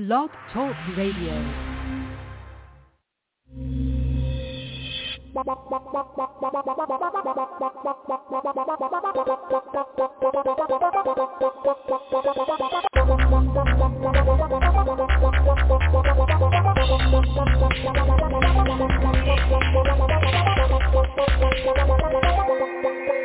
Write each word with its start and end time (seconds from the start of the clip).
Blog 0.00 0.30
Talk 0.50 0.74
Radio. 0.96 1.34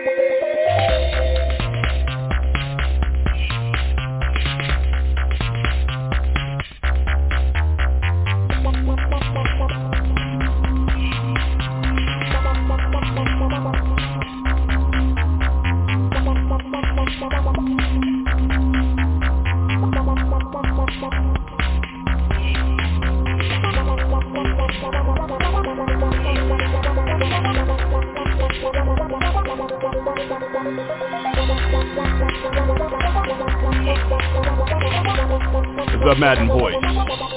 The 36.12 36.18
Madden 36.18 36.50
Voice. 36.50 36.76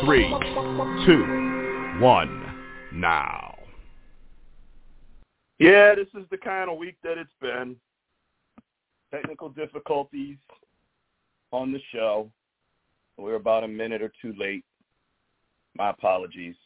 Three, 0.05 0.29
two, 1.07 2.01
one, 2.01 2.45
now. 2.93 3.55
Yeah, 5.61 5.95
this 5.95 6.09
is 6.21 6.27
the 6.33 6.39
kind 6.39 6.69
of 6.69 6.77
week 6.77 6.97
that 7.05 7.17
it's 7.17 7.31
been. 7.41 7.77
Technical 9.13 9.49
difficulties 9.49 10.39
on 11.53 11.71
the 11.71 11.79
show. 11.93 12.29
We're 13.17 13.37
about 13.37 13.63
a 13.63 13.69
minute 13.69 14.03
or 14.03 14.13
two 14.21 14.35
late. 14.37 14.65
My 15.79 15.91
apologies. 15.91 16.57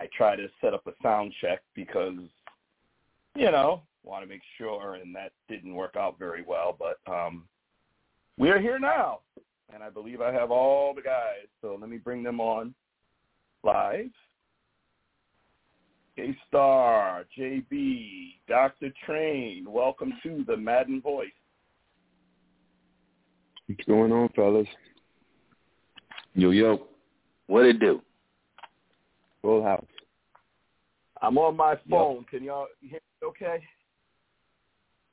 I 0.00 0.08
tried 0.16 0.36
to 0.38 0.48
set 0.60 0.74
up 0.74 0.84
a 0.88 0.94
sound 1.00 1.32
check 1.40 1.60
because, 1.76 2.18
you 3.36 3.52
know, 3.52 3.82
want 4.02 4.24
to 4.24 4.28
make 4.28 4.42
sure, 4.58 4.94
and 4.96 5.14
that 5.14 5.30
didn't 5.48 5.76
work 5.76 5.94
out 5.94 6.18
very 6.18 6.42
well. 6.42 6.76
But 6.76 6.98
um, 7.08 7.44
we 8.36 8.50
are 8.50 8.58
here 8.58 8.80
now, 8.80 9.20
and 9.74 9.82
I 9.82 9.90
believe 9.90 10.20
I 10.20 10.32
have 10.32 10.50
all 10.52 10.94
the 10.94 11.02
guys. 11.02 11.48
So 11.60 11.76
let 11.78 11.90
me 11.90 11.98
bring 11.98 12.22
them 12.22 12.40
on 12.40 12.74
live. 13.64 14.10
K-Star, 16.16 17.24
JB, 17.36 18.34
Dr. 18.48 18.90
Train, 19.04 19.66
welcome 19.68 20.12
to 20.22 20.44
the 20.46 20.56
Madden 20.56 21.02
Voice. 21.02 21.26
What's 23.66 23.84
going 23.84 24.12
on, 24.12 24.28
fellas? 24.36 24.68
Yo, 26.34 26.50
yo. 26.50 26.86
What 27.48 27.64
it 27.64 27.80
do? 27.80 28.00
Full 29.42 29.64
house. 29.64 29.84
I'm 31.20 31.36
on 31.36 31.56
my 31.56 31.74
phone. 31.90 32.24
Can 32.30 32.44
y'all 32.44 32.66
hear 32.80 33.00
me 33.22 33.28
okay? 33.28 33.62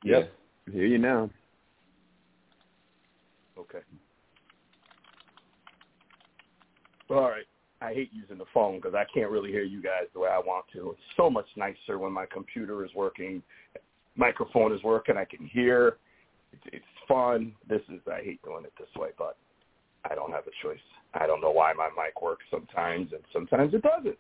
Yep. 0.04 0.32
I 0.68 0.72
hear 0.72 0.86
you 0.86 0.98
now. 1.00 1.30
Okay. 3.58 3.80
All 7.12 7.30
right. 7.30 7.46
I 7.82 7.94
hate 7.94 8.10
using 8.14 8.38
the 8.38 8.46
phone 8.54 8.78
because 8.78 8.94
I 8.94 9.04
can't 9.14 9.32
really 9.32 9.50
hear 9.50 9.64
you 9.64 9.82
guys 9.82 10.04
the 10.14 10.20
way 10.20 10.30
I 10.30 10.38
want 10.38 10.66
to. 10.74 10.92
It's 10.92 11.02
so 11.18 11.30
much 11.30 11.48
nicer 11.58 11.98
when 11.98 12.14
my 12.14 12.26
computer 12.32 12.86
is 12.86 12.92
working, 12.96 13.42
microphone 14.16 14.72
is 14.72 14.82
working, 14.84 15.18
I 15.18 15.26
can 15.26 15.46
hear. 15.46 15.98
It's, 16.54 16.62
it's 16.68 16.86
fun. 17.08 17.54
This 17.68 17.82
is 17.90 18.00
I 18.08 18.22
hate 18.24 18.42
doing 18.44 18.66
it 18.66 18.74
this 18.80 18.90
way, 18.96 19.10
but 19.18 19.36
I 20.10 20.16
don't 20.16 20.32
have 20.32 20.46
a 20.48 20.52
choice. 20.64 20.80
I 21.14 21.28
don't 21.28 21.42
know 21.42 21.52
why 21.52 21.74
my 21.74 21.90
mic 21.90 22.22
works 22.22 22.46
sometimes 22.52 23.12
and 23.12 23.24
sometimes 23.34 23.74
it 23.74 23.82
doesn't. 23.82 24.18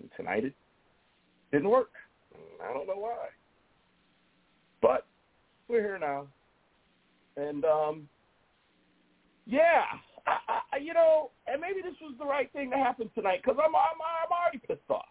And 0.00 0.08
tonight 0.16 0.44
it 0.44 0.54
didn't 1.52 1.68
work. 1.68 1.90
I 2.64 2.72
don't 2.72 2.86
know 2.86 2.96
why. 2.96 3.28
But 4.80 5.06
we're 5.68 5.82
here 5.82 5.98
now. 5.98 6.28
And 7.36 7.64
um 7.64 8.08
yeah, 9.46 9.82
I, 10.26 10.78
you 10.78 10.94
know, 10.94 11.30
and 11.46 11.60
maybe 11.60 11.82
this 11.82 11.94
was 12.00 12.14
the 12.18 12.24
right 12.24 12.50
thing 12.52 12.70
to 12.70 12.76
happen 12.76 13.10
tonight 13.14 13.40
because 13.42 13.58
I'm, 13.58 13.74
I'm 13.74 13.98
I'm 14.00 14.32
already 14.32 14.58
pissed 14.66 14.88
off. 14.90 15.08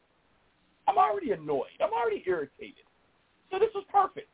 I'm 0.87 0.97
already 0.97 1.31
annoyed. 1.31 1.77
I'm 1.81 1.93
already 1.93 2.23
irritated. 2.25 2.85
So 3.51 3.59
this 3.59 3.69
was 3.75 3.85
perfect. 3.91 4.29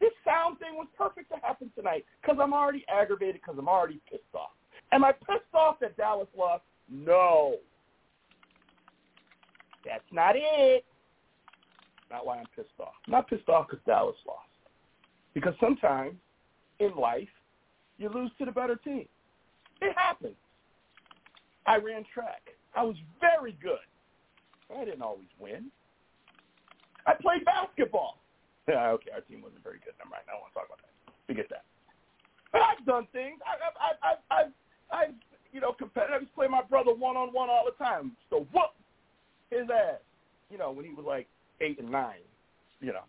This 0.00 0.12
sound 0.24 0.58
thing 0.58 0.74
was 0.74 0.86
perfect 0.96 1.30
to 1.30 1.36
happen 1.42 1.70
tonight 1.76 2.04
because 2.20 2.38
I'm 2.40 2.52
already 2.52 2.84
aggravated 2.88 3.40
because 3.40 3.56
I'm 3.58 3.68
already 3.68 4.00
pissed 4.10 4.22
off. 4.34 4.50
Am 4.92 5.04
I 5.04 5.12
pissed 5.12 5.54
off 5.54 5.80
that 5.80 5.96
Dallas 5.96 6.28
lost? 6.36 6.62
No. 6.90 7.56
That's 9.84 10.04
not 10.12 10.34
it. 10.36 10.84
Not 12.10 12.26
why 12.26 12.38
I'm 12.38 12.46
pissed 12.54 12.68
off. 12.80 12.94
I'm 13.06 13.12
not 13.12 13.28
pissed 13.28 13.48
off 13.48 13.68
because 13.68 13.84
Dallas 13.86 14.16
lost. 14.26 14.40
Because 15.34 15.54
sometimes 15.60 16.14
in 16.80 16.94
life, 16.96 17.28
you 17.98 18.08
lose 18.08 18.30
to 18.38 18.44
the 18.44 18.52
better 18.52 18.76
team. 18.76 19.06
It 19.84 19.94
happens. 19.96 20.36
I 21.66 21.76
ran 21.76 22.04
track. 22.12 22.42
I 22.74 22.82
was 22.82 22.96
very 23.20 23.56
good. 23.62 23.84
I 24.74 24.84
didn't 24.84 25.02
always 25.02 25.28
win. 25.38 25.70
I 27.06 27.12
played 27.14 27.44
basketball. 27.44 28.18
Yeah, 28.66 28.88
okay, 28.96 29.10
our 29.12 29.20
team 29.20 29.42
wasn't 29.42 29.62
very 29.62 29.78
good. 29.84 29.92
Never 29.98 30.10
mind. 30.10 30.24
I 30.28 30.32
don't 30.32 30.40
want 30.40 30.52
to 30.52 30.58
talk 30.58 30.68
about 30.72 30.80
that. 30.80 31.12
Forget 31.26 31.46
that. 31.50 31.64
But 32.50 32.62
I've 32.62 32.84
done 32.86 33.06
things. 33.12 33.40
I, 33.44 33.60
I, 33.60 33.70
I, 33.76 34.08
I, 34.08 34.40
I, 34.40 34.96
I 34.96 35.04
you 35.52 35.60
know, 35.60 35.72
competitive. 35.72 36.14
I 36.14 36.18
used 36.20 36.32
to 36.32 36.34
play 36.34 36.48
my 36.48 36.62
brother 36.62 36.94
one 36.94 37.16
on 37.16 37.28
one 37.28 37.50
all 37.50 37.64
the 37.68 37.76
time. 37.84 38.12
So 38.30 38.46
whoop 38.52 38.72
his 39.50 39.68
ass. 39.68 40.00
You 40.50 40.58
know, 40.58 40.72
when 40.72 40.84
he 40.84 40.92
was 40.92 41.04
like 41.06 41.28
eight 41.60 41.78
and 41.78 41.90
nine. 41.90 42.24
You 42.80 42.92
know. 42.92 43.04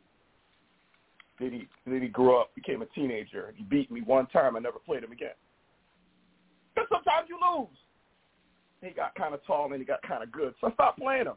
Then 1.39 1.51
he 1.51 1.67
then 1.85 2.01
he 2.01 2.07
grew 2.07 2.39
up, 2.39 2.55
became 2.55 2.81
a 2.81 2.85
teenager, 2.87 3.53
he 3.55 3.63
beat 3.63 3.91
me 3.91 4.01
one 4.01 4.27
time. 4.27 4.55
I 4.55 4.59
never 4.59 4.79
played 4.79 5.03
him 5.03 5.11
again. 5.11 5.35
Because 6.75 6.89
sometimes 6.91 7.29
you 7.29 7.39
lose. 7.39 7.69
He 8.81 8.89
got 8.91 9.15
kind 9.15 9.33
of 9.33 9.43
tall 9.45 9.71
and 9.71 9.81
he 9.81 9.85
got 9.85 10.01
kind 10.03 10.21
of 10.21 10.31
good, 10.31 10.53
so 10.61 10.67
I 10.67 10.73
stopped 10.73 10.99
playing 10.99 11.25
him. 11.25 11.33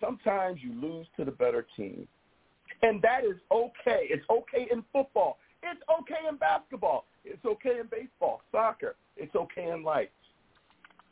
Sometimes 0.00 0.60
you 0.62 0.72
lose 0.72 1.06
to 1.16 1.24
the 1.24 1.30
better 1.30 1.66
team, 1.76 2.08
and 2.82 3.02
that 3.02 3.24
is 3.24 3.36
okay. 3.52 4.06
It's 4.08 4.24
okay 4.30 4.68
in 4.72 4.84
football. 4.92 5.38
It's 5.62 5.80
okay 6.00 6.28
in 6.28 6.36
basketball. 6.36 7.04
It's 7.24 7.44
okay 7.44 7.80
in 7.80 7.86
baseball, 7.90 8.40
soccer. 8.52 8.96
It's 9.16 9.34
okay 9.34 9.70
in 9.70 9.82
life. 9.82 10.08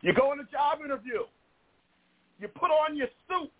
You 0.02 0.14
go 0.14 0.32
in 0.32 0.40
a 0.40 0.44
job 0.44 0.78
interview. 0.84 1.22
You 2.40 2.48
put 2.48 2.70
on 2.70 2.96
your 2.96 3.08
suit. 3.28 3.50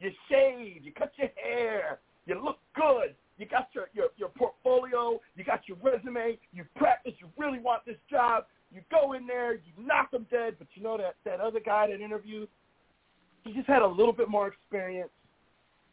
You 0.00 0.10
shave. 0.30 0.84
You 0.84 0.92
cut 0.92 1.12
your 1.16 1.30
hair. 1.42 1.98
You 2.26 2.42
look 2.42 2.58
good. 2.74 3.14
You 3.38 3.46
got 3.46 3.68
your, 3.74 3.88
your, 3.92 4.08
your 4.16 4.30
portfolio. 4.30 5.20
You 5.36 5.44
got 5.44 5.68
your 5.68 5.76
resume. 5.82 6.38
You 6.52 6.64
practice. 6.76 7.12
You 7.18 7.28
really 7.36 7.58
want 7.58 7.84
this 7.84 7.98
job. 8.10 8.44
You 8.72 8.80
go 8.90 9.12
in 9.12 9.26
there. 9.26 9.54
You 9.54 9.72
knock 9.78 10.10
them 10.10 10.26
dead. 10.30 10.56
But 10.58 10.68
you 10.74 10.82
know 10.82 10.96
that, 10.96 11.16
that 11.24 11.40
other 11.40 11.60
guy 11.60 11.88
that 11.88 12.00
interviewed, 12.00 12.48
he 13.44 13.52
just 13.52 13.66
had 13.66 13.82
a 13.82 13.86
little 13.86 14.12
bit 14.12 14.28
more 14.28 14.48
experience. 14.48 15.10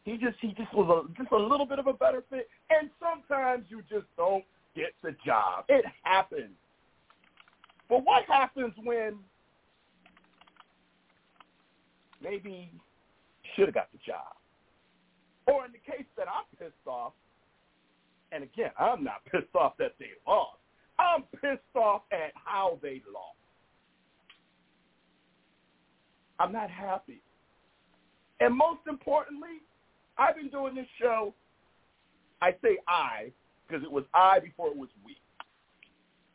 He 0.05 0.17
just 0.17 0.35
he 0.41 0.49
just 0.49 0.73
was 0.73 1.05
a, 1.07 1.17
just 1.17 1.31
a 1.31 1.37
little 1.37 1.65
bit 1.65 1.79
of 1.79 1.87
a 1.87 1.93
better 1.93 2.23
fit. 2.29 2.49
And 2.69 2.89
sometimes 2.99 3.65
you 3.69 3.81
just 3.89 4.05
don't 4.17 4.43
get 4.75 4.93
the 5.01 5.15
job. 5.25 5.65
It 5.69 5.85
happens. 6.03 6.51
But 7.89 8.05
what 8.05 8.23
happens 8.27 8.73
when 8.83 9.15
maybe 12.21 12.71
should 13.55 13.67
have 13.67 13.75
got 13.75 13.91
the 13.91 13.99
job? 14.05 14.35
Or 15.47 15.65
in 15.65 15.71
the 15.71 15.77
case 15.77 16.05
that 16.17 16.27
I'm 16.27 16.45
pissed 16.57 16.87
off, 16.87 17.13
and 18.33 18.43
again, 18.43 18.71
I'm 18.79 19.03
not 19.03 19.23
pissed 19.31 19.55
off 19.55 19.73
that 19.79 19.93
they 19.99 20.07
lost. 20.27 20.57
I'm 20.99 21.23
pissed 21.41 21.75
off 21.75 22.03
at 22.11 22.31
how 22.35 22.79
they 22.81 23.01
lost. 23.11 23.37
I'm 26.39 26.51
not 26.51 26.69
happy. 26.69 27.21
And 28.39 28.55
most 28.55 28.81
importantly, 28.89 29.61
I've 30.17 30.35
been 30.35 30.49
doing 30.49 30.75
this 30.75 30.87
show, 30.99 31.33
I 32.41 32.51
say 32.63 32.77
I, 32.87 33.31
because 33.67 33.83
it 33.83 33.91
was 33.91 34.03
I 34.13 34.39
before 34.39 34.67
it 34.67 34.77
was 34.77 34.89
we. 35.05 35.15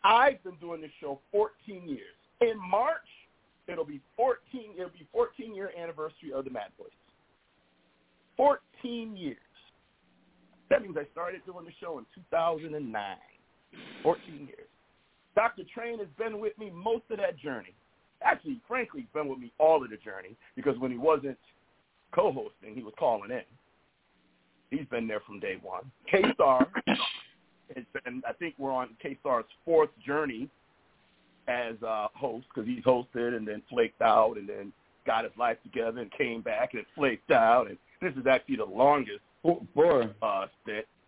I've 0.05 0.43
been 0.43 0.57
doing 0.61 0.81
this 0.81 0.91
show 1.01 1.21
14 1.33 1.89
years. 1.89 2.01
In 2.41 2.55
March, 2.71 2.97
it'll 3.67 3.85
be 3.85 4.01
14, 4.17 4.73
it'll 4.77 4.91
be 4.91 5.07
14 5.13 5.55
year 5.55 5.73
anniversary 5.79 6.33
of 6.35 6.45
the 6.45 6.51
Mad 6.51 6.71
Boys. 6.79 6.89
14 8.37 9.17
years. 9.17 9.37
That 10.71 10.83
means 10.83 10.97
I 10.99 11.07
started 11.13 11.41
doing 11.47 11.65
the 11.65 11.73
show 11.81 11.99
in 11.99 12.07
2009. 12.33 13.17
14 14.03 14.23
years. 14.47 14.69
Dr. 15.35 15.63
Train 15.73 15.99
has 15.99 16.09
been 16.19 16.41
with 16.41 16.59
me 16.59 16.71
most 16.71 17.05
of 17.11 17.19
that 17.19 17.39
journey. 17.39 17.75
Actually, 18.23 18.61
frankly, 18.67 19.03
he's 19.03 19.11
been 19.15 19.29
with 19.29 19.39
me 19.39 19.53
all 19.59 19.83
of 19.83 19.91
the 19.91 19.97
journey 19.97 20.35
because 20.57 20.79
when 20.79 20.91
he 20.91 20.99
wasn't 20.99 21.39
co-hosting, 22.13 22.75
he 22.75 22.83
was 22.83 22.95
calling 22.99 23.31
in. 23.31 23.43
He's 24.71 24.87
been 24.89 25.07
there 25.07 25.21
from 25.21 25.39
day 25.41 25.59
one. 25.63 25.91
K-Star 26.11 26.67
has 26.87 27.85
been, 28.05 28.23
I 28.29 28.33
think 28.33 28.55
we're 28.59 28.73
on 28.73 28.91
K-Star's 29.01 29.45
fourth 29.65 29.91
journey 30.05 30.49
as 31.47 31.81
a 31.83 32.09
host 32.15 32.47
because 32.53 32.69
he's 32.69 32.83
hosted 32.83 33.37
and 33.37 33.47
then 33.47 33.63
flaked 33.71 34.03
out 34.03 34.37
and 34.37 34.49
then 34.49 34.73
got 35.07 35.25
his 35.25 35.33
life 35.39 35.57
together 35.63 36.01
and 36.01 36.11
came 36.13 36.43
back 36.43 36.75
and 36.75 36.85
flaked 36.95 37.31
out. 37.31 37.69
And 37.69 37.79
this 38.03 38.13
is 38.15 38.27
actually 38.27 38.57
the 38.57 38.65
longest 38.65 39.21
for 39.43 40.15
uh. 40.23 40.47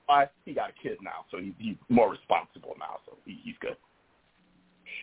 I, 0.08 0.26
he 0.44 0.54
got 0.54 0.70
a 0.70 0.82
kid 0.82 0.98
now, 1.02 1.24
so 1.30 1.38
he, 1.38 1.54
he's 1.58 1.76
more 1.88 2.10
responsible 2.10 2.74
now, 2.78 2.96
so 3.06 3.16
he, 3.24 3.40
he's 3.44 3.54
good. 3.60 3.76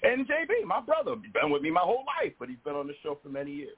And 0.03 0.27
JB, 0.27 0.65
my 0.65 0.81
brother, 0.81 1.11
has 1.11 1.31
been 1.33 1.49
with 1.49 1.61
me 1.61 1.71
my 1.71 1.81
whole 1.81 2.03
life, 2.21 2.33
but 2.37 2.49
he's 2.49 2.57
been 2.65 2.75
on 2.75 2.87
the 2.87 2.93
show 3.01 3.17
for 3.23 3.29
many 3.29 3.51
years. 3.51 3.77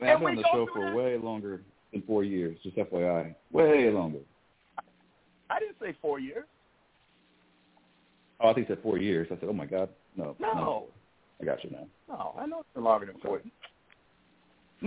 Man, 0.00 0.10
I've 0.10 0.18
been 0.18 0.28
on 0.30 0.36
the 0.36 0.42
show 0.52 0.66
for 0.72 0.86
that. 0.86 0.96
way 0.96 1.16
longer 1.16 1.62
than 1.92 2.02
four 2.02 2.24
years, 2.24 2.58
just 2.62 2.76
FYI. 2.76 3.34
Way 3.52 3.90
longer. 3.90 4.18
I 5.48 5.60
didn't 5.60 5.76
say 5.80 5.96
four 6.02 6.18
years. 6.18 6.44
Oh, 8.40 8.50
I 8.50 8.54
think 8.54 8.68
you 8.68 8.74
said 8.74 8.82
four 8.82 8.98
years. 8.98 9.28
I 9.30 9.36
said, 9.38 9.48
oh, 9.48 9.54
my 9.54 9.66
God. 9.66 9.88
No. 10.16 10.36
No. 10.40 10.52
no. 10.52 10.86
I 11.40 11.44
got 11.44 11.62
you 11.62 11.70
now. 11.70 11.86
No, 12.08 12.34
I 12.38 12.46
know 12.46 12.60
it's 12.60 12.82
longer 12.82 13.06
than 13.06 13.16
four. 13.20 13.40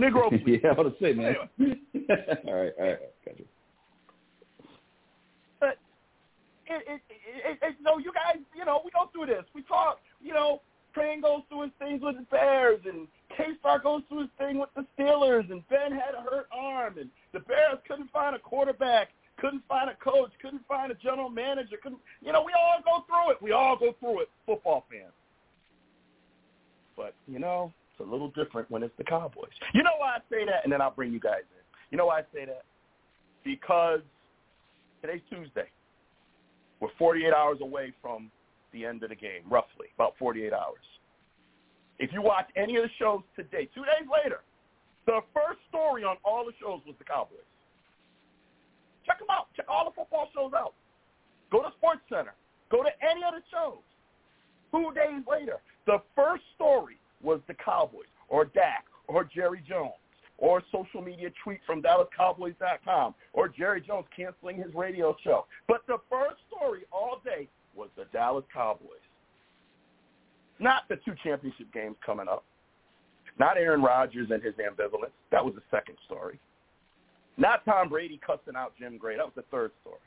Negro, 0.00 0.30
yeah, 0.46 0.70
I 0.70 0.80
was 0.80 0.92
say, 1.00 1.12
man. 1.12 1.36
Anyway. 1.58 1.76
all 2.46 2.54
right, 2.54 2.72
all 2.78 2.86
right, 2.86 2.98
got 3.24 3.38
you. 3.38 3.44
But 5.60 5.76
it, 6.66 6.82
it, 6.86 7.00
it, 7.08 7.58
it, 7.62 7.76
no, 7.82 7.98
you 7.98 8.12
guys, 8.12 8.42
you 8.56 8.64
know, 8.64 8.80
we 8.84 8.90
go 8.90 9.10
through 9.12 9.26
this. 9.26 9.44
We 9.54 9.62
talk, 9.62 10.00
you 10.22 10.32
know, 10.32 10.62
Train 10.94 11.20
goes 11.20 11.42
through 11.48 11.62
his 11.62 11.70
things 11.78 12.02
with 12.02 12.16
the 12.16 12.26
Bears, 12.30 12.80
and 12.84 13.06
K-Star 13.36 13.78
goes 13.78 14.02
through 14.08 14.22
his 14.22 14.30
thing 14.38 14.58
with 14.58 14.70
the 14.74 14.84
Steelers, 14.98 15.50
and 15.50 15.66
Ben 15.68 15.92
had 15.92 16.14
a 16.18 16.22
hurt 16.22 16.48
arm, 16.52 16.98
and 16.98 17.10
the 17.32 17.40
Bears 17.40 17.78
couldn't 17.86 18.10
find 18.10 18.34
a 18.34 18.38
quarterback, 18.38 19.10
couldn't 19.38 19.62
find 19.68 19.88
a 19.88 19.94
coach, 19.94 20.30
couldn't 20.42 20.66
find 20.66 20.90
a 20.90 20.94
general 20.96 21.30
manager. 21.30 21.76
Couldn't, 21.82 22.00
you 22.20 22.32
know, 22.32 22.42
we 22.42 22.52
all 22.52 22.80
go 22.84 23.04
through 23.06 23.32
it. 23.32 23.42
We 23.42 23.52
all 23.52 23.76
go 23.78 23.94
through 23.98 24.22
it, 24.22 24.28
football 24.46 24.84
fans. 24.90 25.12
But, 26.96 27.14
you 27.26 27.38
know, 27.38 27.72
a 28.00 28.04
little 28.04 28.30
different 28.30 28.70
when 28.70 28.82
it's 28.82 28.96
the 28.98 29.04
Cowboys. 29.04 29.50
You 29.74 29.82
know 29.82 29.96
why 29.98 30.16
I 30.16 30.18
say 30.30 30.44
that? 30.44 30.64
And 30.64 30.72
then 30.72 30.80
I'll 30.80 30.90
bring 30.90 31.12
you 31.12 31.20
guys 31.20 31.44
in. 31.50 31.62
You 31.90 31.98
know 31.98 32.06
why 32.06 32.20
I 32.20 32.22
say 32.32 32.44
that? 32.46 32.64
Because 33.44 34.00
today's 35.00 35.22
Tuesday. 35.30 35.68
We're 36.80 36.88
48 36.98 37.32
hours 37.32 37.58
away 37.60 37.92
from 38.00 38.30
the 38.72 38.86
end 38.86 39.02
of 39.02 39.10
the 39.10 39.16
game, 39.16 39.42
roughly, 39.48 39.88
about 39.94 40.14
48 40.18 40.52
hours. 40.52 40.84
If 41.98 42.12
you 42.12 42.22
watch 42.22 42.46
any 42.56 42.76
of 42.76 42.84
the 42.84 42.90
shows 42.98 43.20
today, 43.36 43.68
two 43.74 43.84
days 43.84 44.08
later, 44.08 44.40
the 45.06 45.20
first 45.34 45.60
story 45.68 46.04
on 46.04 46.16
all 46.24 46.44
the 46.44 46.52
shows 46.60 46.80
was 46.86 46.94
the 46.98 47.04
Cowboys. 47.04 47.44
Check 49.04 49.18
them 49.18 49.28
out. 49.30 49.48
Check 49.56 49.66
all 49.68 49.84
the 49.84 49.90
football 49.90 50.28
shows 50.34 50.52
out. 50.56 50.74
Go 51.50 51.62
to 51.62 51.68
Sports 51.76 52.00
Center. 52.08 52.32
Go 52.70 52.82
to 52.82 52.90
any 53.02 53.24
of 53.24 53.34
the 53.34 53.42
shows. 53.50 53.82
Two 54.70 54.94
days 54.94 55.26
later, 55.28 55.58
the 55.86 55.98
first 56.14 56.44
story 56.54 56.99
was 57.22 57.40
the 57.48 57.54
Cowboys 57.54 58.06
or 58.28 58.44
Dak 58.44 58.84
or 59.08 59.24
Jerry 59.24 59.62
Jones 59.68 59.92
or 60.38 60.62
social 60.72 61.02
media 61.02 61.30
tweet 61.44 61.60
from 61.66 61.82
DallasCowboys.com 61.82 63.14
or 63.32 63.48
Jerry 63.48 63.82
Jones 63.82 64.06
canceling 64.16 64.56
his 64.56 64.74
radio 64.74 65.14
show. 65.22 65.46
But 65.68 65.82
the 65.86 65.98
first 66.08 66.40
story 66.48 66.82
all 66.92 67.20
day 67.24 67.48
was 67.74 67.88
the 67.96 68.06
Dallas 68.12 68.44
Cowboys. 68.52 69.04
Not 70.58 70.82
the 70.88 70.96
two 70.96 71.14
championship 71.22 71.72
games 71.72 71.96
coming 72.04 72.28
up. 72.28 72.44
Not 73.38 73.56
Aaron 73.56 73.82
Rodgers 73.82 74.28
and 74.30 74.42
his 74.42 74.54
ambivalence. 74.54 75.12
That 75.30 75.44
was 75.44 75.54
the 75.54 75.62
second 75.70 75.96
story. 76.06 76.38
Not 77.36 77.64
Tom 77.64 77.88
Brady 77.88 78.20
cussing 78.24 78.56
out 78.56 78.74
Jim 78.78 78.98
Gray. 78.98 79.16
That 79.16 79.24
was 79.24 79.34
the 79.36 79.44
third 79.50 79.70
story. 79.80 80.00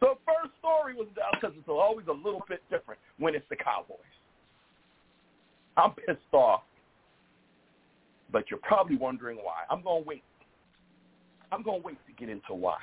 The 0.00 0.14
first 0.24 0.54
story 0.58 0.94
was 0.94 1.08
Dallas 1.14 1.36
because 1.40 1.56
it's 1.58 1.68
always 1.68 2.06
a 2.08 2.12
little 2.12 2.42
bit 2.48 2.62
different 2.70 3.00
when 3.18 3.34
it's 3.34 3.46
the 3.50 3.56
Cowboys. 3.56 3.98
I'm 5.76 5.92
pissed 5.92 6.32
off, 6.32 6.62
but 8.32 8.50
you're 8.50 8.60
probably 8.62 8.96
wondering 8.96 9.38
why. 9.38 9.64
I'm 9.70 9.82
going 9.82 10.02
to 10.02 10.08
wait. 10.08 10.22
I'm 11.52 11.62
going 11.62 11.80
to 11.80 11.86
wait 11.86 11.98
to 12.06 12.12
get 12.12 12.28
into 12.28 12.54
why. 12.54 12.78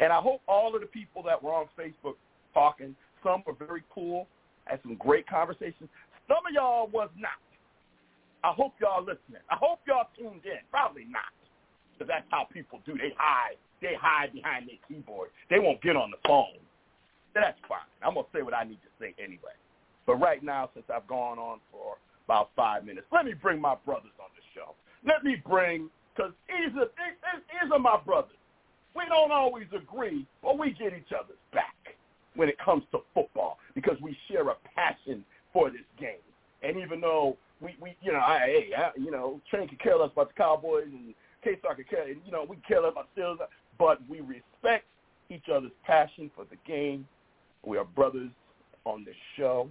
And 0.00 0.12
I 0.12 0.20
hope 0.20 0.42
all 0.48 0.74
of 0.74 0.80
the 0.80 0.86
people 0.86 1.22
that 1.22 1.42
were 1.42 1.52
on 1.52 1.66
Facebook 1.78 2.14
talking, 2.52 2.96
some 3.22 3.42
were 3.46 3.54
very 3.54 3.82
cool, 3.94 4.26
had 4.64 4.80
some 4.82 4.96
great 4.96 5.26
conversations. 5.26 5.88
Some 6.28 6.38
of 6.46 6.52
y'all 6.52 6.88
was 6.88 7.10
not. 7.16 7.38
I 8.42 8.52
hope 8.52 8.74
y'all 8.80 9.00
listening. 9.00 9.40
I 9.50 9.56
hope 9.56 9.80
y'all 9.86 10.08
tuned 10.18 10.44
in. 10.44 10.60
Probably 10.70 11.04
not, 11.08 11.32
because 11.92 12.08
that's 12.08 12.26
how 12.30 12.44
people 12.52 12.80
do. 12.84 12.92
They 12.92 13.14
hide. 13.16 13.56
They 13.80 13.94
hide 14.00 14.32
behind 14.32 14.68
their 14.68 14.76
keyboard. 14.88 15.30
They 15.48 15.58
won't 15.58 15.80
get 15.82 15.96
on 15.96 16.10
the 16.10 16.20
phone. 16.26 16.60
That's 17.34 17.58
fine. 17.68 17.88
I'm 18.02 18.14
gonna 18.14 18.26
say 18.34 18.42
what 18.42 18.54
I 18.54 18.64
need 18.64 18.80
to 18.84 18.92
say 19.00 19.14
anyway. 19.18 19.56
But 20.06 20.16
right 20.16 20.42
now, 20.42 20.70
since 20.74 20.86
I've 20.94 21.06
gone 21.06 21.38
on 21.38 21.60
for 21.72 21.93
five 22.74 22.84
minutes, 22.84 23.06
let 23.12 23.24
me 23.24 23.34
bring 23.34 23.60
my 23.60 23.74
brothers 23.84 24.12
on 24.20 24.28
the 24.34 24.42
show. 24.54 24.74
Let 25.06 25.24
me 25.24 25.36
bring, 25.46 25.90
because 26.14 26.32
these 26.48 26.72
are, 27.72 27.78
my 27.78 27.98
brothers. 28.04 28.36
We 28.96 29.04
don't 29.08 29.32
always 29.32 29.66
agree, 29.76 30.26
but 30.42 30.58
we 30.58 30.70
get 30.70 30.92
each 30.92 31.12
other's 31.12 31.36
back 31.52 31.96
when 32.36 32.48
it 32.48 32.56
comes 32.58 32.84
to 32.92 33.00
football 33.12 33.58
because 33.74 34.00
we 34.00 34.16
share 34.28 34.48
a 34.48 34.54
passion 34.74 35.24
for 35.52 35.70
this 35.70 35.82
game. 35.98 36.22
And 36.62 36.78
even 36.78 37.00
though 37.00 37.36
we, 37.60 37.76
we 37.80 37.96
you 38.02 38.12
know, 38.12 38.18
I, 38.18 38.70
I, 38.76 38.90
you 38.96 39.10
know, 39.10 39.40
Train 39.50 39.68
could 39.68 39.80
care 39.80 39.96
less 39.96 40.10
about 40.12 40.28
the 40.28 40.34
Cowboys 40.34 40.86
and 40.86 41.14
K-Star 41.42 41.74
could 41.74 41.90
care, 41.90 42.08
you 42.08 42.32
know, 42.32 42.46
we 42.48 42.56
care 42.66 42.80
less 42.80 42.92
about 42.92 43.08
Steelers, 43.16 43.38
but 43.78 43.98
we 44.08 44.20
respect 44.20 44.86
each 45.30 45.48
other's 45.52 45.72
passion 45.84 46.30
for 46.34 46.44
the 46.44 46.56
game. 46.66 47.06
We 47.64 47.78
are 47.78 47.84
brothers 47.84 48.30
on 48.84 49.04
this 49.04 49.16
show. 49.36 49.68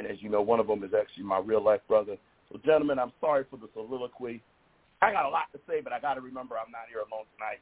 And 0.00 0.08
as 0.08 0.22
you 0.22 0.30
know, 0.30 0.40
one 0.40 0.60
of 0.60 0.66
them 0.66 0.82
is 0.82 0.92
actually 0.98 1.24
my 1.24 1.40
real 1.40 1.62
life 1.62 1.82
brother. 1.86 2.16
So, 2.50 2.58
gentlemen, 2.64 2.98
I'm 2.98 3.12
sorry 3.20 3.44
for 3.50 3.58
the 3.58 3.68
soliloquy. 3.74 4.40
I 5.02 5.12
got 5.12 5.26
a 5.26 5.28
lot 5.28 5.52
to 5.52 5.60
say, 5.68 5.82
but 5.82 5.92
I 5.92 6.00
got 6.00 6.14
to 6.14 6.22
remember 6.22 6.54
I'm 6.56 6.72
not 6.72 6.88
here 6.88 7.00
alone 7.00 7.26
tonight. 7.36 7.60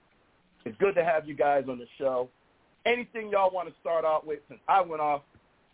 It's 0.65 0.79
good 0.79 0.95
to 0.95 1.05
have 1.05 1.27
you 1.27 1.35
guys 1.35 1.65
on 1.69 1.79
the 1.79 1.87
show. 1.99 2.29
Anything 2.87 3.31
y'all 3.31 3.51
want 3.51 3.69
to 3.69 3.75
start 3.81 4.05
out 4.05 4.25
with? 4.25 4.39
Since 4.47 4.61
I 4.69 4.81
went 4.81 5.03
off 5.03 5.23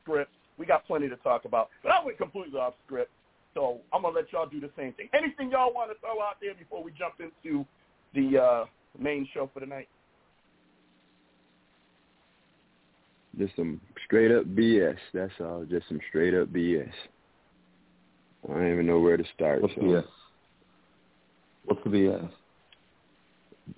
script, 0.03 0.31
we 0.57 0.65
got 0.65 0.87
plenty 0.87 1.07
to 1.11 1.17
talk 1.17 1.45
about, 1.45 1.69
but 1.83 1.93
I 1.93 2.03
went 2.03 2.17
completely 2.17 2.59
off 2.59 2.73
script. 2.87 3.11
So 3.53 3.81
I'm 3.93 4.01
gonna 4.01 4.15
let 4.15 4.33
y'all 4.33 4.49
do 4.49 4.59
the 4.59 4.71
same 4.75 4.95
thing. 4.95 5.11
Anything 5.13 5.51
y'all 5.51 5.75
want 5.75 5.91
to 5.91 5.99
throw 6.01 6.23
out 6.23 6.37
there 6.41 6.55
before 6.55 6.83
we 6.83 6.93
jump 6.93 7.17
into 7.21 7.67
the 8.15 8.43
uh, 8.43 8.65
main 8.99 9.29
show 9.35 9.51
for 9.53 9.61
the 9.61 9.67
night? 9.67 9.89
Just 13.39 13.55
some 13.55 13.83
straight 14.05 14.31
up 14.31 14.45
BS. 14.47 14.97
That's 15.13 15.33
all. 15.41 15.65
Just 15.69 15.89
some 15.89 16.01
straight 16.09 16.35
up 16.35 16.49
BS. 16.49 16.91
I 18.49 18.53
don't 18.53 18.73
even 18.73 18.87
know 18.87 19.01
where 19.01 19.17
to 19.17 19.25
start. 19.35 19.63
What's 19.63 19.75
so. 19.75 19.81
BS? 19.81 20.05
What's 21.65 21.83
the 21.85 21.91
BS? 21.91 22.31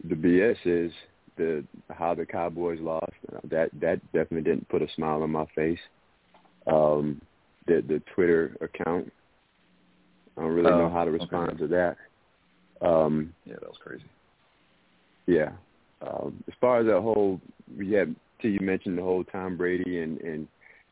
The 0.08 0.14
BS 0.14 0.56
is 0.64 0.92
the 1.36 1.64
how 1.90 2.14
the 2.14 2.26
Cowboys 2.26 2.80
lost. 2.80 3.12
That 3.48 3.70
that 3.80 4.00
definitely 4.12 4.42
didn't 4.42 4.68
put 4.68 4.82
a 4.82 4.88
smile 4.96 5.22
on 5.22 5.30
my 5.30 5.46
face. 5.54 5.78
Um, 6.66 7.20
the 7.66 7.84
the 7.86 8.02
Twitter 8.14 8.56
account. 8.60 9.12
I 10.36 10.42
don't 10.42 10.50
really 10.50 10.70
know 10.70 10.86
oh, 10.86 10.90
how 10.90 11.04
to 11.04 11.10
respond 11.10 11.52
okay. 11.52 11.58
to 11.60 11.66
that. 11.68 11.96
Um, 12.86 13.32
yeah, 13.44 13.54
that 13.54 13.68
was 13.68 13.78
crazy. 13.82 14.04
Yeah. 15.26 15.52
Um, 16.06 16.42
as 16.46 16.54
far 16.60 16.80
as 16.80 16.86
that 16.86 17.00
whole, 17.00 17.40
yeah, 17.78 18.04
till 18.40 18.50
you 18.50 18.60
mentioned 18.60 18.98
the 18.98 19.02
whole 19.02 19.24
Tom 19.24 19.56
Brady 19.56 20.00
and 20.00 20.20
and 20.20 20.48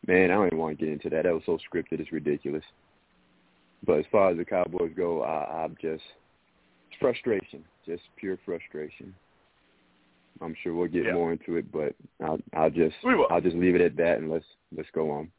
man, 0.06 0.30
I 0.30 0.34
don't 0.34 0.46
even 0.46 0.58
want 0.58 0.78
to 0.78 0.84
get 0.84 0.92
into 0.92 1.10
that. 1.10 1.24
That 1.24 1.34
was 1.34 1.42
so 1.46 1.58
scripted, 1.58 2.00
it's 2.00 2.12
ridiculous. 2.12 2.64
But 3.86 3.98
as 3.98 4.04
far 4.10 4.30
as 4.30 4.36
the 4.36 4.44
Cowboys 4.44 4.92
go, 4.96 5.22
I, 5.22 5.64
I'm 5.64 5.76
just 5.80 6.02
it's 6.88 6.98
frustration, 7.00 7.64
just 7.86 8.02
pure 8.16 8.38
frustration. 8.44 9.14
I'm 10.40 10.54
sure 10.62 10.74
we'll 10.74 10.88
get 10.88 11.04
yeah. 11.04 11.12
more 11.12 11.32
into 11.32 11.56
it, 11.56 11.70
but 11.70 11.94
I'll 12.24 12.38
I'll 12.54 12.70
just 12.70 12.96
I'll 13.30 13.40
just 13.40 13.56
leave 13.56 13.74
it 13.74 13.80
at 13.80 13.96
that 13.96 14.18
and 14.18 14.30
let's 14.30 14.44
let's 14.76 14.88
go 14.94 15.10
on. 15.10 15.30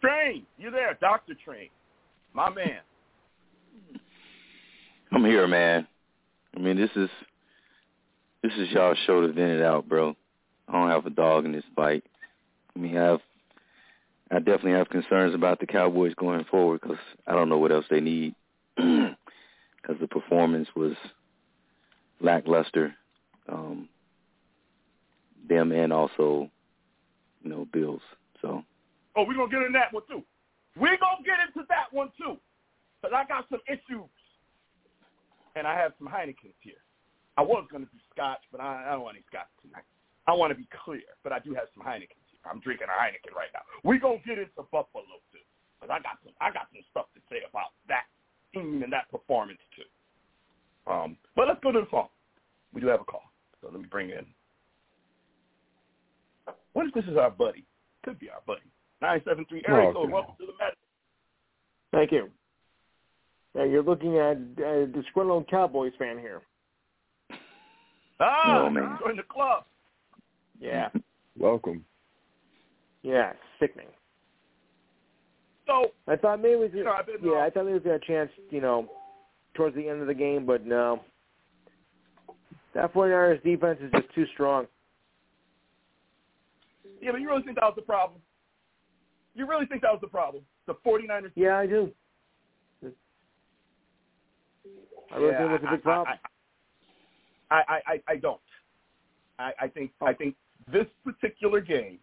Train, 0.00 0.44
you 0.58 0.70
there, 0.70 0.96
Doctor 1.00 1.34
Train, 1.44 1.68
my 2.34 2.50
man. 2.50 2.80
I'm 5.12 5.24
here, 5.24 5.46
man. 5.46 5.86
I 6.54 6.60
mean, 6.60 6.76
this 6.76 6.90
is 6.96 7.08
this 8.42 8.52
is 8.58 8.68
y'all 8.70 8.94
show 9.06 9.22
to 9.22 9.32
vent 9.32 9.52
it 9.52 9.62
out, 9.62 9.88
bro. 9.88 10.14
I 10.68 10.72
don't 10.72 10.90
have 10.90 11.06
a 11.06 11.10
dog 11.10 11.44
in 11.44 11.52
this 11.52 11.64
fight. 11.74 12.04
I 12.74 12.78
mean, 12.78 12.96
I 12.96 13.04
have 13.04 13.20
I 14.30 14.38
definitely 14.38 14.72
have 14.72 14.88
concerns 14.88 15.34
about 15.34 15.60
the 15.60 15.66
Cowboys 15.66 16.14
going 16.14 16.44
forward 16.44 16.80
because 16.80 16.98
I 17.26 17.32
don't 17.32 17.48
know 17.48 17.58
what 17.58 17.70
else 17.70 17.86
they 17.88 18.00
need 18.00 18.34
because 18.76 20.00
the 20.00 20.08
performance 20.08 20.68
was 20.74 20.94
lackluster. 22.20 22.94
Um, 23.48 23.88
them 25.48 25.70
and 25.70 25.92
also, 25.92 26.50
you 27.44 27.50
know, 27.50 27.68
Bills. 27.72 28.00
So 28.42 28.64
Oh, 29.16 29.24
we're 29.24 29.34
to 29.34 29.48
get 29.48 29.64
into 29.64 29.78
that 29.78 29.92
one, 29.92 30.02
too. 30.08 30.22
We're 30.76 30.96
to 30.96 31.24
get 31.24 31.40
into 31.40 31.66
that 31.70 31.90
one, 31.90 32.12
too. 32.18 32.36
Because 33.00 33.16
I 33.16 33.26
got 33.26 33.46
some 33.50 33.60
issues. 33.66 34.10
And 35.56 35.66
I 35.66 35.74
have 35.74 35.92
some 35.98 36.06
Heineken's 36.06 36.60
here. 36.60 36.84
I 37.38 37.42
was 37.42 37.66
to 37.72 37.78
do 37.78 37.86
scotch, 38.12 38.40
but 38.52 38.60
I, 38.60 38.84
I 38.88 38.92
don't 38.92 39.02
want 39.02 39.16
any 39.16 39.24
scotch 39.26 39.48
tonight. 39.62 39.84
I 40.26 40.32
want 40.32 40.50
to 40.50 40.58
be 40.58 40.66
clear, 40.84 41.06
but 41.22 41.32
I 41.32 41.38
do 41.38 41.54
have 41.54 41.70
some 41.74 41.86
Heineken 41.86 42.18
here. 42.26 42.42
I'm 42.50 42.60
drinking 42.60 42.88
a 42.90 42.96
Heineken 42.98 43.34
right 43.34 43.50
now. 43.54 43.62
We're 43.84 43.98
going 43.98 44.18
to 44.18 44.26
get 44.26 44.38
into 44.38 44.66
Buffalo, 44.70 45.06
too. 45.30 45.42
Because 45.78 45.94
I 45.94 46.02
got 46.02 46.18
some, 46.24 46.34
I 46.40 46.50
got 46.50 46.66
some 46.74 46.82
stuff 46.90 47.06
to 47.14 47.20
say 47.30 47.46
about 47.48 47.70
that 47.88 48.10
team 48.52 48.82
and 48.82 48.92
that 48.92 49.10
performance, 49.10 49.62
too. 49.76 49.86
Um, 50.90 51.16
but 51.34 51.46
let's 51.48 51.60
go 51.62 51.72
to 51.72 51.80
the 51.80 51.90
phone. 51.90 52.10
We 52.72 52.80
do 52.80 52.88
have 52.88 53.00
a 53.00 53.04
call. 53.04 53.22
So 53.60 53.68
let 53.70 53.80
me 53.80 53.86
bring 53.90 54.10
in. 54.10 54.26
What 56.72 56.86
if 56.86 56.94
this 56.94 57.04
is 57.04 57.16
our 57.16 57.30
buddy? 57.30 57.64
Could 58.04 58.18
be 58.18 58.30
our 58.30 58.42
buddy. 58.46 58.66
973 59.02 59.62
area 59.68 59.92
code. 59.92 60.10
Welcome 60.10 60.34
to 60.40 60.46
the 60.46 60.52
Met. 60.58 60.74
Thank 61.92 62.12
you. 62.12 62.30
Yeah, 63.54 63.64
you're 63.64 63.82
looking 63.82 64.18
at 64.18 64.36
a 64.64 64.86
disgruntled 64.86 65.48
Cowboys 65.48 65.92
fan 65.98 66.18
here. 66.18 66.42
Ah, 68.20 68.64
oh, 68.66 68.70
man. 68.70 68.98
join 69.02 69.16
the 69.16 69.22
club. 69.22 69.64
Yeah. 70.60 70.88
Welcome. 71.38 71.84
Yeah, 73.02 73.32
sickening. 73.60 73.88
So 75.66 75.90
I 76.08 76.16
thought 76.16 76.40
maybe 76.40 76.56
we 76.56 76.68
could, 76.68 76.78
you 76.78 76.84
know, 76.84 76.94
yeah, 77.22 77.32
uh, 77.32 77.46
I 77.46 77.50
thought 77.50 77.66
maybe 77.66 77.78
we 77.78 77.90
had 77.90 78.02
a 78.02 78.06
chance, 78.06 78.30
you 78.50 78.60
know, 78.60 78.88
towards 79.54 79.74
the 79.74 79.88
end 79.88 80.00
of 80.00 80.06
the 80.06 80.14
game, 80.14 80.46
but 80.46 80.64
no. 80.64 81.00
That 82.74 82.92
49ers 82.94 83.42
defense 83.42 83.78
is 83.82 83.90
just 83.92 84.14
too 84.14 84.26
strong. 84.32 84.66
Yeah, 87.00 87.12
but 87.12 87.20
you 87.20 87.28
really 87.28 87.42
think 87.42 87.56
that 87.56 87.64
was 87.64 87.74
the 87.76 87.82
problem? 87.82 88.20
You 89.34 89.46
really 89.46 89.66
think 89.66 89.82
that 89.82 89.92
was 89.92 90.00
the 90.00 90.08
problem? 90.08 90.44
The 90.66 90.74
49ers? 90.74 91.32
Yeah, 91.34 91.58
I 91.58 91.66
do. 91.66 91.90
I 95.12 95.16
really 95.16 95.32
yeah, 95.32 95.38
think 95.38 95.50
it 95.50 95.52
was 95.52 95.60
a 95.68 95.70
big 95.76 95.82
problem. 95.82 96.18
I, 97.50 97.54
I, 97.56 97.80
I, 97.86 98.00
I 98.08 98.16
don't. 98.16 98.40
I, 99.38 99.52
I 99.60 99.68
think 99.68 99.92
I 100.00 100.10
oh. 100.10 100.14
think 100.18 100.34
this 100.72 100.86
particular 101.04 101.60
game, 101.60 101.98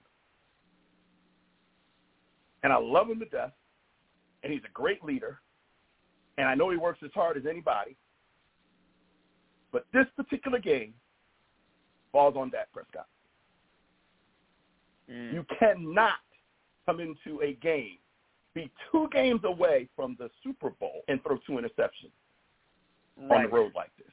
and 2.64 2.72
I 2.72 2.78
love 2.78 3.10
him 3.10 3.20
to 3.20 3.26
death, 3.26 3.52
and 4.44 4.52
he's 4.52 4.62
a 4.66 4.72
great 4.74 5.04
leader, 5.04 5.40
and 6.38 6.48
I 6.48 6.56
know 6.56 6.70
he 6.70 6.78
works 6.78 7.00
as 7.04 7.12
hard 7.14 7.38
as 7.38 7.44
anybody. 7.50 7.96
But 9.72 9.86
this 9.92 10.06
particular 10.16 10.60
game 10.60 10.94
falls 12.12 12.36
on 12.38 12.52
Dak 12.52 12.72
Prescott. 12.72 13.08
Mm. 15.10 15.34
You 15.34 15.46
cannot 15.60 16.20
come 16.86 17.00
into 17.00 17.42
a 17.42 17.54
game, 17.54 17.98
be 18.54 18.72
two 18.92 19.10
games 19.12 19.42
away 19.44 19.90
from 19.96 20.16
the 20.20 20.30
Super 20.44 20.70
Bowl, 20.70 21.02
and 21.08 21.22
throw 21.24 21.38
two 21.46 21.54
interceptions 21.54 22.12
right. 23.18 23.38
on 23.38 23.44
the 23.44 23.50
road 23.50 23.72
like 23.76 23.92
this. 23.98 24.08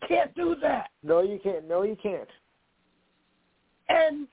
You 0.00 0.08
can't 0.08 0.34
do 0.34 0.56
that. 0.62 0.90
No, 1.02 1.22
you 1.22 1.40
can't. 1.42 1.66
No, 1.66 1.82
you 1.82 1.96
can't. 2.00 2.28
And 3.88 4.26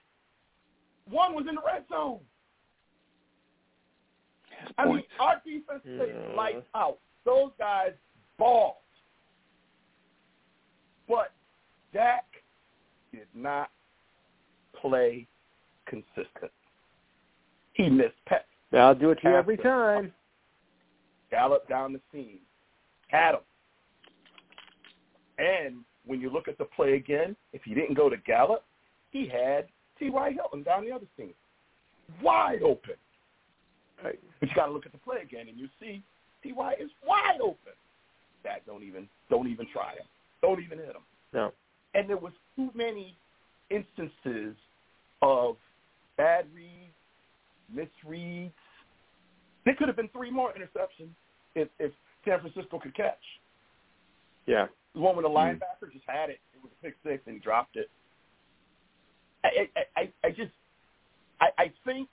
one 1.09 1.33
was 1.35 1.45
in 1.47 1.55
the 1.55 1.61
red 1.65 1.83
zone. 1.89 2.19
I 4.77 4.85
mean, 4.85 5.03
our 5.19 5.41
defense 5.45 5.81
played 5.83 6.15
Yeah. 6.15 6.35
lights 6.35 6.67
out. 6.73 6.99
Those 7.25 7.51
guys 7.57 7.93
balled. 8.37 8.77
But 11.07 11.33
Dak 11.91 12.25
did 13.11 13.27
not 13.35 13.69
play 14.73 15.27
consistent. 15.85 16.51
He 17.73 17.89
missed 17.89 18.23
pet. 18.25 18.47
I'll 18.71 18.95
do 18.95 19.11
it 19.11 19.19
to 19.21 19.29
you 19.29 19.35
every 19.35 19.57
time. 19.57 20.13
Gallup 21.29 21.67
down 21.67 21.93
the 21.93 22.01
seam. 22.11 22.39
Had 23.09 23.35
him. 23.35 23.41
And 25.37 25.85
when 26.05 26.21
you 26.21 26.29
look 26.29 26.47
at 26.47 26.57
the 26.57 26.65
play 26.65 26.93
again, 26.93 27.35
if 27.53 27.63
he 27.63 27.73
didn't 27.73 27.95
go 27.95 28.09
to 28.09 28.17
Gallup, 28.17 28.65
he 29.13 29.29
had 29.29 29.67
T.Y. 29.99 30.31
Hilton 30.33 30.63
down 30.63 30.83
the 30.83 30.91
other 30.91 31.05
seam. 31.15 31.33
Wide 32.21 32.61
open. 32.61 32.95
Right. 34.03 34.19
But 34.39 34.49
you 34.49 34.55
got 34.55 34.65
to 34.65 34.73
look 34.73 34.85
at 34.85 34.91
the 34.91 34.97
play 34.97 35.21
again, 35.21 35.47
and 35.47 35.57
you 35.57 35.69
see 35.79 36.03
T.Y. 36.41 36.73
is 36.81 36.89
wide 37.07 37.39
open. 37.41 37.73
Dak 38.43 38.65
don't 38.65 38.83
even 38.83 39.07
don't 39.29 39.47
even 39.47 39.65
try 39.71 39.91
him. 39.91 40.05
Don't 40.41 40.61
even 40.61 40.77
hit 40.77 40.89
him. 40.89 41.05
No. 41.31 41.53
And 41.93 42.09
there 42.09 42.17
was 42.17 42.33
too 42.57 42.69
many 42.75 43.15
instances 43.69 44.55
of 45.21 45.55
bad 46.17 46.45
reads, 46.53 46.91
misreads. 47.73 48.51
There 49.63 49.75
could 49.75 49.87
have 49.87 49.95
been 49.95 50.09
three 50.09 50.29
more 50.29 50.51
interceptions 50.51 51.11
if, 51.55 51.69
if 51.79 51.93
San 52.25 52.41
Francisco 52.41 52.79
could 52.79 52.93
catch. 52.95 53.15
Yeah. 54.45 54.65
The 54.93 54.99
one 54.99 55.15
where 55.15 55.23
the 55.23 55.29
hmm. 55.29 55.37
linebacker 55.37 55.93
just 55.93 56.03
had 56.05 56.29
it. 56.29 56.39
It 56.53 56.61
was 56.61 56.71
a 56.77 56.85
pick 56.85 56.95
six 57.05 57.23
and 57.25 57.35
he 57.35 57.39
dropped 57.39 57.77
it. 57.77 57.89
I 59.43 59.49
I, 59.97 60.11
I, 60.23 60.29
just 60.29 60.51
I, 61.41 61.47
I 61.57 61.71
think 61.85 62.09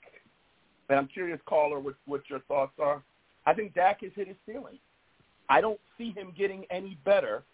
and 0.91 0.99
I'm 0.99 1.07
curious, 1.07 1.39
caller, 1.47 1.79
what 1.79 1.95
what 2.07 2.23
your 2.29 2.41
thoughts 2.41 2.73
are. 2.81 3.03
I 3.47 3.55
think 3.55 3.75
Dak 3.75 4.01
has 4.03 4.11
hit 4.15 4.29
his 4.29 4.37
ceiling. 4.45 4.79
I 5.49 5.61
don't 5.61 5.81
see 5.97 6.11
him 6.11 6.33
getting 6.37 6.65
any 6.71 6.99
better. 7.05 7.45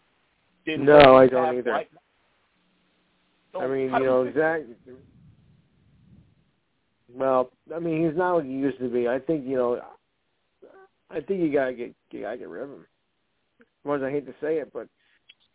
Than 0.67 0.85
No, 0.85 1.17
I 1.17 1.27
don't 1.29 1.57
either. 1.57 1.71
Right. 1.71 1.91
So 3.53 3.61
I 3.61 3.69
mean, 3.69 3.93
you 3.93 4.01
know, 4.01 4.33
Zach. 4.35 4.63
Well, 7.15 7.51
I 7.75 7.79
mean, 7.79 8.07
he's 8.07 8.17
not 8.17 8.35
what 8.35 8.45
he 8.45 8.51
used 8.51 8.79
to 8.79 8.89
be. 8.89 9.07
I 9.07 9.19
think 9.19 9.47
you 9.47 9.57
know. 9.57 9.81
I 11.09 11.21
think 11.21 11.41
you 11.41 11.53
gotta 11.53 11.73
get 11.73 11.95
you 12.11 12.23
gotta 12.23 12.39
get 12.39 12.49
rid 12.49 12.65
of 12.65 12.71
him. 12.71 12.87
As 13.61 13.67
much 13.85 14.01
as 14.01 14.05
I 14.05 14.11
hate 14.11 14.27
to 14.27 14.35
say 14.41 14.57
it, 14.57 14.73
but 14.73 14.89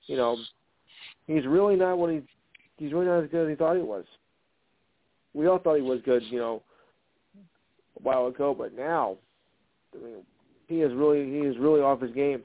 you 0.06 0.16
know, 0.16 0.38
he's 1.28 1.46
really 1.46 1.76
not 1.76 1.98
what 1.98 2.12
he 2.12 2.22
he's 2.82 2.92
really 2.94 3.06
not 3.06 3.24
as 3.24 3.30
good 3.30 3.46
as 3.46 3.50
he 3.52 3.56
thought 3.56 3.76
he 3.78 3.82
was. 3.84 4.06
We 5.34 5.48
all 5.48 5.60
thought 5.60 5.76
he 5.76 5.82
was 5.82 6.00
good, 6.04 6.24
you 6.24 6.40
know, 6.40 6.64
a 7.38 8.02
while 8.04 8.28
ago, 8.28 8.54
but 8.58 8.74
now, 8.76 9.18
I 9.96 10.04
mean, 10.04 10.16
he 10.68 10.82
is 10.82 10.92
really 10.94 11.26
he 11.30 11.40
is 11.48 11.58
really 11.58 11.82
off 11.82 12.02
his 12.02 12.12
game, 12.12 12.44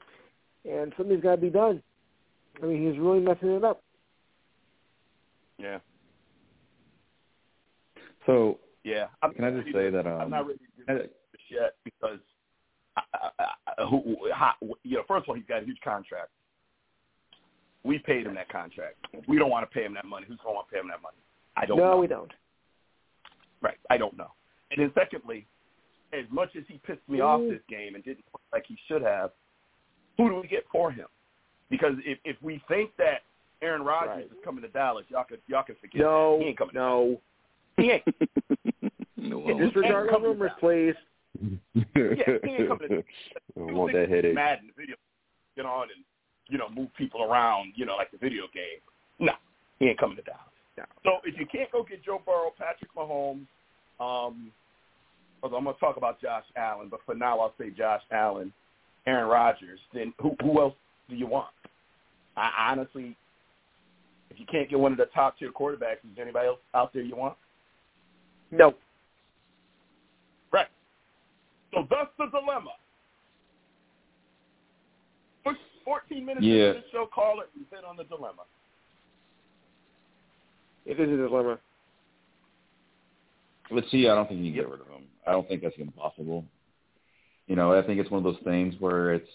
and 0.69 0.93
something's 0.95 1.23
got 1.23 1.35
to 1.35 1.41
be 1.41 1.49
done. 1.49 1.81
I 2.61 2.65
mean, 2.65 2.87
he's 2.89 2.99
really 2.99 3.19
messing 3.19 3.49
it 3.49 3.63
up. 3.63 3.81
Yeah. 5.57 5.79
So 8.25 8.59
Yeah. 8.83 9.07
I'm 9.21 9.33
Can 9.33 9.43
I 9.43 9.51
just 9.51 9.67
say 9.73 9.85
to- 9.85 9.91
that, 9.91 10.07
I'm 10.07 10.21
um, 10.21 10.29
not 10.29 10.47
ready 10.47 10.59
to 10.59 10.91
I- 10.91 10.97
do 10.97 10.99
this 11.03 11.41
yet 11.49 11.75
because 11.83 12.19
I, 12.95 13.01
I, 13.13 13.43
I, 13.77 13.85
who, 13.85 14.17
how, 14.33 14.53
you 14.83 14.97
know, 14.97 15.03
first 15.07 15.23
of 15.23 15.29
all, 15.29 15.35
he's 15.35 15.45
got 15.45 15.61
a 15.63 15.65
huge 15.65 15.79
contract. 15.83 16.29
We 17.83 17.99
paid 17.99 18.25
him 18.25 18.35
that 18.35 18.49
contract. 18.49 18.95
We 19.27 19.37
don't 19.37 19.49
want 19.49 19.69
to 19.69 19.73
pay 19.73 19.85
him 19.85 19.93
that 19.93 20.05
money. 20.05 20.25
Who's 20.27 20.37
going 20.43 20.53
to 20.53 20.55
want 20.55 20.67
to 20.67 20.73
pay 20.73 20.79
him 20.79 20.87
that 20.89 21.01
money? 21.01 21.17
I 21.55 21.65
don't 21.65 21.77
know. 21.77 21.85
no, 21.85 21.91
know. 21.91 21.97
we 21.97 22.07
don't. 22.07 22.31
Right. 23.61 23.77
I 23.89 23.97
don't 23.97 24.17
know. 24.17 24.31
And 24.71 24.81
then 24.81 24.91
secondly, 24.93 25.47
as 26.13 26.25
much 26.31 26.49
as 26.57 26.63
he 26.67 26.79
pissed 26.85 27.07
me 27.07 27.21
off 27.21 27.41
mm-hmm. 27.41 27.51
this 27.51 27.61
game 27.69 27.95
and 27.95 28.03
didn't 28.03 28.25
play 28.31 28.41
like 28.53 28.65
he 28.67 28.77
should 28.87 29.01
have, 29.01 29.31
who 30.17 30.29
do 30.29 30.41
we 30.41 30.47
get 30.47 30.65
for 30.71 30.91
him? 30.91 31.07
Because 31.69 31.93
if 32.05 32.17
if 32.23 32.37
we 32.41 32.61
think 32.67 32.91
that 32.97 33.23
Aaron 33.61 33.83
Rodgers 33.83 34.09
Right. 34.09 34.25
is 34.25 34.43
coming 34.43 34.61
to 34.61 34.69
Dallas, 34.69 35.05
y'all 35.09 35.23
could 35.23 35.41
y'all 35.47 35.63
can 35.63 35.75
forget. 35.75 36.01
No, 36.01 36.37
that. 36.37 36.43
he 36.43 36.49
ain't 36.49 36.57
coming. 36.57 36.75
no. 36.75 37.21
To 37.77 37.83
He 37.83 37.91
ain't. 37.91 38.03
no, 39.17 39.39
Yeah, 39.39 39.45
well, 39.45 39.57
just 39.59 39.73
Disregard 39.73 40.09
come 40.09 40.23
the 40.23 40.29
rumors, 40.29 40.51
please. 40.59 40.95
Yeah, 41.39 42.37
he 42.43 42.49
ain't 42.49 42.67
coming 42.67 42.89
to. 42.89 43.03
I 43.57 43.71
want 43.71 43.93
that 43.93 44.09
headache. 44.09 44.33
Mad 44.33 44.59
in 44.61 44.67
the 44.67 44.73
video, 44.77 44.95
get 45.55 45.65
on 45.65 45.87
and 45.95 46.03
you 46.47 46.57
know 46.57 46.69
move 46.69 46.89
people 46.97 47.23
around, 47.23 47.73
you 47.75 47.85
know, 47.85 47.95
like 47.95 48.11
the 48.11 48.17
video 48.17 48.43
game. 48.53 48.79
No, 49.19 49.33
he 49.79 49.87
ain't 49.87 49.99
coming 49.99 50.17
to 50.17 50.23
Dallas. 50.23 50.41
No. 50.77 50.83
So 51.03 51.11
if 51.25 51.39
you 51.39 51.45
can't 51.45 51.71
go 51.71 51.83
get 51.83 52.03
Joe 52.03 52.21
Burrow, 52.25 52.53
Patrick 52.57 52.93
Mahomes, 52.95 53.47
um, 53.99 54.51
although 55.41 55.57
I'm 55.57 55.63
going 55.63 55.75
to 55.75 55.79
talk 55.79 55.97
about 55.97 56.21
Josh 56.21 56.45
Allen, 56.55 56.87
but 56.89 56.99
for 57.05 57.15
now 57.15 57.39
I'll 57.39 57.53
say 57.59 57.71
Josh 57.71 58.01
Allen, 58.11 58.53
Aaron 59.05 59.27
Rodgers. 59.27 59.79
Then 59.93 60.13
who 60.21 60.35
who 60.41 60.59
else 60.59 60.75
do 61.09 61.15
you 61.15 61.27
want? 61.27 61.47
I 62.35 62.69
honestly, 62.69 63.15
if 64.29 64.39
you 64.39 64.45
can't 64.45 64.69
get 64.69 64.79
one 64.79 64.91
of 64.91 64.97
the 64.97 65.05
top 65.05 65.39
tier 65.39 65.51
quarterbacks, 65.51 66.03
is 66.03 66.15
there 66.15 66.25
anybody 66.25 66.47
else 66.47 66.59
out 66.75 66.93
there 66.93 67.01
you 67.01 67.15
want? 67.15 67.35
No. 68.51 68.75
Right. 70.51 70.67
So 71.73 71.87
that's 71.89 72.11
the 72.17 72.27
dilemma. 72.27 72.71
First 75.43 75.59
14 75.87 76.25
minutes 76.25 76.45
Yeah. 76.45 76.53
into 76.67 76.81
the 76.81 76.85
show, 76.91 77.05
call 77.05 77.39
it 77.39 77.49
and 77.55 77.65
hit 77.71 77.85
on 77.85 77.95
the 77.95 78.03
dilemma. 78.03 78.43
It 80.85 80.99
is 80.99 81.09
a 81.09 81.15
dilemma. 81.15 81.59
But 83.71 83.85
see, 83.89 84.09
I 84.09 84.15
don't 84.15 84.27
think 84.27 84.41
you 84.41 84.51
can 84.51 84.61
get 84.61 84.69
rid 84.69 84.81
of 84.81 84.87
him. 84.87 85.03
I 85.25 85.31
don't 85.31 85.47
think 85.47 85.61
that's 85.61 85.77
impossible. 85.77 86.43
You 87.47 87.55
know, 87.55 87.77
I 87.77 87.81
think 87.83 88.01
it's 88.01 88.11
one 88.11 88.17
of 88.17 88.23
those 88.25 88.43
things 88.43 88.75
where 88.79 89.13
it's 89.13 89.29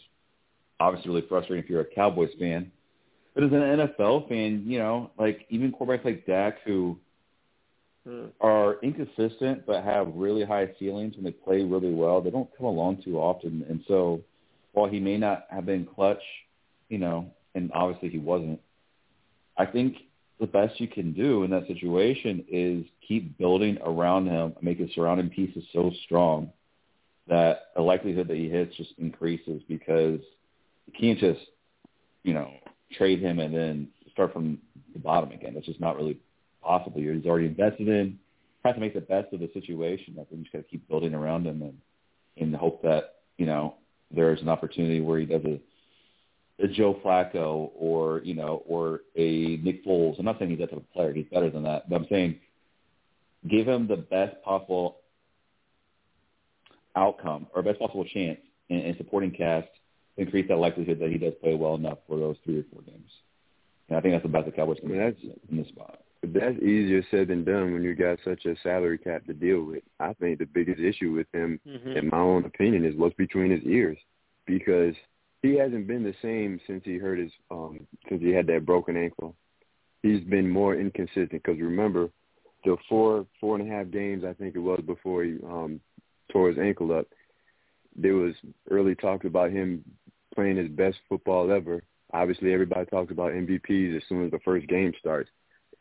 obviously 0.79 1.11
really 1.11 1.27
frustrating 1.27 1.65
if 1.65 1.71
you're 1.71 1.81
a 1.81 1.95
Cowboys 1.95 2.31
fan. 2.39 2.71
But 3.35 3.45
as 3.45 3.53
an 3.53 3.61
NFL 3.61 4.29
fan, 4.29 4.65
you 4.67 4.79
know, 4.79 5.11
like 5.19 5.47
even 5.49 5.73
quarterbacks 5.73 6.05
like 6.05 6.27
Dak 6.27 6.59
who 6.67 6.99
Hmm. 8.05 8.27
are 8.41 8.81
inconsistent 8.83 9.65
but 9.65 9.85
have 9.85 10.13
really 10.17 10.43
high 10.45 10.69
ceilings 10.77 11.15
when 11.15 11.25
they 11.25 11.31
play 11.31 11.63
really 11.63 11.95
well. 11.95 12.21
They 12.21 12.31
don't 12.31 12.51
come 12.59 12.67
along 12.67 13.03
too 13.03 13.17
often, 13.17 13.65
and 13.69 13.81
so 13.87 14.21
while 14.73 14.89
he 14.89 15.01
may 15.01 15.17
not 15.17 15.47
have 15.51 15.67
been 15.67 15.87
clutch, 15.87 16.23
you 16.89 16.99
know, 16.99 17.31
and 17.55 17.71
obviously 17.75 18.09
he 18.09 18.19
wasn't, 18.19 18.61
I 19.57 19.67
think 19.67 19.97
the 20.41 20.47
best 20.47 20.81
you 20.81 20.89
can 20.89 21.13
do 21.13 21.45
in 21.45 21.51
that 21.51 21.67
situation 21.67 22.45
is 22.51 22.85
keep 23.07 23.39
building 23.39 23.79
around 23.85 24.27
him, 24.27 24.55
make 24.61 24.79
his 24.79 24.91
surrounding 24.95 25.31
pieces 25.31 25.63
so 25.73 25.93
strong 26.05 26.51
that 27.29 27.69
the 27.77 27.83
likelihood 27.83 28.29
that 28.29 28.37
he 28.37 28.49
hits 28.49 28.77
just 28.77 28.93
increases 28.99 29.63
because 29.69 30.21
you 30.87 30.93
can't 30.99 31.19
just, 31.19 31.41
you 32.25 32.35
know, 32.35 32.51
trade 32.93 33.21
him 33.21 33.39
and 33.39 33.55
then 33.55 33.89
start 34.11 34.33
from 34.33 34.59
the 34.93 34.99
bottom 34.99 35.31
again. 35.31 35.55
That's 35.55 35.67
just 35.67 35.81
not 35.81 35.97
really 35.97 36.19
possible. 36.63 37.01
He's 37.01 37.27
already 37.27 37.47
invested 37.47 37.89
in, 37.89 38.19
trying 38.63 38.75
to 38.75 38.81
make 38.81 38.95
the 38.95 39.01
best 39.01 39.33
of 39.33 39.41
the 39.41 39.51
situation. 39.55 40.15
I 40.15 40.25
think 40.25 40.31
you 40.31 40.43
just 40.43 40.53
got 40.53 40.59
to 40.61 40.65
keep 40.65 40.89
building 40.89 41.15
around 41.15 41.47
him 41.47 41.63
and 42.37 42.53
the 42.53 42.59
hope 42.59 42.83
that, 42.83 43.17
you 43.39 43.47
know, 43.47 43.75
there's 44.15 44.41
an 44.41 44.49
opportunity 44.49 45.01
where 45.01 45.19
he 45.19 45.27
does 45.27 45.45
a 45.45 45.61
a 46.63 46.69
Joe 46.69 47.01
Flacco 47.05 47.71
or 47.75 48.21
you 48.25 48.35
know 48.35 48.63
or 48.67 49.01
a 49.17 49.57
Nick 49.59 49.85
Foles. 49.85 50.19
I'm 50.19 50.25
not 50.25 50.39
saying 50.39 50.51
he's 50.51 50.61
that 50.61 50.71
type 50.71 50.79
of 50.79 50.93
player. 50.93 51.13
He's 51.13 51.27
better 51.33 51.51
than 51.51 51.65
that. 51.65 51.89
But 51.89 51.97
I'm 51.97 52.07
saying 52.09 52.39
give 53.49 53.67
him 53.67 53.89
the 53.89 53.97
best 53.97 54.41
possible 54.43 54.99
outcome 56.95 57.47
or 57.55 57.63
best 57.63 57.79
possible 57.79 58.05
chance 58.05 58.39
in, 58.69 58.79
in 58.79 58.97
supporting 58.97 59.31
cast 59.31 59.69
to 60.17 60.23
increase 60.23 60.47
that 60.49 60.57
likelihood 60.57 60.99
that 61.01 61.11
he 61.11 61.19
does 61.19 61.33
play 61.43 61.55
well 61.55 61.75
enough 61.75 61.99
for 62.07 62.19
those 62.19 62.37
three 62.45 62.59
or 62.59 62.65
four 62.73 62.83
games. 62.83 63.11
And 63.89 63.99
I 63.99 64.01
think 64.01 64.15
that's 64.15 64.25
about 64.25 64.45
the 64.45 64.53
Cowboys 64.53 64.79
can 64.81 64.97
that's, 64.97 65.17
in 65.51 65.57
this 65.57 65.69
spot. 65.69 66.01
That's 66.23 66.57
easier 66.59 67.03
said 67.11 67.29
than 67.29 67.45
done 67.45 67.73
when 67.73 67.83
you 67.83 67.95
got 67.97 68.19
such 68.25 68.45
a 68.47 68.55
salary 68.63 68.97
cap 68.99 69.27
to 69.27 69.35
deal 69.35 69.63
with. 69.65 69.83
I 69.99 70.13
think 70.15 70.39
the 70.39 70.45
biggest 70.47 70.81
issue 70.81 71.13
with 71.13 71.27
him, 71.33 71.59
Mm-hmm. 71.67 71.91
in 71.97 72.09
my 72.09 72.19
own 72.19 72.45
opinion, 72.45 72.85
is 72.85 72.95
what's 72.97 73.15
between 73.17 73.51
his 73.51 73.63
ears, 73.65 73.99
because 74.47 74.95
he 75.43 75.57
hasn't 75.57 75.89
been 75.89 76.05
the 76.05 76.15
same 76.23 76.61
since 76.67 76.83
he 76.85 76.97
hurt 76.99 77.19
his 77.19 77.33
um 77.51 77.87
since 78.09 78.23
he 78.23 78.31
had 78.31 78.47
that 78.47 78.65
broken 78.65 78.97
ankle. 78.97 79.35
He's 80.03 80.23
been 80.23 80.49
more 80.49 80.75
inconsistent 80.77 81.31
because 81.33 81.59
remember 81.61 82.11
the 82.65 82.77
four 82.89 83.27
four 83.41 83.57
and 83.59 83.69
a 83.69 83.75
half 83.75 83.91
games 83.91 84.23
I 84.25 84.33
think 84.35 84.55
it 84.55 84.61
was 84.61 84.81
before 84.87 85.25
he 85.25 85.39
um 85.45 85.81
tore 86.31 86.49
his 86.51 86.59
ankle 86.59 86.93
up. 86.93 87.07
There 87.97 88.15
was 88.15 88.35
early 88.71 88.95
talk 88.95 89.25
about 89.25 89.51
him 89.51 89.85
playing 90.35 90.57
his 90.57 90.69
best 90.69 90.99
football 91.09 91.51
ever. 91.51 91.83
Obviously, 92.13 92.53
everybody 92.53 92.87
talks 92.87 93.11
about 93.11 93.33
MVPs 93.33 93.97
as 93.97 94.03
soon 94.09 94.25
as 94.25 94.31
the 94.31 94.39
first 94.45 94.67
game 94.69 94.93
starts. 95.01 95.29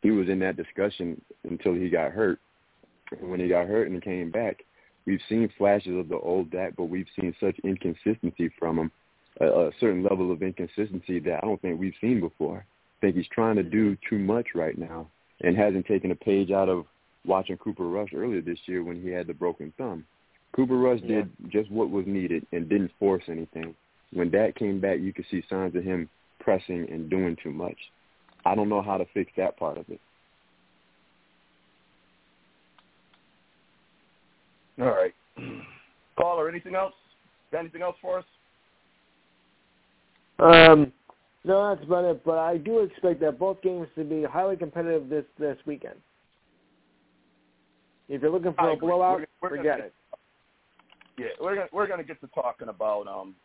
He 0.02 0.12
was 0.12 0.30
in 0.30 0.40
that 0.40 0.58
discussion 0.58 1.22
until 1.44 1.74
he 1.74 1.90
got 1.90 2.12
hurt. 2.12 2.40
And 3.12 3.30
when 3.30 3.40
he 3.40 3.48
got 3.48 3.68
hurt 3.68 3.90
and 3.90 4.02
came 4.02 4.32
back, 4.32 4.64
we've 5.06 5.22
seen 5.30 5.50
flashes 5.58 5.98
of 5.98 6.10
the 6.10 6.18
old 6.18 6.50
Dak, 6.52 6.76
but 6.76 6.86
we've 6.86 7.08
seen 7.20 7.36
such 7.40 7.58
inconsistency 7.64 8.50
from 8.58 8.80
him, 8.80 8.92
a, 9.40 9.46
a 9.46 9.72
certain 9.80 10.04
level 10.04 10.32
of 10.32 10.42
inconsistency 10.42 11.20
that 11.20 11.38
I 11.38 11.42
don't 11.42 11.62
think 11.62 11.80
we've 11.80 11.94
seen 12.02 12.20
before. 12.20 12.66
I 12.98 13.00
think 13.02 13.16
he's 13.16 13.28
trying 13.32 13.56
to 13.58 13.64
do 13.64 13.98
too 14.10 14.20
much 14.20 14.48
right 14.56 14.78
now 14.78 15.08
and 15.42 15.58
hasn't 15.58 15.88
taken 15.88 16.12
a 16.12 16.16
page 16.16 16.52
out 16.52 16.70
of 16.70 16.86
watching 17.26 17.58
Cooper 17.58 17.88
Rush 17.88 18.10
earlier 18.16 18.42
this 18.42 18.60
year 18.66 18.84
when 18.84 19.02
he 19.02 19.10
had 19.10 19.28
the 19.28 19.34
broken 19.34 19.74
thumb. 19.78 20.06
Cooper 20.54 20.78
Rush 20.78 21.02
Yeah. 21.02 21.22
did 21.22 21.30
just 21.50 21.72
what 21.72 21.90
was 21.90 22.06
needed 22.06 22.46
and 22.52 22.70
didn't 22.70 22.92
force 23.00 23.24
anything. 23.28 23.76
When 24.14 24.30
Dak 24.30 24.56
came 24.56 24.80
back, 24.80 25.00
you 25.00 25.14
could 25.14 25.26
see 25.32 25.44
signs 25.50 25.76
of 25.76 25.84
him 25.84 26.10
pressing 26.40 26.90
and 26.92 27.10
doing 27.10 27.38
too 27.42 27.52
much. 27.52 27.78
I 28.46 28.56
don't 28.56 28.70
know 28.70 28.82
how 28.82 28.98
to 28.98 29.06
fix 29.14 29.32
that 29.38 29.58
part 29.58 29.78
of 29.78 29.86
it. 29.90 30.00
All 34.80 34.88
right. 34.88 35.14
Caller, 36.18 36.50
anything 36.50 36.76
else? 36.76 36.94
Anything 37.58 37.82
else 37.82 37.96
for 38.02 38.20
us? 38.20 38.26
Um, 40.40 40.92
no, 41.44 41.70
that's 41.76 41.86
about 41.86 42.06
it. 42.06 42.24
But 42.26 42.40
I 42.40 42.58
do 42.58 42.80
expect 42.80 43.20
that 43.22 43.38
both 43.38 43.62
games 43.62 43.88
to 43.96 44.04
be 44.04 44.24
highly 44.24 44.56
competitive 44.56 45.10
this 45.10 45.26
this 45.38 45.58
weekend. 45.66 45.96
If 48.10 48.22
you're 48.22 48.32
looking 48.32 48.54
for 48.54 48.62
I 48.62 48.70
a 48.70 48.74
agree. 48.74 48.88
blowout, 48.88 49.16
We're- 49.18 49.28
we're 49.42 49.50
forget 49.50 49.66
gonna- 49.78 49.84
it. 49.86 49.94
Yeah, 51.18 51.28
we're 51.40 51.56
gonna 51.56 51.68
we're 51.72 51.88
gonna 51.88 52.04
get 52.04 52.20
to 52.22 52.28
talking 52.28 52.70
about 52.70 53.08
um 53.08 53.36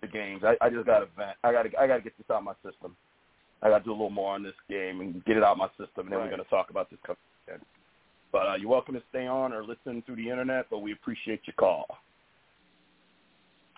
the 0.00 0.08
games. 0.08 0.42
I, 0.44 0.56
I 0.60 0.70
just 0.70 0.86
got 0.86 1.00
to 1.00 1.06
vent. 1.16 1.36
I 1.44 1.52
got 1.52 1.62
to 1.64 1.78
I 1.80 1.86
got 1.86 1.96
to 1.96 2.02
get 2.02 2.16
this 2.16 2.26
out 2.30 2.38
of 2.38 2.44
my 2.44 2.54
system. 2.64 2.96
I 3.62 3.68
got 3.68 3.78
to 3.78 3.84
do 3.84 3.90
a 3.90 3.92
little 3.92 4.10
more 4.10 4.34
on 4.34 4.42
this 4.42 4.54
game 4.68 5.00
and 5.00 5.24
get 5.24 5.36
it 5.36 5.42
out 5.42 5.52
of 5.52 5.58
my 5.58 5.68
system, 5.70 6.06
and 6.06 6.12
then 6.12 6.18
Right. 6.18 6.24
we're 6.26 6.30
gonna 6.36 6.44
talk 6.48 6.70
about 6.70 6.88
this 6.90 6.98
coming 7.04 7.18
weekend. 7.46 7.64
But 8.32 8.46
uh, 8.48 8.54
you're 8.54 8.70
welcome 8.70 8.94
to 8.94 9.02
stay 9.10 9.26
on 9.26 9.52
or 9.52 9.64
listen 9.64 10.02
through 10.02 10.16
the 10.16 10.30
internet. 10.30 10.66
But 10.70 10.78
we 10.78 10.92
appreciate 10.92 11.40
your 11.46 11.54
call. 11.58 11.84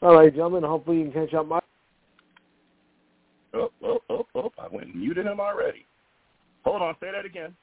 All 0.02 0.14
right, 0.16 0.32
gentlemen. 0.32 0.62
Hopefully 0.62 0.98
you 0.98 1.10
can 1.10 1.26
catch 1.26 1.34
up. 1.34 1.46
My 1.46 1.60
Oh, 3.54 3.70
oh, 3.84 4.02
oh, 4.08 4.26
oh! 4.34 4.52
I 4.58 4.66
went 4.68 4.86
and 4.88 4.94
muted 4.96 5.26
him 5.26 5.38
already. 5.40 5.84
Hold 6.64 6.80
on, 6.80 6.94
say 7.00 7.10
that 7.12 7.24
again. 7.26 7.54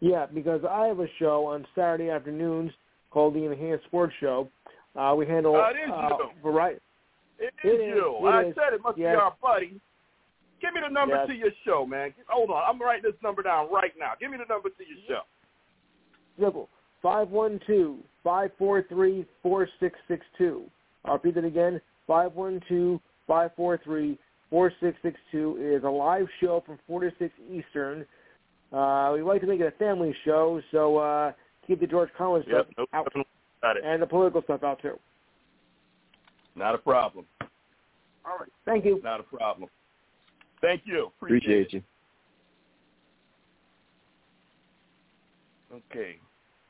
yeah, 0.00 0.26
because 0.26 0.62
I 0.68 0.86
have 0.86 1.00
a 1.00 1.06
show 1.18 1.46
on 1.46 1.66
Saturday 1.74 2.10
afternoons 2.10 2.70
called 3.10 3.34
the 3.34 3.44
Enhanced 3.44 3.86
Sports 3.86 4.12
Show. 4.20 4.48
Uh, 4.94 5.14
we 5.16 5.26
handle 5.26 5.56
Oh, 5.56 5.70
it 5.70 5.76
is 5.78 5.90
uh, 5.90 6.08
you. 6.18 6.30
variety. 6.42 6.80
It 7.38 7.54
It 7.64 7.68
is 7.68 7.80
is, 7.80 7.86
you. 7.96 8.16
it 8.20 8.30
I 8.30 8.42
is. 8.46 8.54
said 8.54 8.72
it 8.74 8.82
must 8.82 8.98
Yes. 8.98 9.14
be 9.14 9.20
our 9.20 9.34
buddy. 9.40 9.80
Give 10.64 10.72
me 10.72 10.80
the 10.80 10.88
number 10.88 11.16
Yes. 11.16 11.26
to 11.26 11.34
your 11.34 11.50
show, 11.66 11.84
man. 11.84 12.14
Hold 12.26 12.48
on, 12.48 12.64
I'm 12.66 12.80
writing 12.80 13.02
this 13.02 13.20
number 13.22 13.42
down 13.42 13.70
right 13.70 13.92
now. 13.98 14.14
Give 14.18 14.30
me 14.30 14.38
the 14.38 14.46
number 14.46 14.70
to 14.70 14.86
your 14.88 14.96
show. 15.06 15.20
Simple. 16.40 16.70
Five 17.02 17.28
one 17.28 17.60
two 17.66 18.02
five 18.22 18.50
four 18.56 18.82
three 18.84 19.26
four 19.42 19.68
six 19.78 19.98
six 20.08 20.24
two. 20.38 20.70
I'll 21.04 21.14
repeat 21.14 21.36
it 21.36 21.44
again. 21.44 21.82
Five 22.06 22.32
one 22.32 22.62
two 22.66 22.98
five 23.26 23.50
four 23.56 23.76
three 23.84 24.18
four 24.48 24.72
six 24.80 24.96
six 25.02 25.20
two 25.30 25.58
is 25.60 25.84
a 25.84 25.88
live 25.88 26.28
show 26.40 26.62
from 26.64 26.78
four 26.86 27.02
to 27.02 27.12
six 27.18 27.34
Eastern. 27.52 28.06
Uh, 28.72 29.12
we 29.14 29.20
like 29.20 29.42
to 29.42 29.46
make 29.46 29.60
it 29.60 29.66
a 29.66 29.78
family 29.78 30.14
show, 30.24 30.62
so 30.72 30.96
uh, 30.96 31.32
keep 31.66 31.78
the 31.78 31.86
George 31.86 32.08
Carlin 32.16 32.42
Yep, 32.46 32.68
stuff 32.68 32.74
no 32.78 32.86
out 32.94 33.04
problem 33.12 33.26
it. 33.76 33.84
and 33.84 34.00
the 34.00 34.06
political 34.06 34.40
stuff 34.40 34.62
out 34.62 34.80
too. 34.80 34.98
Not 36.56 36.74
a 36.74 36.78
problem. 36.78 37.26
All 38.24 38.38
right. 38.40 38.50
Thank 38.64 38.86
you. 38.86 39.02
Not 39.04 39.20
a 39.20 39.24
problem. 39.24 39.68
Thank 40.60 40.82
you. 40.84 41.12
Appreciate, 41.20 41.66
Appreciate 41.66 41.72
you. 41.72 41.82
Okay. 45.90 46.16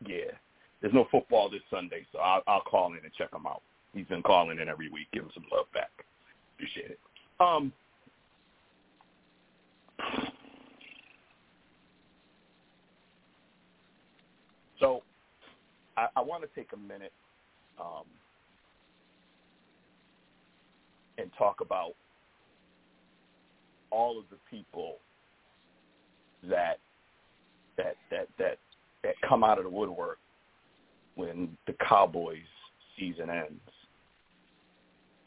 Yeah. 0.07 0.33
There's 0.81 0.95
no 0.95 1.07
football 1.11 1.49
this 1.49 1.63
Sunday, 1.71 2.07
so 2.13 2.19
I'll, 2.19 2.43
I'll 2.47 2.61
call 2.63 2.89
in 2.93 2.99
and 3.05 3.13
check 3.17 3.33
him 3.33 3.47
out. 3.47 3.63
He's 3.95 4.07
been 4.07 4.23
calling 4.23 4.59
in 4.61 4.69
every 4.69 4.91
week. 4.91 5.07
Give 5.13 5.23
him 5.23 5.31
some 5.33 5.45
love 5.53 5.67
back. 5.73 5.91
Appreciate 6.57 6.91
it. 6.91 7.01
Um. 7.41 7.73
So, 14.81 15.03
I, 15.97 16.09
I 16.17 16.21
want 16.21 16.43
to 16.43 16.49
take 16.55 16.73
a 16.73 16.77
minute 16.77 17.13
um, 17.81 18.05
and 21.17 21.31
talk 21.39 21.61
about 21.61 21.93
all 23.95 24.19
of 24.19 24.25
the 24.31 24.39
people 24.51 24.97
that 26.49 26.79
that 27.77 27.97
that 28.11 28.29
that 28.39 28.59
that 29.03 29.15
come 29.29 29.45
out 29.45 29.59
of 29.59 29.65
the 29.65 29.71
woodwork 29.71 30.19
when 31.15 31.57
the 31.67 31.75
Cowboys 31.89 32.39
season 32.99 33.31
ends. 33.31 33.61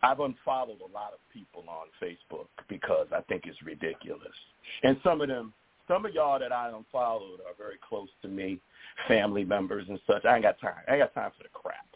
I've 0.03 0.19
unfollowed 0.19 0.81
a 0.81 0.93
lot 0.93 1.13
of 1.13 1.19
people 1.33 1.63
on 1.67 1.87
Facebook 2.01 2.47
because 2.69 3.07
I 3.11 3.21
think 3.21 3.43
it's 3.45 3.61
ridiculous. 3.63 4.35
And 4.83 4.97
some 5.03 5.21
of 5.21 5.27
them, 5.27 5.53
some 5.87 6.05
of 6.05 6.13
y'all 6.13 6.39
that 6.39 6.51
I 6.51 6.69
unfollowed 6.69 7.39
are 7.39 7.55
very 7.57 7.79
close 7.87 8.09
to 8.21 8.27
me, 8.27 8.59
family 9.07 9.43
members 9.43 9.85
and 9.89 9.99
such. 10.05 10.23
I 10.25 10.35
ain't 10.35 10.43
got 10.43 10.59
time. 10.59 10.75
I 10.87 10.95
ain't 10.95 11.01
got 11.01 11.13
time 11.19 11.31
for 11.35 11.43
the 11.43 11.49
crap. 11.49 11.87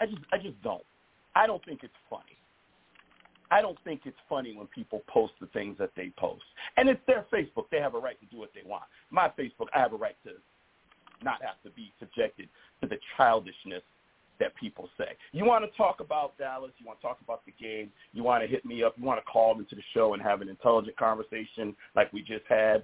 I 0.00 0.06
just 0.06 0.22
I 0.32 0.38
just 0.38 0.62
don't. 0.62 0.84
I 1.34 1.46
don't 1.46 1.64
think 1.64 1.80
it's 1.82 1.92
funny. 2.08 2.36
I 3.50 3.60
don't 3.60 3.78
think 3.84 4.02
it's 4.04 4.16
funny 4.28 4.56
when 4.56 4.66
people 4.68 5.02
post 5.08 5.32
the 5.40 5.46
things 5.48 5.76
that 5.78 5.90
they 5.96 6.12
post. 6.16 6.44
And 6.76 6.88
it's 6.88 7.00
their 7.06 7.26
Facebook. 7.32 7.64
They 7.70 7.80
have 7.80 7.94
a 7.94 7.98
right 7.98 8.18
to 8.20 8.26
do 8.26 8.38
what 8.38 8.50
they 8.54 8.68
want. 8.68 8.84
My 9.10 9.28
Facebook, 9.38 9.66
I 9.74 9.80
have 9.80 9.92
a 9.92 9.96
right 9.96 10.16
to 10.24 10.32
not 11.22 11.42
have 11.42 11.60
to 11.64 11.70
be 11.70 11.92
subjected 11.98 12.48
to 12.80 12.88
the 12.88 12.96
childishness 13.16 13.82
that 14.38 14.54
people 14.56 14.88
say. 14.96 15.16
You 15.32 15.44
want 15.44 15.70
to 15.70 15.76
talk 15.76 16.00
about 16.00 16.36
Dallas, 16.38 16.72
you 16.78 16.86
want 16.86 16.98
to 17.00 17.06
talk 17.06 17.18
about 17.22 17.44
the 17.44 17.52
game, 17.62 17.90
you 18.12 18.22
want 18.22 18.42
to 18.42 18.48
hit 18.48 18.64
me 18.64 18.82
up, 18.82 18.94
you 18.96 19.04
want 19.04 19.20
to 19.20 19.30
call 19.30 19.58
into 19.58 19.74
the 19.74 19.82
show 19.92 20.14
and 20.14 20.22
have 20.22 20.40
an 20.40 20.48
intelligent 20.48 20.96
conversation 20.96 21.76
like 21.94 22.12
we 22.12 22.22
just 22.22 22.44
had, 22.48 22.82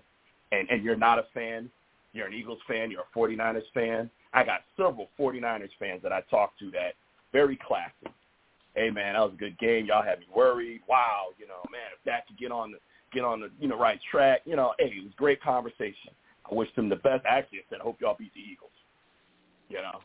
and, 0.53 0.69
and 0.71 0.85
you're 0.85 0.97
not 0.97 1.19
a 1.19 1.25
fan, 1.33 1.71
you're 2.13 2.27
an 2.27 2.35
Eagles 2.35 2.59
fan, 2.69 2.91
you're 2.91 3.03
a 3.03 3.19
49ers 3.19 3.63
fan. 3.73 4.11
I 4.35 4.45
got 4.45 4.61
several 4.77 5.09
49ers 5.19 5.71
fans 5.79 6.03
that 6.03 6.13
I 6.13 6.21
talked 6.31 6.59
to 6.59 6.71
that 6.73 6.93
very 7.33 7.59
classy. 7.67 8.15
Hey 8.77 8.91
man, 8.91 9.15
that 9.15 9.21
was 9.21 9.33
a 9.33 9.39
good 9.39 9.59
game. 9.59 9.87
Y'all 9.87 10.05
had 10.05 10.21
me 10.21 10.27
worried. 10.35 10.83
Wow, 10.87 11.29
you 11.39 11.49
know, 11.49 11.65
man, 11.73 11.89
if 11.97 12.05
that 12.05 12.27
could 12.27 12.39
get 12.39 12.53
on 12.53 12.73
the 12.73 12.79
get 13.12 13.25
on 13.25 13.41
the 13.41 13.51
you 13.59 13.69
know 13.69 13.79
right 13.79 13.99
track, 14.11 14.43
you 14.45 14.55
know, 14.55 14.75
hey, 14.79 14.93
it 14.97 15.03
was 15.03 15.12
great 15.17 15.43
conversation. 15.43 16.12
I 16.51 16.55
wish 16.55 16.69
them 16.77 16.89
the 16.89 16.97
best. 16.97 17.25
Actually, 17.27 17.61
I 17.61 17.62
said 17.71 17.79
I 17.81 17.85
hope 17.85 17.97
y'all 18.01 18.17
beat 18.19 18.35
the 18.35 18.41
Eagles. 18.41 18.71
You 19.69 19.79
know. 19.79 20.01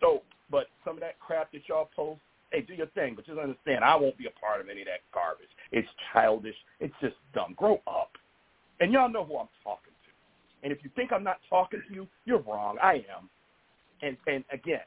So, 0.00 0.22
but 0.50 0.66
some 0.84 0.94
of 0.94 1.00
that 1.00 1.18
crap 1.20 1.52
that 1.52 1.68
y'all 1.68 1.90
post, 1.94 2.20
hey, 2.52 2.62
do 2.62 2.74
your 2.74 2.88
thing, 2.88 3.14
but 3.14 3.26
just 3.26 3.38
understand, 3.38 3.84
I 3.84 3.94
won't 3.94 4.18
be 4.18 4.26
a 4.26 4.40
part 4.40 4.60
of 4.60 4.68
any 4.68 4.82
of 4.82 4.86
that 4.86 5.00
garbage. 5.12 5.48
It's 5.72 5.88
childish. 6.12 6.56
It's 6.80 6.94
just 7.00 7.14
dumb. 7.34 7.54
Grow 7.56 7.80
up. 7.86 8.10
And 8.80 8.92
y'all 8.92 9.08
know 9.08 9.24
who 9.24 9.38
I'm 9.38 9.48
talking 9.64 9.92
to. 9.92 10.10
And 10.62 10.72
if 10.72 10.78
you 10.82 10.90
think 10.96 11.12
I'm 11.12 11.24
not 11.24 11.38
talking 11.48 11.82
to 11.86 11.94
you, 11.94 12.06
you're 12.24 12.42
wrong. 12.42 12.76
I 12.82 13.04
am. 13.16 13.28
And 14.02 14.16
and 14.26 14.44
again, 14.52 14.84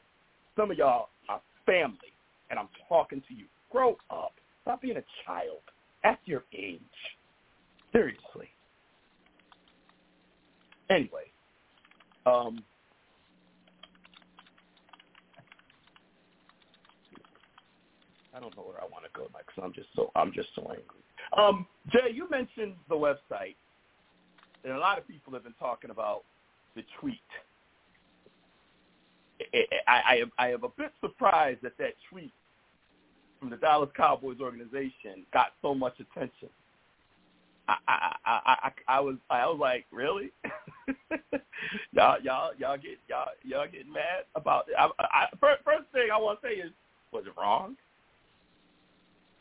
some 0.56 0.70
of 0.70 0.78
y'all 0.78 1.08
are 1.28 1.40
family, 1.66 2.09
and 2.50 2.58
I'm 2.58 2.68
talking 2.88 3.22
to 3.28 3.34
you. 3.34 3.46
Grow 3.70 3.96
up. 4.10 4.34
Stop 4.62 4.82
being 4.82 4.96
a 4.96 5.04
child. 5.24 5.60
At 6.04 6.18
your 6.24 6.44
age. 6.56 6.80
Seriously. 7.92 8.48
Anyway, 10.88 11.30
um, 12.26 12.62
I 18.34 18.40
don't 18.40 18.56
know 18.56 18.62
where 18.62 18.80
I 18.80 18.86
want 18.90 19.04
to 19.04 19.10
go 19.12 19.28
next. 19.34 19.58
I'm 19.62 19.72
just 19.72 19.88
so 19.94 20.10
I'm 20.16 20.32
just 20.32 20.48
so 20.54 20.62
angry. 20.62 21.04
Um, 21.36 21.66
Jay, 21.92 22.12
you 22.12 22.28
mentioned 22.30 22.74
the 22.88 22.94
website, 22.94 23.56
and 24.64 24.72
a 24.72 24.78
lot 24.78 24.98
of 24.98 25.06
people 25.06 25.32
have 25.34 25.44
been 25.44 25.54
talking 25.60 25.90
about 25.90 26.22
the 26.74 26.82
tweet. 27.00 27.20
I, 29.86 30.22
I, 30.38 30.46
I 30.46 30.52
am 30.52 30.64
a 30.64 30.68
bit 30.68 30.92
surprised 31.00 31.60
that 31.62 31.76
that 31.78 31.94
tweet 32.10 32.32
from 33.40 33.50
the 33.50 33.56
Dallas 33.56 33.90
Cowboys 33.96 34.36
organization 34.40 35.26
got 35.32 35.48
so 35.62 35.74
much 35.74 35.94
attention. 35.98 36.50
I 37.68 37.76
I 37.88 38.16
I, 38.26 38.70
I, 38.88 39.00
was 39.00 39.16
I 39.30 39.46
was 39.46 39.58
like, 39.60 39.86
really? 39.90 40.30
y'all 41.92 42.16
y'all 42.22 42.50
y'all 42.58 42.76
get 42.76 42.98
y'all 43.08 43.28
y'all 43.42 43.66
getting 43.66 43.92
mad 43.92 44.24
about 44.34 44.66
it. 44.68 44.74
I, 44.78 44.88
I, 45.00 45.26
first, 45.40 45.64
first 45.64 45.84
thing 45.92 46.08
I 46.12 46.18
want 46.18 46.40
to 46.42 46.48
say 46.48 46.54
is, 46.54 46.70
was 47.12 47.24
it 47.26 47.32
wrong? 47.40 47.76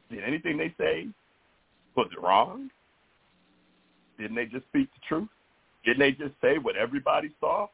Did 0.09 0.23
anything 0.23 0.57
they 0.57 0.73
say 0.77 1.07
was 1.95 2.07
it 2.11 2.21
wrong? 2.21 2.69
Didn't 4.17 4.35
they 4.35 4.45
just 4.45 4.65
speak 4.67 4.89
the 4.93 5.01
truth? 5.07 5.29
Didn't 5.85 5.99
they 5.99 6.11
just 6.11 6.33
say 6.41 6.57
what 6.57 6.75
everybody 6.75 7.31
saw? 7.39 7.67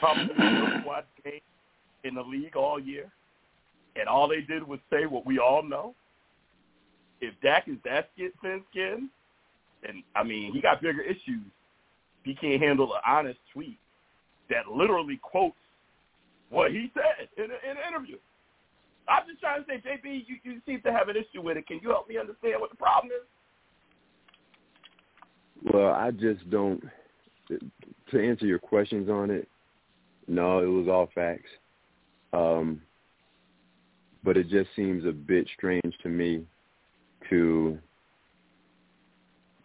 Probably 0.00 0.26
the 0.26 0.82
worst 0.86 1.08
game 1.24 1.40
in 2.04 2.14
the 2.14 2.22
league 2.22 2.56
all 2.56 2.78
year, 2.78 3.10
and 3.98 4.08
all 4.08 4.28
they 4.28 4.40
did 4.40 4.66
was 4.66 4.78
say 4.90 5.06
what 5.06 5.26
we 5.26 5.38
all 5.38 5.62
know. 5.62 5.94
If 7.20 7.34
Dak 7.42 7.68
is 7.68 7.76
that 7.84 8.10
skin 8.14 8.32
thin 8.42 8.62
skin, 8.70 9.10
and 9.86 10.02
I 10.14 10.22
mean 10.22 10.52
he 10.52 10.60
got 10.60 10.82
bigger 10.82 11.02
issues. 11.02 11.46
He 12.24 12.34
can't 12.34 12.62
handle 12.62 12.92
an 12.94 13.00
honest 13.06 13.38
tweet 13.52 13.78
that 14.50 14.68
literally 14.68 15.18
quotes 15.22 15.56
what 16.50 16.70
he 16.70 16.90
said 16.94 17.28
in, 17.36 17.50
a, 17.50 17.70
in 17.70 17.76
an 17.76 17.82
interview. 17.88 18.16
I'm 19.08 19.26
just 19.26 19.40
trying 19.40 19.64
to 19.64 19.66
say, 19.66 19.76
JB, 19.76 20.24
you, 20.26 20.36
you 20.42 20.60
seem 20.66 20.82
to 20.82 20.92
have 20.92 21.08
an 21.08 21.16
issue 21.16 21.42
with 21.42 21.56
it. 21.56 21.66
Can 21.66 21.80
you 21.82 21.88
help 21.88 22.08
me 22.08 22.18
understand 22.18 22.60
what 22.60 22.70
the 22.70 22.76
problem 22.76 23.10
is? 23.10 23.26
Well, 25.72 25.92
I 25.92 26.10
just 26.10 26.48
don't. 26.50 26.82
To 28.10 28.22
answer 28.22 28.44
your 28.44 28.58
questions 28.58 29.08
on 29.08 29.30
it, 29.30 29.48
no, 30.26 30.58
it 30.58 30.66
was 30.66 30.88
all 30.88 31.08
facts. 31.14 31.48
Um, 32.34 32.82
but 34.24 34.36
it 34.36 34.48
just 34.48 34.70
seems 34.76 35.04
a 35.04 35.12
bit 35.12 35.48
strange 35.56 35.94
to 36.02 36.08
me 36.08 36.44
to 37.30 37.78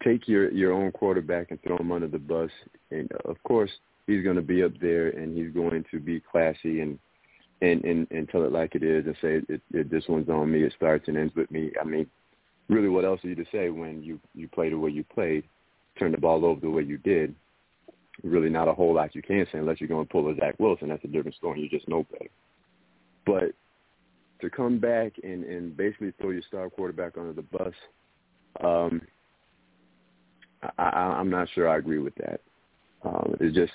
take 0.03 0.27
your 0.27 0.51
your 0.51 0.73
own 0.73 0.91
quarterback 0.91 1.51
and 1.51 1.61
throw 1.63 1.77
him 1.77 1.91
under 1.91 2.07
the 2.07 2.19
bus. 2.19 2.51
And 2.91 3.11
uh, 3.13 3.29
of 3.29 3.41
course, 3.43 3.71
he's 4.07 4.23
going 4.23 4.35
to 4.35 4.41
be 4.41 4.63
up 4.63 4.73
there 4.81 5.09
and 5.09 5.37
he's 5.37 5.53
going 5.53 5.83
to 5.91 5.99
be 5.99 6.19
classy 6.19 6.81
and 6.81 6.99
and 7.61 7.83
and, 7.83 8.07
and 8.11 8.29
tell 8.29 8.43
it 8.43 8.51
like 8.51 8.75
it 8.75 8.83
is 8.83 9.05
and 9.05 9.15
say 9.21 9.53
it, 9.53 9.61
it, 9.73 9.91
this 9.91 10.03
one's 10.07 10.29
on 10.29 10.51
me. 10.51 10.63
It 10.63 10.73
starts 10.75 11.07
and 11.07 11.17
ends 11.17 11.35
with 11.35 11.49
me. 11.51 11.71
I 11.79 11.85
mean, 11.85 12.07
really, 12.69 12.89
what 12.89 13.05
else 13.05 13.23
are 13.23 13.29
you 13.29 13.35
to 13.35 13.45
say 13.51 13.69
when 13.69 14.03
you 14.03 14.19
you 14.35 14.47
play 14.47 14.69
the 14.69 14.77
way 14.77 14.91
you 14.91 15.03
played, 15.03 15.43
turn 15.97 16.11
the 16.11 16.17
ball 16.17 16.45
over 16.45 16.59
the 16.59 16.69
way 16.69 16.83
you 16.83 16.97
did? 16.97 17.35
Really, 18.23 18.49
not 18.49 18.67
a 18.67 18.73
whole 18.73 18.93
lot 18.93 19.15
you 19.15 19.23
can 19.23 19.45
say 19.51 19.57
unless 19.57 19.81
you're 19.81 19.87
going 19.87 20.05
to 20.05 20.11
pull 20.11 20.29
a 20.29 20.35
Zach 20.35 20.55
Wilson. 20.59 20.89
That's 20.89 21.03
a 21.03 21.07
different 21.07 21.35
story. 21.35 21.61
You 21.61 21.69
just 21.69 21.87
know 21.87 22.05
better. 22.11 22.29
But 23.25 23.55
to 24.43 24.49
come 24.49 24.77
back 24.77 25.13
and 25.23 25.43
and 25.45 25.75
basically 25.75 26.13
throw 26.19 26.31
your 26.31 26.41
star 26.47 26.69
quarterback 26.69 27.17
under 27.17 27.33
the 27.33 27.41
bus, 27.41 27.73
um, 28.61 29.01
I, 30.61 30.83
I, 30.83 31.01
I'm 31.19 31.29
not 31.29 31.47
sure 31.55 31.69
I 31.69 31.77
agree 31.77 31.99
with 31.99 32.13
that. 32.15 32.41
Um, 33.03 33.35
it's 33.39 33.55
just 33.55 33.71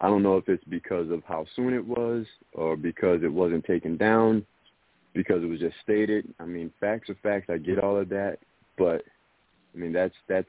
I 0.00 0.08
don't 0.08 0.22
know 0.22 0.36
if 0.36 0.48
it's 0.48 0.64
because 0.64 1.10
of 1.10 1.22
how 1.26 1.46
soon 1.56 1.74
it 1.74 1.84
was 1.84 2.26
or 2.52 2.76
because 2.76 3.22
it 3.22 3.32
wasn't 3.32 3.64
taken 3.64 3.96
down, 3.96 4.46
because 5.14 5.42
it 5.42 5.46
was 5.46 5.60
just 5.60 5.76
stated. 5.82 6.32
I 6.38 6.44
mean, 6.44 6.70
facts 6.80 7.08
are 7.08 7.18
facts. 7.22 7.46
I 7.48 7.56
get 7.56 7.78
all 7.78 7.98
of 7.98 8.10
that, 8.10 8.38
but 8.76 9.02
I 9.74 9.78
mean 9.78 9.92
that's 9.92 10.14
that's 10.28 10.48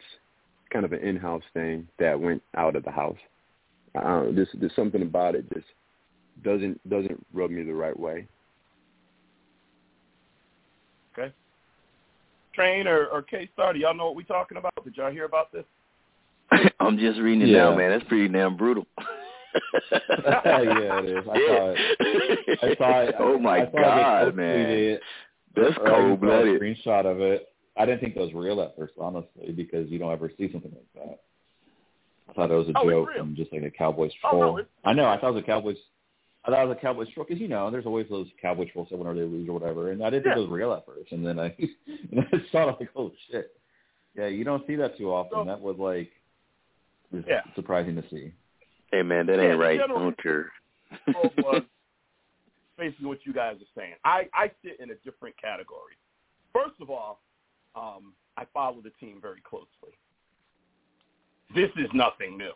kind 0.71 0.86
of 0.86 0.91
an 0.93 0.99
in-house 0.99 1.43
thing 1.53 1.88
that 1.99 2.19
went 2.19 2.43
out 2.55 2.75
of 2.75 2.84
the 2.84 2.91
house. 2.91 3.17
Uh, 3.95 4.25
there's, 4.31 4.47
there's 4.53 4.75
something 4.75 5.01
about 5.01 5.36
it 5.36 5.45
just 5.53 5.67
doesn't 6.43 6.89
doesn't 6.89 7.25
rub 7.34 7.51
me 7.51 7.63
the 7.63 7.73
right 7.73 7.97
way. 7.97 8.27
Okay. 11.17 11.34
Train 12.54 12.88
or, 12.88 13.06
or 13.08 13.22
K-Star, 13.22 13.74
do 13.74 13.80
y'all 13.80 13.94
know 13.96 14.06
what 14.08 14.16
we're 14.16 14.24
talking 14.24 14.58
about? 14.58 14.72
Did 14.84 14.98
y'all 14.98 15.12
hear 15.12 15.26
about 15.26 15.52
this? 15.52 15.64
I'm 16.80 16.98
just 16.98 17.20
reading 17.20 17.44
it 17.48 17.52
Yeah. 17.52 17.70
now, 17.70 17.76
man. 17.78 17.92
That's 17.92 18.04
pretty 18.10 18.28
damn 18.28 18.58
brutal. 18.58 18.86
yeah, 19.92 21.00
it 21.00 21.10
is. 21.10 21.26
I 21.30 21.36
saw 21.36 21.74
it. 21.76 22.60
I 22.64 22.76
saw 22.78 23.02
it. 23.02 23.16
Oh 23.20 23.38
my 23.38 23.62
I 23.64 23.66
saw 23.66 23.72
god, 23.72 24.36
man. 24.36 24.66
tweeted, 24.68 25.00
That's 25.56 25.78
or 25.78 25.88
I 25.88 25.90
cold 25.90 26.08
saw 26.08 26.14
a 26.14 26.18
blooded. 26.18 26.62
Screenshot 26.62 27.06
of 27.06 27.20
it. 27.22 27.48
I 27.78 27.86
didn't 27.86 28.00
think 28.02 28.16
that 28.16 28.22
was 28.22 28.34
real 28.34 28.62
at 28.62 28.76
first, 28.78 28.94
honestly, 29.00 29.52
because 29.56 29.90
you 29.90 29.98
don't 30.00 30.12
ever 30.12 30.32
see 30.38 30.50
something 30.52 30.72
like 30.72 31.06
that. 31.06 31.20
I 32.30 32.34
thought 32.34 32.52
it 32.52 32.56
was 32.56 32.68
a 32.70 32.74
Oh, 32.78 32.90
joke 32.90 33.10
real. 33.10 33.24
and 33.24 33.36
just 33.36 33.52
like 33.52 33.64
a 33.64 33.70
Cowboys 33.72 34.12
Oh, 34.24 34.30
troll. 34.30 34.58
no, 34.58 34.64
I 34.86 34.94
know. 34.94 35.06
I 35.06 35.20
thought 35.20 35.30
it 35.30 35.34
was 35.36 35.44
a 35.44 35.46
Cowboys. 35.48 35.78
I 36.43 36.49
thought 36.49 36.63
it 36.63 36.67
was 36.67 36.77
a 36.77 36.82
Cowboys 36.82 37.08
troll 37.13 37.25
because 37.27 37.39
you 37.39 37.47
know 37.47 37.69
there's 37.69 37.86
always 37.86 38.08
those 38.10 38.27
Cowboys 38.41 38.69
trolls 38.73 38.89
that 38.89 38.97
whenever 38.97 39.19
they 39.19 39.25
lose 39.25 39.47
or 39.47 39.54
whatever, 39.54 39.91
and 39.91 40.04
I 40.04 40.10
didn't 40.10 40.23
think 40.23 40.38
it 40.38 40.39
was 40.39 40.49
real 40.49 40.73
at 40.73 40.86
first, 40.86 41.12
and 41.12 41.25
then 41.25 41.39
I 41.39 41.56
and 42.12 42.25
I 42.32 42.38
saw 42.51 42.69
it 42.69 42.77
like 42.80 42.89
oh 42.95 43.12
shit, 43.30 43.56
yeah, 44.15 44.27
you 44.27 44.43
don't 44.43 44.65
see 44.65 44.75
that 44.75 44.97
too 44.97 45.12
often. 45.12 45.39
So- 45.39 45.45
that 45.45 45.62
was 45.62 45.77
like 45.77 46.12
was 47.12 47.23
Yeah. 47.27 47.41
surprising 47.56 47.95
to 47.95 48.04
see. 48.10 48.34
Hey 48.91 49.04
man, 49.04 49.25
that 49.27 49.39
ain't 49.39 49.54
the 49.54 49.58
right. 49.58 49.80
I 49.82 49.88
don't 49.88 50.21
care. 50.21 50.51
Was 51.38 51.63
basically 52.77 53.06
what 53.06 53.19
you 53.25 53.32
guys 53.32 53.56
are 53.56 53.80
saying. 53.82 53.93
I, 54.04 54.27
I 54.34 54.51
sit 54.62 54.82
in 54.82 54.91
a 54.91 54.95
different 55.06 55.36
category. 55.39 55.95
First 56.51 56.75
of 56.82 56.89
all, 56.89 57.21
um, 57.75 58.12
I 58.36 58.43
follow 58.54 58.82
the 58.82 58.89
team 58.99 59.19
very 59.21 59.41
closely. 59.41 59.95
This 61.56 61.69
is 61.77 61.89
nothing 61.93 62.38
new. 62.38 62.51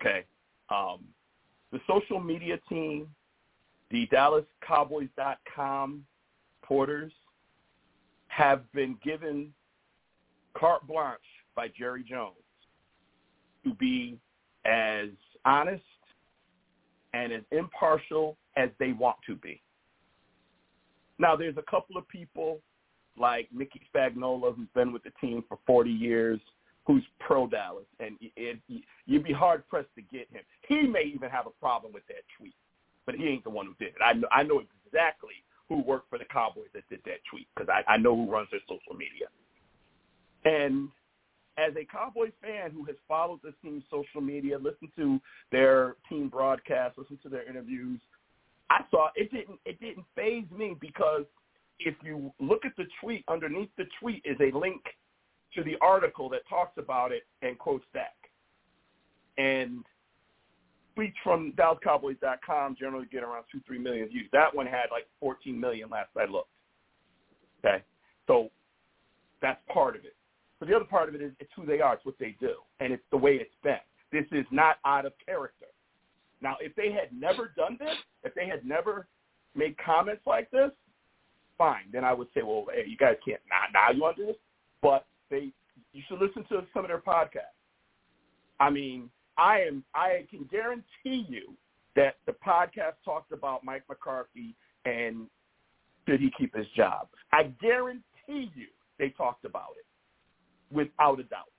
Okay. 0.00 0.24
Um, 0.70 1.04
the 1.72 1.80
social 1.86 2.20
media 2.20 2.58
team, 2.68 3.08
the 3.90 4.08
DallasCowboys.com 4.08 6.04
porters 6.62 7.12
have 8.28 8.70
been 8.72 8.96
given 9.02 9.52
carte 10.56 10.86
blanche 10.86 11.20
by 11.54 11.68
Jerry 11.76 12.04
Jones 12.08 12.34
to 13.64 13.74
be 13.74 14.18
as 14.64 15.08
honest 15.44 15.82
and 17.12 17.32
as 17.32 17.42
impartial 17.50 18.36
as 18.56 18.70
they 18.78 18.92
want 18.92 19.16
to 19.26 19.34
be. 19.36 19.60
Now, 21.18 21.36
there's 21.36 21.56
a 21.56 21.70
couple 21.70 21.96
of 21.96 22.08
people 22.08 22.60
like 23.18 23.48
Mickey 23.52 23.82
Spagnola, 23.94 24.54
who's 24.54 24.68
been 24.74 24.92
with 24.92 25.02
the 25.02 25.12
team 25.20 25.44
for 25.48 25.58
40 25.66 25.90
years, 25.90 26.40
who's 26.86 27.04
pro 27.18 27.46
Dallas, 27.46 27.84
and 27.98 28.16
it, 28.20 28.58
you'd 29.06 29.24
be 29.24 29.32
hard 29.32 29.68
pressed 29.68 29.94
to 29.96 30.02
get 30.02 30.28
him. 30.30 30.42
He 30.68 30.82
may 30.82 31.04
even 31.14 31.30
have 31.30 31.46
a 31.46 31.60
problem 31.60 31.92
with 31.92 32.06
that 32.08 32.24
tweet, 32.38 32.54
but 33.06 33.14
he 33.14 33.26
ain't 33.28 33.44
the 33.44 33.50
one 33.50 33.66
who 33.66 33.74
did 33.78 33.94
it. 33.94 34.02
I 34.04 34.14
know, 34.14 34.28
I 34.32 34.42
know 34.42 34.62
exactly 34.86 35.34
who 35.68 35.82
worked 35.82 36.10
for 36.10 36.18
the 36.18 36.24
Cowboys 36.24 36.68
that 36.74 36.88
did 36.88 37.00
that 37.04 37.20
tweet 37.30 37.46
because 37.54 37.68
I, 37.68 37.92
I 37.92 37.96
know 37.96 38.16
who 38.16 38.30
runs 38.30 38.48
their 38.50 38.60
social 38.68 38.94
media. 38.94 39.28
And 40.44 40.88
as 41.58 41.74
a 41.76 41.84
Cowboys 41.84 42.32
fan 42.40 42.72
who 42.72 42.84
has 42.84 42.96
followed 43.06 43.40
this 43.44 43.54
team's 43.62 43.84
social 43.90 44.20
media, 44.20 44.56
listened 44.58 44.90
to 44.96 45.20
their 45.52 45.96
team 46.08 46.28
broadcasts, 46.28 46.98
listened 46.98 47.20
to 47.22 47.28
their 47.28 47.48
interviews, 47.48 48.00
I 48.70 48.84
saw 48.90 49.08
it 49.14 49.32
didn't 49.32 49.58
it 49.64 49.80
didn't 49.80 50.06
phase 50.14 50.44
me 50.56 50.76
because 50.80 51.24
if 51.78 51.94
you 52.02 52.32
look 52.40 52.64
at 52.64 52.76
the 52.76 52.86
tweet, 53.02 53.24
underneath 53.28 53.70
the 53.76 53.86
tweet 54.00 54.22
is 54.24 54.36
a 54.40 54.56
link 54.56 54.82
to 55.54 55.64
the 55.64 55.76
article 55.80 56.28
that 56.30 56.48
talks 56.48 56.78
about 56.78 57.12
it 57.12 57.22
and 57.42 57.58
quotes 57.58 57.84
Dak. 57.92 58.14
And 59.38 59.84
tweets 60.96 61.14
from 61.22 61.52
DallasCowboys.com 61.52 62.76
generally 62.78 63.06
get 63.10 63.22
around 63.22 63.44
two, 63.50 63.60
three 63.66 63.78
million 63.78 64.08
views. 64.08 64.28
That 64.32 64.54
one 64.54 64.66
had 64.66 64.86
like 64.90 65.06
14 65.20 65.58
million 65.58 65.88
last 65.88 66.10
I 66.16 66.30
looked. 66.30 66.48
Okay, 67.64 67.82
so 68.26 68.50
that's 69.42 69.60
part 69.72 69.96
of 69.96 70.04
it. 70.04 70.14
But 70.58 70.68
the 70.68 70.76
other 70.76 70.84
part 70.84 71.08
of 71.08 71.14
it 71.14 71.22
is 71.22 71.32
it's 71.40 71.50
who 71.56 71.66
they 71.66 71.80
are. 71.80 71.94
It's 71.94 72.04
what 72.04 72.18
they 72.18 72.36
do, 72.40 72.54
and 72.80 72.92
it's 72.92 73.02
the 73.10 73.16
way 73.16 73.36
it's 73.36 73.50
been. 73.62 73.76
This 74.12 74.26
is 74.32 74.46
not 74.50 74.76
out 74.84 75.06
of 75.06 75.12
character. 75.24 75.66
Now, 76.42 76.56
if 76.60 76.74
they 76.74 76.90
had 76.90 77.08
never 77.18 77.52
done 77.56 77.76
this, 77.78 77.96
if 78.24 78.34
they 78.34 78.46
had 78.46 78.64
never 78.64 79.06
made 79.54 79.76
comments 79.78 80.22
like 80.26 80.50
this, 80.50 80.70
fine. 81.58 81.84
Then 81.92 82.04
I 82.04 82.12
would 82.12 82.28
say, 82.34 82.42
well, 82.42 82.66
hey, 82.72 82.84
you 82.86 82.96
guys 82.96 83.16
can't 83.24 83.40
now. 83.48 83.64
Now 83.72 83.94
you 83.94 84.02
want 84.02 84.16
to 84.16 84.22
do 84.22 84.26
this, 84.28 84.36
but 84.82 85.06
they 85.30 85.52
you 85.92 86.02
should 86.08 86.20
listen 86.20 86.44
to 86.50 86.66
some 86.72 86.84
of 86.84 86.88
their 86.88 87.00
podcasts. 87.00 87.56
I 88.58 88.70
mean, 88.70 89.10
I 89.38 89.60
am 89.60 89.84
I 89.94 90.26
can 90.30 90.48
guarantee 90.50 91.26
you 91.28 91.54
that 91.96 92.16
the 92.26 92.32
podcast 92.32 92.94
talked 93.04 93.32
about 93.32 93.64
Mike 93.64 93.84
McCarthy 93.88 94.54
and 94.84 95.26
should 96.08 96.20
he 96.20 96.30
keep 96.36 96.54
his 96.54 96.66
job. 96.76 97.08
I 97.32 97.44
guarantee 97.60 98.02
you 98.28 98.66
they 98.98 99.10
talked 99.10 99.44
about 99.44 99.74
it 99.78 100.74
without 100.74 101.20
a 101.20 101.24
doubt 101.24 101.50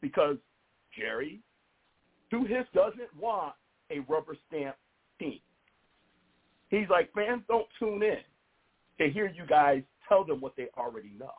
because 0.00 0.36
Jerry, 0.98 1.40
who 2.30 2.44
his 2.44 2.66
doesn't 2.74 3.14
want 3.18 3.54
a 3.90 4.00
rubber 4.00 4.36
stamp 4.48 4.76
team. 5.18 5.40
He's 6.68 6.88
like, 6.88 7.12
fans 7.12 7.42
don't 7.48 7.66
tune 7.78 8.02
in 8.02 8.18
to 8.98 9.12
hear 9.12 9.26
you 9.26 9.44
guys 9.46 9.82
tell 10.08 10.24
them 10.24 10.40
what 10.40 10.56
they 10.56 10.68
already 10.76 11.12
know. 11.18 11.32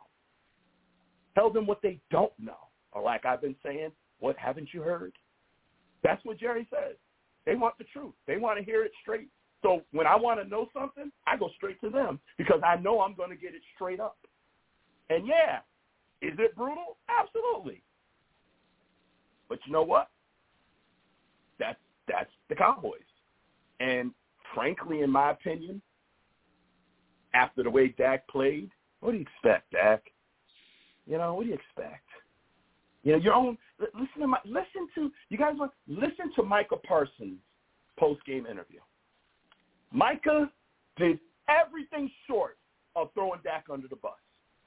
Tell 1.34 1.50
them 1.50 1.66
what 1.66 1.82
they 1.82 2.00
don't 2.10 2.32
know. 2.38 2.68
Or 2.92 3.02
like 3.02 3.24
I've 3.24 3.40
been 3.40 3.56
saying, 3.64 3.90
what 4.20 4.36
haven't 4.38 4.68
you 4.72 4.82
heard? 4.82 5.12
That's 6.02 6.24
what 6.24 6.38
Jerry 6.38 6.68
says. 6.70 6.96
They 7.46 7.56
want 7.56 7.76
the 7.78 7.84
truth. 7.84 8.14
They 8.26 8.36
want 8.36 8.58
to 8.58 8.64
hear 8.64 8.84
it 8.84 8.92
straight. 9.02 9.28
So 9.62 9.82
when 9.92 10.06
I 10.06 10.16
want 10.16 10.40
to 10.42 10.48
know 10.48 10.68
something, 10.78 11.10
I 11.26 11.36
go 11.36 11.48
straight 11.56 11.80
to 11.80 11.90
them 11.90 12.20
because 12.38 12.60
I 12.64 12.76
know 12.76 13.00
I'm 13.00 13.14
going 13.14 13.30
to 13.30 13.36
get 13.36 13.54
it 13.54 13.62
straight 13.74 14.00
up. 14.00 14.18
And 15.10 15.26
yeah, 15.26 15.58
is 16.22 16.34
it 16.38 16.54
brutal? 16.54 16.96
Absolutely. 17.08 17.82
But 19.48 19.58
you 19.66 19.72
know 19.72 19.82
what? 19.82 20.08
That's 21.58 21.78
that's 22.08 22.30
the 22.48 22.54
Cowboys. 22.54 23.00
And 23.80 24.12
frankly, 24.54 25.00
in 25.00 25.10
my 25.10 25.30
opinion, 25.30 25.82
after 27.34 27.62
the 27.62 27.70
way 27.70 27.88
Dak 27.88 28.26
played, 28.28 28.70
what 29.00 29.12
do 29.12 29.18
you 29.18 29.22
expect, 29.22 29.72
Dak? 29.72 30.02
You 31.06 31.18
know, 31.18 31.34
what 31.34 31.42
do 31.44 31.48
you 31.48 31.54
expect? 31.54 32.06
You 33.02 33.12
know, 33.12 33.18
your 33.18 33.34
own. 33.34 33.58
Listen 33.78 34.20
to 34.20 34.26
my. 34.26 34.38
Listen 34.44 34.88
to 34.94 35.10
you 35.28 35.36
guys. 35.36 35.54
Want 35.56 35.72
listen 35.86 36.32
to 36.36 36.42
Micah 36.42 36.76
Parsons' 36.76 37.38
post 37.98 38.24
game 38.24 38.46
interview. 38.46 38.80
Micah 39.92 40.50
did 40.96 41.18
everything 41.48 42.10
short 42.26 42.56
of 42.96 43.12
throwing 43.12 43.40
Dak 43.44 43.66
under 43.70 43.88
the 43.88 43.96
bus, 43.96 44.12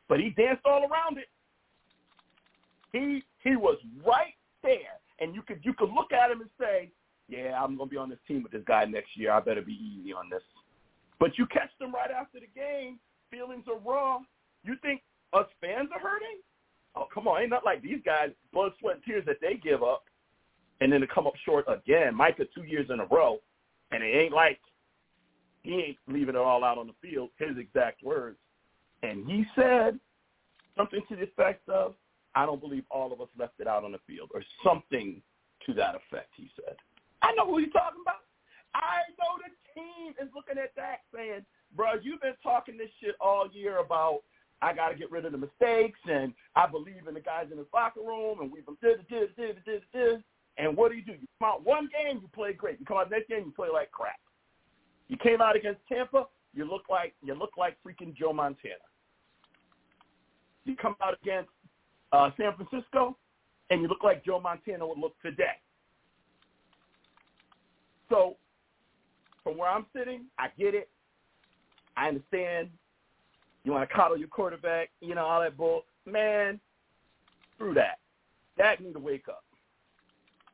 but 0.07 0.19
he 0.19 0.29
danced 0.29 0.65
all 0.65 0.81
around 0.81 1.17
it. 1.17 1.29
He 2.93 3.23
he 3.43 3.55
was 3.55 3.77
right 4.05 4.35
there, 4.61 5.01
and 5.19 5.33
you 5.33 5.41
could 5.41 5.59
you 5.63 5.73
could 5.73 5.89
look 5.89 6.13
at 6.13 6.29
him 6.29 6.41
and 6.41 6.49
say, 6.59 6.91
"Yeah, 7.27 7.61
I'm 7.61 7.75
gonna 7.75 7.89
be 7.89 7.97
on 7.97 8.09
this 8.09 8.19
team 8.27 8.43
with 8.43 8.51
this 8.51 8.63
guy 8.67 8.85
next 8.85 9.17
year. 9.17 9.31
I 9.31 9.39
better 9.39 9.63
be 9.63 9.73
easy 9.73 10.13
on 10.13 10.29
this." 10.29 10.43
But 11.19 11.39
you 11.39 11.47
catch 11.47 11.71
them 11.79 11.91
right 11.91 12.11
after 12.11 12.39
the 12.39 12.47
game. 12.53 12.99
Feelings 13.31 13.65
are 13.67 13.79
raw. 13.79 14.19
You 14.63 14.75
think 14.83 15.01
us 15.33 15.45
fans 15.61 15.89
are 15.93 15.99
hurting? 15.99 16.39
Oh, 16.95 17.05
come 17.13 17.27
on. 17.27 17.41
Ain't 17.41 17.49
not 17.49 17.65
like 17.65 17.81
these 17.81 17.99
guys, 18.05 18.29
blood, 18.53 18.71
sweat, 18.79 18.95
and 18.95 19.03
tears 19.03 19.23
that 19.25 19.37
they 19.41 19.55
give 19.55 19.83
up 19.83 20.05
and 20.81 20.91
then 20.91 21.01
to 21.01 21.07
come 21.07 21.27
up 21.27 21.33
short 21.45 21.65
again. 21.67 22.15
Micah 22.15 22.45
two 22.55 22.63
years 22.63 22.87
in 22.89 22.99
a 22.99 23.05
row, 23.05 23.39
and 23.91 24.03
it 24.03 24.07
ain't 24.07 24.33
like 24.33 24.59
he 25.63 25.73
ain't 25.73 25.97
leaving 26.07 26.35
it 26.35 26.41
all 26.41 26.63
out 26.63 26.77
on 26.77 26.87
the 26.87 27.07
field, 27.07 27.29
his 27.37 27.57
exact 27.57 28.03
words. 28.03 28.37
And 29.03 29.25
he 29.29 29.45
said 29.55 29.99
something 30.75 31.01
to 31.09 31.15
the 31.15 31.23
effect 31.23 31.67
of, 31.69 31.95
I 32.35 32.45
don't 32.45 32.61
believe 32.61 32.83
all 32.89 33.11
of 33.11 33.21
us 33.21 33.29
left 33.37 33.59
it 33.59 33.67
out 33.67 33.83
on 33.83 33.91
the 33.91 33.99
field, 34.07 34.31
or 34.33 34.43
something 34.63 35.21
to 35.65 35.73
that 35.73 35.95
effect, 35.95 36.29
he 36.35 36.49
said. 36.55 36.75
I 37.21 37.33
know 37.33 37.45
who 37.45 37.57
he's 37.57 37.73
talking 37.73 38.01
about. 38.01 38.21
I 38.73 39.01
know 39.17 39.41
the 39.41 39.51
team 39.73 40.13
is 40.21 40.29
looking 40.35 40.61
at 40.61 40.75
that 40.75 41.01
saying, 41.13 41.45
bro, 41.75 41.93
you've 42.01 42.21
been 42.21 42.37
talking 42.43 42.77
this 42.77 42.89
shit 43.01 43.15
all 43.19 43.49
year 43.51 43.79
about 43.79 44.21
I 44.61 44.73
got 44.73 44.89
to 44.89 44.95
get 44.95 45.11
rid 45.11 45.25
of 45.25 45.31
the 45.31 45.37
mistakes, 45.37 45.99
and 46.09 46.33
I 46.55 46.67
believe 46.67 47.07
in 47.07 47.13
the 47.13 47.19
guys 47.19 47.47
in 47.51 47.57
the 47.57 47.65
locker 47.73 48.01
room, 48.01 48.41
and 48.41 48.51
we've 48.51 48.65
been 48.65 48.77
did 48.81 49.07
did 49.07 49.35
did 49.35 49.63
did 49.65 49.81
did. 49.93 50.23
And 50.57 50.75
what 50.75 50.91
do 50.91 50.97
you 50.97 51.03
do? 51.03 51.11
You 51.11 51.27
come 51.39 51.49
out 51.49 51.63
one 51.63 51.89
game, 51.93 52.19
you 52.21 52.29
play 52.33 52.53
great. 52.53 52.79
You 52.79 52.85
come 52.85 52.97
out 52.97 53.11
next 53.11 53.29
game, 53.29 53.43
you 53.45 53.51
play 53.51 53.67
like 53.71 53.91
crap. 53.91 54.15
You 55.07 55.17
came 55.17 55.41
out 55.41 55.55
against 55.55 55.81
Tampa, 55.87 56.25
you 56.53 56.65
look 56.65 56.83
like 56.89 57.13
you 57.21 57.35
look 57.35 57.51
like 57.57 57.77
freaking 57.85 58.15
Joe 58.15 58.33
Montana. 58.33 58.75
You 60.65 60.75
come 60.75 60.95
out 61.01 61.17
against 61.21 61.49
uh, 62.11 62.31
San 62.35 62.53
Francisco, 62.55 63.15
and 63.69 63.81
you 63.81 63.87
look 63.87 64.03
like 64.03 64.25
Joe 64.25 64.39
Montana 64.39 64.87
would 64.87 64.97
look 64.97 65.13
today. 65.21 65.61
So, 68.09 68.37
from 69.43 69.57
where 69.57 69.69
I'm 69.69 69.85
sitting, 69.95 70.25
I 70.39 70.47
get 70.57 70.73
it. 70.73 70.89
I 71.95 72.07
understand 72.07 72.69
you 73.67 73.73
want 73.73 73.87
to 73.89 73.93
coddle 73.93 74.17
your 74.17 74.29
quarterback, 74.29 74.91
you 75.01 75.13
know, 75.13 75.25
all 75.25 75.41
that 75.41 75.57
bull. 75.57 75.83
Man, 76.05 76.57
screw 77.53 77.73
that. 77.73 77.99
Dak 78.57 78.79
need 78.79 78.93
to 78.93 78.99
wake 78.99 79.27
up. 79.27 79.43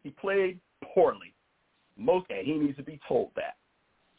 He 0.02 0.10
played 0.10 0.60
poorly. 0.84 1.36
Most, 1.95 2.26
and 2.32 2.43
he 2.43 2.54
needs 2.54 2.76
to 2.78 2.84
be 2.84 2.99
told 3.08 3.30
that. 3.36 3.58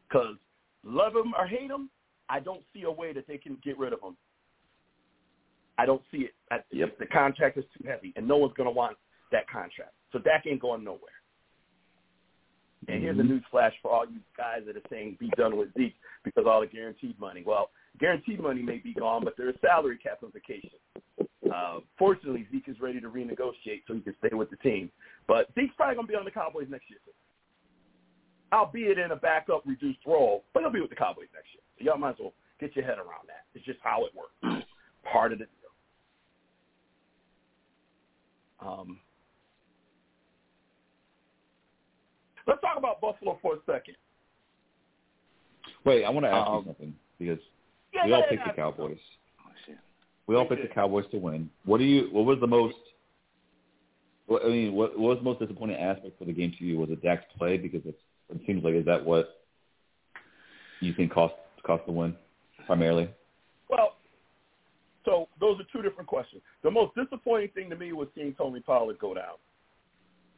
Because 0.08 0.36
love 0.84 1.16
him 1.16 1.34
or 1.36 1.44
hate 1.44 1.72
him, 1.72 1.90
I 2.28 2.38
don't 2.38 2.62
see 2.72 2.84
a 2.84 2.90
way 2.90 3.12
that 3.12 3.26
they 3.26 3.36
can 3.36 3.58
get 3.64 3.76
rid 3.76 3.92
of 3.92 4.00
him. 4.00 4.16
I 5.76 5.86
don't 5.86 6.02
see 6.12 6.18
it. 6.18 6.34
I, 6.52 6.58
yep. 6.70 6.96
The 7.00 7.06
contract 7.06 7.58
is 7.58 7.64
too 7.76 7.88
heavy, 7.88 8.12
and 8.14 8.28
no 8.28 8.36
one's 8.36 8.54
going 8.56 8.68
to 8.68 8.70
want 8.70 8.96
that 9.32 9.50
contract. 9.50 9.90
So 10.12 10.20
Dak 10.20 10.44
ain't 10.46 10.62
going 10.62 10.84
nowhere. 10.84 11.00
And 12.86 13.02
here's 13.02 13.18
a 13.18 13.22
Mm-hmm. 13.22 13.32
news 13.32 13.42
flash 13.50 13.72
for 13.82 13.90
all 13.90 14.06
you 14.06 14.20
guys 14.36 14.60
that 14.66 14.76
are 14.76 14.88
saying 14.88 15.16
be 15.18 15.30
done 15.36 15.56
with 15.56 15.74
Zeke 15.76 15.96
because 16.22 16.44
all 16.46 16.60
the 16.60 16.68
guaranteed 16.68 17.18
money. 17.18 17.42
Well, 17.44 17.70
guaranteed 18.00 18.40
money 18.40 18.62
may 18.62 18.78
be 18.78 18.92
gone, 18.94 19.24
but 19.24 19.34
there 19.36 19.48
is 19.48 19.56
salary 19.60 19.98
cap 20.02 20.18
implications. 20.22 20.72
Uh, 21.52 21.78
fortunately, 21.98 22.46
Zeke 22.50 22.68
is 22.68 22.80
ready 22.80 23.00
to 23.00 23.08
renegotiate 23.08 23.82
so 23.86 23.94
he 23.94 24.00
can 24.00 24.14
stay 24.24 24.34
with 24.34 24.50
the 24.50 24.56
team. 24.56 24.90
But 25.28 25.46
Zeke's 25.54 25.74
probably 25.76 25.94
going 25.94 26.06
to 26.06 26.12
be 26.12 26.16
on 26.16 26.24
the 26.24 26.30
Cowboys 26.30 26.66
next 26.68 26.88
year, 26.90 26.98
too. 27.04 27.12
albeit 28.52 28.98
in 28.98 29.10
a 29.12 29.16
backup 29.16 29.62
reduced 29.66 30.00
role, 30.06 30.44
but 30.52 30.60
he'll 30.62 30.72
be 30.72 30.80
with 30.80 30.90
the 30.90 30.96
Cowboys 30.96 31.28
next 31.34 31.48
year. 31.52 31.62
So 31.78 31.84
y'all 31.84 31.98
might 31.98 32.10
as 32.10 32.16
well 32.20 32.32
get 32.60 32.74
your 32.74 32.84
head 32.84 32.98
around 32.98 33.28
that. 33.28 33.44
It's 33.54 33.64
just 33.64 33.78
how 33.82 34.04
it 34.06 34.12
works. 34.14 34.64
Part 35.12 35.32
of 35.32 35.38
the 35.38 35.44
deal. 35.44 35.50
Um, 38.68 38.98
let's 42.46 42.60
talk 42.62 42.78
about 42.78 43.00
Buffalo 43.00 43.38
for 43.42 43.54
a 43.54 43.58
second. 43.66 43.96
Wait, 45.84 46.04
I 46.04 46.10
want 46.10 46.24
to 46.24 46.30
ask 46.30 46.48
Um, 46.48 46.56
you 46.58 46.64
something 46.66 46.94
because 47.18 47.38
Oh, 47.96 48.06
we 48.06 48.12
all 48.12 48.24
picked 48.28 48.46
the 48.46 48.52
Cowboys. 48.52 48.98
Oh. 49.40 49.74
We 50.26 50.36
all 50.36 50.46
picked 50.46 50.62
the 50.62 50.74
Cowboys 50.74 51.04
to 51.10 51.18
win. 51.18 51.50
What 51.64 51.78
do 51.78 51.84
you? 51.84 52.08
What 52.12 52.24
was 52.24 52.38
the 52.40 52.46
most? 52.46 52.76
What, 54.26 54.42
I 54.44 54.48
mean, 54.48 54.72
what, 54.72 54.98
what 54.98 55.08
was 55.10 55.18
the 55.18 55.24
most 55.24 55.40
disappointing 55.40 55.76
aspect 55.76 56.18
for 56.18 56.24
the 56.24 56.32
game 56.32 56.54
to 56.58 56.64
you? 56.64 56.78
Was 56.78 56.88
it 56.90 57.02
Dak's 57.02 57.24
play? 57.36 57.58
Because 57.58 57.82
it's, 57.84 57.98
it 58.30 58.40
seems 58.46 58.64
like 58.64 58.74
is 58.74 58.86
that 58.86 59.04
what 59.04 59.40
you 60.80 60.94
think 60.94 61.12
cost 61.12 61.34
cost 61.66 61.84
the 61.86 61.92
win 61.92 62.16
primarily? 62.66 63.10
Well, 63.68 63.96
so 65.04 65.28
those 65.40 65.60
are 65.60 65.64
two 65.72 65.82
different 65.82 66.08
questions. 66.08 66.40
The 66.62 66.70
most 66.70 66.94
disappointing 66.94 67.50
thing 67.54 67.68
to 67.70 67.76
me 67.76 67.92
was 67.92 68.08
seeing 68.14 68.34
Tony 68.34 68.60
Pollard 68.60 68.98
go 68.98 69.12
down, 69.14 69.34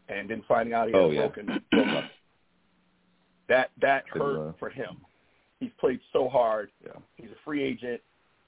and 0.08 0.28
then 0.28 0.42
finding 0.48 0.74
out 0.74 0.88
he 0.88 0.92
had 0.94 1.00
Oh, 1.02 1.10
yeah. 1.10 1.20
broken. 1.28 1.60
that 3.48 3.70
that 3.80 4.04
Good, 4.12 4.20
hurt 4.20 4.58
for 4.58 4.68
him. 4.68 4.96
He's 5.60 5.70
played 5.78 6.00
so 6.12 6.28
hard. 6.28 6.70
Yeah. 6.84 6.92
He's 7.16 7.30
a 7.30 7.44
free 7.44 7.62
agent. 7.62 8.00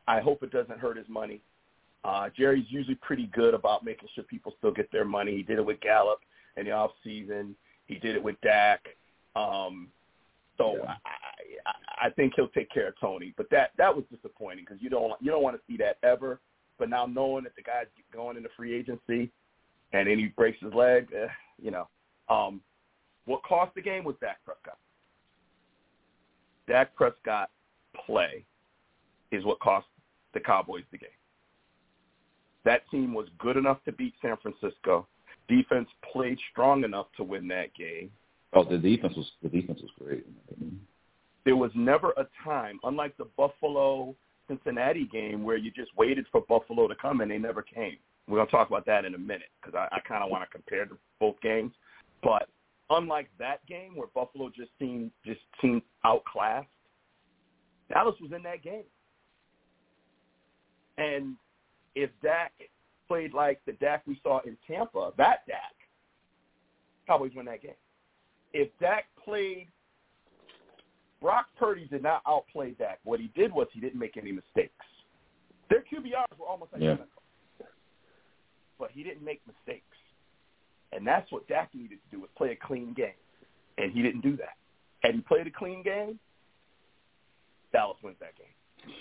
I 0.06 0.20
hope 0.20 0.42
it 0.42 0.50
doesn't 0.50 0.78
hurt 0.78 0.96
his 0.96 1.08
money. 1.08 1.40
Uh, 2.04 2.28
Jerry's 2.36 2.66
usually 2.68 2.94
pretty 2.96 3.26
good 3.34 3.54
about 3.54 3.84
making 3.84 4.08
sure 4.14 4.24
people 4.24 4.54
still 4.58 4.70
get 4.72 4.90
their 4.92 5.04
money. 5.04 5.36
He 5.36 5.42
did 5.42 5.58
it 5.58 5.64
with 5.64 5.80
Gallup 5.80 6.20
in 6.56 6.66
the 6.66 6.72
off 6.72 6.92
season. 7.02 7.56
He 7.86 7.96
did 7.96 8.14
it 8.14 8.22
with 8.22 8.40
Dak. 8.42 8.80
Um, 9.36 9.88
so 10.56 10.76
Yeah. 10.76 10.94
I, 11.04 11.10
I, 11.66 12.06
I 12.06 12.10
think 12.10 12.34
he'll 12.36 12.48
take 12.48 12.70
care 12.70 12.88
of 12.88 12.94
Tony. 13.00 13.34
But 13.36 13.50
that 13.50 13.72
that 13.78 13.94
was 13.94 14.04
disappointing 14.12 14.64
because 14.66 14.82
you 14.82 14.90
don't 14.90 15.12
you 15.20 15.30
don't 15.30 15.42
want 15.42 15.56
to 15.56 15.62
see 15.66 15.76
that 15.78 15.98
ever. 16.02 16.40
But 16.78 16.88
now 16.88 17.06
knowing 17.06 17.44
that 17.44 17.56
the 17.56 17.62
guy's 17.62 17.86
going 18.12 18.36
into 18.36 18.48
free 18.56 18.74
agency 18.74 19.30
and 19.92 20.08
then 20.08 20.18
he 20.18 20.26
breaks 20.26 20.58
his 20.62 20.72
leg, 20.74 21.08
eh, 21.16 21.26
you 21.60 21.70
know, 21.70 21.88
um, 22.28 22.60
what 23.24 23.42
cost 23.42 23.74
the 23.74 23.82
game 23.82 24.04
was 24.04 24.14
Dak 24.20 24.38
Prescott. 24.44 24.78
Dak 26.68 26.94
Prescott 26.94 27.50
play 28.06 28.44
is 29.32 29.44
what 29.44 29.58
cost 29.60 29.86
the 30.34 30.40
Cowboys 30.40 30.84
the 30.92 30.98
game. 30.98 31.08
That 32.64 32.82
team 32.90 33.14
was 33.14 33.26
good 33.38 33.56
enough 33.56 33.82
to 33.84 33.92
beat 33.92 34.14
San 34.20 34.36
Francisco. 34.42 35.06
Defense 35.48 35.88
played 36.12 36.38
strong 36.52 36.84
enough 36.84 37.06
to 37.16 37.24
win 37.24 37.48
that 37.48 37.74
game. 37.74 38.10
Oh, 38.52 38.64
the 38.64 38.78
defense 38.78 39.14
was 39.16 39.30
the 39.42 39.48
defense 39.48 39.80
was 39.80 39.90
great. 39.98 40.24
in 40.26 40.34
my 40.34 40.52
opinion. 40.52 40.80
There 41.44 41.56
was 41.56 41.70
never 41.74 42.10
a 42.12 42.26
time, 42.44 42.78
unlike 42.84 43.16
the 43.16 43.26
Buffalo 43.36 44.14
Cincinnati 44.48 45.06
game, 45.10 45.44
where 45.44 45.56
you 45.56 45.70
just 45.70 45.90
waited 45.96 46.26
for 46.30 46.42
Buffalo 46.48 46.88
to 46.88 46.94
come 46.94 47.20
and 47.20 47.30
they 47.30 47.38
never 47.38 47.62
came. 47.62 47.96
We're 48.26 48.36
going 48.36 48.48
to 48.48 48.52
talk 48.52 48.68
about 48.68 48.84
that 48.86 49.06
in 49.06 49.14
a 49.14 49.18
minute 49.18 49.48
because 49.60 49.74
I, 49.74 49.96
I 49.96 50.00
kind 50.00 50.22
of 50.22 50.30
want 50.30 50.44
to 50.44 50.50
compare 50.50 50.84
the, 50.84 50.98
both 51.18 51.40
games. 51.40 51.72
But 52.22 52.48
unlike 52.90 53.28
that 53.38 53.64
game 53.66 53.96
where 53.96 54.08
Buffalo 54.14 54.50
just 54.54 54.70
seemed 54.78 55.10
just 55.24 55.40
seemed 55.60 55.82
outclassed, 56.04 56.68
Dallas 57.90 58.16
was 58.20 58.32
in 58.34 58.42
that 58.42 58.62
game. 58.62 58.84
And 60.96 61.36
if 61.94 62.10
Dak 62.22 62.52
played 63.06 63.32
like 63.32 63.60
the 63.66 63.72
Dak 63.72 64.02
we 64.06 64.20
saw 64.22 64.40
in 64.44 64.56
Tampa, 64.66 65.12
that 65.16 65.46
Dak, 65.46 65.74
Cowboys 67.06 67.32
win 67.34 67.46
that 67.46 67.62
game. 67.62 67.72
If 68.52 68.68
Dak 68.80 69.06
played, 69.24 69.68
Brock 71.20 71.46
Purdy 71.58 71.86
did 71.86 72.02
not 72.02 72.22
outplay 72.26 72.72
Dak. 72.72 72.98
What 73.04 73.20
he 73.20 73.30
did 73.34 73.52
was 73.52 73.66
he 73.72 73.80
didn't 73.80 73.98
make 73.98 74.16
any 74.16 74.32
mistakes. 74.32 74.72
Their 75.70 75.80
QBRs 75.80 76.38
were 76.38 76.46
almost 76.46 76.72
identical, 76.74 77.22
yeah. 77.60 77.66
but 78.78 78.90
he 78.92 79.02
didn't 79.02 79.24
make 79.24 79.40
mistakes. 79.46 79.84
And 80.92 81.06
that's 81.06 81.30
what 81.30 81.46
Dak 81.48 81.74
needed 81.74 81.98
to 82.10 82.16
do 82.16 82.20
was 82.20 82.30
play 82.36 82.52
a 82.52 82.66
clean 82.66 82.94
game, 82.94 83.12
and 83.76 83.92
he 83.92 84.02
didn't 84.02 84.22
do 84.22 84.36
that. 84.36 84.56
Had 85.00 85.14
he 85.14 85.20
played 85.20 85.46
a 85.46 85.50
clean 85.50 85.82
game, 85.82 86.18
Dallas 87.72 87.98
wins 88.02 88.16
that 88.20 88.36
game. 88.36 88.94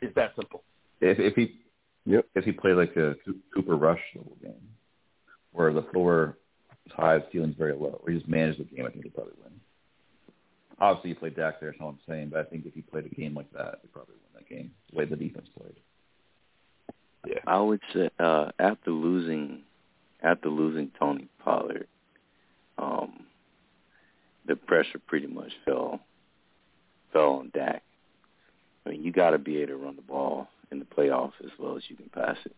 It's 0.00 0.14
that 0.14 0.32
simple. 0.36 0.62
If, 1.00 1.18
if 1.18 1.34
he, 1.34 1.58
yep, 2.04 2.26
if 2.34 2.44
he 2.44 2.52
played 2.52 2.76
like 2.76 2.94
a 2.96 3.14
Cooper 3.54 3.76
Rush 3.76 4.00
level 4.14 4.36
game, 4.42 4.68
where 5.52 5.72
the 5.72 5.82
floor 5.92 6.36
is 6.86 6.92
high, 6.92 7.18
the 7.18 7.24
ceiling's 7.32 7.56
very 7.56 7.74
low, 7.74 8.00
or 8.02 8.10
he 8.10 8.18
just 8.18 8.28
managed 8.28 8.60
the 8.60 8.64
game, 8.64 8.84
I 8.86 8.90
think 8.90 9.04
he'd 9.04 9.14
probably 9.14 9.32
win. 9.42 9.52
Obviously, 10.80 11.10
he 11.10 11.14
played 11.14 11.36
Dak 11.36 11.60
there, 11.60 11.70
that's 11.70 11.80
all 11.80 11.90
I'm 11.90 11.98
saying. 12.06 12.30
But 12.30 12.40
I 12.40 12.44
think 12.44 12.66
if 12.66 12.74
he 12.74 12.82
played 12.82 13.06
a 13.06 13.08
game 13.08 13.34
like 13.34 13.50
that, 13.52 13.78
he'd 13.82 13.92
probably 13.92 14.14
win 14.14 14.34
that 14.42 14.48
game. 14.48 14.72
The 14.90 14.98
way 14.98 15.04
the 15.06 15.16
defense 15.16 15.48
played. 15.58 15.76
Yeah, 17.26 17.38
I 17.46 17.58
would 17.58 17.80
say 17.94 18.10
uh, 18.18 18.50
after 18.58 18.90
losing, 18.90 19.62
after 20.24 20.48
losing 20.48 20.90
Tony 20.98 21.28
Pollard, 21.44 21.86
um, 22.78 23.26
the 24.46 24.56
pressure 24.56 24.98
pretty 25.06 25.26
much 25.26 25.52
fell 25.64 26.00
fell 27.12 27.34
on 27.34 27.50
Dak. 27.54 27.82
I 28.84 28.90
mean, 28.90 29.04
you 29.04 29.12
got 29.12 29.30
to 29.30 29.38
be 29.38 29.58
able 29.58 29.68
to 29.68 29.76
run 29.76 29.96
the 29.96 30.02
ball 30.02 30.48
in 30.72 30.78
the 30.78 30.84
playoffs 30.84 31.32
as 31.44 31.50
well 31.58 31.76
as 31.76 31.84
you 31.88 31.96
can 31.96 32.08
pass 32.08 32.36
it. 32.44 32.56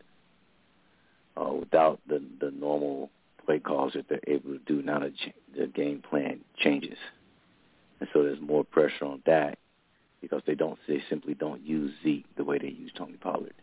Uh, 1.35 1.53
without 1.53 1.99
the 2.07 2.23
the 2.39 2.51
normal 2.51 3.09
play 3.45 3.59
calls 3.59 3.93
that 3.93 4.09
they're 4.09 4.19
able 4.27 4.53
to 4.53 4.59
do, 4.65 4.81
now 4.81 4.99
the, 4.99 5.11
the 5.55 5.67
game 5.67 6.01
plan 6.09 6.39
changes, 6.57 6.97
and 7.99 8.09
so 8.13 8.23
there's 8.23 8.41
more 8.41 8.63
pressure 8.63 9.05
on 9.05 9.21
Dak 9.25 9.59
because 10.21 10.41
they 10.47 10.55
don't 10.55 10.79
they 10.87 11.03
simply 11.09 11.33
don't 11.33 11.61
use 11.61 11.93
Zeke 12.03 12.25
the 12.37 12.43
way 12.43 12.57
they 12.57 12.69
use 12.69 12.91
Tony 12.97 13.17
Pollard, 13.17 13.53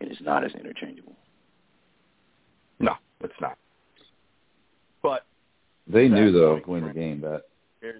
and 0.00 0.10
it's 0.10 0.22
not 0.22 0.44
as 0.44 0.52
interchangeable. 0.54 1.16
No, 3.20 3.26
it's 3.26 3.40
not. 3.40 3.56
But 5.02 5.24
they 5.86 6.08
knew 6.08 6.32
though 6.32 6.60
going 6.64 6.86
the 6.86 6.92
game 6.92 7.20
that 7.22 7.42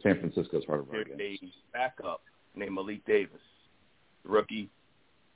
San 0.02 0.18
Francisco's 0.20 0.64
hard 0.66 0.86
to 0.86 0.92
run 0.92 1.02
against. 1.02 1.42
A 1.42 1.48
backup 1.72 2.22
named 2.54 2.74
Malik 2.74 3.04
Davis, 3.06 3.40
rookie. 4.24 4.68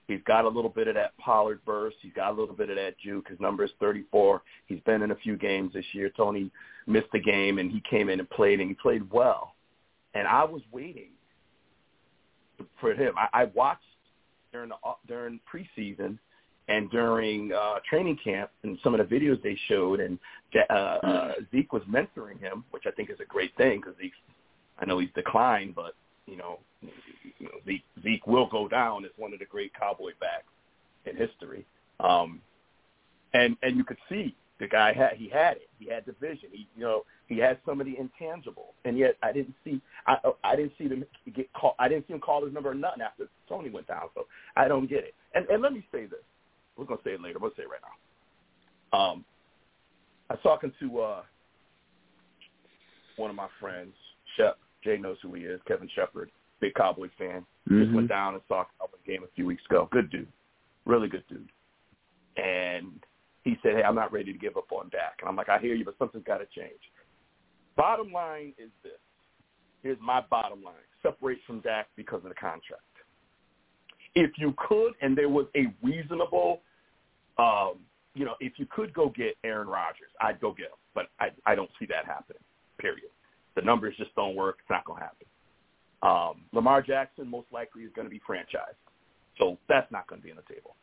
He's 0.08 0.20
got 0.26 0.44
a 0.44 0.48
little 0.48 0.70
bit 0.70 0.88
of 0.88 0.94
that 0.96 1.16
Pollard 1.18 1.64
burst. 1.64 1.96
He's 2.02 2.12
got 2.12 2.30
a 2.30 2.34
little 2.38 2.54
bit 2.54 2.68
of 2.68 2.76
that 2.76 2.98
juke. 2.98 3.28
His 3.28 3.38
number 3.40 3.64
is 3.64 3.70
34. 3.80 4.42
He's 4.66 4.80
been 4.80 5.02
in 5.02 5.12
a 5.12 5.16
few 5.16 5.36
games 5.36 5.72
this 5.72 5.84
year. 5.92 6.10
Tony 6.16 6.50
missed 6.86 7.06
a 7.14 7.20
game, 7.20 7.58
and 7.58 7.70
he 7.70 7.80
came 7.88 8.08
in 8.08 8.18
and 8.18 8.28
played, 8.28 8.60
and 8.60 8.68
he 8.68 8.74
played 8.74 9.08
well. 9.10 9.54
And 10.14 10.26
I 10.26 10.44
was 10.44 10.60
waiting 10.72 11.10
for 12.80 12.92
him. 12.94 13.14
I, 13.16 13.42
I 13.42 13.44
watched 13.54 13.84
during 14.52 14.70
the 14.70 14.76
during 15.06 15.40
preseason 15.50 16.18
and 16.68 16.90
during 16.90 17.52
uh, 17.52 17.76
training 17.88 18.18
camp 18.22 18.50
and 18.62 18.78
some 18.82 18.94
of 18.94 19.08
the 19.08 19.14
videos 19.14 19.42
they 19.42 19.58
showed, 19.68 20.00
and 20.00 20.18
uh, 20.70 20.72
uh, 20.72 21.32
Zeke 21.50 21.72
was 21.72 21.82
mentoring 21.90 22.38
him, 22.40 22.64
which 22.70 22.84
I 22.86 22.90
think 22.92 23.10
is 23.10 23.18
a 23.20 23.24
great 23.24 23.54
thing 23.56 23.80
because 23.80 23.94
Zeke, 24.00 24.12
I 24.78 24.84
know 24.84 24.98
he's 24.98 25.10
declined, 25.14 25.74
but 25.74 25.94
you 26.26 26.36
know, 26.36 26.58
you 26.80 27.46
know 27.46 27.58
Zeke, 27.66 27.84
Zeke 28.02 28.26
will 28.26 28.46
go 28.46 28.68
down 28.68 29.04
as 29.04 29.10
one 29.16 29.32
of 29.32 29.40
the 29.40 29.44
great 29.44 29.72
cowboy 29.74 30.12
backs 30.20 30.44
in 31.04 31.16
history. 31.16 31.66
Um, 32.00 32.40
and 33.34 33.56
and 33.62 33.76
you 33.76 33.84
could 33.84 33.98
see 34.08 34.34
the 34.60 34.68
guy 34.68 34.92
had 34.92 35.14
he 35.16 35.28
had 35.28 35.56
it. 35.56 35.68
He 35.78 35.88
had 35.88 36.04
the 36.06 36.14
vision. 36.20 36.48
He 36.52 36.68
you 36.76 36.82
know 36.82 37.02
he 37.26 37.38
had 37.38 37.58
some 37.66 37.80
of 37.80 37.86
the 37.86 37.94
intangibles, 37.96 38.74
and 38.84 38.96
yet 38.96 39.16
I 39.22 39.32
didn't 39.32 39.54
see 39.64 39.80
I 40.06 40.16
I 40.44 40.56
didn't 40.56 40.72
see 40.78 40.86
them 40.86 41.04
get 41.34 41.52
call. 41.52 41.74
I 41.78 41.88
didn't 41.88 42.06
see 42.06 42.14
him 42.14 42.20
call 42.20 42.44
his 42.44 42.54
number 42.54 42.70
or 42.70 42.74
nothing 42.74 43.02
after 43.02 43.28
Tony 43.48 43.70
went 43.70 43.88
down. 43.88 44.08
So 44.14 44.26
I 44.56 44.68
don't 44.68 44.88
get 44.88 45.04
it. 45.04 45.14
And 45.34 45.46
and 45.48 45.62
let 45.62 45.72
me 45.72 45.84
say 45.90 46.06
this. 46.06 46.20
We're 46.76 46.84
gonna 46.84 47.00
say 47.04 47.12
it 47.12 47.20
later. 47.20 47.38
We'll 47.38 47.52
say 47.56 47.62
it 47.62 47.68
right 47.68 47.80
now. 47.82 48.98
Um, 48.98 49.24
I 50.30 50.34
was 50.34 50.42
talking 50.42 50.72
to 50.80 51.00
uh, 51.00 51.22
one 53.16 53.30
of 53.30 53.36
my 53.36 53.48
friends, 53.60 53.92
Shep. 54.36 54.58
Jay 54.82 54.96
knows 54.96 55.16
who 55.22 55.34
he 55.34 55.42
is, 55.42 55.60
Kevin 55.68 55.88
Shepard, 55.94 56.30
big 56.60 56.74
Cowboy 56.74 57.08
fan. 57.18 57.44
Mm-hmm. 57.70 57.82
Just 57.82 57.94
went 57.94 58.08
down 58.08 58.34
and 58.34 58.42
saw 58.48 58.62
a 58.62 58.66
Cowboy 58.78 58.98
game 59.06 59.22
a 59.22 59.34
few 59.34 59.46
weeks 59.46 59.62
ago. 59.68 59.88
Good 59.92 60.10
dude, 60.10 60.28
really 60.86 61.08
good 61.08 61.24
dude. 61.28 61.48
And 62.36 63.04
he 63.44 63.56
said, 63.62 63.74
"Hey, 63.76 63.82
I'm 63.82 63.94
not 63.94 64.12
ready 64.12 64.32
to 64.32 64.38
give 64.38 64.56
up 64.56 64.72
on 64.72 64.88
Dak." 64.90 65.18
And 65.20 65.28
I'm 65.28 65.36
like, 65.36 65.48
"I 65.48 65.58
hear 65.58 65.74
you, 65.74 65.84
but 65.84 65.98
something's 65.98 66.24
got 66.24 66.38
to 66.38 66.46
change." 66.46 66.80
Bottom 67.76 68.12
line 68.12 68.52
is 68.58 68.70
this. 68.82 68.92
Here's 69.82 69.98
my 70.00 70.20
bottom 70.30 70.62
line. 70.62 70.74
Separate 71.02 71.38
from 71.46 71.60
Dak 71.60 71.88
because 71.96 72.22
of 72.22 72.28
the 72.28 72.34
contract. 72.34 72.82
If 74.14 74.32
you 74.36 74.54
could, 74.68 74.92
and 75.00 75.16
there 75.16 75.28
was 75.28 75.46
a 75.56 75.66
reasonable, 75.82 76.60
um, 77.38 77.74
you 78.14 78.24
know, 78.24 78.34
if 78.40 78.54
you 78.58 78.66
could 78.70 78.92
go 78.92 79.12
get 79.16 79.36
Aaron 79.42 79.68
Rodgers, 79.68 80.10
I'd 80.20 80.40
go 80.40 80.52
get 80.52 80.66
him. 80.66 80.80
But 80.94 81.06
I, 81.18 81.28
I 81.46 81.54
don't 81.54 81.70
see 81.78 81.86
that 81.86 82.04
happening, 82.04 82.42
period. 82.78 83.08
The 83.54 83.62
numbers 83.62 83.94
just 83.96 84.14
don't 84.14 84.36
work. 84.36 84.58
It's 84.60 84.70
not 84.70 84.84
going 84.84 85.00
to 85.00 85.04
happen. 85.04 85.26
Um, 86.02 86.42
Lamar 86.52 86.82
Jackson 86.82 87.28
most 87.28 87.46
likely 87.52 87.82
is 87.82 87.92
going 87.94 88.06
to 88.06 88.10
be 88.10 88.20
franchised. 88.28 88.76
So 89.38 89.56
that's 89.68 89.90
not 89.90 90.06
going 90.08 90.20
to 90.20 90.24
be 90.24 90.30
on 90.30 90.36
the 90.36 90.54
table. 90.54 90.74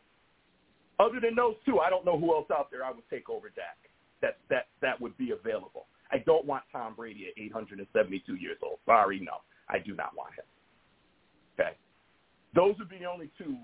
Other 1.00 1.20
than 1.22 1.36
those 1.36 1.56
two, 1.65 1.80
I 1.80 1.89
don't 1.89 2.06
know 2.06 2.20
who 2.20 2.34
else 2.34 2.48
out 2.52 2.70
there 2.72 2.84
I 2.84 2.92
would 2.92 3.08
take 3.10 3.30
over 3.30 3.50
Dak. 3.50 3.78
That 4.22 4.38
that 4.50 4.68
that 4.82 5.00
would 5.00 5.18
be 5.18 5.32
available. 5.32 5.86
I 6.12 6.18
don't 6.26 6.46
want 6.46 6.63
Tom 6.72 6.94
Brady 6.96 7.28
at 7.28 7.42
872 7.42 8.36
years 8.36 8.58
old. 8.62 8.80
Sorry, 8.86 9.20
no, 9.20 9.39
I 9.70 9.80
do 9.80 9.96
not 9.96 10.12
want 10.18 10.34
him. 10.34 10.44
Okay, 11.58 11.78
those 12.56 12.76
would 12.80 12.90
be 12.90 13.00
the 13.00 13.06
only 13.06 13.30
two. 13.38 13.56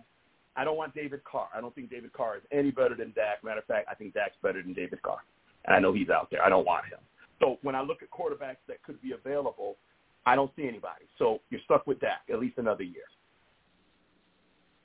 I 0.56 0.64
don't 0.64 0.78
want 0.78 0.96
David 0.96 1.24
Carr. 1.24 1.50
I 1.56 1.60
don't 1.60 1.76
think 1.76 1.90
David 1.90 2.14
Carr 2.14 2.38
is 2.38 2.44
any 2.52 2.72
better 2.72 2.96
than 2.96 3.12
Dak. 3.14 3.44
Matter 3.44 3.60
of 3.60 3.66
fact, 3.66 3.88
I 3.90 3.96
think 3.96 4.14
Dak's 4.14 4.36
better 4.42 4.62
than 4.62 4.74
David 4.74 5.02
Carr, 5.02 5.20
and 5.66 5.76
I 5.76 5.80
know 5.80 5.94
he's 5.94 6.10
out 6.10 6.30
there. 6.32 6.44
I 6.44 6.50
don't 6.50 6.66
want 6.66 6.86
him. 6.86 7.00
So 7.40 7.58
when 7.62 7.76
I 7.76 7.82
look 7.82 8.02
at 8.02 8.10
quarterbacks 8.10 8.64
that 8.68 8.82
could 8.84 9.02
be 9.02 9.12
available, 9.12 9.76
I 10.26 10.36
don't 10.36 10.52
see 10.56 10.68
anybody. 10.68 11.06
So 11.20 11.42
you're 11.50 11.62
stuck 11.66 11.86
with 11.86 12.00
Dak 12.00 12.22
at 12.32 12.40
least 12.40 12.58
another 12.58 12.84
year. 12.84 13.04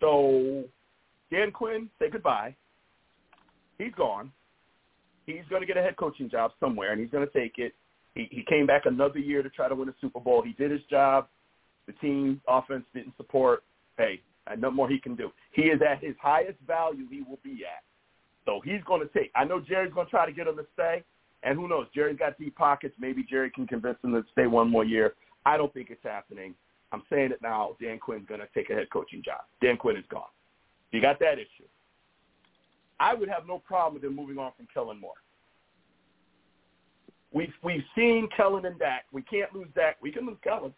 So 0.00 0.64
Dan 1.30 1.52
Quinn, 1.52 1.88
say 1.98 2.10
goodbye. 2.10 2.56
He's 3.78 3.94
gone. 3.96 4.32
He's 5.26 5.44
going 5.48 5.62
to 5.62 5.66
get 5.66 5.76
a 5.76 5.82
head 5.82 5.96
coaching 5.96 6.28
job 6.28 6.52
somewhere, 6.58 6.92
and 6.92 7.00
he's 7.00 7.10
going 7.10 7.26
to 7.26 7.32
take 7.32 7.54
it. 7.58 7.74
He, 8.14 8.26
he 8.30 8.44
came 8.48 8.66
back 8.66 8.86
another 8.86 9.18
year 9.18 9.42
to 9.42 9.48
try 9.48 9.68
to 9.68 9.74
win 9.74 9.88
a 9.88 9.94
Super 10.00 10.18
Bowl. 10.18 10.42
He 10.42 10.52
did 10.52 10.70
his 10.70 10.80
job. 10.90 11.28
The 11.86 11.92
team 11.94 12.40
offense 12.48 12.84
didn't 12.92 13.16
support. 13.16 13.62
Hey, 14.00 14.20
no 14.58 14.70
more 14.70 14.88
he 14.88 14.98
can 14.98 15.14
do. 15.14 15.30
He 15.52 15.62
is 15.62 15.80
at 15.82 16.02
his 16.02 16.14
highest 16.20 16.58
value 16.66 17.06
he 17.10 17.20
will 17.20 17.38
be 17.44 17.64
at. 17.64 17.84
So 18.46 18.60
he's 18.64 18.82
going 18.86 19.06
to 19.06 19.08
take. 19.12 19.30
I 19.36 19.44
know 19.44 19.60
Jerry's 19.60 19.92
going 19.92 20.06
to 20.06 20.10
try 20.10 20.24
to 20.24 20.32
get 20.32 20.46
him 20.46 20.56
to 20.56 20.66
stay. 20.72 21.04
And 21.42 21.58
who 21.58 21.68
knows? 21.68 21.86
Jerry's 21.94 22.18
got 22.18 22.38
deep 22.38 22.56
pockets. 22.56 22.94
Maybe 22.98 23.22
Jerry 23.28 23.50
can 23.50 23.66
convince 23.66 23.98
him 24.02 24.12
to 24.12 24.24
stay 24.32 24.46
one 24.46 24.70
more 24.70 24.84
year. 24.84 25.14
I 25.44 25.56
don't 25.56 25.72
think 25.72 25.90
it's 25.90 26.02
happening. 26.02 26.54
I'm 26.92 27.02
saying 27.10 27.30
it 27.30 27.40
now. 27.42 27.76
Dan 27.80 27.98
Quinn's 27.98 28.26
going 28.26 28.40
to 28.40 28.48
take 28.54 28.70
a 28.70 28.74
head 28.74 28.88
coaching 28.90 29.22
job. 29.22 29.42
Dan 29.62 29.76
Quinn 29.76 29.96
is 29.96 30.04
gone. 30.10 30.22
You 30.90 31.00
got 31.00 31.20
that 31.20 31.34
issue. 31.34 31.68
I 32.98 33.14
would 33.14 33.28
have 33.28 33.46
no 33.46 33.58
problem 33.58 33.94
with 33.94 34.04
him 34.04 34.16
moving 34.16 34.38
on 34.38 34.52
from 34.56 34.66
Kellen 34.72 35.00
Moore. 35.00 35.14
We've 37.32 37.52
we've 37.62 37.84
seen 37.94 38.28
Kellen 38.36 38.66
and 38.66 38.78
Dak. 38.78 39.04
We 39.12 39.22
can't 39.22 39.54
lose 39.54 39.68
Dak. 39.74 39.96
We 40.02 40.10
can 40.10 40.26
lose 40.26 40.38
Kellen. 40.42 40.74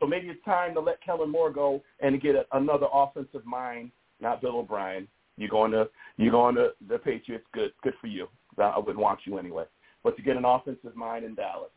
So 0.00 0.06
maybe 0.06 0.28
it's 0.28 0.44
time 0.44 0.74
to 0.74 0.80
let 0.80 1.02
Kellen 1.02 1.30
Moore 1.30 1.50
go 1.50 1.82
and 2.00 2.20
get 2.20 2.34
a, 2.34 2.44
another 2.52 2.86
offensive 2.92 3.44
mind, 3.44 3.90
not 4.20 4.40
Bill 4.40 4.58
O'Brien. 4.58 5.08
You're 5.36 5.50
going 5.50 5.72
to 5.72 5.88
you're 6.16 6.30
going 6.30 6.54
to 6.56 6.70
the 6.88 6.98
Patriots. 6.98 7.44
Good, 7.52 7.72
good 7.82 7.94
for 8.00 8.06
you. 8.06 8.28
I 8.58 8.78
would 8.78 8.96
want 8.96 9.20
you 9.24 9.38
anyway. 9.38 9.64
But 10.02 10.16
to 10.16 10.22
get 10.22 10.36
an 10.36 10.44
offensive 10.44 10.94
mind 10.94 11.24
in 11.24 11.34
Dallas 11.34 11.70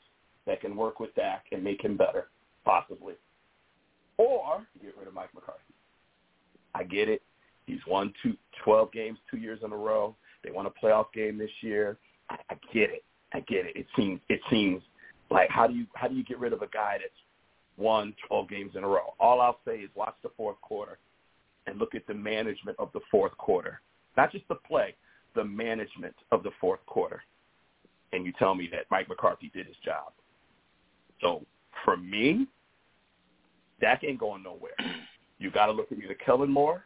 that 0.46 0.62
can 0.62 0.76
work 0.76 1.00
with 1.00 1.14
Dak 1.16 1.46
and 1.52 1.64
make 1.64 1.84
him 1.84 1.98
better, 1.98 2.28
possibly. 2.66 3.14
Or 4.18 4.66
get 4.82 4.98
rid 4.98 5.08
of 5.08 5.14
Mike 5.14 5.34
McCarthy. 5.34 5.62
I 6.76 6.84
get 6.84 7.10
it. 7.10 7.22
He's 7.66 7.80
won 7.88 8.14
two, 8.24 8.36
12 8.64 8.92
games 8.92 9.20
two 9.30 9.38
years 9.38 9.60
in 9.64 9.72
a 9.72 9.78
row. 9.78 10.16
They 10.44 10.52
won 10.52 10.66
a 10.68 10.70
playoff 10.72 11.06
game 11.14 11.38
this 11.38 11.52
year. 11.62 11.98
I, 12.30 12.38
I 12.50 12.56
get 12.74 12.90
it. 12.90 13.04
I 13.34 13.42
get 13.42 13.66
it. 13.66 13.76
It 13.76 13.86
seems 13.96 14.22
it 14.30 14.40
seems 14.50 14.82
like 15.30 15.50
how 15.50 15.68
do 15.68 15.74
you 15.74 15.86
how 15.96 16.08
do 16.08 16.16
you 16.16 16.24
get 16.24 16.40
rid 16.40 16.54
of 16.54 16.62
a 16.62 16.68
guy 16.68 16.98
that's 17.00 17.12
won 17.78 18.14
12 18.28 18.50
games 18.50 18.72
in 18.76 18.84
a 18.84 18.88
row? 18.88 19.14
All 19.20 19.42
I'll 19.42 19.60
say 19.66 19.78
is 19.78 19.90
watch 19.96 20.16
the 20.24 20.30
fourth 20.36 20.60
quarter 20.62 20.98
and 21.68 21.78
look 21.80 21.96
at 21.96 22.08
the 22.08 22.14
management 22.14 22.78
of 22.80 22.90
the 22.94 23.02
fourth 23.12 23.38
quarter. 23.38 23.82
Not 24.16 24.32
just 24.32 24.48
the 24.48 24.56
play, 24.56 24.96
the 25.36 25.44
management 25.44 26.16
of 26.32 26.44
the 26.44 26.52
fourth 26.60 26.84
quarter, 26.86 27.22
and 28.14 28.26
you 28.26 28.34
tell 28.40 28.56
me 28.56 28.68
that 28.72 28.86
Mike 28.90 29.08
McCarthy 29.10 29.52
did 29.54 29.68
his 29.68 29.76
job. 29.84 30.14
So 31.22 31.46
for 31.86 31.98
me, 31.98 32.48
Dak 33.80 34.04
ain't 34.04 34.20
going 34.20 34.44
nowhere. 34.44 34.76
You 35.40 35.52
got 35.52 35.68
to 35.68 35.72
look 35.72 35.92
at 35.92 36.00
either 36.00 36.16
Kellen 36.16 36.50
Moore 36.50 36.84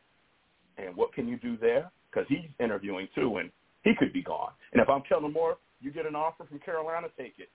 and 0.77 0.93
what 0.93 1.13
can 1.13 1.25
you 1.25 1.37
do 1.37 1.55
there 1.55 1.89
because 2.09 2.27
he's 2.27 2.49
interviewing 2.59 3.07
too, 3.15 3.37
and 3.37 3.49
he 3.83 3.95
could 3.97 4.11
be 4.11 4.21
gone. 4.21 4.51
And 4.73 4.81
if 4.81 4.89
I'm 4.89 5.03
Kellen 5.07 5.31
Moore, 5.31 5.57
you 5.79 5.89
get 5.89 6.05
an 6.05 6.17
offer 6.17 6.43
from 6.43 6.59
Carolina, 6.59 7.07
take 7.17 7.35
it 7.37 7.47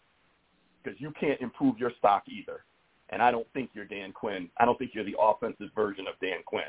because 0.82 0.98
you 1.00 1.12
can't 1.18 1.40
improve 1.40 1.78
your 1.78 1.92
stock 1.98 2.22
either. 2.28 2.64
And 3.10 3.22
I 3.22 3.30
don't 3.30 3.46
think 3.52 3.70
you're 3.72 3.84
Dan 3.84 4.12
Quinn. 4.12 4.50
I 4.58 4.64
don't 4.64 4.78
think 4.78 4.92
you're 4.94 5.04
the 5.04 5.16
offensive 5.20 5.68
version 5.74 6.06
of 6.08 6.14
Dan 6.20 6.38
Quinn. 6.44 6.64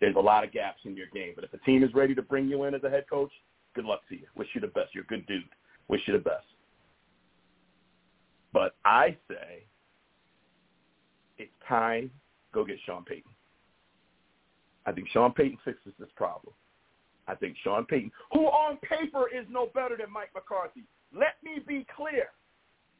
There's 0.00 0.16
a 0.16 0.20
lot 0.20 0.44
of 0.44 0.52
gaps 0.52 0.80
in 0.84 0.96
your 0.96 1.06
game. 1.12 1.32
But 1.34 1.44
if 1.44 1.54
a 1.54 1.58
team 1.58 1.82
is 1.82 1.94
ready 1.94 2.14
to 2.14 2.22
bring 2.22 2.48
you 2.48 2.64
in 2.64 2.74
as 2.74 2.84
a 2.84 2.90
head 2.90 3.04
coach, 3.08 3.32
good 3.74 3.84
luck 3.84 4.00
to 4.08 4.14
you. 4.14 4.26
Wish 4.36 4.48
you 4.54 4.60
the 4.60 4.68
best. 4.68 4.94
You're 4.94 5.04
a 5.04 5.06
good 5.06 5.26
dude. 5.26 5.44
Wish 5.88 6.02
you 6.06 6.12
the 6.12 6.18
best. 6.18 6.44
But 8.52 8.74
I 8.84 9.16
say 9.28 9.64
it's 11.38 11.52
time 11.68 12.10
go 12.52 12.64
get 12.64 12.76
Sean 12.84 13.04
Payton. 13.04 13.30
I 14.86 14.92
think 14.92 15.08
Sean 15.12 15.32
Payton 15.32 15.58
fixes 15.64 15.92
this 15.98 16.08
problem. 16.16 16.52
I 17.28 17.34
think 17.34 17.56
Sean 17.62 17.84
Payton, 17.84 18.10
who 18.32 18.46
on 18.46 18.76
paper 18.78 19.26
is 19.28 19.46
no 19.48 19.68
better 19.72 19.96
than 19.96 20.12
Mike 20.12 20.30
McCarthy. 20.34 20.82
Let 21.14 21.36
me 21.44 21.62
be 21.66 21.86
clear. 21.94 22.28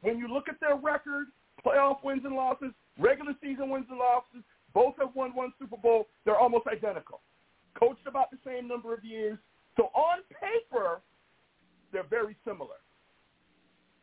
When 0.02 0.18
you 0.18 0.32
look 0.32 0.48
at 0.48 0.60
their 0.60 0.76
record, 0.76 1.26
playoff 1.64 2.02
wins 2.02 2.22
and 2.24 2.34
losses, 2.34 2.70
regular 2.98 3.32
season 3.42 3.70
wins 3.70 3.86
and 3.90 3.98
losses, 3.98 4.44
both 4.74 4.94
have 5.00 5.14
won 5.14 5.34
one 5.34 5.52
Super 5.58 5.76
Bowl. 5.76 6.08
They're 6.24 6.38
almost 6.38 6.66
identical. 6.66 7.20
Coached 7.78 8.06
about 8.06 8.30
the 8.30 8.38
same 8.44 8.68
number 8.68 8.94
of 8.94 9.04
years. 9.04 9.38
So 9.76 9.84
on 9.94 10.18
paper, 10.40 11.00
they're 11.92 12.02
very 12.08 12.36
similar. 12.46 12.76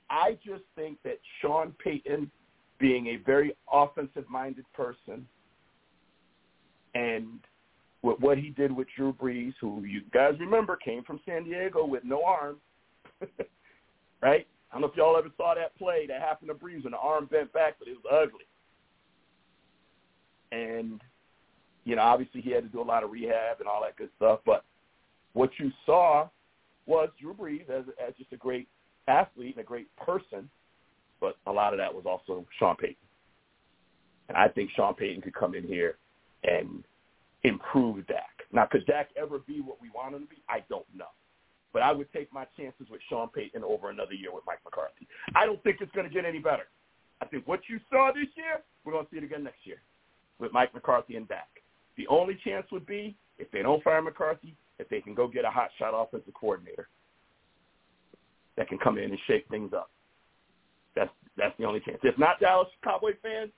I 0.10 0.38
just 0.46 0.64
think 0.76 0.98
that 1.04 1.20
Sean 1.42 1.74
Payton, 1.84 2.32
being 2.80 3.08
a 3.08 3.18
very 3.18 3.56
offensive-minded 3.72 4.66
person, 4.74 5.28
and 6.96 7.40
with 8.02 8.20
what 8.20 8.38
he 8.38 8.50
did 8.52 8.72
with 8.72 8.88
Drew 8.96 9.14
Brees, 9.14 9.54
who 9.60 9.84
you 9.84 10.02
guys 10.14 10.34
remember 10.40 10.76
came 10.78 11.04
from 11.04 11.20
San 11.26 11.44
Diego 11.44 11.86
with 11.86 12.04
no 12.04 12.24
arm, 12.24 12.58
right? 14.22 14.48
I 14.72 14.76
don't 14.76 14.82
know 14.82 14.88
if 14.88 14.96
y'all 14.96 15.18
ever 15.18 15.30
saw 15.38 15.56
that 15.56 15.78
play 15.78 16.08
that 16.08 16.22
happened 16.22 16.50
to 16.50 16.56
Brees 16.56 16.84
when 16.84 16.92
the 16.92 16.98
arm 16.98 17.26
bent 17.26 17.54
back, 17.54 17.76
but 17.80 17.88
it 17.88 17.96
was 17.96 18.06
ugly. 18.12 18.46
And, 20.52 21.02
you 21.86 21.96
know, 21.96 22.02
obviously 22.02 22.42
he 22.42 22.52
had 22.52 22.64
to 22.64 22.70
do 22.70 22.82
a 22.82 22.84
lot 22.84 23.04
of 23.04 23.12
rehab 23.12 23.60
and 23.60 23.68
all 23.68 23.82
that 23.82 23.96
good 23.96 24.10
stuff. 24.18 24.40
But 24.46 24.66
what 25.34 25.52
you 25.58 25.72
saw 25.86 26.28
was 26.86 27.10
Drew 27.20 27.34
Brees 27.34 27.70
as, 27.70 27.86
as 28.06 28.14
just 28.18 28.34
a 28.34 28.38
great 28.38 28.68
athlete 29.08 29.56
and 29.56 29.64
a 29.64 29.68
great 29.68 29.88
person, 29.96 30.50
but 31.22 31.38
a 31.48 31.52
lot 31.52 31.74
of 31.74 31.80
that 31.80 31.94
was 31.94 32.06
also 32.06 32.46
Sean 32.60 32.76
Payton. 32.76 32.96
And 34.28 34.38
I 34.38 34.48
think 34.50 34.70
Sean 34.76 34.94
Payton 34.94 35.22
could 35.22 35.34
come 35.34 35.56
in 35.56 35.64
here 35.64 35.98
and 36.44 36.84
improve 37.44 38.06
Dak. 38.08 38.44
Now, 38.52 38.66
could 38.66 38.86
Dak 38.86 39.10
ever 39.16 39.40
be 39.40 39.62
what 39.62 39.82
we 39.82 39.90
want 39.90 40.16
him 40.16 40.24
to 40.24 40.28
be? 40.28 40.42
I 40.50 40.64
don't 40.70 40.86
know. 40.96 41.06
But 41.74 41.82
I 41.82 41.92
would 41.92 42.12
take 42.14 42.32
my 42.34 42.46
chances 42.58 42.88
with 42.90 43.02
Sean 43.10 43.30
Payton 43.30 43.64
over 43.64 43.90
another 43.90 44.14
year 44.14 44.34
with 44.34 44.44
Mike 44.48 44.60
McCarthy. 44.66 45.08
I 45.36 45.46
don't 45.46 45.62
think 45.64 45.78
it's 45.82 45.92
going 45.92 46.08
to 46.08 46.14
get 46.14 46.26
any 46.26 46.40
better. 46.40 46.68
I 47.22 47.26
think 47.26 47.48
what 47.48 47.62
you 47.68 47.80
saw 47.90 48.12
this 48.14 48.30
year, 48.36 48.62
we're 48.84 48.94
going 48.94 49.06
to 49.06 49.12
see 49.12 49.18
it 49.18 49.24
again 49.24 49.44
next 49.44 49.66
year 49.66 49.82
with 50.40 50.54
Mike 50.54 50.74
McCarthy 50.74 51.16
and 51.16 51.28
Dak. 51.28 51.50
The 51.98 52.08
only 52.08 52.38
chance 52.44 52.68
would 52.72 52.86
be 52.86 53.16
if 53.38 53.50
they 53.52 53.62
don't 53.62 53.84
fire 53.84 54.02
McCarthy, 54.02 54.56
if 54.80 54.88
they 54.90 55.02
can 55.02 55.14
go 55.14 55.28
get 55.28 55.46
a 55.46 55.50
hot 55.50 55.70
shot 55.78 55.94
offensive 55.94 56.34
coordinator 56.34 56.88
that 58.56 58.68
can 58.68 58.78
come 58.78 58.98
in 58.98 59.06
and 59.06 59.20
shake 59.28 59.48
things 59.50 59.72
up. 59.74 59.90
That's 60.96 61.12
that's 61.38 61.56
the 61.60 61.66
only 61.66 61.80
chance. 61.80 62.00
If 62.04 62.18
not 62.18 62.40
Dallas 62.40 62.68
Cowboy 62.84 63.14
fans, 63.22 63.52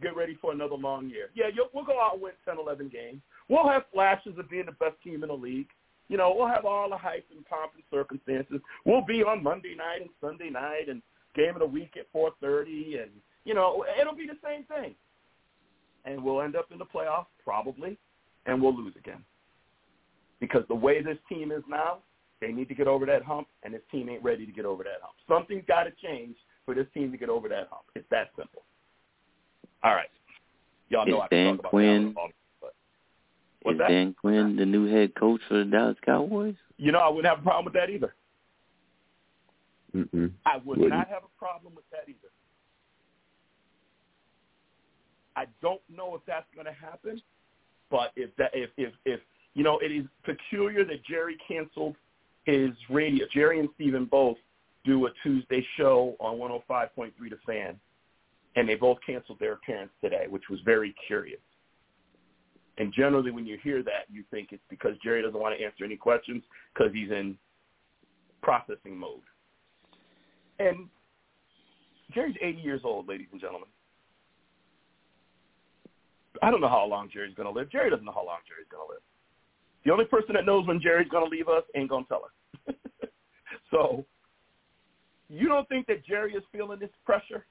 get 0.00 0.16
ready 0.16 0.36
for 0.40 0.52
another 0.52 0.74
long 0.74 1.08
year. 1.08 1.28
Yeah, 1.34 1.46
you'll, 1.54 1.68
we'll 1.74 1.84
go 1.84 2.00
out 2.00 2.14
and 2.14 2.22
win 2.22 2.32
10, 2.46 2.56
11 2.58 2.88
games. 2.88 3.20
We'll 3.48 3.68
have 3.68 3.82
flashes 3.92 4.38
of 4.38 4.48
being 4.48 4.66
the 4.66 4.72
best 4.72 4.96
team 5.04 5.22
in 5.22 5.28
the 5.28 5.34
league. 5.34 5.68
You 6.12 6.18
know, 6.18 6.34
we'll 6.36 6.46
have 6.46 6.66
all 6.66 6.90
the 6.90 6.98
hype 6.98 7.24
and 7.34 7.42
pomp 7.46 7.72
and 7.74 7.82
circumstances. 7.90 8.60
We'll 8.84 9.00
be 9.00 9.22
on 9.22 9.42
Monday 9.42 9.74
night 9.74 10.02
and 10.02 10.10
Sunday 10.20 10.50
night 10.50 10.90
and 10.90 11.00
game 11.34 11.54
of 11.54 11.60
the 11.60 11.66
week 11.66 11.94
at 11.96 12.12
4.30 12.12 13.02
and, 13.02 13.10
you 13.46 13.54
know, 13.54 13.82
it'll 13.98 14.14
be 14.14 14.26
the 14.26 14.36
same 14.44 14.64
thing. 14.64 14.94
And 16.04 16.22
we'll 16.22 16.42
end 16.42 16.54
up 16.54 16.66
in 16.70 16.76
the 16.76 16.84
playoffs 16.84 17.32
probably, 17.42 17.96
and 18.44 18.60
we'll 18.60 18.76
lose 18.76 18.92
again. 18.94 19.24
Because 20.38 20.64
the 20.68 20.74
way 20.74 21.00
this 21.00 21.16
team 21.30 21.50
is 21.50 21.62
now, 21.66 22.00
they 22.42 22.52
need 22.52 22.68
to 22.68 22.74
get 22.74 22.88
over 22.88 23.06
that 23.06 23.22
hump, 23.22 23.48
and 23.62 23.72
this 23.72 23.80
team 23.90 24.10
ain't 24.10 24.22
ready 24.22 24.44
to 24.44 24.52
get 24.52 24.66
over 24.66 24.82
that 24.82 25.00
hump. 25.00 25.14
Something's 25.26 25.64
got 25.66 25.84
to 25.84 25.92
change 26.06 26.36
for 26.66 26.74
this 26.74 26.86
team 26.92 27.10
to 27.12 27.16
get 27.16 27.30
over 27.30 27.48
that 27.48 27.68
hump. 27.70 27.84
It's 27.94 28.04
that 28.10 28.32
simple. 28.36 28.64
All 29.82 29.94
right. 29.94 30.10
Y'all 30.90 31.06
know 31.06 31.16
is 31.16 31.22
I 31.22 31.28
can 31.28 31.38
Dan 31.38 31.46
talk 31.46 31.60
about 31.60 31.70
Quinn, 31.70 32.12
that 32.14 32.20
all 32.20 32.28
the 32.28 32.34
but 32.34 32.41
what's 33.64 33.76
is 33.76 33.78
that? 33.78 33.88
Dan 33.88 34.14
Quinn 34.18 34.56
the 34.56 34.66
new 34.66 34.86
head 34.86 35.14
coach 35.14 35.40
for 35.48 35.58
the 35.58 35.64
Dallas 35.64 35.96
Cowboys? 36.04 36.54
You 36.76 36.92
know, 36.92 36.98
I 36.98 37.08
wouldn't 37.08 37.26
have 37.26 37.40
a 37.40 37.42
problem 37.42 37.64
with 37.64 37.74
that 37.74 37.90
either. 37.90 38.14
Mm-mm. 39.94 40.32
I 40.46 40.56
would 40.56 40.78
Wouldn't. 40.78 40.88
not 40.88 41.08
have 41.08 41.22
a 41.24 41.38
problem 41.38 41.74
with 41.74 41.84
that 41.90 42.04
either. 42.08 42.30
I 45.36 45.46
don't 45.60 45.80
know 45.94 46.14
if 46.14 46.22
that's 46.26 46.46
going 46.54 46.66
to 46.66 46.72
happen, 46.72 47.20
but 47.90 48.12
if 48.16 48.34
that 48.36 48.50
if 48.54 48.70
if 48.76 48.92
if 49.04 49.20
you 49.54 49.64
know, 49.64 49.78
it 49.78 49.92
is 49.92 50.06
peculiar 50.24 50.84
that 50.84 51.04
Jerry 51.04 51.36
canceled 51.46 51.96
his 52.44 52.70
radio. 52.88 53.26
Jerry 53.32 53.60
and 53.60 53.68
Stephen 53.74 54.06
both 54.06 54.36
do 54.84 55.06
a 55.06 55.10
Tuesday 55.22 55.64
show 55.76 56.16
on 56.18 56.38
105.3 56.38 57.12
The 57.18 57.36
Fan, 57.46 57.78
and 58.56 58.68
they 58.68 58.74
both 58.74 58.98
canceled 59.06 59.38
their 59.38 59.52
appearance 59.54 59.92
today, 60.02 60.26
which 60.28 60.48
was 60.50 60.60
very 60.64 60.94
curious. 61.06 61.40
And 62.78 62.92
generally, 62.92 63.30
when 63.30 63.46
you 63.46 63.58
hear 63.62 63.82
that, 63.82 64.06
you 64.10 64.24
think 64.30 64.48
it's 64.52 64.62
because 64.70 64.92
Jerry 65.02 65.22
doesn't 65.22 65.38
want 65.38 65.56
to 65.56 65.64
answer 65.64 65.84
any 65.84 65.96
questions 65.96 66.42
because 66.74 66.92
he's 66.92 67.10
in 67.10 67.36
processing 68.42 68.96
mode. 68.96 69.20
And 70.58 70.88
Jerry's 72.14 72.36
80 72.40 72.58
years 72.60 72.80
old, 72.84 73.08
ladies 73.08 73.28
and 73.32 73.40
gentlemen. 73.40 73.68
I 76.42 76.50
don't 76.50 76.60
know 76.60 76.68
how 76.68 76.84
long 76.86 77.08
Jerry's 77.12 77.34
going 77.34 77.52
to 77.52 77.58
live. 77.58 77.70
Jerry 77.70 77.90
doesn't 77.90 78.04
know 78.04 78.12
how 78.12 78.26
long 78.26 78.38
Jerry's 78.48 78.66
going 78.70 78.86
to 78.86 78.92
live. 78.92 79.02
The 79.84 79.92
only 79.92 80.04
person 80.04 80.34
that 80.34 80.46
knows 80.46 80.66
when 80.66 80.80
Jerry's 80.80 81.08
going 81.08 81.24
to 81.24 81.30
leave 81.30 81.48
us 81.48 81.62
ain't 81.74 81.90
going 81.90 82.04
to 82.04 82.08
tell 82.08 82.24
us. 82.24 82.74
so 83.70 84.04
you 85.28 85.48
don't 85.48 85.68
think 85.68 85.86
that 85.86 86.04
Jerry 86.04 86.34
is 86.34 86.42
feeling 86.52 86.78
this 86.78 86.90
pressure? 87.04 87.46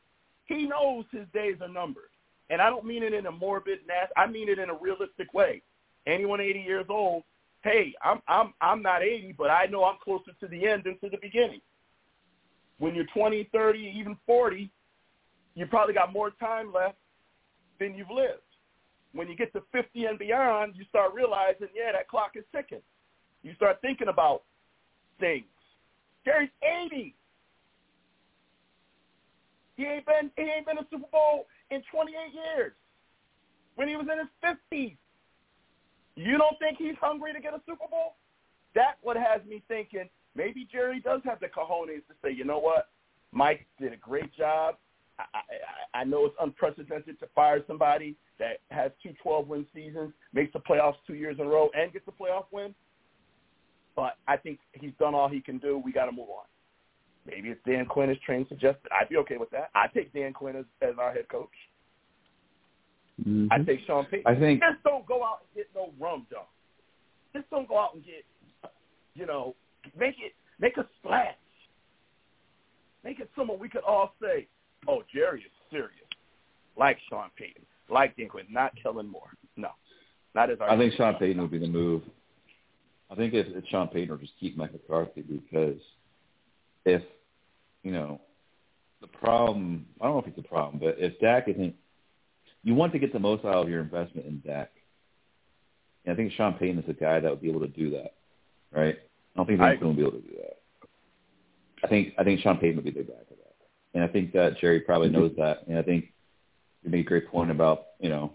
He 0.45 0.65
knows 0.67 1.05
his 1.11 1.25
days 1.33 1.55
are 1.61 1.67
numbered. 1.67 2.10
And 2.51 2.61
I 2.61 2.69
don't 2.69 2.85
mean 2.85 3.01
it 3.01 3.13
in 3.13 3.25
a 3.27 3.31
morbid, 3.31 3.79
nasty. 3.87 4.13
I 4.17 4.27
mean 4.27 4.49
it 4.49 4.59
in 4.59 4.69
a 4.69 4.75
realistic 4.75 5.33
way. 5.33 5.61
Anyone 6.05 6.41
80 6.41 6.59
years 6.59 6.85
old, 6.89 7.23
hey, 7.63 7.93
I'm 8.03 8.21
I'm 8.27 8.53
I'm 8.59 8.81
not 8.81 9.03
80, 9.03 9.35
but 9.37 9.49
I 9.49 9.65
know 9.67 9.85
I'm 9.85 9.97
closer 10.03 10.31
to 10.39 10.47
the 10.47 10.67
end 10.67 10.83
than 10.83 10.99
to 10.99 11.09
the 11.09 11.17
beginning. 11.21 11.61
When 12.77 12.93
you're 12.93 13.05
20, 13.13 13.47
30, 13.53 13.93
even 13.97 14.17
40, 14.25 14.69
you 15.55 15.65
probably 15.67 15.93
got 15.93 16.11
more 16.11 16.31
time 16.31 16.73
left 16.73 16.97
than 17.79 17.95
you've 17.95 18.11
lived. 18.11 18.41
When 19.13 19.27
you 19.27 19.35
get 19.35 19.53
to 19.53 19.61
50 19.71 20.05
and 20.05 20.19
beyond, 20.19 20.73
you 20.75 20.83
start 20.89 21.13
realizing, 21.13 21.67
yeah, 21.75 21.91
that 21.93 22.07
clock 22.07 22.31
is 22.35 22.43
ticking. 22.53 22.81
You 23.43 23.53
start 23.55 23.77
thinking 23.81 24.07
about 24.07 24.43
things. 25.19 25.45
Jerry's 26.25 26.49
80. 26.85 27.15
He 29.81 29.87
ain't 29.87 30.05
been 30.05 30.29
he 30.37 30.43
ain't 30.43 30.67
been 30.67 30.77
a 30.77 30.85
Super 30.91 31.09
Bowl 31.11 31.47
in 31.71 31.81
28 31.91 32.13
years. 32.33 32.73
When 33.75 33.87
he 33.87 33.95
was 33.95 34.05
in 34.11 34.19
his 34.19 34.29
50s, 34.45 34.95
you 36.15 36.37
don't 36.37 36.59
think 36.59 36.77
he's 36.77 36.93
hungry 37.01 37.33
to 37.33 37.39
get 37.39 37.53
a 37.55 37.61
Super 37.65 37.87
Bowl? 37.89 38.13
That's 38.75 38.97
what 39.01 39.17
has 39.17 39.41
me 39.49 39.63
thinking 39.67 40.07
maybe 40.35 40.67
Jerry 40.71 40.99
does 40.99 41.21
have 41.25 41.39
the 41.39 41.47
cojones 41.47 42.05
to 42.07 42.13
say, 42.23 42.31
you 42.31 42.45
know 42.45 42.59
what, 42.59 42.89
Mike 43.31 43.65
did 43.79 43.91
a 43.91 43.97
great 43.97 44.31
job. 44.35 44.75
I, 45.17 45.23
I, 45.33 46.01
I 46.01 46.03
know 46.03 46.25
it's 46.25 46.35
unprecedented 46.39 47.19
to 47.19 47.27
fire 47.33 47.61
somebody 47.65 48.15
that 48.37 48.59
has 48.69 48.91
two 49.01 49.13
12-win 49.25 49.65
seasons, 49.73 50.13
makes 50.31 50.53
the 50.53 50.59
playoffs 50.59 50.95
two 51.07 51.15
years 51.15 51.37
in 51.39 51.47
a 51.47 51.49
row, 51.49 51.69
and 51.73 51.91
gets 51.91 52.07
a 52.07 52.11
playoff 52.11 52.45
win. 52.51 52.75
But 53.95 54.17
I 54.27 54.37
think 54.37 54.59
he's 54.73 54.93
done 54.99 55.15
all 55.15 55.27
he 55.27 55.41
can 55.41 55.57
do. 55.57 55.81
We 55.83 55.91
got 55.91 56.05
to 56.05 56.11
move 56.11 56.29
on. 56.29 56.45
Maybe 57.25 57.49
it's 57.49 57.61
Dan 57.67 57.85
Quinn 57.85 58.09
as 58.09 58.17
trained 58.25 58.47
suggested. 58.49 58.89
I'd 58.91 59.09
be 59.09 59.17
okay 59.17 59.37
with 59.37 59.51
that. 59.51 59.69
I'd 59.75 59.93
take 59.93 60.11
Dan 60.13 60.33
Quinn 60.33 60.55
as, 60.55 60.65
as 60.81 60.95
our 60.99 61.13
head 61.13 61.27
coach. 61.29 61.49
Mhm. 63.23 63.47
I'd 63.51 63.65
take 63.65 63.81
Sean 63.85 64.05
Payton. 64.05 64.25
I 64.25 64.39
think 64.39 64.61
Just 64.61 64.83
don't 64.83 65.05
go 65.05 65.23
out 65.23 65.41
and 65.41 65.55
get 65.55 65.69
no 65.75 65.91
rum 65.99 66.25
dunk. 66.31 66.47
Just 67.33 67.49
don't 67.49 67.67
go 67.67 67.77
out 67.77 67.93
and 67.93 68.03
get, 68.03 68.25
you 69.13 69.25
know, 69.25 69.55
make 69.97 70.15
it, 70.19 70.33
make 70.59 70.77
a 70.77 70.87
splash. 70.99 71.35
Make 73.03 73.19
it 73.19 73.29
someone 73.35 73.59
we 73.59 73.69
could 73.69 73.83
all 73.83 74.15
say, 74.21 74.47
oh, 74.87 75.03
Jerry 75.13 75.41
is 75.41 75.51
serious. 75.69 75.91
Like 76.77 76.97
Sean 77.09 77.29
Payton. 77.37 77.63
Like 77.89 78.15
Dan 78.17 78.29
Quinn. 78.29 78.45
Not 78.49 78.73
Kellen 78.81 79.07
Moore. 79.07 79.31
No. 79.57 79.69
Not 80.33 80.49
as 80.49 80.59
our 80.59 80.69
I 80.69 80.77
think 80.77 80.93
Sean 80.93 81.15
Payton 81.15 81.41
would 81.41 81.51
be 81.51 81.59
the 81.59 81.67
move. 81.67 82.03
I 83.09 83.15
think 83.15 83.33
it's, 83.33 83.49
it's 83.53 83.67
Sean 83.67 83.87
Payton 83.89 84.11
or 84.11 84.17
just 84.17 84.33
keep 84.39 84.55
Mike 84.57 84.71
McCarthy 84.71 85.21
because 85.21 85.79
if 86.85 87.01
you 87.83 87.91
know 87.91 88.21
the 89.01 89.07
problem, 89.07 89.85
I 89.99 90.05
don't 90.05 90.15
know 90.15 90.19
if 90.21 90.27
it's 90.27 90.37
a 90.37 90.47
problem, 90.49 90.79
but 90.79 90.95
if 90.99 91.19
Dak 91.19 91.47
isn't, 91.47 91.75
you 92.63 92.75
want 92.75 92.93
to 92.93 92.99
get 92.99 93.13
the 93.13 93.19
most 93.19 93.43
out 93.45 93.55
of 93.55 93.69
your 93.69 93.81
investment 93.81 94.27
in 94.27 94.41
Dak. 94.45 94.71
And 96.05 96.13
I 96.13 96.15
think 96.15 96.31
Sean 96.33 96.53
Payton 96.53 96.79
is 96.79 96.85
the 96.87 96.93
guy 96.93 97.19
that 97.19 97.29
would 97.29 97.41
be 97.41 97.49
able 97.49 97.61
to 97.61 97.67
do 97.67 97.89
that, 97.91 98.13
right? 98.71 98.97
I 98.97 99.37
don't 99.37 99.45
think 99.45 99.59
Vince 99.59 99.81
will 99.81 99.93
be 99.93 100.01
able 100.01 100.11
to 100.11 100.21
do 100.21 100.35
that. 100.37 100.57
I 101.83 101.87
think 101.87 102.13
I 102.17 102.23
think 102.23 102.39
Sean 102.41 102.57
Payton 102.57 102.75
would 102.75 102.85
be 102.85 102.91
the 102.91 103.03
guy 103.03 103.13
for 103.27 103.35
that, 103.35 103.55
and 103.93 104.03
I 104.03 104.07
think 104.07 104.33
that 104.33 104.57
Jerry 104.59 104.81
probably 104.81 105.09
Mm-hmm. 105.09 105.17
knows 105.19 105.31
that. 105.37 105.67
And 105.67 105.77
I 105.77 105.81
think 105.81 106.05
you 106.83 106.91
made 106.91 107.01
a 107.05 107.09
great 107.09 107.27
point 107.29 107.49
about 107.51 107.85
you 107.99 108.09
know 108.09 108.33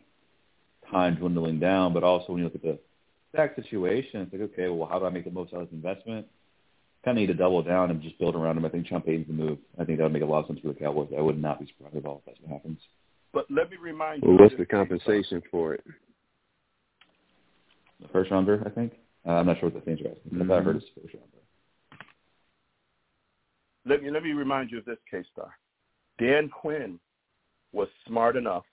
time 0.90 1.16
dwindling 1.16 1.60
down, 1.60 1.92
but 1.92 2.02
also 2.04 2.32
when 2.32 2.38
you 2.38 2.44
look 2.44 2.54
at 2.56 2.62
the 2.62 2.78
Dak 3.36 3.54
situation, 3.56 4.22
it's 4.22 4.32
like 4.32 4.42
okay, 4.42 4.68
well, 4.68 4.88
how 4.88 4.98
do 4.98 5.06
I 5.06 5.10
make 5.10 5.24
the 5.24 5.30
most 5.30 5.52
out 5.54 5.62
of 5.62 5.68
this 5.68 5.74
investment? 5.74 6.26
Kind 7.06 7.18
of 7.18 7.20
need 7.20 7.28
to 7.28 7.34
double 7.34 7.62
down 7.62 7.92
and 7.92 8.02
just 8.02 8.18
build 8.18 8.34
around 8.34 8.56
him. 8.56 8.64
I 8.64 8.68
think 8.68 8.88
Sean 8.88 9.00
Payton's 9.00 9.28
the 9.28 9.32
move. 9.32 9.58
I 9.78 9.84
think 9.84 9.98
that 9.98 10.04
would 10.04 10.12
make 10.12 10.24
a 10.24 10.26
lot 10.26 10.40
of 10.40 10.48
sense 10.48 10.58
for 10.58 10.66
the 10.66 10.74
Cowboys. 10.74 11.08
I 11.16 11.20
would 11.20 11.40
not 11.40 11.60
be 11.60 11.66
surprised 11.66 11.94
at 11.94 12.04
all 12.04 12.16
if 12.16 12.24
that's 12.26 12.40
what 12.40 12.50
happens. 12.50 12.80
But 13.32 13.46
let 13.48 13.70
me 13.70 13.76
remind 13.80 14.24
you. 14.24 14.30
Well, 14.30 14.38
of 14.38 14.40
what's 14.40 14.54
the 14.54 14.64
case, 14.64 14.66
though. 14.72 14.78
compensation 14.78 15.40
for 15.48 15.74
it? 15.74 15.84
The 18.00 18.08
first 18.08 18.32
rounder, 18.32 18.60
I 18.66 18.70
think. 18.70 18.94
Uh, 19.24 19.34
I'm 19.34 19.46
not 19.46 19.60
sure 19.60 19.70
what 19.70 19.84
the 19.84 19.88
Saints 19.88 20.02
are 20.02 20.08
asking. 20.08 20.42
I 20.42 20.46
thought 20.48 20.58
I 20.58 20.62
heard 20.62 20.76
it's 20.76 20.86
first 21.00 21.14
rounder. 21.14 21.28
Let 23.84 24.02
me 24.02 24.10
let 24.10 24.24
me 24.24 24.32
remind 24.32 24.72
you 24.72 24.78
of 24.78 24.84
this 24.84 24.98
K-Star. 25.08 25.56
Dan 26.18 26.48
Quinn 26.48 26.98
was 27.72 27.86
smart 28.08 28.36
enough 28.36 28.64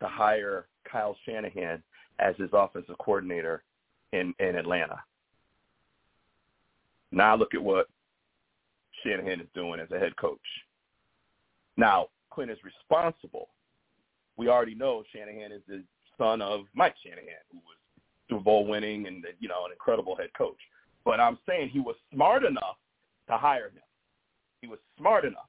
to 0.00 0.06
hire 0.06 0.68
Kyle 0.88 1.16
Shanahan 1.26 1.82
as 2.20 2.36
his 2.36 2.50
offensive 2.52 2.96
coordinator 2.98 3.64
in, 4.12 4.32
in 4.38 4.54
Atlanta. 4.54 5.02
Now 7.12 7.36
look 7.36 7.54
at 7.54 7.62
what 7.62 7.88
Shanahan 9.04 9.40
is 9.40 9.48
doing 9.54 9.80
as 9.80 9.90
a 9.90 9.98
head 9.98 10.16
coach. 10.16 10.40
Now, 11.76 12.08
Quinn 12.30 12.50
is 12.50 12.58
responsible. 12.64 13.48
We 14.36 14.48
already 14.48 14.74
know 14.74 15.04
Shanahan 15.14 15.52
is 15.52 15.62
the 15.68 15.82
son 16.18 16.40
of 16.40 16.62
Mike 16.74 16.94
Shanahan, 17.04 17.44
who 17.50 17.58
was 17.58 17.76
Super 18.28 18.42
Bowl 18.42 18.66
winning 18.66 19.06
and 19.06 19.24
you 19.40 19.48
know 19.48 19.66
an 19.66 19.72
incredible 19.72 20.16
head 20.16 20.30
coach. 20.36 20.58
But 21.04 21.20
I'm 21.20 21.38
saying 21.46 21.70
he 21.70 21.80
was 21.80 21.96
smart 22.12 22.44
enough 22.44 22.76
to 23.28 23.36
hire 23.36 23.66
him. 23.66 23.82
He 24.60 24.68
was 24.68 24.78
smart 24.96 25.24
enough. 25.24 25.48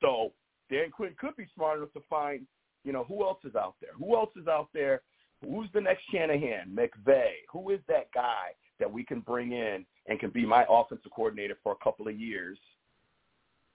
So 0.00 0.32
Dan 0.70 0.90
Quinn 0.90 1.14
could 1.18 1.36
be 1.36 1.46
smart 1.54 1.78
enough 1.78 1.92
to 1.92 2.00
find, 2.08 2.46
you 2.84 2.92
know, 2.92 3.04
who 3.04 3.22
else 3.22 3.38
is 3.44 3.54
out 3.54 3.74
there? 3.80 3.90
Who 3.98 4.16
else 4.16 4.30
is 4.40 4.48
out 4.48 4.68
there? 4.72 5.02
Who's 5.42 5.68
the 5.74 5.80
next 5.80 6.02
Shanahan? 6.12 6.74
McVay? 6.74 7.30
Who 7.52 7.70
is 7.70 7.80
that 7.88 8.10
guy 8.12 8.52
that 8.80 8.90
we 8.90 9.04
can 9.04 9.20
bring 9.20 9.52
in 9.52 9.84
and 10.06 10.18
can 10.18 10.30
be 10.30 10.46
my 10.46 10.64
offensive 10.68 11.10
coordinator 11.14 11.56
for 11.62 11.72
a 11.72 11.84
couple 11.84 12.08
of 12.08 12.18
years 12.18 12.58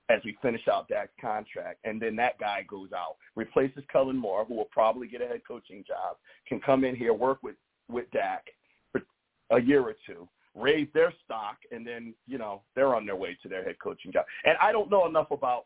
as 0.09 0.21
we 0.25 0.37
finish 0.41 0.67
out 0.67 0.87
Dak's 0.87 1.13
contract? 1.19 1.79
And 1.83 2.01
then 2.01 2.15
that 2.17 2.39
guy 2.39 2.65
goes 2.67 2.89
out, 2.93 3.15
replaces 3.35 3.83
Kellen 3.91 4.17
Moore, 4.17 4.45
who 4.45 4.55
will 4.55 4.69
probably 4.71 5.07
get 5.07 5.21
a 5.21 5.27
head 5.27 5.41
coaching 5.47 5.83
job, 5.87 6.17
can 6.47 6.59
come 6.59 6.83
in 6.83 6.95
here, 6.95 7.13
work 7.13 7.39
with, 7.43 7.55
with 7.89 8.09
Dak 8.11 8.45
for 8.91 9.01
a 9.51 9.61
year 9.61 9.81
or 9.81 9.95
two, 10.05 10.27
raise 10.55 10.87
their 10.93 11.13
stock, 11.25 11.57
and 11.71 11.85
then, 11.85 12.13
you 12.27 12.37
know, 12.37 12.61
they're 12.75 12.95
on 12.95 13.05
their 13.05 13.15
way 13.15 13.37
to 13.41 13.49
their 13.49 13.63
head 13.63 13.75
coaching 13.81 14.11
job. 14.11 14.25
And 14.45 14.55
I 14.61 14.71
don't 14.71 14.89
know 14.89 15.07
enough 15.07 15.31
about 15.31 15.65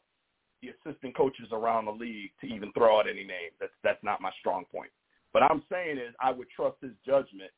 the 0.62 0.70
assistant 0.70 1.16
coaches 1.16 1.48
around 1.52 1.86
the 1.86 1.92
league 1.92 2.32
to 2.42 2.48
even 2.48 2.72
throw 2.72 3.00
out 3.00 3.10
any 3.10 3.24
names. 3.24 3.54
That's 3.60 3.74
that's 3.84 4.04
not 4.04 4.22
my 4.22 4.32
strong 4.40 4.64
point. 4.72 4.92
But 5.34 5.44
I'm 5.44 5.64
saying 5.70 5.98
is 5.98 6.14
I 6.22 6.32
would 6.32 6.48
trust 6.56 6.78
his 6.82 6.92
judgment 7.06 7.52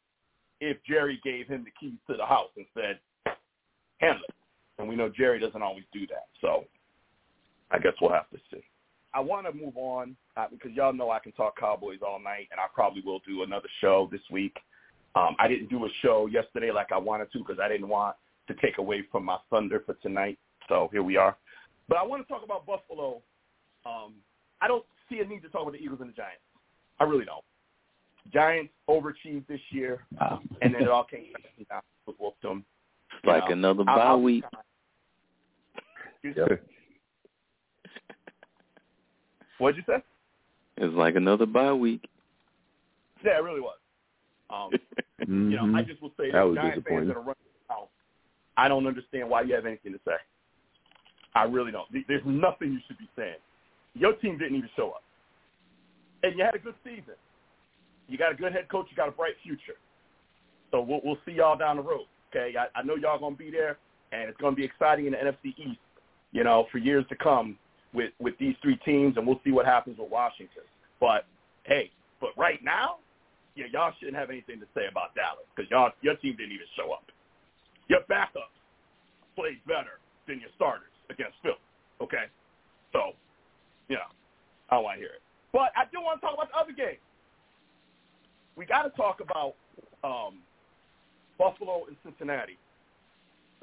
if 0.61 0.77
Jerry 0.87 1.19
gave 1.23 1.47
him 1.47 1.65
the 1.65 1.71
keys 1.79 1.97
to 2.09 2.17
the 2.17 2.25
house 2.25 2.49
and 2.57 2.65
said, 2.73 2.99
handle 3.99 4.23
it. 4.27 4.35
And 4.77 4.87
we 4.87 4.95
know 4.95 5.09
Jerry 5.09 5.39
doesn't 5.39 5.61
always 5.61 5.85
do 5.93 6.05
that. 6.07 6.27
So 6.41 6.65
I 7.71 7.79
guess 7.79 7.93
we'll 8.01 8.11
have 8.11 8.29
to 8.31 8.37
see. 8.51 8.63
I 9.13 9.21
want 9.21 9.47
to 9.47 9.53
move 9.53 9.77
on 9.77 10.15
uh, 10.35 10.47
because 10.51 10.71
y'all 10.73 10.91
know 10.91 11.09
I 11.09 11.19
can 11.19 11.31
talk 11.31 11.57
Cowboys 11.57 11.99
all 12.05 12.19
night, 12.19 12.49
and 12.51 12.59
I 12.59 12.65
probably 12.73 13.01
will 13.01 13.21
do 13.25 13.43
another 13.43 13.69
show 13.79 14.09
this 14.11 14.21
week. 14.29 14.57
Um, 15.15 15.37
I 15.39 15.47
didn't 15.47 15.69
do 15.69 15.85
a 15.85 15.89
show 16.01 16.27
yesterday 16.27 16.71
like 16.71 16.91
I 16.91 16.97
wanted 16.97 17.31
to 17.31 17.39
because 17.39 17.57
I 17.63 17.69
didn't 17.69 17.87
want 17.87 18.17
to 18.49 18.53
take 18.55 18.77
away 18.77 19.03
from 19.11 19.23
my 19.23 19.37
thunder 19.49 19.81
for 19.85 19.93
tonight. 19.95 20.37
So 20.67 20.89
here 20.91 21.03
we 21.03 21.15
are. 21.15 21.37
But 21.87 21.97
I 21.97 22.03
want 22.03 22.27
to 22.27 22.31
talk 22.31 22.43
about 22.43 22.65
Buffalo. 22.65 23.21
Um, 23.85 24.15
I 24.61 24.67
don't 24.67 24.83
see 25.09 25.19
a 25.19 25.25
need 25.25 25.41
to 25.43 25.49
talk 25.49 25.61
about 25.61 25.73
the 25.73 25.79
Eagles 25.79 26.01
and 26.01 26.09
the 26.09 26.13
Giants. 26.13 26.41
I 26.99 27.05
really 27.05 27.25
don't. 27.25 27.43
Giants 28.33 28.73
overachieved 28.89 29.47
this 29.47 29.59
year, 29.69 30.05
Wow. 30.19 30.41
and 30.61 30.73
then 30.73 30.81
it 30.83 30.89
all 30.89 31.03
came 31.03 31.31
crashing 31.33 31.65
down 31.69 31.81
with 32.05 32.15
whooped 32.19 32.41
them. 32.41 32.65
It's 33.13 33.25
like 33.25 33.45
know, 33.49 33.53
another 33.53 33.83
bye 33.83 33.93
I'll 33.93 34.21
week. 34.21 34.43
Yep. 36.23 36.63
What'd 39.57 39.77
you 39.77 39.83
say? 39.87 40.03
It's 40.77 40.93
like 40.95 41.15
another 41.15 41.45
bye 41.45 41.73
week. 41.73 42.07
Yeah, 43.23 43.37
it 43.37 43.43
really 43.43 43.61
was. 43.61 43.77
Um, 44.49 44.69
you 45.27 45.55
know, 45.55 45.77
I 45.77 45.83
just 45.83 46.01
will 46.01 46.11
say 46.17 46.31
That 46.31 46.39
that 46.39 46.47
was 46.47 46.55
Giant 46.55 46.85
fans 46.87 47.07
that 47.07 47.15
are 47.15 47.19
running 47.19 47.35
out. 47.71 47.89
I 48.57 48.67
don't 48.67 48.85
understand 48.87 49.29
why 49.29 49.41
you 49.41 49.55
have 49.55 49.65
anything 49.65 49.93
to 49.93 49.99
say. 50.05 50.15
I 51.33 51.43
really 51.43 51.71
don't. 51.71 51.87
There's 52.07 52.21
nothing 52.25 52.71
you 52.71 52.79
should 52.87 52.97
be 52.97 53.09
saying. 53.15 53.35
Your 53.93 54.13
team 54.13 54.37
didn't 54.37 54.57
even 54.57 54.69
show 54.75 54.89
up, 54.91 55.03
and 56.23 56.37
you 56.37 56.43
had 56.43 56.55
a 56.55 56.59
good 56.59 56.75
season. 56.83 57.15
You 58.07 58.17
got 58.17 58.31
a 58.31 58.35
good 58.35 58.53
head 58.53 58.69
coach. 58.69 58.87
You 58.89 58.95
got 58.95 59.09
a 59.09 59.11
bright 59.11 59.35
future. 59.43 59.77
So 60.71 60.81
we'll, 60.81 61.01
we'll 61.03 61.17
see 61.25 61.33
y'all 61.33 61.57
down 61.57 61.77
the 61.77 61.83
road. 61.83 62.05
Okay, 62.29 62.53
I, 62.57 62.79
I 62.79 62.83
know 62.83 62.95
y'all 62.95 63.19
gonna 63.19 63.35
be 63.35 63.49
there, 63.49 63.77
and 64.11 64.29
it's 64.29 64.39
gonna 64.39 64.55
be 64.55 64.63
exciting 64.63 65.05
in 65.05 65.13
the 65.13 65.17
NFC 65.17 65.57
East. 65.57 65.79
You 66.31 66.43
know, 66.43 66.65
for 66.71 66.79
years 66.79 67.05
to 67.09 67.15
come 67.15 67.57
with 67.93 68.11
with 68.19 68.37
these 68.39 68.55
three 68.61 68.77
teams, 68.85 69.15
and 69.17 69.25
we'll 69.25 69.39
see 69.43 69.51
what 69.51 69.65
happens 69.65 69.97
with 69.97 70.11
Washington. 70.11 70.63
But 70.99 71.25
hey, 71.63 71.91
but 72.19 72.31
right 72.37 72.59
now, 72.63 72.97
yeah, 73.55 73.65
y'all 73.71 73.93
shouldn't 73.99 74.17
have 74.17 74.29
anything 74.29 74.59
to 74.59 74.67
say 74.75 74.87
about 74.91 75.15
Dallas 75.15 75.47
because 75.55 75.71
y'all 75.71 75.91
your 76.01 76.15
team 76.17 76.35
didn't 76.35 76.51
even 76.51 76.67
show 76.75 76.91
up. 76.91 77.05
Your 77.87 78.01
backups 78.11 78.51
played 79.35 79.63
better 79.65 80.03
than 80.27 80.39
your 80.39 80.49
starters 80.55 80.91
against 81.09 81.39
Philly. 81.41 81.55
Okay, 82.01 82.27
so 82.91 83.15
you 83.87 83.95
know 83.95 84.11
I 84.69 84.75
don't 84.75 84.83
want 84.83 84.99
to 84.99 84.99
hear 84.99 85.15
it. 85.15 85.23
But 85.53 85.71
I 85.79 85.87
do 85.87 86.03
want 86.03 86.19
to 86.19 86.21
talk 86.27 86.35
about 86.35 86.51
the 86.51 86.59
other 86.59 86.75
game. 86.75 86.99
We 88.55 88.65
got 88.65 88.83
to 88.83 88.89
talk 88.91 89.19
about 89.21 89.55
um, 90.03 90.39
Buffalo 91.37 91.85
and 91.87 91.95
Cincinnati. 92.03 92.57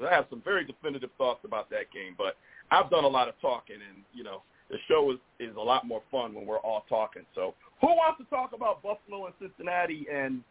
I 0.05 0.13
have 0.13 0.27
some 0.31 0.43
very 0.45 0.65
definitive 0.65 1.11
thoughts 1.17 1.41
about 1.45 1.71
that 1.71 1.93
game, 1.93 2.15
but 2.19 2.37
I've 2.71 2.91
done 2.91 3.05
a 3.05 3.09
lot 3.09 3.29
of 3.29 3.35
talking, 3.41 3.77
and 3.77 4.03
you 4.13 4.25
know 4.25 4.43
the 4.69 4.79
show 4.89 5.13
is 5.13 5.19
is 5.39 5.55
a 5.57 5.61
lot 5.61 5.87
more 5.87 6.03
fun 6.11 6.35
when 6.35 6.47
we're 6.47 6.59
all 6.59 6.85
talking. 6.89 7.23
So 7.35 7.55
who 7.81 7.89
wants 7.89 8.21
to 8.21 8.25
talk 8.25 8.53
about 8.53 8.83
Buffalo 8.83 9.27
and 9.27 9.35
Cincinnati? 9.41 10.07
And 10.13 10.43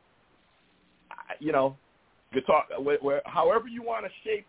you 1.40 1.52
know, 1.52 1.76
talk 2.48 2.68
where, 2.80 2.98
where, 3.02 3.22
however 3.26 3.68
you 3.68 3.84
want 3.84 4.06
to 4.06 4.12
shape 4.24 4.46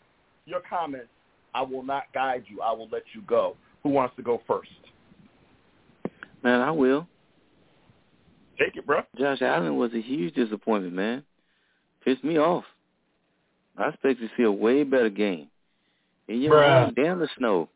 your 0.46 0.60
comments. 0.68 1.08
I 1.54 1.62
will 1.62 1.82
not 1.82 2.04
guide 2.14 2.44
you. 2.46 2.60
I 2.62 2.72
will 2.72 2.88
let 2.90 3.02
you 3.14 3.22
go. 3.22 3.56
Who 3.82 3.90
wants 3.90 4.16
to 4.16 4.22
go 4.22 4.40
first? 4.46 4.70
Man, 6.42 6.60
I 6.60 6.70
will. 6.70 7.06
Take 8.58 8.76
it, 8.76 8.86
bro. 8.86 9.02
Josh 9.18 9.42
Allen 9.42 9.76
was 9.76 9.92
a 9.94 10.00
huge 10.00 10.34
disappointment, 10.34 10.94
man. 10.94 11.24
Pissed 12.04 12.24
me 12.24 12.38
off. 12.38 12.64
I 13.76 13.88
expected 13.88 14.28
to 14.28 14.36
see 14.36 14.42
a 14.42 14.52
way 14.52 14.84
better 14.84 15.08
game. 15.08 15.48
And 16.28 16.42
you 16.42 16.48
know, 16.50 16.56
Bruh. 16.56 16.94
damn 16.94 17.18
the 17.18 17.28
snow. 17.38 17.68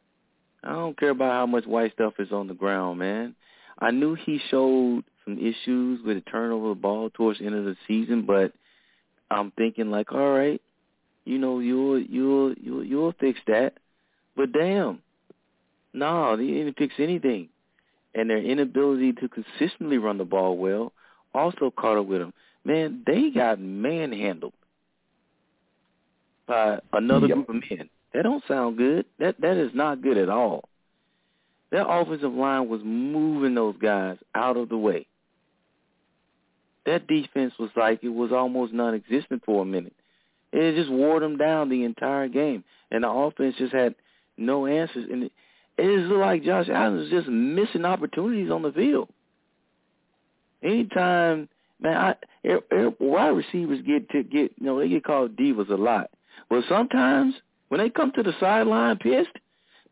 I 0.62 0.72
don't 0.72 0.98
care 0.98 1.10
about 1.10 1.32
how 1.32 1.46
much 1.46 1.64
white 1.64 1.92
stuff 1.92 2.14
is 2.18 2.32
on 2.32 2.48
the 2.48 2.54
ground, 2.54 2.98
man. 2.98 3.34
I 3.78 3.90
knew 3.90 4.14
he 4.14 4.40
showed 4.50 5.04
some 5.24 5.38
issues 5.38 6.00
with 6.04 6.16
the 6.16 6.30
turnover 6.30 6.70
of 6.70 6.76
the 6.76 6.80
ball 6.80 7.10
towards 7.10 7.38
the 7.38 7.46
end 7.46 7.54
of 7.54 7.64
the 7.64 7.76
season, 7.86 8.22
but 8.26 8.52
I'm 9.30 9.52
thinking 9.52 9.90
like, 9.90 10.12
all 10.12 10.32
right, 10.32 10.60
you 11.24 11.38
know, 11.38 11.58
you'll 11.58 12.00
you'll 12.00 12.54
you'll 12.54 12.84
you'll 12.84 13.14
fix 13.20 13.38
that. 13.46 13.74
But 14.36 14.52
damn, 14.52 15.00
no, 15.92 16.36
they 16.36 16.46
didn't 16.46 16.78
fix 16.78 16.94
anything. 16.98 17.48
And 18.16 18.30
their 18.30 18.38
inability 18.38 19.12
to 19.12 19.28
consistently 19.28 19.98
run 19.98 20.16
the 20.18 20.24
ball 20.24 20.56
well 20.56 20.92
also 21.34 21.70
caught 21.70 21.98
up 21.98 22.06
with 22.06 22.20
them. 22.20 22.32
Man, 22.64 23.02
they 23.06 23.30
got 23.30 23.60
manhandled 23.60 24.54
by 26.48 26.80
another 26.94 27.26
Yep. 27.26 27.34
group 27.36 27.48
of 27.50 27.54
men. 27.70 27.90
That 28.14 28.22
don't 28.22 28.42
sound 28.48 28.78
good. 28.78 29.04
That 29.18 29.38
that 29.42 29.58
is 29.58 29.70
not 29.74 30.00
good 30.00 30.16
at 30.16 30.30
all. 30.30 30.68
Their 31.70 31.86
offensive 31.86 32.32
line 32.32 32.68
was 32.68 32.80
moving 32.82 33.54
those 33.54 33.76
guys 33.76 34.16
out 34.34 34.56
of 34.56 34.70
the 34.70 34.78
way. 34.78 35.06
That 36.86 37.06
defense 37.08 37.52
was 37.58 37.70
like 37.76 38.02
it 38.02 38.08
was 38.08 38.32
almost 38.32 38.72
non-existent 38.72 39.42
for 39.44 39.62
a 39.62 39.66
minute. 39.66 39.94
It 40.52 40.76
just 40.76 40.90
wore 40.90 41.20
them 41.20 41.36
down 41.36 41.68
the 41.68 41.82
entire 41.84 42.28
game, 42.28 42.64
and 42.90 43.04
the 43.04 43.10
offense 43.10 43.56
just 43.58 43.74
had 43.74 43.94
no 44.38 44.66
answers. 44.66 45.06
And 45.10 45.28
it, 45.78 45.82
it 45.84 45.98
just 45.98 46.08
looked 46.08 46.20
like 46.20 46.44
Josh 46.44 46.68
Allen 46.68 46.96
was 46.96 47.10
just 47.10 47.28
missing 47.28 47.84
opportunities 47.84 48.50
on 48.50 48.62
the 48.62 48.72
field. 48.72 49.08
Anytime 50.62 51.48
man, 51.80 51.96
I, 51.96 52.14
air, 52.44 52.60
air, 52.72 52.92
wide 52.98 53.28
receivers 53.28 53.80
get 53.86 54.08
to 54.10 54.22
get 54.22 54.52
you 54.56 54.66
know 54.66 54.78
they 54.78 54.88
get 54.88 55.04
called 55.04 55.36
divas 55.36 55.70
a 55.70 55.74
lot. 55.74 56.10
But 56.48 56.64
sometimes 56.68 57.34
when 57.68 57.80
they 57.80 57.90
come 57.90 58.12
to 58.12 58.22
the 58.22 58.32
sideline 58.40 58.96
pissed, 58.98 59.28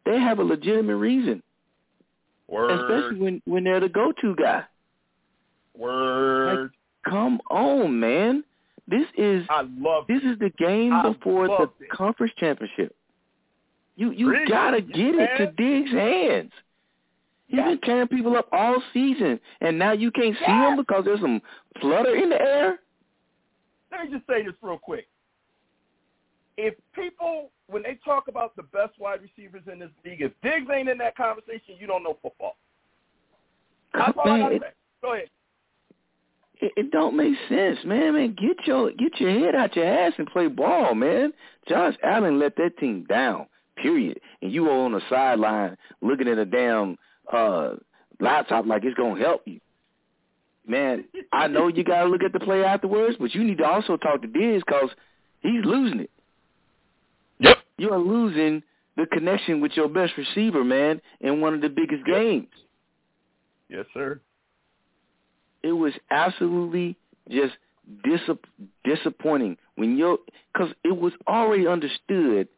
they 0.06 0.18
have 0.18 0.38
a 0.38 0.44
legitimate 0.44 0.96
reason. 0.96 1.42
Word. 2.48 2.70
Especially 2.70 3.20
when 3.20 3.42
when 3.46 3.64
they're 3.64 3.80
the 3.80 3.88
go-to 3.88 4.34
guy. 4.36 4.64
Word. 5.76 6.62
Like, 6.62 6.70
come 7.08 7.40
on, 7.50 7.98
man. 7.98 8.44
This 8.86 9.06
is 9.16 9.46
I 9.48 9.62
love 9.78 10.04
this 10.08 10.22
is 10.22 10.38
the 10.38 10.50
game 10.58 10.92
I 10.92 11.10
before 11.10 11.48
the 11.48 11.70
it. 11.80 11.90
conference 11.90 12.32
championship. 12.38 12.94
You 13.96 14.10
you 14.10 14.46
gotta 14.48 14.80
get 14.80 15.14
it 15.14 15.38
to? 15.38 15.52
Diggs' 15.52 15.90
hands. 15.90 16.52
He's 17.46 17.58
Yes. 17.58 17.68
been 17.68 17.80
tearing 17.82 18.08
people 18.08 18.36
up 18.36 18.48
all 18.52 18.82
season, 18.92 19.38
and 19.60 19.78
now 19.78 19.92
you 19.92 20.10
can't 20.10 20.36
see 20.38 20.44
him 20.44 20.76
because 20.76 21.04
there's 21.04 21.20
some 21.20 21.40
flutter 21.80 22.16
in 22.16 22.30
the 22.30 22.40
air. 22.40 22.80
Let 23.92 24.04
me 24.04 24.16
just 24.16 24.26
say 24.26 24.42
this 24.42 24.54
real 24.62 24.78
quick. 24.78 25.06
If 26.56 26.74
people, 26.94 27.50
when 27.68 27.82
they 27.82 27.98
talk 28.04 28.28
about 28.28 28.56
the 28.56 28.62
best 28.64 28.98
wide 28.98 29.20
receivers 29.22 29.62
in 29.70 29.78
this 29.78 29.90
league, 30.04 30.22
if 30.22 30.32
Diggs 30.42 30.66
ain't 30.72 30.88
in 30.88 30.98
that 30.98 31.16
conversation, 31.16 31.76
you 31.78 31.86
don't 31.86 32.02
know 32.02 32.16
football. 32.22 32.56
That's 33.92 34.16
all 34.18 34.24
I 34.24 34.28
Man, 34.30 34.40
gotta 34.40 34.54
it, 34.56 34.62
say. 34.62 34.68
Go 35.02 35.12
ahead. 35.14 35.28
it, 36.60 36.72
it 36.76 36.90
don't 36.90 37.16
make 37.16 37.34
sense, 37.48 37.78
man. 37.84 38.14
Man, 38.14 38.34
get 38.40 38.66
your 38.66 38.90
get 38.92 39.20
your 39.20 39.30
head 39.30 39.54
out 39.54 39.76
your 39.76 39.86
ass 39.86 40.14
and 40.18 40.26
play 40.26 40.48
ball, 40.48 40.94
man. 40.94 41.32
Josh 41.68 41.94
Allen 42.02 42.38
let 42.38 42.56
that 42.56 42.78
team 42.78 43.04
down. 43.08 43.46
Period. 43.84 44.18
And 44.40 44.50
you 44.50 44.66
are 44.70 44.84
on 44.86 44.92
the 44.92 45.02
sideline 45.10 45.76
looking 46.00 46.26
at 46.26 46.38
a 46.38 46.46
damn 46.46 46.96
uh 47.30 47.74
laptop 48.18 48.64
like 48.64 48.82
it's 48.82 48.96
gonna 48.96 49.20
help 49.20 49.42
you. 49.44 49.60
Man, 50.66 51.04
I 51.34 51.48
know 51.48 51.68
you 51.68 51.84
gotta 51.84 52.08
look 52.08 52.22
at 52.22 52.32
the 52.32 52.40
play 52.40 52.64
afterwards, 52.64 53.16
but 53.20 53.34
you 53.34 53.44
need 53.44 53.58
to 53.58 53.64
also 53.66 53.98
talk 53.98 54.22
to 54.22 54.26
Diggs 54.26 54.62
because 54.66 54.88
he's 55.42 55.62
losing 55.66 56.00
it. 56.00 56.10
Yep. 57.40 57.58
You 57.76 57.90
are 57.92 57.98
losing 57.98 58.62
the 58.96 59.04
connection 59.12 59.60
with 59.60 59.72
your 59.76 59.88
best 59.90 60.14
receiver, 60.16 60.64
man, 60.64 61.02
in 61.20 61.42
one 61.42 61.52
of 61.52 61.60
the 61.60 61.68
biggest 61.68 62.04
Yep. 62.06 62.16
games. 62.16 62.48
Yes, 63.68 63.84
sir. 63.92 64.18
it 65.62 65.72
was 65.72 65.92
absolutely 66.10 66.96
just 67.28 67.54
disap- 68.06 68.38
disappointing 68.84 69.58
when 69.76 69.98
you 69.98 70.18
because 70.52 70.72
it 70.84 70.96
was 70.96 71.12
already 71.28 71.66
understood 71.66 72.48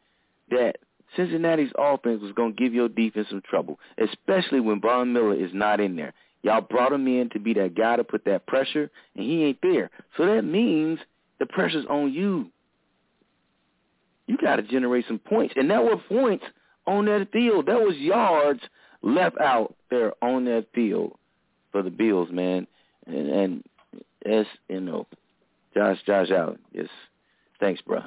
that 0.51 0.77
Cincinnati's 1.17 1.73
offense 1.79 2.23
was 2.23 2.33
going 2.33 2.55
to 2.55 2.63
give 2.63 2.75
your 2.75 2.89
defense 2.89 3.29
some 3.31 3.43
trouble, 3.49 3.79
especially 3.99 4.61
when 4.61 4.81
Von 4.81 5.13
Miller 5.13 5.35
is 5.35 5.51
not 5.53 5.81
in 5.81 5.97
there. 5.97 6.13
Y'all 6.43 6.61
brought 6.61 6.93
him 6.93 7.07
in 7.09 7.29
to 7.31 7.41
be 7.41 7.55
that 7.55 7.75
guy 7.75 7.97
to 7.97 8.05
put 8.05 8.25
that 8.25 8.47
pressure, 8.47 8.91
and 9.17 9.25
he 9.25 9.45
ain't 9.45 9.59
there. 9.63 9.91
So 10.17 10.27
that 10.27 10.43
means 10.43 10.99
the 11.39 11.47
pressure's 11.47 11.87
on 11.89 12.13
you. 12.13 12.51
You 14.27 14.37
got 14.37 14.57
to 14.57 14.63
generate 14.63 15.07
some 15.07 15.19
points, 15.19 15.55
and 15.57 15.71
that 15.71 15.83
were 15.85 15.97
points 15.97 16.45
on 16.87 17.07
that 17.07 17.29
field. 17.33 17.67
That 17.67 17.81
was 17.81 17.97
yards 17.97 18.61
left 19.03 19.39
out 19.41 19.75
there 19.91 20.13
on 20.23 20.45
that 20.45 20.67
field 20.75 21.13
for 21.73 21.83
the 21.83 21.91
Bills, 21.91 22.29
man 22.31 22.67
and 23.07 23.29
and 23.29 23.65
it's 24.23 24.49
you 24.69 24.81
know, 24.81 25.07
Josh 25.75 25.99
Josh 26.07 26.29
Allen. 26.31 26.59
Yes, 26.73 26.89
thanks, 27.61 27.81
bro. 27.83 28.03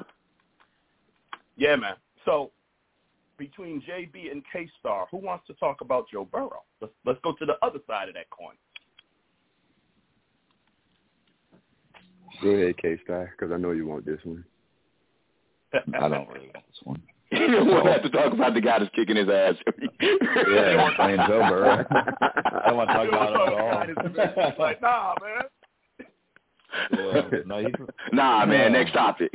Yeah, 1.56 1.76
man. 1.76 1.94
So 2.24 2.50
between 3.40 3.80
JB 3.80 4.30
and 4.30 4.44
K 4.52 4.68
Star, 4.78 5.08
who 5.10 5.16
wants 5.16 5.46
to 5.46 5.54
talk 5.54 5.80
about 5.80 6.04
Joe 6.12 6.28
Burrow? 6.30 6.62
Let's 6.80 6.92
let's 7.04 7.18
go 7.24 7.32
to 7.32 7.46
the 7.46 7.54
other 7.62 7.80
side 7.88 8.08
of 8.08 8.14
that 8.14 8.28
coin. 8.30 8.54
Go 12.42 12.50
ahead, 12.50 12.76
K-Star, 12.78 13.34
because 13.36 13.52
I 13.52 13.58
know 13.58 13.72
you 13.72 13.86
want 13.86 14.06
this 14.06 14.20
one. 14.24 14.44
I 15.74 16.08
don't 16.08 16.28
really 16.28 16.50
want 16.54 16.64
this 16.66 16.80
one. 16.84 17.02
you 17.32 17.48
don't 17.48 17.86
have 17.86 18.02
to 18.02 18.10
talk 18.10 18.32
about 18.32 18.54
the 18.54 18.60
guy 18.60 18.78
that's 18.78 18.90
kicking 18.94 19.16
his 19.16 19.28
ass. 19.28 19.54
Yeah, 20.00 20.82
I'm 20.82 20.94
playing 20.94 21.18
Joe 21.28 21.46
Burrow. 21.48 21.84
I 21.90 22.68
don't 22.68 22.76
want 22.76 22.88
to 22.90 22.94
talk 22.94 23.08
about 23.08 23.32
know, 23.32 24.04
it 24.06 24.18
at 24.18 24.38
all. 24.38 24.52
like, 24.58 24.80
nah, 24.80 25.14
man. 25.20 25.42
Yeah, 26.92 27.22
no, 27.46 27.58
he's, 27.58 27.74
nah, 28.12 28.44
man. 28.46 28.72
Next 28.72 28.92
topic. 28.92 29.32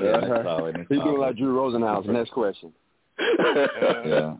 yeah, 0.00 0.20
next 0.20 0.42
topic, 0.44 0.76
next 0.76 0.88
He 0.88 0.96
doing 0.96 1.18
like 1.18 1.36
Drew 1.36 1.54
Rosenhaus. 1.54 2.06
Next 2.06 2.30
question. 2.32 2.72
Yeah. 3.18 4.36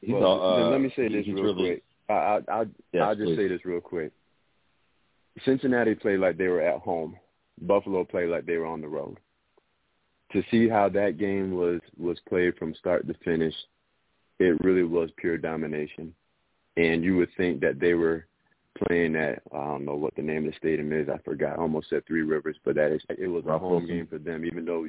He's 0.00 0.12
Well, 0.14 0.24
all, 0.24 0.64
uh, 0.66 0.70
let 0.70 0.80
me 0.80 0.92
say 0.94 1.08
this 1.08 1.26
real 1.26 1.42
really, 1.42 1.68
quick. 1.68 1.82
I, 2.08 2.12
I, 2.12 2.40
I, 2.48 2.64
Yes, 2.92 3.02
I'll 3.02 3.14
just 3.16 3.26
please. 3.28 3.36
say 3.36 3.48
this 3.48 3.64
real 3.64 3.80
quick. 3.80 4.12
Cincinnati 5.44 5.94
played 5.94 6.20
like 6.20 6.36
they 6.38 6.46
were 6.48 6.60
at 6.62 6.80
home. 6.80 7.16
Buffalo 7.62 8.04
played 8.04 8.28
like 8.28 8.46
they 8.46 8.56
were 8.56 8.66
on 8.66 8.80
the 8.80 8.88
road. 8.88 9.18
To 10.32 10.42
see 10.50 10.68
how 10.68 10.88
that 10.90 11.18
game 11.18 11.52
was 11.54 11.80
was 11.98 12.18
played 12.28 12.56
from 12.56 12.74
start 12.74 13.06
to 13.08 13.14
finish, 13.24 13.54
it 14.38 14.56
really 14.62 14.82
was 14.84 15.10
pure 15.16 15.38
domination. 15.38 16.14
And 16.76 17.02
you 17.02 17.16
would 17.16 17.30
think 17.36 17.60
that 17.60 17.80
they 17.80 17.94
were 17.94 18.26
playing 18.86 19.16
at 19.16 19.42
I 19.52 19.64
don't 19.64 19.84
know 19.84 19.94
what 19.94 20.14
the 20.16 20.22
name 20.22 20.46
of 20.46 20.52
the 20.52 20.58
stadium 20.58 20.92
is. 20.92 21.08
I 21.08 21.18
forgot. 21.18 21.58
I 21.58 21.62
almost 21.62 21.90
said 21.90 22.06
Three 22.06 22.22
Rivers, 22.22 22.56
but 22.64 22.74
that 22.76 22.92
is 22.92 23.02
it 23.08 23.28
was 23.28 23.44
a 23.46 23.58
home 23.58 23.86
game 23.86 24.06
for 24.06 24.18
them. 24.18 24.44
Even 24.44 24.64
though, 24.64 24.86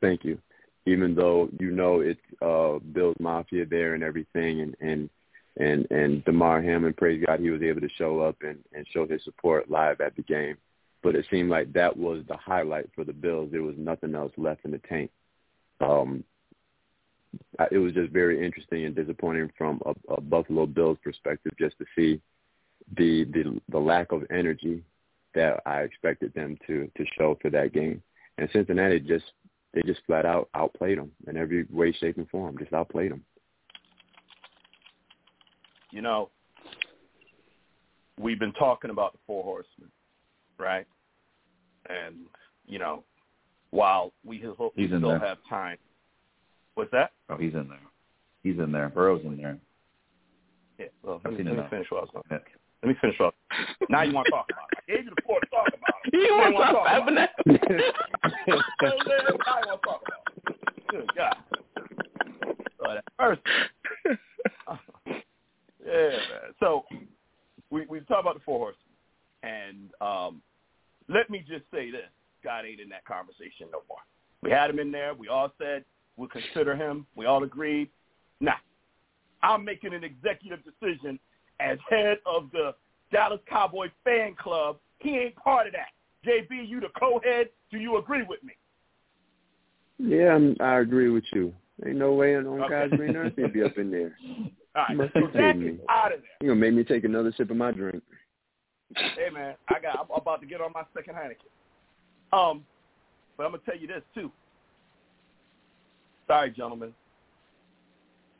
thank 0.00 0.24
you. 0.24 0.38
Even 0.86 1.14
though 1.14 1.48
you 1.58 1.70
know 1.70 2.00
it's 2.00 2.20
uh 2.40 2.78
Bills 2.92 3.16
Mafia 3.20 3.66
there 3.66 3.94
and 3.94 4.02
everything, 4.02 4.60
and 4.60 4.76
and 4.80 5.10
and 5.58 5.86
and 5.90 6.24
Damar 6.24 6.62
Hamlin, 6.62 6.94
praise 6.94 7.22
God, 7.26 7.40
he 7.40 7.50
was 7.50 7.62
able 7.62 7.80
to 7.80 7.88
show 7.96 8.20
up 8.20 8.36
and 8.42 8.58
and 8.72 8.86
show 8.92 9.06
his 9.06 9.22
support 9.24 9.70
live 9.70 10.00
at 10.00 10.16
the 10.16 10.22
game. 10.22 10.56
But 11.02 11.14
it 11.14 11.26
seemed 11.30 11.50
like 11.50 11.72
that 11.74 11.96
was 11.96 12.24
the 12.28 12.36
highlight 12.36 12.90
for 12.94 13.04
the 13.04 13.12
Bills. 13.12 13.50
There 13.52 13.62
was 13.62 13.76
nothing 13.78 14.14
else 14.14 14.32
left 14.36 14.64
in 14.64 14.72
the 14.72 14.78
tank. 14.78 15.10
Um, 15.80 16.24
it 17.70 17.78
was 17.78 17.92
just 17.92 18.12
very 18.12 18.44
interesting 18.44 18.84
and 18.84 18.94
disappointing 18.94 19.50
from 19.56 19.80
a, 19.86 20.14
a 20.14 20.20
Buffalo 20.20 20.66
Bills 20.66 20.98
perspective, 21.04 21.52
just 21.58 21.76
to 21.78 21.84
see 21.94 22.20
the 22.96 23.24
the 23.24 23.60
the 23.70 23.78
lack 23.78 24.12
of 24.12 24.24
energy 24.30 24.82
that 25.34 25.60
I 25.66 25.80
expected 25.82 26.32
them 26.34 26.56
to 26.66 26.90
to 26.96 27.04
show 27.18 27.38
for 27.40 27.50
that 27.50 27.72
game. 27.72 28.02
And 28.38 28.48
Cincinnati 28.52 29.00
just 29.00 29.24
they 29.74 29.82
just 29.82 30.00
flat 30.06 30.24
out 30.24 30.48
outplayed 30.54 30.98
them 30.98 31.10
in 31.26 31.36
every 31.36 31.66
way, 31.70 31.92
shape, 31.92 32.16
and 32.16 32.28
form. 32.30 32.56
Just 32.58 32.72
outplayed 32.72 33.10
them. 33.10 33.24
You 35.90 36.02
know, 36.02 36.30
we've 38.18 38.38
been 38.38 38.52
talking 38.52 38.90
about 38.90 39.12
the 39.12 39.18
four 39.26 39.42
horsemen, 39.42 39.90
right? 40.58 40.86
And 41.88 42.16
you 42.66 42.78
know, 42.78 43.04
while 43.70 44.12
we 44.24 44.38
hope 44.40 44.74
we 44.76 44.84
He's 44.84 44.92
in 44.92 44.98
still 44.98 45.10
there. 45.10 45.18
have 45.20 45.38
time. 45.48 45.78
What's 46.74 46.90
that? 46.92 47.10
oh, 47.28 47.36
he's 47.36 47.54
in 47.54 47.68
there. 47.68 47.78
He's 48.42 48.58
in 48.58 48.70
there. 48.70 48.88
Burrow's 48.88 49.24
in 49.24 49.36
there. 49.36 49.58
Yeah. 50.78 50.86
Well, 51.02 51.20
I've 51.24 51.32
let 51.32 51.32
me, 51.32 51.38
seen 51.38 51.56
let 51.56 51.64
me 51.64 51.70
finish 51.70 51.90
what 51.90 51.98
I 51.98 52.00
was 52.02 52.10
going. 52.12 52.24
Yeah. 52.30 52.57
Let 52.82 52.88
me 52.90 52.94
finish 53.00 53.18
what. 53.18 53.34
Now 53.88 54.02
you 54.02 54.12
want 54.14 54.26
to 54.26 54.30
talk 54.30 54.46
about 54.50 54.68
it? 54.72 54.78
I 54.78 54.96
gave 54.96 55.04
you 55.04 55.10
the 55.16 55.22
floor 55.22 55.40
to 55.40 55.46
talk 55.48 55.66
about 55.68 55.94
it. 56.04 56.14
you 56.14 56.28
Now 56.28 56.42
want 56.42 56.54
wanna 56.54 56.72
talk 56.72 56.86
about 56.86 57.12
it. 57.12 57.14
that? 57.16 57.30
You 58.46 58.54
know 58.54 58.56
what 58.56 58.64
I'm 58.80 58.98
saying? 59.08 59.38
Now 59.46 59.58
you 59.58 59.68
want 59.68 59.82
to 59.82 59.88
talk 59.88 60.02
about 60.06 60.22
it. 60.46 60.56
Good 60.88 61.10
Dak. 61.16 61.36
So 62.78 62.94
that 62.94 63.04
first, 63.18 63.40
yeah, 65.84 66.08
man. 66.10 66.54
So 66.60 66.84
we 67.70 67.84
we 67.86 67.98
talked 68.00 68.20
about 68.20 68.34
the 68.34 68.40
four 68.44 68.58
horsemen, 68.58 68.94
and 69.42 69.90
um, 70.00 70.42
let 71.08 71.28
me 71.28 71.40
just 71.46 71.64
say 71.72 71.90
this: 71.90 72.08
God 72.44 72.64
ain't 72.64 72.80
in 72.80 72.88
that 72.90 73.04
conversation 73.04 73.66
no 73.72 73.82
more. 73.88 73.98
We 74.42 74.50
had 74.50 74.70
him 74.70 74.78
in 74.78 74.92
there. 74.92 75.12
We 75.14 75.28
all 75.28 75.52
said 75.58 75.84
we'll 76.16 76.28
consider 76.28 76.76
him. 76.76 77.06
We 77.16 77.26
all 77.26 77.42
agreed. 77.42 77.88
Nah, 78.40 78.52
I'm 79.42 79.64
making 79.64 79.92
an 79.94 80.04
executive 80.04 80.60
decision 80.64 81.18
as 81.60 81.78
head 81.88 82.18
of 82.26 82.50
the 82.52 82.74
Dallas 83.12 83.40
Cowboys 83.48 83.90
fan 84.04 84.34
club. 84.34 84.78
He 84.98 85.16
ain't 85.16 85.36
part 85.36 85.66
of 85.66 85.72
that. 85.72 85.88
JB, 86.26 86.68
you 86.68 86.80
the 86.80 86.88
co-head. 86.98 87.48
Do 87.70 87.78
you 87.78 87.98
agree 87.98 88.22
with 88.22 88.42
me? 88.42 88.52
Yeah, 89.98 90.34
I'm, 90.34 90.56
I 90.60 90.78
agree 90.78 91.10
with 91.10 91.24
you. 91.32 91.52
Ain't 91.86 91.96
no 91.96 92.12
way 92.12 92.36
on 92.36 92.46
Okay. 92.46 92.68
God's 92.68 92.96
green 92.96 93.16
earth 93.16 93.34
he'd 93.36 93.52
be 93.52 93.62
up 93.62 93.78
in 93.78 93.90
there. 93.90 94.16
All 94.76 94.84
right, 94.88 94.96
Must 94.96 95.12
so 95.12 95.26
is 95.26 95.56
me. 95.56 95.78
out 95.88 96.12
of 96.12 96.20
there. 96.20 96.30
You 96.40 96.48
gonna 96.48 96.60
make 96.60 96.74
me 96.74 96.84
take 96.84 97.04
another 97.04 97.32
sip 97.36 97.50
of 97.50 97.56
my 97.56 97.72
drink? 97.72 98.02
Hey 98.94 99.30
man, 99.32 99.54
I 99.68 99.80
got. 99.80 99.98
I'm 99.98 100.20
about 100.20 100.40
to 100.40 100.46
get 100.46 100.60
on 100.60 100.72
my 100.72 100.82
second 100.94 101.14
Heineken. 101.14 102.36
Um, 102.36 102.64
but 103.36 103.44
I'm 103.44 103.52
gonna 103.52 103.62
tell 103.64 103.76
you 103.76 103.86
this 103.86 104.02
too. 104.14 104.30
Sorry, 106.26 106.50
gentlemen. 106.50 106.94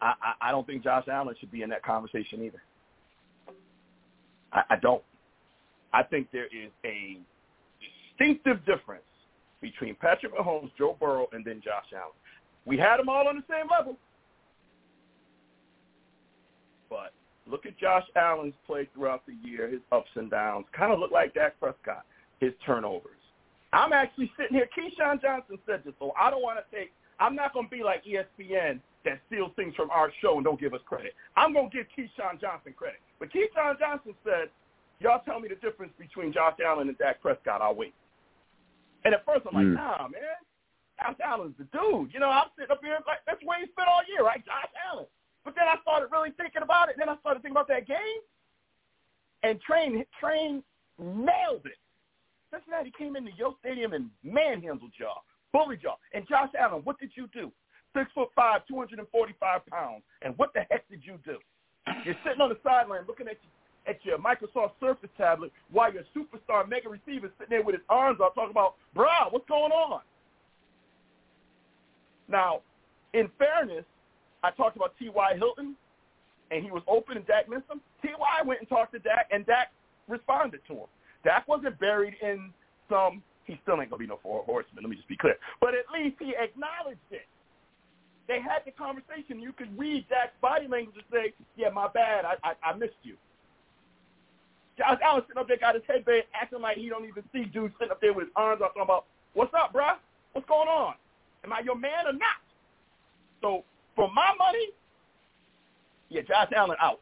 I, 0.00 0.14
I, 0.22 0.48
I 0.48 0.50
don't 0.52 0.66
think 0.66 0.84
Josh 0.84 1.08
Allen 1.08 1.34
should 1.40 1.50
be 1.50 1.62
in 1.62 1.70
that 1.70 1.82
conversation 1.82 2.42
either. 2.42 2.62
I, 4.53 4.62
I 4.70 4.76
don't. 4.76 5.03
I 5.92 6.03
think 6.03 6.28
there 6.32 6.46
is 6.46 6.70
a 6.84 7.18
distinctive 8.18 8.64
difference 8.66 9.03
between 9.61 9.94
Patrick 9.96 10.34
Mahomes, 10.34 10.70
Joe 10.78 10.96
Burrow, 10.99 11.28
and 11.32 11.44
then 11.44 11.61
Josh 11.64 11.86
Allen. 11.94 12.12
We 12.64 12.76
had 12.76 12.99
them 12.99 13.09
all 13.09 13.26
on 13.26 13.36
the 13.36 13.42
same 13.51 13.68
level. 13.70 13.96
But 16.90 17.12
look 17.51 17.66
at 17.66 17.78
Josh 17.78 18.05
Allen's 18.16 18.55
play 18.66 18.88
throughout 18.94 19.24
the 19.26 19.34
year, 19.49 19.68
his 19.68 19.80
ups 19.90 20.11
and 20.14 20.30
downs, 20.30 20.66
kind 20.76 20.92
of 20.92 20.99
look 20.99 21.11
like 21.11 21.34
Dak 21.34 21.59
Prescott, 21.59 22.05
his 22.40 22.53
turnovers. 22.64 23.12
I'm 23.72 23.92
actually 23.92 24.30
sitting 24.38 24.57
here. 24.57 24.68
Keyshawn 24.76 25.20
Johnson 25.20 25.59
said 25.66 25.82
this, 25.84 25.94
so 25.99 26.12
I 26.18 26.30
don't 26.30 26.42
want 26.42 26.59
to 26.59 26.76
take. 26.76 26.92
I'm 27.20 27.34
not 27.34 27.53
going 27.53 27.66
to 27.66 27.70
be 27.70 27.82
like 27.82 28.03
ESPN 28.05 28.80
that 29.05 29.20
steals 29.26 29.53
things 29.57 29.74
from 29.74 29.90
our 29.90 30.11
show 30.20 30.36
and 30.36 30.44
don't 30.44 30.61
give 30.61 30.74
us 30.74 30.80
credit. 30.86 31.14
I'm 31.36 31.53
going 31.53 31.70
to 31.70 31.76
give 31.76 31.86
Keyshawn 31.96 32.40
Johnson 32.40 32.74
credit. 32.76 33.01
But 33.20 33.30
Keyshawn 33.32 33.78
Johnson 33.78 34.14
said, 34.24 34.51
y'all 35.01 35.22
tell 35.24 35.40
me 35.40 35.49
the 35.49 35.55
difference 35.57 35.92
between 35.99 36.32
Josh 36.32 36.57
Allen 36.64 36.88
and 36.88 36.99
Dak 36.99 37.20
Prescott. 37.22 37.62
I'll 37.62 37.74
wait. 37.74 37.94
And 39.05 39.14
at 39.14 39.24
first 39.24 39.46
I'm 39.46 39.55
like, 39.55 39.66
Mm. 39.66 39.74
nah, 39.74 40.09
man. 40.09 40.38
Josh 41.01 41.16
Allen's 41.24 41.55
the 41.59 41.64
dude. 41.70 42.12
You 42.12 42.18
know, 42.18 42.28
I'm 42.28 42.49
sitting 42.59 42.72
up 42.72 42.80
here 42.82 42.99
like, 43.07 43.18
that's 43.24 43.38
where 43.44 43.61
he's 43.61 43.70
been 43.76 43.86
all 43.88 44.03
year, 44.09 44.24
right? 44.26 44.44
Josh 44.44 44.66
Allen. 44.90 45.07
But 45.44 45.55
then 45.55 45.64
I 45.68 45.76
started 45.82 46.09
really 46.11 46.32
thinking 46.36 46.62
about 46.62 46.88
it. 46.90 46.96
Then 46.99 47.09
I 47.09 47.16
started 47.18 47.40
thinking 47.40 47.57
about 47.57 47.68
that 47.68 47.86
game. 47.86 48.20
And 49.44 49.61
Train, 49.61 50.05
Train 50.18 50.62
nailed 50.99 51.64
it. 51.64 51.78
Cincinnati 52.53 52.92
came 52.99 53.14
into 53.14 53.30
your 53.36 53.55
stadium 53.61 53.92
and 53.92 54.11
manhandled 54.24 54.90
y'all, 54.99 55.22
bullied 55.53 55.82
y'all. 55.82 55.99
And 56.12 56.26
Josh 56.28 56.51
Allen, 56.59 56.80
what 56.82 56.99
did 56.99 57.12
you 57.14 57.28
do? 57.32 57.53
Six 57.97 58.11
foot 58.14 58.28
five, 58.36 58.66
245 58.68 59.66
pounds. 59.66 60.03
And 60.22 60.36
what 60.36 60.53
the 60.55 60.61
heck 60.70 60.89
did 60.89 61.01
you 61.05 61.18
do? 61.24 61.39
You're 62.05 62.16
sitting 62.24 62.41
on 62.41 62.51
the 62.51 62.59
sideline 62.62 63.03
looking 63.07 63.28
at 63.28 63.39
your, 63.43 63.95
at 63.95 64.05
your 64.05 64.18
Microsoft 64.18 64.72
Surface 64.80 65.11
tablet 65.16 65.53
while 65.70 65.93
your 65.93 66.05
superstar 66.14 66.68
mega 66.68 66.89
receiver 66.89 67.30
sitting 67.39 67.51
there 67.51 67.62
with 67.62 67.74
his 67.74 67.84
arms 67.89 68.20
out 68.22 68.34
talking 68.34 68.51
about, 68.51 68.74
bruh, 68.95 69.30
what's 69.30 69.49
going 69.49 69.72
on? 69.72 70.01
Now, 72.28 72.61
in 73.14 73.30
fairness, 73.39 73.84
I 74.43 74.51
talked 74.51 74.76
about 74.76 74.93
T.Y. 74.99 75.34
Hilton, 75.36 75.74
and 76.51 76.64
he 76.64 76.70
was 76.70 76.82
open 76.86 77.16
and 77.16 77.26
Dak 77.26 77.49
missed 77.49 77.70
him. 77.70 77.80
T.Y. 78.03 78.43
went 78.45 78.61
and 78.61 78.68
talked 78.68 78.93
to 78.93 78.99
Dak, 78.99 79.28
and 79.32 79.45
Dak 79.47 79.72
responded 80.09 80.61
to 80.68 80.74
him. 80.74 80.91
Dak 81.24 81.49
wasn't 81.49 81.78
buried 81.80 82.14
in 82.22 82.53
some, 82.89 83.22
he 83.45 83.59
still 83.62 83.80
ain't 83.80 83.91
going 83.91 84.01
to 84.01 84.05
be 84.05 84.07
no 84.07 84.18
four 84.22 84.45
horseman, 84.45 84.84
let 84.84 84.91
me 84.91 84.97
just 84.97 85.09
be 85.09 85.16
clear. 85.16 85.36
But 85.61 85.70
at 85.74 85.84
least 85.93 86.16
he 86.18 86.34
acknowledged 86.36 87.01
it. 87.11 87.26
They 88.29 88.41
had 88.41 88.61
the 88.66 88.72
conversation. 88.72 89.41
You 89.41 89.53
could 89.53 89.76
read 89.79 90.07
Dak's 90.09 90.37
body 90.43 90.68
language 90.68 90.97
and 90.97 91.05
say, 91.11 91.33
yeah, 91.57 91.70
my 91.70 91.89
bad, 91.89 92.26
I, 92.26 92.35
I, 92.45 92.70
I 92.70 92.74
missed 92.74 93.01
you. 93.03 93.16
Josh 94.76 94.99
Allen 95.03 95.22
sitting 95.26 95.41
up 95.41 95.49
there, 95.49 95.57
got 95.57 95.74
his 95.74 95.83
headband, 95.89 96.24
acting 96.35 96.61
like 96.61 96.76
he 96.76 96.89
don't 96.89 97.07
even 97.07 97.24
see 97.33 97.47
dude 97.47 97.72
sitting 97.79 97.91
up 97.91 98.01
there 98.01 98.12
with 98.12 98.26
his 98.26 98.33
arms 98.37 98.61
out, 98.62 98.68
talking 98.68 98.83
about, 98.83 99.07
what's 99.33 99.53
up, 99.55 99.72
bruh? 99.72 99.97
What's 100.33 100.47
going 100.47 100.68
on? 100.68 100.95
Am 101.43 101.53
I 101.53 101.61
your 101.61 101.74
man 101.74 102.07
or 102.07 102.12
not? 102.12 102.39
So 103.41 103.64
for 103.97 104.11
my 104.12 104.33
money, 104.39 104.68
yeah, 106.11 106.22
Josh 106.22 106.53
Allen 106.55 106.76
out. 106.81 107.01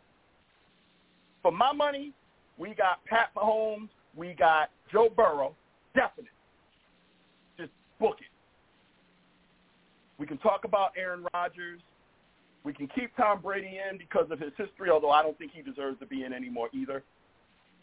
For 1.43 1.53
my 1.53 1.73
money, 1.73 2.13
we 2.57 2.75
got 2.75 3.05
Pat 3.05 3.31
Mahomes, 3.37 3.89
we 4.17 4.33
got 4.33 4.71
Joe 4.91 5.11
Burrow, 5.15 5.55
definite. 5.95 6.31
Just 7.59 7.71
book 8.01 8.17
it. 8.21 8.36
We 10.19 10.27
can 10.27 10.39
talk 10.39 10.65
about 10.65 10.93
Aaron 10.97 11.27
Rodgers. 11.35 11.81
We 12.65 12.73
can 12.73 12.89
keep 12.89 13.15
Tom 13.17 13.41
Brady 13.43 13.79
in 13.91 13.99
because 13.99 14.27
of 14.31 14.41
his 14.41 14.53
history, 14.57 14.91
although 14.91 15.11
I 15.11 15.23
don't 15.23 15.37
think 15.39 15.53
he 15.55 15.63
deserves 15.63 15.99
to 16.01 16.07
be 16.07 16.25
in 16.25 16.33
anymore 16.33 16.69
either. 16.73 17.03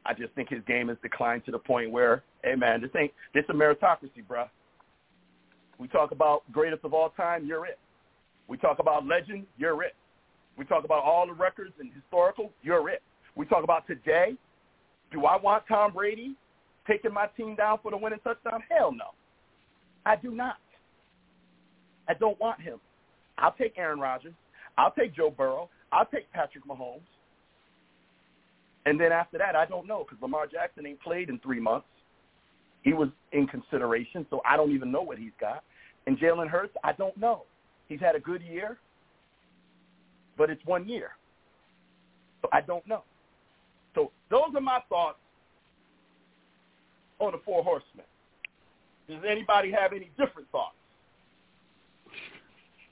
I 0.05 0.13
just 0.13 0.33
think 0.33 0.49
his 0.49 0.61
game 0.67 0.89
has 0.89 0.97
declined 1.01 1.45
to 1.45 1.51
the 1.51 1.59
point 1.59 1.91
where, 1.91 2.23
hey 2.43 2.55
man, 2.55 2.81
this 2.81 2.89
ain't 2.97 3.13
this 3.33 3.45
a 3.49 3.53
meritocracy, 3.53 4.25
bruh. 4.29 4.49
We 5.79 5.87
talk 5.87 6.11
about 6.11 6.43
greatest 6.51 6.83
of 6.83 6.93
all 6.93 7.09
time, 7.11 7.45
you're 7.45 7.65
it. 7.65 7.79
We 8.47 8.57
talk 8.57 8.79
about 8.79 9.07
legend, 9.07 9.45
you're 9.57 9.81
it. 9.83 9.95
We 10.57 10.65
talk 10.65 10.83
about 10.83 11.03
all 11.03 11.25
the 11.25 11.33
records 11.33 11.73
and 11.79 11.89
historical, 11.93 12.51
you're 12.61 12.89
it. 12.89 13.01
We 13.35 13.45
talk 13.45 13.63
about 13.63 13.87
today, 13.87 14.35
do 15.11 15.25
I 15.25 15.37
want 15.37 15.63
Tom 15.67 15.93
Brady 15.93 16.35
taking 16.87 17.13
my 17.13 17.27
team 17.37 17.55
down 17.55 17.79
for 17.81 17.91
the 17.91 17.97
winning 17.97 18.19
touchdown? 18.23 18.61
Hell 18.69 18.91
no. 18.91 19.11
I 20.05 20.17
do 20.17 20.31
not. 20.31 20.57
I 22.07 22.13
don't 22.13 22.39
want 22.39 22.61
him. 22.61 22.79
I'll 23.37 23.53
take 23.53 23.77
Aaron 23.77 23.99
Rodgers. 23.99 24.33
I'll 24.77 24.91
take 24.91 25.15
Joe 25.15 25.31
Burrow. 25.35 25.69
I'll 25.91 26.05
take 26.05 26.31
Patrick 26.31 26.65
Mahomes. 26.65 27.01
And 28.85 28.99
then 28.99 29.11
after 29.11 29.37
that, 29.37 29.55
I 29.55 29.65
don't 29.65 29.87
know 29.87 30.03
because 30.03 30.21
Lamar 30.21 30.47
Jackson 30.47 30.85
ain't 30.85 31.01
played 31.01 31.29
in 31.29 31.39
three 31.39 31.59
months. 31.59 31.87
He 32.81 32.93
was 32.93 33.09
in 33.31 33.47
consideration, 33.47 34.25
so 34.29 34.41
I 34.45 34.57
don't 34.57 34.71
even 34.71 34.91
know 34.91 35.01
what 35.01 35.17
he's 35.17 35.31
got. 35.39 35.63
And 36.05 36.17
Jalen 36.17 36.49
Hurts, 36.49 36.75
I 36.83 36.91
don't 36.91 37.15
know. 37.15 37.43
He's 37.87 38.01
had 38.01 38.15
a 38.15 38.19
good 38.19 38.41
year, 38.41 38.77
but 40.37 40.49
it's 40.49 40.63
one 40.65 40.87
year. 40.87 41.11
So 42.41 42.49
I 42.51 42.59
don't 42.59 42.85
know. 42.85 43.03
So 43.95 44.11
those 44.29 44.53
are 44.55 44.61
my 44.61 44.79
thoughts 44.89 45.17
on 47.19 47.31
the 47.31 47.39
Four 47.45 47.63
Horsemen. 47.63 48.05
Does 49.07 49.21
anybody 49.29 49.71
have 49.71 49.93
any 49.93 50.09
different 50.17 50.49
thoughts? 50.51 50.75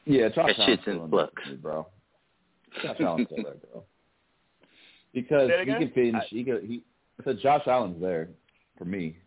Yeah, 0.06 0.30
Josh 0.30 0.36
That 0.58 0.60
Allen's 0.60 0.80
shit's 0.80 0.88
in 0.88 1.02
in 1.02 1.10
flux. 1.10 1.34
there, 1.46 1.56
bro. 1.58 1.88
Josh 2.82 2.98
Allen's 3.00 3.28
still 3.28 3.44
there, 3.44 3.56
bro. 3.72 3.84
Because 5.14 5.50
he 5.50 5.62
again? 5.62 5.80
can 5.80 5.92
finish. 5.92 6.24
He 6.30 6.44
could. 6.44 6.64
He 6.64 6.84
I 7.20 7.24
said 7.24 7.40
Josh 7.42 7.68
Allen's 7.68 8.02
there 8.02 8.30
for 8.78 8.86
me. 8.86 9.18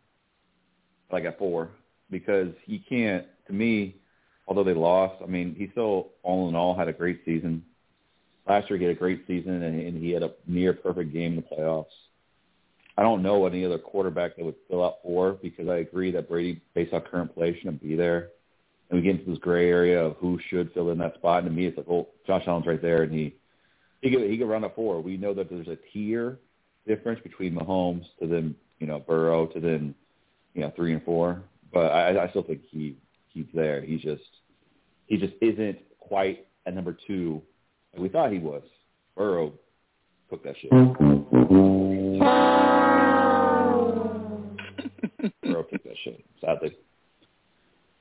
Like 1.13 1.25
at 1.25 1.39
four, 1.39 1.71
because 2.11 2.49
he 2.65 2.79
can't. 2.89 3.27
To 3.47 3.53
me, 3.53 3.97
although 4.49 4.65
they 4.65 4.73
lost, 4.75 5.23
I 5.23 5.27
mean, 5.27 5.55
he 5.57 5.69
still 5.73 6.09
all 6.23 6.49
in 6.49 6.55
all 6.57 6.75
had 6.75 6.89
a 6.89 6.93
great 6.93 7.21
season. 7.25 7.63
Last 8.49 8.69
year 8.69 8.79
he 8.79 8.85
had 8.87 8.97
a 8.97 8.99
great 8.99 9.27
season, 9.27 9.63
and, 9.63 9.81
and 9.81 10.03
he 10.03 10.11
had 10.11 10.23
a 10.23 10.33
near 10.47 10.73
perfect 10.73 11.13
game 11.13 11.35
in 11.35 11.37
the 11.37 11.43
playoffs. 11.43 11.87
I 12.97 13.03
don't 13.03 13.23
know 13.23 13.47
any 13.47 13.65
other 13.65 13.79
quarterback 13.79 14.37
that 14.37 14.45
would 14.45 14.55
fill 14.69 14.85
out 14.85 14.97
four 15.03 15.33
because 15.43 15.69
I 15.69 15.77
agree 15.79 16.11
that 16.13 16.29
Brady, 16.29 16.61
based 16.75 16.93
on 16.95 17.03
current 17.03 17.35
play, 17.35 17.55
shouldn't 17.57 17.83
be 17.83 17.97
there. 17.97 18.29
And 18.91 18.99
we 18.99 19.03
get 19.03 19.19
into 19.19 19.31
this 19.31 19.39
gray 19.39 19.71
area 19.71 20.05
of 20.05 20.17
who 20.17 20.39
should 20.51 20.73
fill 20.73 20.91
in 20.91 20.99
that 20.99 21.15
spot. 21.15 21.43
And 21.43 21.51
to 21.51 21.53
me, 21.53 21.67
it's 21.67 21.77
like, 21.77 21.89
well, 21.89 22.09
Josh 22.27 22.45
Allen's 22.47 22.67
right 22.67 22.81
there, 22.81 23.03
and 23.03 23.13
he 23.13 23.35
he 24.05 24.11
could 24.11 24.31
he 24.31 24.37
could 24.37 24.49
run 24.49 24.65
a 24.65 24.71
four. 24.71 25.01
We 25.01 25.17
know 25.17 25.33
that 25.33 25.49
there's 25.49 25.69
a 25.69 25.79
tier 25.93 26.39
difference 26.87 27.21
between 27.23 27.55
Mahomes 27.55 28.05
to 28.21 28.27
then 28.27 28.55
you 28.79 28.87
know 28.87 29.01
Burrow 29.01 29.47
to 29.47 29.61
then 29.61 29.95
you 30.53 30.61
know 30.61 30.71
three 30.77 30.93
and 30.93 31.03
four. 31.03 31.43
But 31.73 31.87
I, 31.87 32.25
I 32.25 32.29
still 32.29 32.43
think 32.43 32.61
he 32.71 32.97
he's 33.29 33.47
there. 33.55 33.81
He's 33.81 34.03
just 34.03 34.23
he 35.07 35.17
just 35.17 35.33
isn't 35.41 35.79
quite 35.99 36.47
at 36.67 36.75
number 36.75 36.95
two 37.07 37.41
like 37.95 38.03
we 38.03 38.09
thought 38.11 38.31
he 38.31 38.39
was. 38.39 38.63
Burrow 39.17 39.55
took 40.29 40.45
that 40.45 40.55
shit. 40.61 40.71
Burrow 45.43 45.63
took 45.63 45.83
that 45.85 45.97
shit. 46.05 46.23
Sadly, 46.43 46.77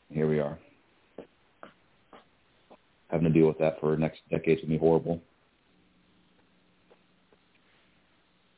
here 0.10 0.28
we 0.28 0.42
are 0.42 0.60
having 3.14 3.32
to 3.32 3.40
deal 3.40 3.48
with 3.48 3.60
that 3.60 3.80
for 3.80 3.92
the 3.92 3.98
next 3.98 4.22
decade's 4.30 4.62
gonna 4.62 4.74
be 4.74 4.78
horrible. 4.78 5.22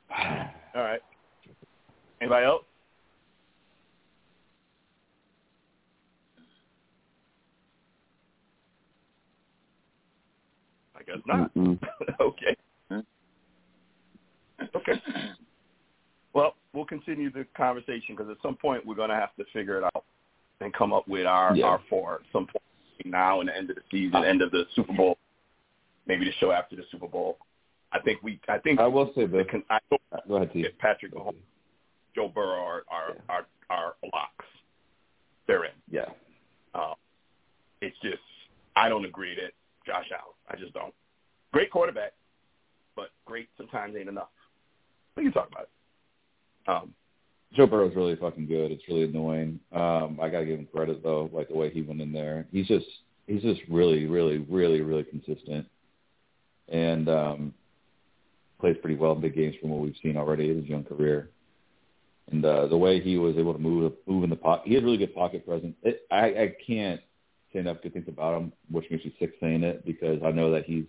All 0.17 0.81
right. 0.81 1.01
Anybody 2.21 2.45
else? 2.45 2.63
I 10.95 11.03
guess 11.03 11.17
not. 11.27 11.51
Okay. 12.21 12.55
Okay. 14.73 14.93
Well, 16.33 16.55
we'll 16.73 16.85
continue 16.85 17.29
the 17.31 17.45
conversation 17.55 18.15
because 18.15 18.29
at 18.29 18.37
some 18.41 18.55
point 18.55 18.85
we're 18.85 18.95
going 18.95 19.09
to 19.09 19.15
have 19.15 19.35
to 19.35 19.43
figure 19.53 19.77
it 19.77 19.83
out 19.83 20.05
and 20.61 20.73
come 20.73 20.93
up 20.93 21.07
with 21.07 21.25
our 21.25 21.55
Yeah. 21.55 21.65
our 21.65 21.81
four 21.89 22.15
at 22.15 22.21
some 22.31 22.45
point 22.47 22.63
now 23.05 23.39
and 23.41 23.49
the 23.49 23.57
end 23.57 23.69
of 23.69 23.75
the 23.75 23.81
season, 23.91 24.23
end 24.23 24.41
of 24.41 24.51
the 24.51 24.63
Super 24.75 24.93
Bowl, 24.93 25.17
maybe 26.07 26.25
the 26.25 26.31
show 26.39 26.51
after 26.51 26.75
the 26.75 26.83
Super 26.91 27.07
Bowl. 27.07 27.37
I 27.91 27.99
think 27.99 28.21
we. 28.23 28.39
I 28.47 28.57
think 28.57 28.79
I 28.79 28.87
will 28.87 29.11
say 29.15 29.25
this. 29.25 29.45
I 29.69 29.79
hope 29.91 30.01
Go 30.27 30.35
ahead, 30.35 30.51
that 30.53 30.77
Patrick 30.79 31.13
Mahomes, 31.13 31.35
Joe 32.13 32.27
Burrow 32.27 32.59
are 32.63 32.83
are 32.89 33.13
Yeah. 33.15 33.21
are, 33.29 33.45
are 33.69 33.93
locks. 34.13 34.45
They're 35.47 35.65
in. 35.65 35.71
Yeah. 35.89 36.05
Um, 36.73 36.95
it's 37.81 37.95
just 38.01 38.21
I 38.75 38.89
don't 38.89 39.05
agree 39.05 39.35
that 39.35 39.51
Josh 39.85 40.09
Allen. 40.11 40.35
I 40.49 40.55
just 40.57 40.73
don't. 40.73 40.93
Great 41.53 41.71
quarterback, 41.71 42.13
but 42.95 43.11
great 43.25 43.47
sometimes 43.57 43.95
ain't 43.95 44.09
enough. 44.09 44.29
We 45.15 45.23
can 45.23 45.31
talk 45.31 45.47
about 45.49 45.63
it. 45.63 46.69
Um, 46.69 46.93
Joe 47.55 47.67
Burrow's 47.67 47.95
really 47.95 48.15
fucking 48.15 48.47
good. 48.47 48.71
It's 48.71 48.87
really 48.87 49.03
annoying. 49.03 49.59
Um, 49.71 50.19
I 50.21 50.29
gotta 50.29 50.45
give 50.45 50.59
him 50.59 50.67
credit 50.73 51.01
though, 51.01 51.29
like 51.31 51.47
the 51.47 51.55
way 51.55 51.69
he 51.69 51.81
went 51.81 52.01
in 52.01 52.11
there. 52.11 52.45
He's 52.51 52.67
just 52.67 52.85
he's 53.27 53.41
just 53.41 53.61
really, 53.69 54.05
really, 54.05 54.39
really, 54.39 54.81
really 54.81 55.03
consistent. 55.03 55.65
And 56.67 57.07
um 57.09 57.53
plays 58.59 58.77
pretty 58.81 58.95
well 58.95 59.13
in 59.13 59.21
big 59.21 59.35
games 59.35 59.55
from 59.61 59.69
what 59.69 59.81
we've 59.81 59.95
seen 60.01 60.17
already 60.17 60.49
in 60.49 60.57
his 60.57 60.65
young 60.65 60.83
career. 60.83 61.29
And 62.31 62.43
uh 62.43 62.67
the 62.67 62.77
way 62.77 62.99
he 62.99 63.17
was 63.17 63.37
able 63.37 63.53
to 63.53 63.59
move 63.59 63.93
move 64.05 64.23
in 64.23 64.29
the 64.29 64.35
pocket 64.35 64.67
he 64.67 64.73
has 64.75 64.83
really 64.83 64.97
good 64.97 65.15
pocket 65.15 65.45
presence. 65.45 65.75
It, 65.83 66.01
I, 66.11 66.25
I 66.25 66.55
can't 66.67 66.99
say 67.53 67.59
enough 67.59 67.77
good 67.81 67.93
things 67.93 68.07
about 68.09 68.41
him, 68.41 68.51
which 68.69 68.85
makes 68.91 69.05
me 69.05 69.15
sick 69.17 69.33
saying 69.39 69.63
it 69.63 69.85
because 69.85 70.21
I 70.25 70.31
know 70.31 70.51
that 70.51 70.65
he's 70.65 70.85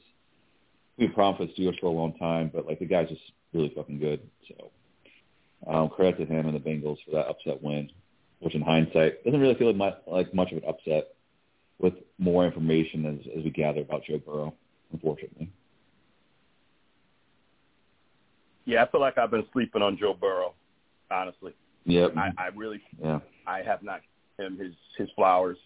we 0.99 1.07
promised 1.09 1.55
the 1.57 1.63
Steelers 1.63 1.79
for 1.79 1.87
a 1.87 1.91
long 1.91 2.15
time, 2.15 2.51
but 2.53 2.67
like 2.67 2.81
the 2.81 2.87
guy's 2.87 3.09
just 3.09 3.21
really 3.53 3.73
fucking 3.77 4.01
good. 4.01 4.21
So 4.49 4.71
um, 5.67 5.89
credit 5.89 6.19
to 6.19 6.27
him 6.27 6.47
and 6.47 6.55
the 6.55 6.61
Bengals 6.61 6.99
for 7.05 7.13
that 7.13 7.27
upset 7.29 7.63
win, 7.63 7.91
which 8.41 8.55
in 8.55 8.63
hindsight 8.63 9.25
doesn't 9.25 9.41
really 9.41 9.55
feel 9.55 9.69
like 9.69 9.77
much, 9.77 9.95
like 10.07 10.35
much 10.35 10.53
of 10.53 10.59
an 10.59 10.69
upset 10.69 11.09
with 11.79 11.95
more 12.19 12.47
information 12.47 13.07
as, 13.07 13.39
as 13.39 13.45
we 13.45 13.51
gather 13.51 13.81
about 13.81 14.05
Joe 14.05 14.19
Burrow, 14.19 14.55
unfortunately. 14.93 15.51
Yeah, 18.65 18.83
I 18.83 18.91
feel 18.91 19.01
like 19.01 19.19
I've 19.19 19.31
been 19.31 19.47
sleeping 19.53 19.83
on 19.83 19.97
Joe 19.97 20.15
Burrow, 20.19 20.55
honestly. 21.11 21.55
Yep. 21.85 22.17
I, 22.17 22.31
I 22.37 22.47
really, 22.55 22.81
yeah. 23.03 23.21
I 23.47 23.63
have 23.63 23.83
not 23.83 24.01
given 24.37 24.55
him 24.55 24.59
his 24.59 24.75
his 24.99 25.09
flowers. 25.15 25.59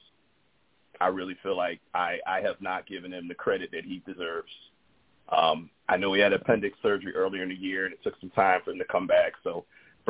I 1.00 1.06
really 1.06 1.36
feel 1.42 1.56
like 1.56 1.80
I 1.94 2.18
I 2.26 2.40
have 2.42 2.60
not 2.60 2.86
given 2.86 3.12
him 3.12 3.26
the 3.26 3.34
credit 3.34 3.70
that 3.72 3.84
he 3.84 4.02
deserves. 4.06 4.52
Um, 5.30 5.70
I 5.88 5.96
know 5.96 6.12
he 6.12 6.20
had 6.20 6.32
appendix 6.32 6.76
surgery 6.82 7.14
earlier 7.14 7.42
in 7.42 7.48
the 7.48 7.54
year, 7.54 7.86
and 7.86 7.94
it 7.94 8.02
took 8.02 8.20
some 8.20 8.30
time 8.30 8.60
for 8.64 8.72
him 8.72 8.78
to 8.78 8.84
come 8.84 9.06
back. 9.06 9.32
So 9.42 9.64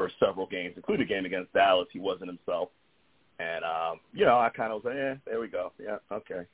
for 0.08 0.10
several 0.24 0.46
games, 0.46 0.74
including 0.76 1.04
a 1.04 1.08
game 1.08 1.24
against 1.26 1.52
Dallas, 1.52 1.88
he 1.92 1.98
wasn't 1.98 2.28
himself. 2.30 2.70
And 3.38 3.64
um, 3.64 4.00
you 4.12 4.24
know, 4.24 4.38
I 4.38 4.48
kind 4.50 4.72
of 4.72 4.82
was 4.82 4.84
like, 4.86 4.96
"Yeah, 4.96 5.14
there 5.26 5.40
we 5.40 5.48
go. 5.48 5.72
Yeah, 5.82 5.96
okay." 6.12 6.46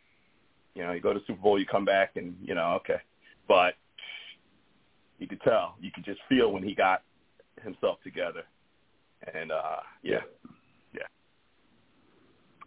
You 0.75 0.83
know, 0.85 0.93
you 0.93 1.01
go 1.01 1.13
to 1.13 1.21
Super 1.27 1.41
Bowl, 1.41 1.59
you 1.59 1.67
come 1.67 1.85
back, 1.85 2.13
and 2.17 2.37
you 2.43 2.55
know, 2.55 2.75
okay. 2.81 2.99
But 3.49 3.75
you 5.19 5.27
could 5.27 5.41
tell, 5.43 5.77
you 5.81 5.91
could 5.95 6.05
just 6.05 6.21
feel 6.29 6.53
when 6.53 6.63
he 6.63 6.75
got 6.75 7.03
himself 7.63 7.99
together. 8.05 8.43
And 9.35 9.51
uh, 9.51 9.77
yeah, 10.03 10.21
yeah. 10.93 11.03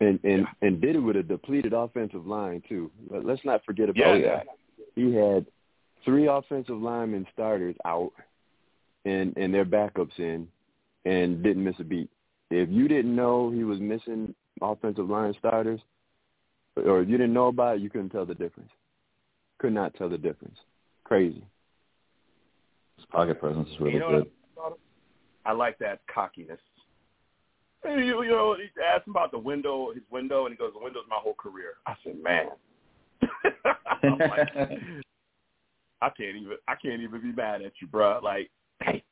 And 0.01 0.19
and 0.23 0.41
Yeah. 0.41 0.67
and 0.67 0.81
did 0.81 0.95
it 0.95 0.99
with 0.99 1.15
a 1.15 1.23
depleted 1.23 1.73
offensive 1.73 2.25
line 2.25 2.61
too. 2.67 2.91
Let- 3.09 3.25
Let's 3.25 3.45
not 3.45 3.63
forget 3.65 3.89
about 3.89 3.97
Yeah, 3.99 4.15
yeah. 4.15 4.35
that. 4.37 4.47
He 4.95 5.13
had 5.13 5.45
three 6.03 6.27
offensive 6.27 6.77
linemen 6.81 7.25
starters 7.33 7.75
out, 7.85 8.11
and 9.05 9.37
and 9.37 9.53
their 9.53 9.65
backups 9.65 10.17
in, 10.17 10.47
and 11.05 11.43
didn't 11.43 11.63
miss 11.63 11.75
a 11.79 11.83
beat. 11.83 12.09
If 12.51 12.69
you 12.69 12.87
didn't 12.87 13.15
know 13.15 13.51
he 13.51 13.63
was 13.63 13.79
missing 13.79 14.33
offensive 14.61 15.09
line 15.09 15.33
starters, 15.37 15.79
or 16.75 17.01
if 17.01 17.09
you 17.09 17.17
didn't 17.17 17.33
know 17.33 17.47
about 17.47 17.77
it, 17.77 17.81
you 17.81 17.89
couldn't 17.89 18.09
tell 18.09 18.25
the 18.25 18.35
difference. 18.35 18.71
Could 19.59 19.73
not 19.73 19.93
tell 19.95 20.09
the 20.09 20.17
difference. 20.17 20.57
Crazy. 21.03 21.43
His 22.97 23.05
pocket 23.11 23.39
presence 23.39 23.67
is 23.69 23.79
really 23.79 23.93
You 23.93 23.99
know 23.99 24.09
good. 24.09 24.31
I, 25.45 25.51
I 25.51 25.53
like 25.53 25.77
that 25.79 26.01
cockiness. 26.13 26.59
And 27.83 28.05
You, 28.05 28.23
you 28.23 28.29
know, 28.29 28.55
he 28.57 28.69
asked 28.81 29.07
him 29.07 29.11
about 29.11 29.31
the 29.31 29.39
window, 29.39 29.91
his 29.93 30.03
window, 30.11 30.45
and 30.45 30.53
he 30.53 30.57
goes, 30.57 30.73
"The 30.73 30.83
window's 30.83 31.05
my 31.09 31.15
whole 31.15 31.35
career." 31.35 31.75
I 31.87 31.95
said, 32.03 32.21
"Man." 32.21 32.47
I'm 34.03 34.17
like, 34.17 34.49
I 36.01 36.09
can't 36.09 36.35
even 36.35 36.57
I 36.67 36.75
can't 36.75 37.01
even 37.01 37.21
be 37.21 37.31
mad 37.31 37.61
at 37.61 37.73
you, 37.81 37.87
bro. 37.87 38.19
Like, 38.23 38.49
hey, 38.81 39.03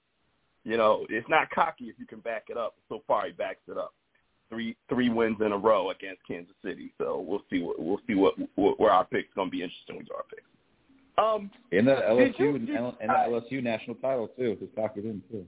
you 0.68 0.76
know, 0.76 1.06
it's 1.10 1.30
not 1.30 1.50
cocky 1.50 1.86
if 1.86 1.96
you 1.98 2.06
can 2.06 2.20
back 2.20 2.48
it 2.50 2.58
up. 2.58 2.76
So 2.90 3.02
far, 3.08 3.26
he 3.26 3.32
backs 3.32 3.62
it 3.70 3.78
up. 3.78 3.94
Three 4.50 4.76
three 4.90 5.10
wins 5.10 5.38
in 5.40 5.52
a 5.54 5.58
row 5.58 5.92
against 5.92 6.22
Kansas 6.28 6.56
City. 6.64 6.92
So 6.98 7.24
we'll 7.26 7.44
see 7.50 7.62
what 7.62 7.80
we'll 7.80 8.00
see 8.08 8.16
what, 8.16 8.34
what 8.56 8.80
where 8.80 8.92
our 8.92 9.06
picks 9.06 9.34
going 9.34 9.48
to 9.48 9.52
be 9.52 9.64
interesting 9.64 9.98
with 9.98 10.08
our 10.16 10.24
picks. 10.30 10.44
Um, 11.18 11.50
and 11.72 11.88
that 11.88 12.02
Did 12.16 12.36
LSU 12.36 12.40
you- 12.40 12.56
and, 12.56 12.68
did- 12.68 12.76
and 12.78 13.10
that 13.10 13.30
LSU 13.30 13.64
national 13.64 13.96
title 13.96 14.28
too. 14.38 14.58
His 14.60 14.70
pocket 14.76 15.06
in 15.06 15.22
too. 15.32 15.46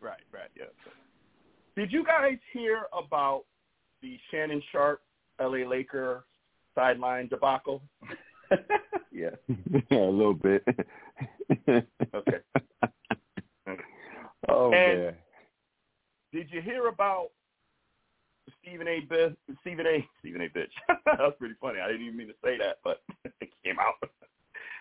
right, 0.00 0.20
right, 0.32 0.50
yeah. 0.56 0.64
Did 1.76 1.92
you 1.92 2.04
guys 2.04 2.38
hear 2.52 2.82
about 2.92 3.44
the 4.02 4.18
Shannon 4.30 4.62
Sharpe 4.72 5.00
LA 5.40 5.66
Laker 5.68 6.24
sideline 6.74 7.28
debacle? 7.28 7.82
yeah. 9.12 9.30
a 9.90 9.94
little 9.96 10.34
bit. 10.34 10.64
Okay. 11.68 12.38
oh 14.48 14.72
And- 14.72 15.00
man. 15.04 15.14
Did 16.32 16.50
you 16.50 16.60
hear 16.60 16.88
about 16.88 17.28
Stephen 18.62 18.86
A. 18.86 19.00
Bi- 19.00 19.34
Stephen 19.62 19.86
A. 19.86 20.06
Stephen 20.20 20.42
A. 20.42 20.48
Bitch? 20.48 20.68
that 21.06 21.18
was 21.18 21.32
pretty 21.38 21.54
funny. 21.60 21.80
I 21.80 21.86
didn't 21.88 22.02
even 22.02 22.16
mean 22.18 22.28
to 22.28 22.34
say 22.44 22.58
that, 22.58 22.78
but 22.84 23.02
it 23.40 23.48
came 23.64 23.78
out. 23.78 23.94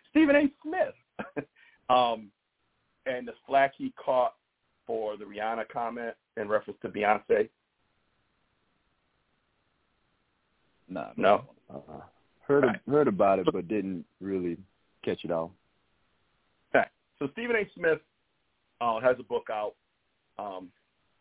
Stephen 0.09 0.35
A. 0.35 0.51
Smith. 0.61 1.45
um, 1.89 2.29
and 3.05 3.25
the 3.27 3.33
flack 3.47 3.73
he 3.77 3.93
caught 4.03 4.33
for 4.85 5.15
the 5.15 5.23
Rihanna 5.25 5.69
comment 5.69 6.15
in 6.35 6.49
reference 6.49 6.79
to 6.81 6.89
Beyonce. 6.89 7.47
Nah, 10.89 11.11
No. 11.17 11.45
Uh, 11.69 12.01
heard 12.47 12.63
Right. 12.65 12.79
heard 12.89 13.07
about 13.07 13.39
it, 13.39 13.47
but 13.51 13.67
didn't 13.67 14.05
really 14.21 14.57
catch 15.03 15.23
it 15.25 15.31
all. 15.31 15.53
Okay. 16.73 16.87
So 17.19 17.27
Stephen 17.33 17.55
A. 17.57 17.69
Smith 17.75 17.99
uh, 18.81 18.99
has 18.99 19.15
a 19.19 19.23
book 19.23 19.47
out. 19.51 19.73
Um, 20.39 20.69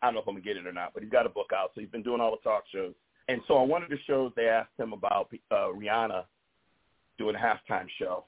I 0.01 0.07
don't 0.07 0.15
know 0.15 0.21
if 0.21 0.27
I'm 0.27 0.35
gonna 0.35 0.43
get 0.43 0.57
it 0.57 0.67
or 0.67 0.73
not, 0.73 0.93
but 0.93 1.03
he's 1.03 1.11
got 1.11 1.25
a 1.25 1.29
book 1.29 1.51
out. 1.55 1.71
So 1.73 1.81
he's 1.81 1.89
been 1.89 2.03
doing 2.03 2.21
all 2.21 2.31
the 2.31 2.37
talk 2.37 2.63
shows. 2.71 2.93
And 3.29 3.41
so 3.47 3.55
on 3.55 3.67
one 3.67 3.83
of 3.83 3.89
the 3.89 3.97
shows, 4.05 4.31
they 4.35 4.47
asked 4.47 4.77
him 4.77 4.93
about 4.93 5.29
uh, 5.51 5.67
Rihanna 5.75 6.23
doing 7.17 7.35
a 7.35 7.39
halftime 7.39 7.87
show, 7.99 8.25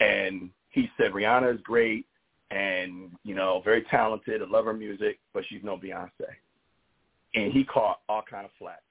and 0.00 0.50
he 0.70 0.88
said 0.96 1.12
Rihanna 1.12 1.54
is 1.54 1.60
great 1.62 2.06
and 2.50 3.10
you 3.24 3.34
know 3.34 3.62
very 3.64 3.82
talented. 3.90 4.42
I 4.42 4.46
love 4.46 4.64
her 4.66 4.72
music, 4.72 5.18
but 5.32 5.44
she's 5.48 5.62
no 5.62 5.76
Beyonce. 5.76 6.10
And 7.34 7.52
he 7.52 7.64
caught 7.64 8.00
all 8.08 8.22
kind 8.28 8.44
of 8.44 8.50
flack 8.58 8.82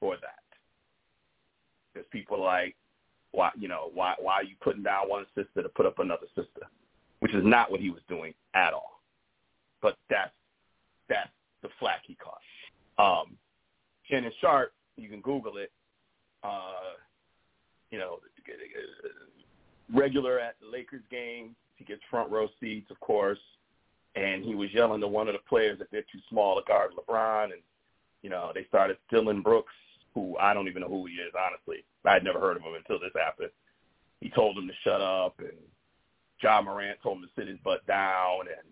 for 0.00 0.16
that 0.16 0.42
because 1.92 2.08
people 2.10 2.38
are 2.38 2.62
like, 2.62 2.76
why 3.32 3.50
you 3.58 3.68
know 3.68 3.90
why 3.92 4.14
why 4.18 4.34
are 4.34 4.44
you 4.44 4.56
putting 4.62 4.82
down 4.82 5.08
one 5.08 5.26
sister 5.34 5.62
to 5.62 5.68
put 5.70 5.86
up 5.86 5.98
another 5.98 6.26
sister, 6.34 6.66
which 7.20 7.34
is 7.34 7.44
not 7.44 7.70
what 7.70 7.80
he 7.80 7.90
was 7.90 8.02
doing 8.08 8.34
at 8.54 8.72
all. 8.72 8.95
But 9.82 9.96
that's 10.10 10.32
that's 11.08 11.30
the 11.62 11.68
flack 11.78 12.02
he 12.06 12.16
caught. 12.16 12.40
Um, 12.98 13.36
Shannon 14.04 14.32
Sharpe, 14.40 14.72
you 14.96 15.08
can 15.08 15.20
Google 15.20 15.58
it. 15.58 15.70
Uh, 16.42 16.94
you 17.90 17.98
know, 17.98 18.18
regular 19.92 20.38
at 20.38 20.56
the 20.60 20.66
Lakers 20.70 21.02
game. 21.10 21.54
He 21.76 21.84
gets 21.84 22.00
front 22.10 22.30
row 22.30 22.48
seats, 22.60 22.90
of 22.90 22.98
course, 23.00 23.38
and 24.14 24.44
he 24.44 24.54
was 24.54 24.72
yelling 24.72 25.00
to 25.02 25.08
one 25.08 25.28
of 25.28 25.34
the 25.34 25.48
players 25.48 25.78
that 25.78 25.88
they're 25.90 26.02
too 26.02 26.20
small 26.30 26.56
to 26.56 26.66
guard 26.66 26.92
LeBron, 26.96 27.44
and 27.44 27.62
you 28.22 28.30
know 28.30 28.50
they 28.54 28.64
started 28.68 28.96
Dillon 29.10 29.42
Brooks, 29.42 29.74
who 30.14 30.36
I 30.38 30.54
don't 30.54 30.68
even 30.68 30.82
know 30.82 30.88
who 30.88 31.06
he 31.06 31.14
is, 31.14 31.32
honestly. 31.38 31.84
I'd 32.04 32.24
never 32.24 32.40
heard 32.40 32.56
of 32.56 32.62
him 32.62 32.74
until 32.74 32.98
this 32.98 33.12
happened. 33.14 33.50
He 34.20 34.30
told 34.30 34.56
him 34.56 34.66
to 34.66 34.74
shut 34.84 35.02
up, 35.02 35.34
and 35.38 35.58
Ja 36.42 36.62
Morant 36.62 36.98
told 37.02 37.18
him 37.18 37.24
to 37.24 37.40
sit 37.40 37.48
his 37.48 37.58
butt 37.62 37.86
down, 37.86 38.48
and 38.48 38.66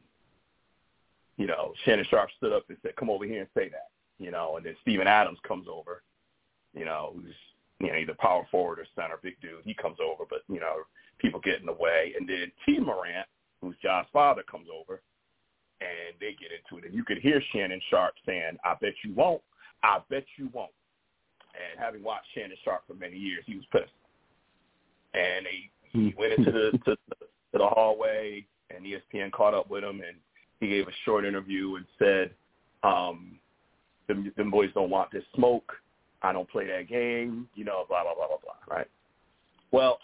you 1.37 1.47
know 1.47 1.72
Shannon 1.85 2.07
Sharpe 2.09 2.30
stood 2.37 2.53
up 2.53 2.64
and 2.68 2.78
said, 2.82 2.97
"Come 2.97 3.11
over 3.11 3.24
here 3.24 3.41
and 3.41 3.49
say 3.55 3.68
that," 3.68 3.89
you 4.18 4.30
know, 4.30 4.57
and 4.57 4.66
then 4.66 4.76
Steven 4.82 5.07
Adams 5.07 5.39
comes 5.47 5.66
over, 5.70 6.03
you 6.74 6.85
know, 6.85 7.12
who's 7.14 7.35
you 7.80 7.89
know 7.89 7.99
either 7.99 8.14
power 8.18 8.47
forward 8.51 8.78
or 8.78 8.87
center, 8.95 9.18
big 9.22 9.41
dude. 9.41 9.64
He 9.64 9.74
comes 9.74 9.99
over, 10.05 10.24
but 10.28 10.41
you 10.49 10.61
know 10.61 10.76
people 11.18 11.41
get 11.41 11.61
in 11.61 11.66
the 11.66 11.72
way, 11.72 12.14
and 12.18 12.28
then 12.28 12.51
Tee 12.64 12.78
Morant, 12.78 13.26
who's 13.61 13.76
Ja's 13.82 14.07
father, 14.12 14.43
comes 14.51 14.68
over, 14.72 15.01
and 15.80 16.14
they 16.20 16.37
get 16.39 16.51
into 16.53 16.78
it, 16.78 16.87
and 16.87 16.95
you 16.95 17.05
could 17.05 17.18
hear 17.18 17.43
Shannon 17.53 17.80
Sharpe 17.91 18.14
saying, 18.26 18.59
"I 18.64 18.74
bet 18.80 18.95
you 19.05 19.14
won't. 19.14 19.43
I 19.82 20.01
bet 20.09 20.24
you 20.37 20.49
won't." 20.53 20.70
And 21.55 21.78
having 21.78 22.03
watched 22.03 22.26
Shannon 22.35 22.57
Sharpe 22.64 22.87
for 22.87 22.95
many 22.95 23.16
years, 23.16 23.45
he 23.47 23.57
was 23.57 23.64
pissed. 23.70 23.93
And 25.14 25.47
they, 25.47 25.70
he 25.82 26.14
went 26.18 26.32
into 26.32 26.51
the 26.51 26.70
to, 26.85 26.97
to 26.97 27.18
the 27.53 27.66
hallway, 27.66 28.45
and 28.70 28.85
ESPN 28.85 29.30
caught 29.30 29.55
up 29.55 29.70
with 29.70 29.85
him, 29.85 30.01
and 30.01 30.16
he 30.65 30.71
gave 30.71 30.89
a 30.89 30.93
short 31.05 31.25
interview 31.25 31.77
and 31.77 31.87
said, 31.99 32.31
um, 32.83 33.39
them, 34.09 34.33
them 34.37 34.51
boys 34.51 34.71
don't 34.75 34.91
want 34.91 35.11
this 35.12 35.25
smoke. 35.35 35.73
I 36.23 36.33
don't 36.33 36.49
play 36.49 36.67
that 36.67 36.89
game, 36.89 37.49
you 37.55 37.65
know, 37.65 37.85
blah, 37.89 38.03
blah, 38.03 38.15
blah, 38.15 38.27
blah, 38.27 38.39
blah, 38.43 38.77
right? 38.77 38.87
Well, 39.73 39.99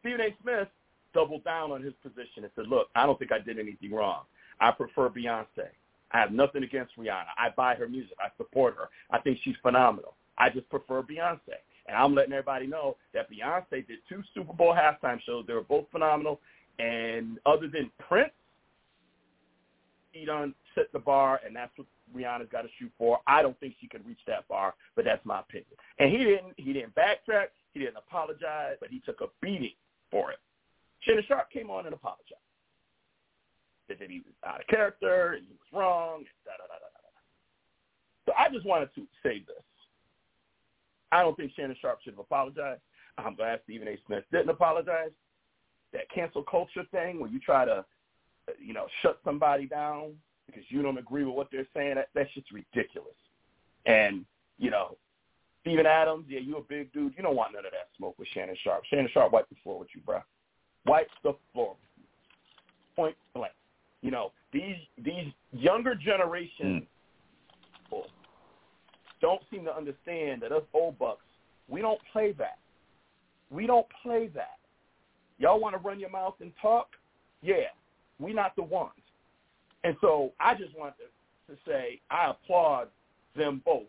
Stephen 0.00 0.20
A. 0.20 0.36
Smith 0.42 0.68
doubled 1.14 1.44
down 1.44 1.72
on 1.72 1.82
his 1.82 1.94
position 2.02 2.44
and 2.44 2.50
said, 2.54 2.66
look, 2.68 2.88
I 2.94 3.06
don't 3.06 3.18
think 3.18 3.32
I 3.32 3.38
did 3.38 3.58
anything 3.58 3.92
wrong. 3.92 4.24
I 4.60 4.70
prefer 4.70 5.08
Beyonce. 5.08 5.68
I 6.12 6.20
have 6.20 6.30
nothing 6.30 6.62
against 6.62 6.96
Rihanna. 6.96 7.32
I 7.36 7.48
buy 7.56 7.74
her 7.74 7.88
music. 7.88 8.16
I 8.20 8.28
support 8.36 8.76
her. 8.76 8.88
I 9.10 9.18
think 9.18 9.38
she's 9.42 9.56
phenomenal. 9.62 10.14
I 10.38 10.50
just 10.50 10.68
prefer 10.68 11.02
Beyonce. 11.02 11.58
And 11.86 11.96
I'm 11.96 12.14
letting 12.14 12.32
everybody 12.32 12.66
know 12.66 12.96
that 13.14 13.28
Beyonce 13.30 13.86
did 13.86 13.98
two 14.08 14.22
Super 14.32 14.52
Bowl 14.52 14.74
halftime 14.74 15.20
shows. 15.22 15.44
They 15.46 15.54
were 15.54 15.62
both 15.62 15.86
phenomenal. 15.90 16.40
And 16.78 17.38
other 17.46 17.68
than 17.68 17.90
Prince, 18.08 18.32
he 20.14 20.24
done 20.24 20.54
set 20.74 20.92
the 20.92 20.98
bar, 20.98 21.40
and 21.44 21.54
that's 21.54 21.72
what 21.76 21.86
Rihanna's 22.16 22.48
got 22.50 22.62
to 22.62 22.68
shoot 22.78 22.92
for. 22.96 23.20
I 23.26 23.42
don't 23.42 23.58
think 23.60 23.74
she 23.80 23.88
can 23.88 24.02
reach 24.06 24.20
that 24.26 24.46
bar, 24.48 24.74
but 24.96 25.04
that's 25.04 25.24
my 25.24 25.40
opinion. 25.40 25.72
And 25.98 26.10
he 26.10 26.18
didn't. 26.18 26.54
He 26.56 26.72
didn't 26.72 26.94
backtrack. 26.94 27.48
He 27.72 27.80
didn't 27.80 27.96
apologize, 27.96 28.76
but 28.80 28.90
he 28.90 29.00
took 29.00 29.20
a 29.20 29.26
beating 29.40 29.74
for 30.10 30.30
it. 30.30 30.38
Shannon 31.00 31.24
Sharpe 31.26 31.50
came 31.50 31.70
on 31.70 31.86
and 31.86 31.94
apologized. 31.94 32.40
That 33.88 33.98
he 34.00 34.22
was 34.24 34.34
out 34.46 34.60
of 34.60 34.66
character 34.68 35.32
and 35.32 35.44
he 35.44 35.52
was 35.52 35.78
wrong. 35.78 36.18
And 36.18 36.26
da, 36.46 36.52
da, 36.52 36.64
da, 36.66 36.78
da, 36.80 36.88
da. 36.88 37.04
So 38.26 38.32
I 38.38 38.48
just 38.54 38.64
wanted 38.64 38.88
to 38.94 39.06
say 39.22 39.40
this. 39.46 39.62
I 41.12 41.22
don't 41.22 41.36
think 41.36 41.52
Shannon 41.54 41.76
Sharpe 41.80 42.00
should 42.02 42.14
have 42.14 42.20
apologized. 42.20 42.80
I'm 43.18 43.34
glad 43.34 43.60
Stephen 43.64 43.88
A. 43.88 43.98
Smith 44.06 44.24
didn't 44.32 44.48
apologize. 44.48 45.10
that 45.92 46.10
cancel 46.12 46.42
culture 46.42 46.84
thing 46.90 47.20
where 47.20 47.30
you 47.30 47.40
try 47.40 47.64
to, 47.64 47.84
you 48.64 48.72
know, 48.72 48.86
shut 49.02 49.18
somebody 49.24 49.66
down 49.66 50.12
because 50.46 50.62
you 50.68 50.82
don't 50.82 50.98
agree 50.98 51.24
with 51.24 51.34
what 51.34 51.48
they're 51.52 51.66
saying. 51.74 51.96
That 51.96 52.08
that's 52.14 52.32
just 52.34 52.50
ridiculous. 52.50 53.14
And 53.86 54.24
you 54.58 54.70
know, 54.70 54.96
Steven 55.62 55.86
Adams, 55.86 56.26
yeah, 56.28 56.40
you 56.40 56.56
a 56.56 56.62
big 56.62 56.92
dude. 56.92 57.14
You 57.16 57.22
don't 57.22 57.36
want 57.36 57.52
none 57.52 57.64
of 57.64 57.72
that 57.72 57.88
smoke 57.96 58.18
with 58.18 58.28
Shannon 58.28 58.56
Sharpe. 58.62 58.84
Shannon 58.86 59.08
Sharpe, 59.12 59.32
wipe 59.32 59.48
the 59.48 59.56
floor 59.62 59.78
with 59.78 59.88
you, 59.94 60.00
bro. 60.02 60.20
Wipe 60.86 61.08
the 61.22 61.34
floor. 61.52 61.76
Point 62.96 63.16
blank. 63.34 63.52
You 64.02 64.10
know, 64.10 64.32
these 64.52 64.76
these 64.98 65.32
younger 65.52 65.94
generation 65.94 66.86
Mm. 67.92 68.04
don't 69.20 69.42
seem 69.50 69.64
to 69.64 69.74
understand 69.74 70.42
that 70.42 70.52
us 70.52 70.62
old 70.72 70.98
bucks, 70.98 71.24
we 71.68 71.80
don't 71.80 72.00
play 72.12 72.32
that. 72.32 72.58
We 73.50 73.66
don't 73.66 73.86
play 74.02 74.28
that. 74.28 74.58
Y'all 75.38 75.60
want 75.60 75.74
to 75.74 75.78
run 75.78 75.98
your 75.98 76.10
mouth 76.10 76.34
and 76.40 76.52
talk? 76.60 76.88
Yeah, 77.42 77.68
we 78.18 78.32
not 78.32 78.56
the 78.56 78.62
ones. 78.62 78.92
And 79.84 79.96
so 80.00 80.32
I 80.40 80.54
just 80.54 80.76
want 80.76 80.94
to, 80.96 81.52
to 81.52 81.60
say 81.66 82.00
I 82.10 82.30
applaud 82.30 82.88
them 83.36 83.60
both, 83.64 83.82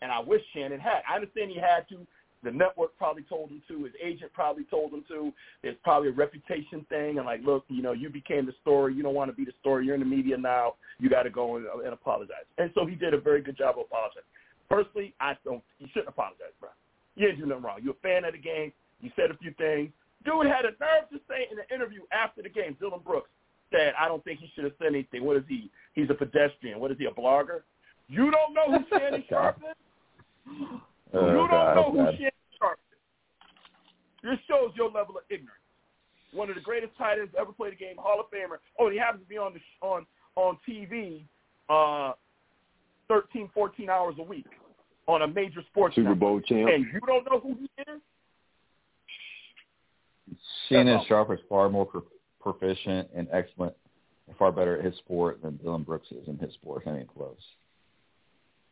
and 0.00 0.12
I 0.12 0.20
wish 0.20 0.42
Shannon 0.54 0.78
had. 0.78 1.02
I 1.10 1.16
understand 1.16 1.50
he 1.50 1.58
had 1.58 1.88
to. 1.90 2.06
The 2.44 2.52
network 2.52 2.96
probably 2.96 3.24
told 3.28 3.50
him 3.50 3.60
to. 3.66 3.84
His 3.84 3.94
agent 4.00 4.32
probably 4.32 4.62
told 4.70 4.92
him 4.92 5.04
to. 5.08 5.32
There's 5.62 5.76
probably 5.82 6.10
a 6.10 6.12
reputation 6.12 6.86
thing, 6.88 7.18
and 7.18 7.26
like, 7.26 7.40
look, 7.44 7.64
you 7.68 7.82
know, 7.82 7.92
you 7.92 8.10
became 8.10 8.46
the 8.46 8.54
story. 8.62 8.94
You 8.94 9.02
don't 9.02 9.14
want 9.14 9.28
to 9.28 9.36
be 9.36 9.44
the 9.44 9.52
story. 9.60 9.84
You're 9.84 9.94
in 9.94 10.00
the 10.00 10.06
media 10.06 10.36
now. 10.36 10.74
You 11.00 11.10
got 11.10 11.24
to 11.24 11.30
go 11.30 11.56
and, 11.56 11.66
and 11.66 11.92
apologize. 11.92 12.46
And 12.58 12.70
so 12.74 12.86
he 12.86 12.94
did 12.94 13.12
a 13.12 13.20
very 13.20 13.42
good 13.42 13.58
job 13.58 13.74
of 13.76 13.86
apologizing. 13.86 14.22
Personally, 14.70 15.14
I 15.20 15.34
don't. 15.44 15.62
You 15.80 15.88
shouldn't 15.88 16.10
apologize, 16.10 16.54
bro. 16.60 16.68
You 17.16 17.26
didn't 17.26 17.40
do 17.40 17.46
nothing 17.46 17.64
wrong. 17.64 17.78
You're 17.82 17.94
a 17.94 18.02
fan 18.02 18.24
of 18.24 18.34
the 18.34 18.38
game. 18.38 18.72
You 19.00 19.10
said 19.16 19.32
a 19.32 19.36
few 19.38 19.52
things. 19.58 19.90
Dude 20.24 20.46
had 20.46 20.64
a 20.64 20.74
nerve 20.78 21.10
to 21.10 21.18
say 21.28 21.48
in 21.50 21.58
an 21.58 21.64
interview 21.74 22.02
after 22.12 22.42
the 22.42 22.48
game, 22.48 22.76
Dillon 22.78 23.00
Brooks 23.04 23.30
said, 23.70 23.92
I 23.98 24.08
don't 24.08 24.22
think 24.24 24.40
he 24.40 24.50
should 24.54 24.64
have 24.64 24.74
said 24.78 24.88
anything. 24.88 25.24
What 25.24 25.36
is 25.36 25.44
he? 25.48 25.70
He's 25.94 26.10
a 26.10 26.14
pedestrian. 26.14 26.80
What 26.80 26.90
is 26.90 26.98
he, 26.98 27.06
a 27.06 27.10
blogger? 27.10 27.60
You 28.08 28.30
don't 28.30 28.54
know 28.54 28.78
who 28.78 28.84
Shannon 28.98 29.24
Sharpe 29.28 29.58
is? 29.58 30.56
Oh, 31.12 31.26
you 31.26 31.34
don't 31.34 31.50
God, 31.50 31.74
know 31.74 31.90
who. 31.92 32.16
Shannon 32.16 32.30
Sharpe 32.58 32.78
is. 32.92 34.30
This 34.30 34.38
shows 34.48 34.72
your 34.76 34.90
level 34.90 35.16
of 35.16 35.24
ignorance. 35.30 35.52
One 36.32 36.48
of 36.50 36.56
the 36.56 36.60
greatest 36.60 36.92
tight 36.98 37.18
ends 37.18 37.32
ever 37.38 37.52
play 37.52 37.70
the 37.70 37.76
game, 37.76 37.96
Hall 37.96 38.20
of 38.20 38.26
Famer. 38.26 38.58
Oh, 38.78 38.90
he 38.90 38.98
happens 38.98 39.22
to 39.22 39.28
be 39.28 39.38
on 39.38 39.54
the 39.54 39.58
sh- 39.58 39.82
on 39.82 40.06
on 40.36 40.58
TV 40.68 41.22
uh, 41.70 42.12
13, 43.08 43.48
14 43.54 43.88
hours 43.88 44.14
a 44.18 44.22
week 44.22 44.46
on 45.06 45.22
a 45.22 45.26
major 45.26 45.62
sports 45.70 45.94
Super. 45.94 46.14
Bowl 46.14 46.40
champ. 46.40 46.70
And 46.72 46.86
you 46.92 47.00
don't 47.06 47.24
know 47.24 47.40
who 47.40 47.54
he 47.54 47.82
is? 47.90 48.00
Shannon. 50.68 51.00
Sharpe 51.08 51.32
is 51.32 51.38
far 51.48 51.70
more 51.70 51.86
proficient 52.40 53.08
and 53.14 53.28
excellent, 53.32 53.74
and 54.26 54.36
far 54.36 54.52
better 54.52 54.78
at 54.78 54.84
his 54.84 54.96
sport 54.98 55.40
than 55.42 55.56
Dillon 55.56 55.82
Brooks 55.82 56.08
is 56.10 56.28
in 56.28 56.38
his 56.38 56.52
sport. 56.54 56.82
I 56.86 56.92
mean, 56.92 57.06
close. 57.06 57.36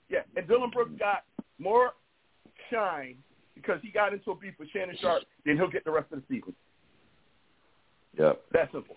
Yeah, 0.09 0.21
and 0.37 0.47
Dillon 0.47 0.71
Brooks 0.71 0.93
got 0.99 1.25
more 1.59 1.91
shine 2.71 3.17
because 3.55 3.81
he 3.83 3.91
got 3.91 4.13
into 4.13 4.31
a 4.31 4.37
beef 4.37 4.55
with 4.59 4.69
Shannon 4.71 4.97
Sharpe 5.01 5.25
than 5.45 5.57
he'll 5.57 5.71
get 5.71 5.85
the 5.85 5.91
rest 5.91 6.13
of 6.13 6.21
the 6.21 6.35
season. 6.37 6.55
Yep. 8.19 8.43
That 8.53 8.71
simple. 8.73 8.97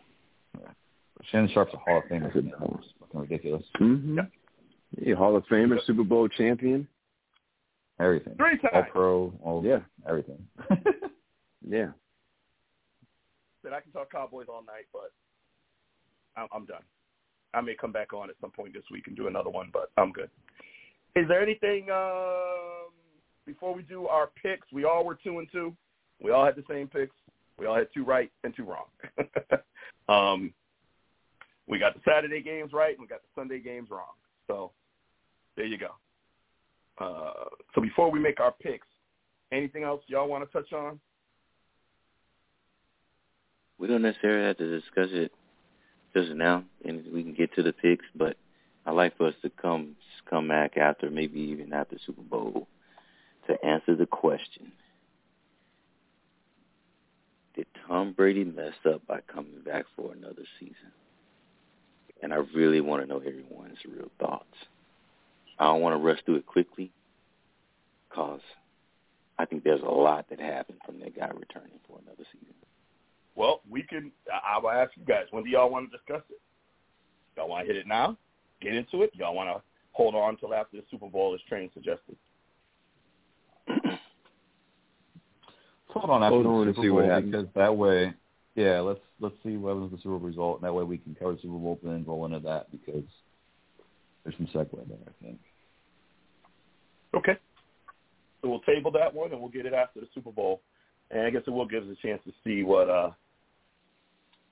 Shannon 1.32 1.49
Sharpe's 1.53 1.74
a 1.74 1.78
Hall 1.78 1.97
of 1.97 2.03
Famer. 2.05 2.34
man. 2.34 2.53
It's 2.80 2.88
fucking 2.99 3.20
ridiculous. 3.20 3.63
Mm-hmm. 3.82 4.17
Yeah. 4.17 4.24
Yeah, 4.97 5.15
Hall 5.15 5.36
of 5.36 5.43
Famer, 5.47 5.78
Super 5.86 6.03
Bowl 6.03 6.28
champion. 6.30 6.88
Everything. 7.99 8.36
Three 8.38 8.57
All 8.74 8.84
pro. 8.84 9.34
All 9.43 9.63
Yeah. 9.65 9.80
Everything. 10.07 10.45
Yeah. 11.67 11.88
Said 13.64 13.74
I 13.74 13.82
can 13.82 13.91
talk 13.91 14.12
Cowboys 14.12 14.47
all 14.49 14.64
night, 14.64 14.88
but 14.93 15.12
I'm, 16.38 16.47
I'm 16.53 16.66
done. 16.66 16.84
I 17.53 17.62
may 17.62 17.76
come 17.76 17.91
back 17.91 18.14
on 18.14 18.30
at 18.30 18.36
some 18.39 18.51
point 18.51 18.74
this 18.74 18.84
week 18.91 19.07
and 19.07 19.16
do 19.16 19.28
another 19.28 19.49
one, 19.49 19.70
but 19.74 19.91
I'm 19.97 20.12
good. 20.12 20.30
Is 21.16 21.28
there 21.28 21.41
anything 21.41 21.89
um, 21.89 22.93
before 23.45 23.74
we 23.74 23.82
do 23.82 24.07
our 24.07 24.30
picks? 24.41 24.68
We 24.72 24.86
all 24.86 25.03
were 25.03 25.18
two 25.22 25.39
and 25.39 25.47
two. 25.51 25.76
We 26.22 26.32
all 26.32 26.45
had 26.45 26.55
the 26.55 26.64
same 26.70 26.88
picks. 26.88 27.16
We 27.57 27.66
all 27.66 27.76
had 27.76 27.88
two 27.93 28.05
right 28.05 28.32
and 28.43 28.55
two 28.55 28.66
wrong. 28.66 28.86
um, 30.10 30.53
we 31.68 31.80
got 31.80 31.95
the 31.95 32.01
Saturday 32.07 32.41
games 32.41 32.72
right, 32.74 32.91
and 32.91 33.01
we 33.01 33.07
got 33.07 33.22
the 33.22 33.28
Sunday 33.36 33.60
games 33.60 33.89
wrong. 33.91 34.14
So 34.47 34.72
there 35.57 35.66
you 35.66 35.78
go. 35.78 35.89
Uh, 37.03 37.49
so 37.74 37.82
before 37.82 38.12
we 38.12 38.20
make 38.20 38.39
our 38.39 38.51
picks, 38.51 38.88
anything 39.51 39.84
else 39.84 40.01
y'all 40.07 40.28
want 40.28 40.49
to 40.49 40.51
touch 40.51 40.72
on? 40.74 40.99
We 43.80 43.88
don't 43.88 44.02
necessarily 44.02 44.46
have 44.46 44.58
to 44.58 44.80
discuss 44.80 45.08
it 45.12 45.32
just 46.14 46.32
now, 46.32 46.66
and 46.84 47.06
we 47.14 47.24
can 47.24 47.34
get 47.34 47.54
to 47.56 47.64
the 47.64 47.72
picks. 47.72 48.06
But 48.14 48.36
I 48.86 48.92
like 48.92 49.18
for 49.18 49.28
us 49.28 49.36
to 49.42 49.50
come 49.50 49.96
come 50.30 50.50
back 50.50 50.78
after, 50.78 51.10
maybe 51.10 51.40
even 51.40 51.74
after 51.74 51.98
Super 52.06 52.22
Bowl, 52.22 52.68
to 53.48 53.66
answer 53.66 53.96
the 53.96 54.06
question: 54.06 54.74
Did 57.56 57.68
Tom 57.88 58.14
Brady 58.14 58.44
mess 58.44 58.74
up 58.86 59.08
by 59.08 59.22
coming 59.22 59.62
back 59.66 59.86
for 59.96 60.12
another 60.14 60.44
season? 60.60 60.92
And 62.22 62.34
I 62.34 62.38
really 62.54 62.82
want 62.82 63.02
to 63.02 63.08
know 63.08 63.20
everyone's 63.20 63.78
real 63.88 64.12
thoughts. 64.20 64.56
I 65.58 65.66
don't 65.66 65.82
want 65.82 65.94
to 65.94 66.06
rush 66.06 66.20
through 66.26 66.36
it 66.36 66.46
quickly, 66.46 66.92
cause 68.10 68.42
I 69.38 69.46
think 69.46 69.64
there's 69.64 69.82
a 69.82 69.86
lot 69.86 70.30
that 70.30 70.40
happened 70.42 70.80
from 70.86 71.00
that 71.00 71.16
guy 71.16 71.28
returning 71.28 71.80
for 71.88 71.98
another 72.02 72.26
season. 72.34 72.54
Well, 73.36 73.62
we 73.70 73.84
can. 73.84 74.12
I, 74.32 74.56
I 74.56 74.60
will 74.60 74.72
ask 74.72 74.92
you 74.96 75.04
guys. 75.06 75.26
When 75.32 75.44
do 75.44 75.50
y'all 75.50 75.70
want 75.70 75.90
to 75.92 75.98
discuss 75.98 76.24
it? 76.30 76.40
Y'all 77.38 77.50
want 77.50 77.66
to 77.66 77.74
hit 77.74 77.80
it 77.80 77.88
now? 77.88 78.18
Get 78.62 78.74
into 78.76 79.04
it? 79.04 79.12
Y'all 79.14 79.36
want 79.36 79.50
to 79.50 79.62
hold 79.92 80.16
on 80.16 80.32
until 80.32 80.54
after 80.54 80.78
the 80.78 80.84
Super 80.92 81.08
Bowl 81.08 81.34
is 81.36 81.42
training 81.48 81.70
suggested? 81.74 82.18
Hold 85.88 86.10
on 86.10 86.24
after 86.24 86.36
Hold 86.36 86.46
the 86.46 86.50
on 86.50 86.68
and 86.68 86.76
Super 86.76 86.90
Bowl 86.90 87.10
happens. 87.10 87.32
because 87.32 87.48
that 87.56 87.76
way, 87.76 88.14
yeah, 88.56 88.80
let's 88.80 89.00
let's 89.20 89.36
see 89.44 89.58
what 89.58 89.70
happens 89.70 89.92
with 89.92 90.00
the 90.00 90.04
Super 90.04 90.18
Bowl 90.18 90.28
result, 90.28 90.60
and 90.60 90.68
that 90.68 90.74
way 90.74 90.84
we 90.84 90.98
can 90.98 91.16
cover 91.16 91.34
the 91.34 91.42
Super 91.42 91.54
Bowl 91.54 91.80
and 91.84 91.92
then 91.94 92.06
roll 92.06 92.26
into 92.26 92.40
that 92.40 92.70
because 92.72 93.04
there's 94.24 94.36
some 94.36 94.48
segue 94.48 94.88
there, 94.88 94.98
I 95.08 95.24
think. 95.24 95.40
Okay. 97.16 97.38
So 98.42 98.50
we'll 98.50 98.62
table 98.62 98.92
that 98.92 99.14
one 99.14 99.32
and 99.32 99.40
we'll 99.40 99.50
get 99.50 99.66
it 99.66 99.74
after 99.74 100.00
the 100.00 100.08
Super 100.14 100.32
Bowl. 100.32 100.62
And 101.12 101.22
I 101.22 101.30
guess 101.30 101.41
it 101.47 101.51
will 101.51 101.66
give 101.66 101.84
us 101.84 101.89
a 101.91 102.07
chance 102.07 102.22
to 102.26 102.34
see 102.43 102.64
what 102.64 102.89
uh 102.89 103.12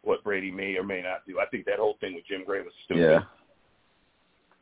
what 0.03 0.23
Brady 0.23 0.51
may 0.51 0.75
or 0.75 0.83
may 0.83 1.01
not 1.01 1.25
do. 1.27 1.39
I 1.39 1.45
think 1.47 1.65
that 1.65 1.79
whole 1.79 1.97
thing 1.99 2.15
with 2.15 2.25
Jim 2.27 2.43
Gray 2.45 2.61
was 2.61 2.71
stupid. 2.85 3.01
Yeah. 3.01 3.19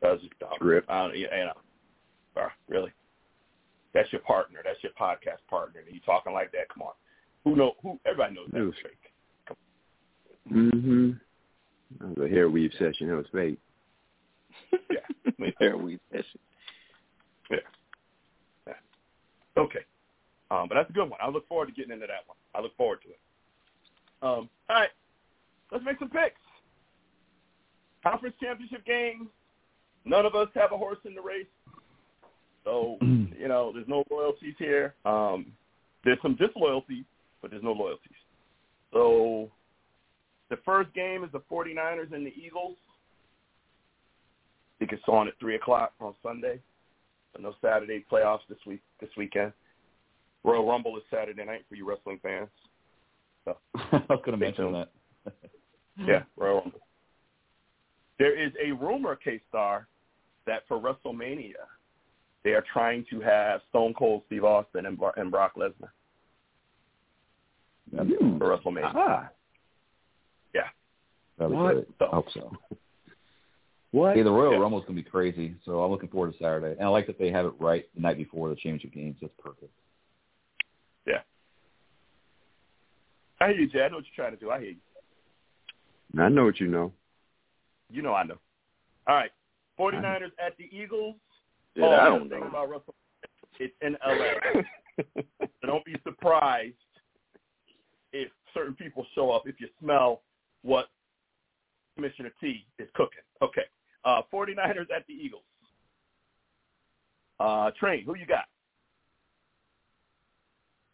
That 0.02 0.12
was 0.12 0.20
just 0.20 0.38
dumb. 0.38 0.50
Script. 0.56 0.90
I 0.90 1.06
don't, 1.06 1.16
you 1.16 1.28
know, 1.28 1.52
uh, 2.42 2.48
really. 2.68 2.92
That's 3.94 4.12
your 4.12 4.20
partner. 4.22 4.60
That's 4.64 4.82
your 4.82 4.92
podcast 5.00 5.38
partner. 5.48 5.80
And 5.80 5.94
you 5.94 6.00
talking 6.04 6.32
like 6.32 6.52
that? 6.52 6.68
Come 6.68 6.82
on. 6.82 6.92
Who 7.44 7.56
know? 7.56 7.72
Who? 7.82 7.98
Everybody 8.04 8.34
knows 8.34 8.48
that 8.52 8.60
was 8.60 8.74
fake. 8.82 9.56
Mm-hmm. 10.52 11.10
That 12.00 12.18
was 12.18 12.26
a 12.26 12.28
hair 12.28 12.50
weave 12.50 12.72
session. 12.72 13.08
That 13.08 13.16
was 13.16 13.26
fake. 13.32 13.58
Yeah. 14.90 15.50
hair 15.60 15.76
weave 15.78 16.00
There 16.10 16.18
we 16.18 16.18
session. 16.18 16.40
Okay. 19.56 19.80
Um, 20.50 20.68
but 20.68 20.76
that's 20.76 20.90
a 20.90 20.92
good 20.92 21.10
one. 21.10 21.18
I 21.20 21.28
look 21.28 21.48
forward 21.48 21.66
to 21.66 21.72
getting 21.72 21.92
into 21.92 22.06
that 22.06 22.26
one. 22.26 22.36
I 22.54 22.60
look 22.60 22.76
forward 22.76 23.00
to 23.02 23.08
it. 23.08 23.18
Um, 24.22 24.48
all 24.68 24.76
right. 24.76 24.90
Let's 25.72 25.84
make 25.84 25.98
some 25.98 26.10
picks. 26.10 26.40
Conference 28.02 28.36
championship 28.40 28.84
games. 28.86 29.28
None 30.04 30.24
of 30.24 30.34
us 30.36 30.48
have 30.54 30.72
a 30.72 30.78
horse 30.78 30.98
in 31.04 31.14
the 31.14 31.20
race. 31.20 31.46
So, 32.64 32.96
you 33.00 33.48
know, 33.48 33.72
there's 33.72 33.88
no 33.88 34.04
loyalties 34.10 34.54
here. 34.58 34.94
Um, 35.04 35.46
there's 36.04 36.18
some 36.22 36.36
disloyalties, 36.36 37.04
but 37.42 37.50
there's 37.50 37.64
no 37.64 37.72
loyalties. 37.72 38.12
So 38.92 39.50
the 40.48 40.58
first 40.64 40.94
game 40.94 41.24
is 41.24 41.30
the 41.32 41.40
49ers 41.50 42.12
and 42.12 42.24
the 42.24 42.32
Eagles. 42.34 42.76
I 44.76 44.78
think 44.78 44.92
it's 44.92 45.02
on 45.08 45.26
at 45.26 45.34
3 45.40 45.56
o'clock 45.56 45.92
on 46.00 46.14
Sunday. 46.22 46.60
So 47.34 47.42
no 47.42 47.54
Saturday 47.60 48.04
playoffs 48.10 48.46
this 48.48 48.58
week 48.66 48.80
this 49.00 49.10
weekend. 49.16 49.52
Royal 50.46 50.66
Rumble 50.66 50.96
is 50.96 51.02
Saturday 51.10 51.44
night 51.44 51.64
for 51.68 51.74
you 51.74 51.86
wrestling 51.86 52.18
fans. 52.22 52.48
I 53.46 54.02
was 54.08 54.20
going 54.24 54.38
to 54.38 54.44
mention 54.44 54.72
that. 54.72 54.88
Yeah, 55.98 56.22
Royal 56.36 56.56
Rumble. 56.60 56.80
There 58.18 58.38
is 58.38 58.52
a 58.62 58.72
rumor, 58.72 59.16
K-Star, 59.16 59.88
that 60.46 60.62
for 60.68 60.78
WrestleMania, 60.78 61.54
they 62.44 62.50
are 62.50 62.64
trying 62.72 63.04
to 63.10 63.20
have 63.20 63.60
Stone 63.70 63.94
Cold 63.94 64.22
Steve 64.26 64.44
Austin 64.44 64.84
and, 64.86 64.98
Bro- 64.98 65.12
and 65.16 65.30
Brock 65.30 65.52
Lesnar 65.56 65.88
Hmm. 67.90 68.38
for 68.38 68.56
WrestleMania. 68.56 68.92
Ah. 68.94 69.28
That'd 71.38 71.52
be 71.52 71.56
What? 71.58 71.74
great. 71.74 71.86
I 72.00 72.14
hope 72.14 72.30
so. 72.32 72.50
What? 73.90 74.16
Hey, 74.16 74.22
the 74.22 74.30
Royal 74.30 74.52
Yeah. 74.52 74.58
Rumble's 74.58 74.84
going 74.86 74.96
to 74.96 75.02
be 75.02 75.10
crazy, 75.10 75.54
so 75.66 75.82
I'm 75.82 75.90
looking 75.90 76.08
forward 76.08 76.32
to 76.32 76.38
Saturday. 76.38 76.72
And 76.72 76.82
I 76.82 76.88
like 76.88 77.06
that 77.08 77.18
they 77.18 77.30
have 77.30 77.44
it 77.44 77.52
right 77.58 77.86
the 77.94 78.00
night 78.00 78.16
before 78.16 78.48
the 78.48 78.54
championship 78.54 78.92
games. 78.92 79.16
That's 79.20 79.34
perfect. 79.38 79.70
Yeah. 81.06 81.20
I 83.40 83.48
hear 83.48 83.60
you, 83.60 83.68
Jay. 83.68 83.82
I 83.82 83.88
know 83.88 83.96
what 83.96 84.04
you're 84.04 84.24
trying 84.24 84.36
to 84.36 84.42
do. 84.42 84.50
I 84.50 84.60
hear 84.60 84.70
you. 84.70 86.20
I 86.20 86.28
know 86.28 86.44
what 86.44 86.60
you 86.60 86.68
know. 86.68 86.92
You 87.90 88.02
know 88.02 88.14
I 88.14 88.24
know. 88.24 88.38
All 89.06 89.14
right. 89.14 89.30
49ers 89.78 90.32
at 90.44 90.56
the 90.58 90.68
Eagles. 90.72 91.16
Yeah, 91.74 91.84
oh, 91.84 91.90
I 91.90 92.04
don't 92.06 92.30
know. 92.30 92.42
About 92.42 92.70
Russell, 92.70 92.94
it's 93.60 93.74
in 93.82 93.96
L.A. 94.04 94.64
so 95.16 95.66
don't 95.66 95.84
be 95.84 95.94
surprised 96.04 96.74
if 98.12 98.30
certain 98.54 98.74
people 98.74 99.04
show 99.14 99.30
up 99.30 99.42
if 99.46 99.56
you 99.60 99.68
smell 99.80 100.22
what 100.62 100.86
Commissioner 101.94 102.32
T 102.40 102.66
is 102.78 102.88
cooking. 102.94 103.20
Okay. 103.42 103.64
Uh, 104.04 104.22
49ers 104.32 104.86
at 104.94 105.06
the 105.06 105.14
Eagles. 105.14 105.42
Uh, 107.38 107.70
Train, 107.78 108.04
who 108.04 108.16
you 108.16 108.26
got? 108.26 108.44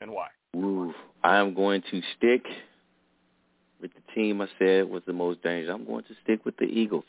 And 0.01 0.11
why? 0.11 0.26
I 0.55 1.38
am 1.38 1.55
going 1.55 1.82
to 1.90 2.03
stick 2.16 2.44
with 3.80 3.90
the 3.94 4.12
team 4.14 4.40
I 4.40 4.48
said 4.59 4.88
was 4.88 5.03
the 5.07 5.12
most 5.12 5.42
dangerous. 5.42 5.74
I'm 5.74 5.86
going 5.86 6.05
to 6.05 6.14
stick 6.22 6.44
with 6.44 6.57
the 6.57 6.66
Eagles. 6.66 7.05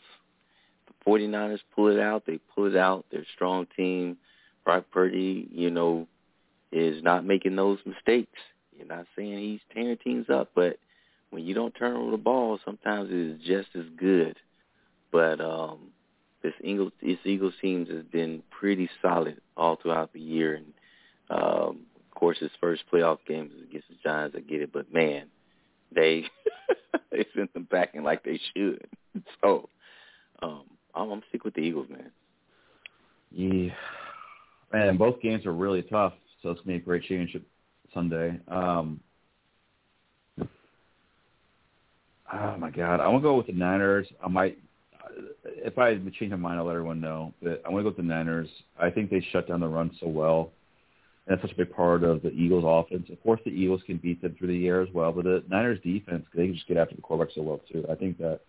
The 0.87 1.09
49ers 1.09 1.59
pull 1.75 1.87
it 1.87 1.99
out. 1.99 2.23
They 2.25 2.39
pull 2.55 2.67
it 2.67 2.77
out. 2.77 3.05
They're 3.11 3.21
a 3.21 3.35
strong 3.35 3.67
team. 3.75 4.17
Brock 4.63 4.85
Purdy, 4.91 5.49
you 5.51 5.69
know, 5.69 6.07
is 6.71 7.03
not 7.03 7.25
making 7.25 7.55
those 7.55 7.79
mistakes. 7.85 8.39
You're 8.77 8.87
not 8.87 9.05
saying 9.15 9.37
he's 9.37 9.59
tearing 9.73 9.97
teams 9.97 10.29
up, 10.29 10.51
but 10.55 10.77
when 11.29 11.43
you 11.43 11.53
don't 11.53 11.73
turn 11.73 11.95
over 11.95 12.11
the 12.11 12.17
ball, 12.17 12.59
sometimes 12.63 13.09
it 13.11 13.15
is 13.15 13.41
just 13.45 13.75
as 13.75 13.85
good. 13.97 14.37
But 15.11 15.41
um 15.41 15.91
this 16.41 16.53
Eagles 16.63 16.91
this 17.01 17.17
Eagles 17.25 17.53
team 17.61 17.85
has 17.87 18.03
been 18.05 18.41
pretty 18.49 18.89
solid 19.01 19.41
all 19.57 19.75
throughout 19.75 20.13
the 20.13 20.19
year 20.19 20.55
and 20.55 20.73
um 21.29 21.79
of 22.13 22.19
course 22.19 22.37
his 22.39 22.51
first 22.61 22.83
playoff 22.91 23.17
game 23.27 23.49
is 23.55 23.63
against 23.69 23.87
the 23.89 23.95
Giants, 24.03 24.35
I 24.37 24.41
get 24.41 24.61
it, 24.61 24.71
but 24.71 24.93
man, 24.93 25.27
they 25.93 26.25
they 27.11 27.25
sent 27.35 27.53
them 27.53 27.67
backing 27.69 28.03
like 28.03 28.23
they 28.23 28.39
should. 28.55 28.85
So 29.41 29.69
um 30.41 30.63
I'm 30.95 31.11
I'm 31.11 31.21
stick 31.29 31.43
with 31.43 31.53
the 31.53 31.61
Eagles, 31.61 31.87
man. 31.89 32.11
Yeah, 33.31 33.73
man, 34.71 34.97
both 34.97 35.21
games 35.21 35.45
are 35.45 35.53
really 35.53 35.83
tough, 35.83 36.13
so 36.41 36.49
it's 36.49 36.59
gonna 36.61 36.77
be 36.77 36.81
a 36.81 36.85
great 36.85 37.03
championship 37.03 37.43
Sunday. 37.93 38.39
Um, 38.47 38.99
oh 42.33 42.57
my 42.57 42.71
God, 42.71 42.99
I 42.99 43.07
want 43.07 43.23
to 43.23 43.27
go 43.29 43.37
with 43.37 43.47
the 43.47 43.53
Niners. 43.53 44.07
I 44.23 44.27
might, 44.27 44.57
if 45.45 45.77
I 45.77 45.95
change 46.19 46.31
my 46.31 46.37
mind, 46.37 46.59
I'll 46.59 46.65
let 46.65 46.73
everyone 46.73 47.01
know. 47.01 47.33
But 47.41 47.61
I 47.65 47.69
want 47.69 47.81
to 47.81 47.83
go 47.83 47.89
with 47.89 47.97
the 47.97 48.03
Niners. 48.03 48.49
I 48.79 48.89
think 48.89 49.09
they 49.09 49.25
shut 49.31 49.47
down 49.47 49.59
the 49.59 49.67
run 49.67 49.91
so 49.99 50.07
well, 50.07 50.51
and 51.25 51.37
that's 51.37 51.41
such 51.41 51.53
a 51.53 51.65
big 51.65 51.73
part 51.73 52.03
of 52.03 52.21
the 52.21 52.31
Eagles' 52.31 52.63
offense. 52.65 53.09
Of 53.09 53.21
course, 53.23 53.39
the 53.45 53.51
Eagles 53.51 53.81
can 53.85 53.97
beat 53.97 54.21
them 54.21 54.35
through 54.37 54.49
the 54.49 54.67
air 54.67 54.81
as 54.81 54.89
well, 54.93 55.11
but 55.11 55.23
the 55.23 55.43
Niners' 55.49 55.79
defense, 55.83 56.25
they 56.35 56.47
can 56.47 56.55
just 56.55 56.67
get 56.67 56.77
after 56.77 56.95
the 56.95 57.01
quarterback 57.01 57.33
so 57.33 57.41
well 57.41 57.61
too. 57.71 57.85
I 57.89 57.95
think 57.95 58.17
that 58.17 58.41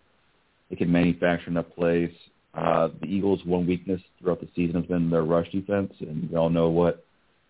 they 0.69 0.75
can 0.75 0.91
manufacture 0.91 1.49
enough 1.49 1.67
plays. 1.75 2.11
Uh, 2.53 2.89
the 3.01 3.07
Eagles' 3.07 3.43
one 3.45 3.67
weakness 3.67 4.01
throughout 4.19 4.39
the 4.39 4.47
season 4.55 4.75
has 4.81 4.85
been 4.85 5.09
their 5.09 5.23
rush 5.23 5.49
defense, 5.51 5.93
and 5.99 6.29
we 6.29 6.37
all 6.37 6.49
know 6.49 6.69
what 6.69 7.05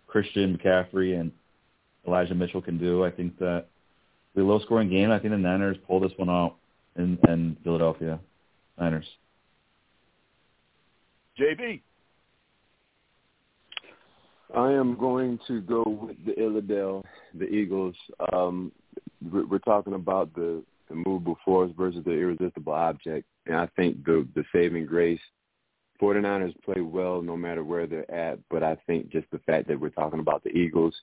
Christian 0.07 0.57
McCaffrey 0.57 1.19
and 1.19 1.31
Elijah 2.07 2.35
Mitchell 2.35 2.61
can 2.61 2.77
do. 2.77 3.03
I 3.03 3.11
think 3.11 3.37
that 3.39 3.65
the 4.35 4.43
low-scoring 4.43 4.89
game, 4.89 5.11
I 5.11 5.19
think 5.19 5.31
the 5.31 5.37
Niners 5.37 5.77
pull 5.87 5.99
this 5.99 6.11
one 6.17 6.29
out 6.29 6.55
in, 6.95 7.17
in 7.27 7.57
Philadelphia. 7.63 8.19
Niners. 8.79 9.05
JB. 11.39 11.81
I 14.55 14.71
am 14.71 14.95
going 14.95 15.39
to 15.47 15.61
go 15.61 15.83
with 15.83 16.17
the 16.25 16.31
Illadelph, 16.33 17.03
the 17.33 17.45
Eagles. 17.45 17.95
Um, 18.31 18.71
we're 19.31 19.45
we're 19.45 19.59
talking 19.59 19.93
about 19.93 20.33
the, 20.33 20.63
the 20.87 20.95
movable 20.95 21.37
force 21.43 21.71
versus 21.77 22.03
the 22.05 22.11
irresistible 22.11 22.73
object, 22.73 23.27
and 23.47 23.55
I 23.55 23.67
think 23.75 24.05
the 24.05 24.27
the 24.35 24.43
saving 24.53 24.85
grace. 24.85 25.19
49ers 26.01 26.53
play 26.63 26.81
well 26.81 27.21
no 27.21 27.37
matter 27.37 27.63
where 27.63 27.87
they're 27.87 28.11
at, 28.11 28.37
but 28.49 28.63
I 28.63 28.75
think 28.85 29.09
just 29.13 29.27
the 29.31 29.39
fact 29.39 29.69
that 29.69 29.79
we're 29.79 29.87
talking 29.89 30.19
about 30.19 30.43
the 30.43 30.49
Eagles, 30.49 30.93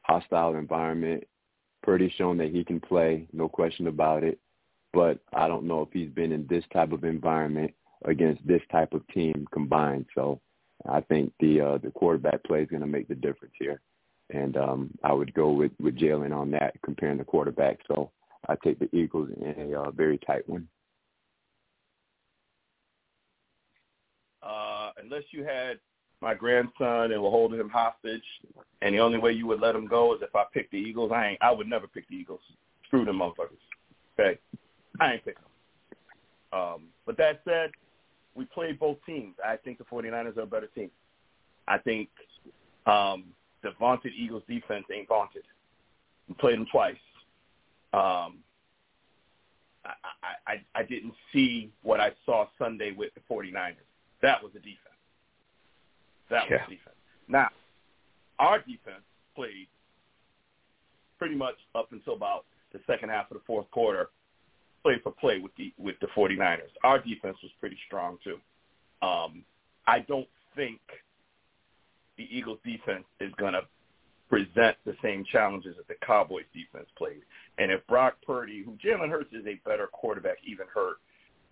hostile 0.00 0.54
environment, 0.54 1.24
Purdy's 1.82 2.12
shown 2.12 2.38
that 2.38 2.50
he 2.50 2.64
can 2.64 2.80
play, 2.80 3.26
no 3.34 3.50
question 3.50 3.86
about 3.86 4.24
it. 4.24 4.38
But 4.94 5.18
I 5.34 5.46
don't 5.46 5.66
know 5.66 5.82
if 5.82 5.88
he's 5.92 6.08
been 6.08 6.32
in 6.32 6.46
this 6.48 6.64
type 6.72 6.92
of 6.92 7.04
environment 7.04 7.74
against 8.06 8.46
this 8.46 8.62
type 8.72 8.94
of 8.94 9.06
team 9.08 9.46
combined. 9.52 10.06
So 10.14 10.40
I 10.88 11.00
think 11.02 11.32
the 11.40 11.60
uh, 11.60 11.78
the 11.78 11.90
quarterback 11.90 12.42
play 12.44 12.62
is 12.62 12.68
going 12.68 12.80
to 12.80 12.86
make 12.86 13.08
the 13.08 13.14
difference 13.14 13.54
here, 13.58 13.80
and 14.30 14.56
um, 14.56 14.90
I 15.04 15.12
would 15.12 15.34
go 15.34 15.50
with 15.50 15.72
with 15.80 15.98
Jalen 15.98 16.34
on 16.34 16.50
that 16.52 16.74
comparing 16.82 17.18
the 17.18 17.24
quarterback. 17.24 17.78
So 17.86 18.10
I 18.48 18.56
take 18.64 18.78
the 18.78 18.94
Eagles 18.96 19.28
in 19.40 19.72
a 19.72 19.80
uh, 19.80 19.90
very 19.90 20.18
tight 20.18 20.48
one. 20.48 20.68
Uh, 24.42 24.90
unless 25.02 25.24
you 25.32 25.44
had 25.44 25.78
my 26.22 26.34
grandson 26.34 27.12
and 27.12 27.22
were 27.22 27.30
holding 27.30 27.60
him 27.60 27.68
hostage, 27.68 28.24
and 28.82 28.94
the 28.94 28.98
only 28.98 29.18
way 29.18 29.32
you 29.32 29.46
would 29.46 29.60
let 29.60 29.74
him 29.74 29.86
go 29.86 30.14
is 30.14 30.22
if 30.22 30.34
I 30.34 30.44
picked 30.52 30.72
the 30.72 30.78
Eagles. 30.78 31.12
I 31.14 31.28
ain't. 31.28 31.42
I 31.42 31.50
would 31.52 31.68
never 31.68 31.86
pick 31.86 32.08
the 32.08 32.16
Eagles. 32.16 32.40
Screw 32.86 33.04
them 33.04 33.18
motherfuckers. 33.18 33.60
Okay, 34.18 34.38
I 34.98 35.12
ain't 35.14 35.24
picking 35.24 35.42
them. 35.42 36.60
Um, 36.60 36.88
but 37.06 37.16
that 37.18 37.42
said, 37.44 37.70
we 38.34 38.44
played 38.46 38.78
both 38.78 38.98
teams. 39.06 39.34
I 39.44 39.56
think 39.56 39.78
the 39.78 39.84
49ers 39.84 40.36
are 40.36 40.42
a 40.42 40.46
better 40.46 40.68
team. 40.68 40.90
I 41.68 41.78
think 41.78 42.08
um, 42.86 43.24
the 43.62 43.70
vaunted 43.78 44.12
Eagles 44.16 44.42
defense 44.48 44.84
ain't 44.92 45.08
vaunted. 45.08 45.42
We 46.28 46.34
played 46.34 46.56
them 46.56 46.66
twice. 46.70 46.96
Um, 47.92 48.38
I, 49.84 49.92
I, 50.46 50.54
I, 50.74 50.82
didn't 50.84 51.14
see 51.32 51.72
what 51.82 52.00
I 52.00 52.12
saw 52.24 52.46
Sunday 52.58 52.92
with 52.92 53.12
the 53.14 53.20
49ers. 53.32 53.74
That 54.22 54.42
was 54.42 54.52
the 54.52 54.60
defense. 54.60 54.78
That 56.28 56.42
was 56.42 56.50
Yeah. 56.50 56.66
the 56.68 56.76
defense. 56.76 56.96
Now, 57.26 57.48
our 58.38 58.58
defense 58.58 59.02
played 59.34 59.66
pretty 61.18 61.34
much 61.34 61.56
up 61.74 61.92
until 61.92 62.14
about 62.14 62.44
the 62.72 62.80
second 62.86 63.08
half 63.08 63.30
of 63.30 63.38
the 63.38 63.42
fourth 63.46 63.70
quarter, 63.70 64.10
play 64.82 64.98
for 65.02 65.12
play 65.12 65.38
with 65.38 65.54
the 65.56 65.72
with 65.78 65.96
the 66.00 66.08
49ers. 66.08 66.70
Our 66.84 66.98
defense 66.98 67.36
was 67.42 67.52
pretty 67.60 67.78
strong 67.86 68.18
too. 68.24 68.38
Um, 69.06 69.44
I 69.86 70.00
don't 70.00 70.28
think 70.56 70.80
the 72.16 72.28
Eagles 72.30 72.58
defense 72.64 73.04
is 73.20 73.32
going 73.38 73.54
to 73.54 73.62
present 74.28 74.76
the 74.84 74.94
same 75.02 75.24
challenges 75.30 75.76
that 75.76 75.88
the 75.88 76.06
Cowboys 76.06 76.44
defense 76.54 76.88
played. 76.96 77.22
And 77.58 77.72
if 77.72 77.84
Brock 77.86 78.14
Purdy, 78.24 78.62
who 78.64 78.72
Jalen 78.72 79.10
Hurts 79.10 79.32
is 79.32 79.46
a 79.46 79.60
better 79.68 79.88
quarterback, 79.88 80.36
even 80.46 80.66
hurt, 80.72 80.98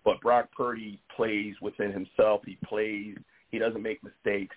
but 0.05 0.21
Brock 0.21 0.49
Purdy 0.55 0.99
plays 1.15 1.55
within 1.61 1.91
himself. 1.91 2.41
He 2.45 2.57
plays. 2.65 3.17
He 3.51 3.59
doesn't 3.59 3.81
make 3.81 3.99
mistakes. 4.03 4.55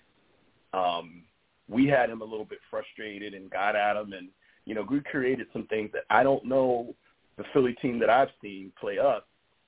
Um, 0.72 1.22
we 1.68 1.86
had 1.86 2.10
him 2.10 2.20
a 2.20 2.24
little 2.24 2.44
bit 2.44 2.58
frustrated 2.70 3.34
and 3.34 3.50
got 3.50 3.74
at 3.74 3.96
him, 3.96 4.12
and 4.12 4.28
you 4.64 4.74
know, 4.74 4.86
we 4.88 5.00
created 5.00 5.48
some 5.52 5.66
things 5.66 5.90
that 5.92 6.02
I 6.08 6.22
don't 6.22 6.44
know 6.44 6.94
the 7.36 7.44
Philly 7.52 7.74
team 7.80 7.98
that 8.00 8.10
I've 8.10 8.28
seen 8.40 8.72
play 8.80 8.98
us 8.98 9.22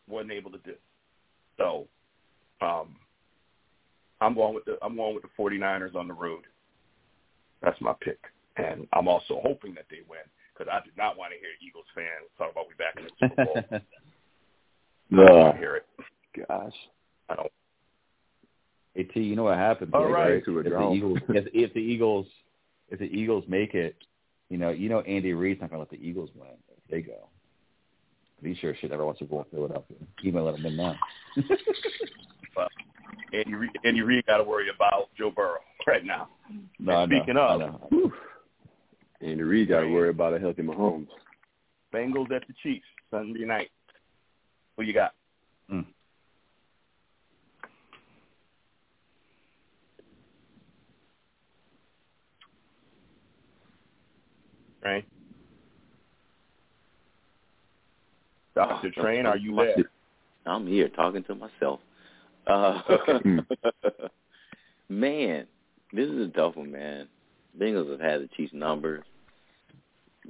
wasn't 0.09 0.33
able 0.33 0.51
to 0.53 0.59
do. 0.59 0.75
So, 1.57 1.87
um, 2.61 2.97
I'm 4.21 4.35
going 4.35 4.55
with 4.55 4.65
the 4.65 4.79
I'm 4.83 4.97
going 4.97 5.15
with 5.15 5.25
the 5.25 5.43
49ers 5.43 5.95
on 5.95 6.09
the 6.09 6.15
road. 6.15 6.45
That's 7.63 7.81
my 7.81 7.95
pick, 8.01 8.19
and 8.57 8.87
I'm 8.93 9.09
also 9.09 9.41
hoping 9.43 9.75
that 9.75 9.87
they 9.91 10.01
win 10.09 10.21
because 10.53 10.71
I 10.73 10.85
do 10.85 10.91
not 10.97 11.17
want 11.17 11.33
to 11.33 11.39
hear 11.39 11.49
Eagles 11.67 11.85
fans 11.95 12.31
talk 12.39 12.53
about 12.53 12.67
we 12.69 12.75
back 12.75 12.95
in 12.97 13.05
the 13.05 13.11
Super 13.21 13.45
Bowl. 13.45 13.81
I 15.13 15.27
don't 15.27 15.41
want 15.41 15.55
to 15.55 15.59
hear 15.59 15.77
it. 15.77 15.87
Gosh. 16.49 16.73
I 17.29 17.35
don't. 17.37 17.53
Hey 18.95 19.05
T, 19.05 19.21
you 19.21 19.37
know 19.37 19.45
what 19.45 19.59
happens? 19.59 19.91
All 19.93 20.09
right? 20.09 20.35
right. 20.35 20.43
If 20.47 20.73
the 20.73 20.93
Eagles, 20.93 21.19
if, 21.31 21.47
if 21.53 21.75
the 21.75 21.81
Eagles, 21.81 22.27
if 22.91 22.99
the 22.99 23.07
Eagles 23.07 23.45
make 23.49 23.75
it, 23.75 23.97
you 24.51 24.59
know, 24.59 24.71
you 24.71 24.89
know 24.89 25.01
Andy 25.01 25.33
Reid's 25.33 25.61
not 25.61 25.71
gonna 25.71 25.81
let 25.81 25.91
the 25.91 25.97
Eagles 25.97 26.31
win 26.35 26.51
if 26.77 26.91
they 26.91 27.01
go. 27.01 27.29
He 28.45 28.55
sure 28.55 28.75
shit 28.81 28.91
never 28.91 29.05
wants 29.05 29.21
to 29.21 29.27
go 29.27 29.43
to 29.43 29.51
Philadelphia. 29.51 29.97
He 30.21 30.31
might 30.31 30.41
let 30.41 30.53
them 30.53 30.65
win 30.65 30.77
now. 30.77 30.99
But 32.55 32.71
Andy 33.33 33.55
Reid, 33.55 33.71
Andy 33.85 34.03
Reid 34.03 34.27
got 34.27 34.37
to 34.37 34.45
worry 34.45 34.69
about 34.73 35.09
Joe 35.19 35.33
Burrow 35.35 35.59
right 35.89 36.05
now. 36.05 36.29
No, 36.79 36.93
And 36.93 36.99
I 37.01 37.05
know, 37.07 37.17
speaking 37.21 37.37
I 37.37 37.53
of, 37.55 37.61
know. 37.61 37.87
Whew. 37.91 38.13
Andy 39.21 39.43
Reid 39.43 39.69
got 39.71 39.81
to 39.81 39.89
worry 39.89 40.11
about 40.11 40.35
a 40.35 40.39
healthy 40.39 40.63
Mahomes. 40.63 41.09
Bengals 41.93 42.31
at 42.31 42.47
the 42.47 42.55
Chiefs 42.63 42.87
Sunday 43.11 43.45
night. 43.45 43.71
Who 44.77 44.85
you 44.85 44.93
got? 44.93 45.15
Mm. 45.73 45.87
Right. 54.85 55.05
Dr. 58.55 58.91
Train, 58.95 59.27
are 59.27 59.37
you 59.37 59.57
there? 59.57 59.91
I'm 60.47 60.67
here 60.67 60.89
talking 60.89 61.25
to 61.25 61.35
myself. 61.35 61.81
Uh, 62.47 62.81
man, 64.89 65.47
this 65.93 66.09
is 66.09 66.29
a 66.29 66.33
tough 66.33 66.57
one, 66.57 66.71
man. 66.71 67.09
Bengals 67.59 67.91
have 67.91 68.01
had 68.01 68.23
the 68.23 68.29
Chiefs 68.37 68.53
number. 68.53 69.05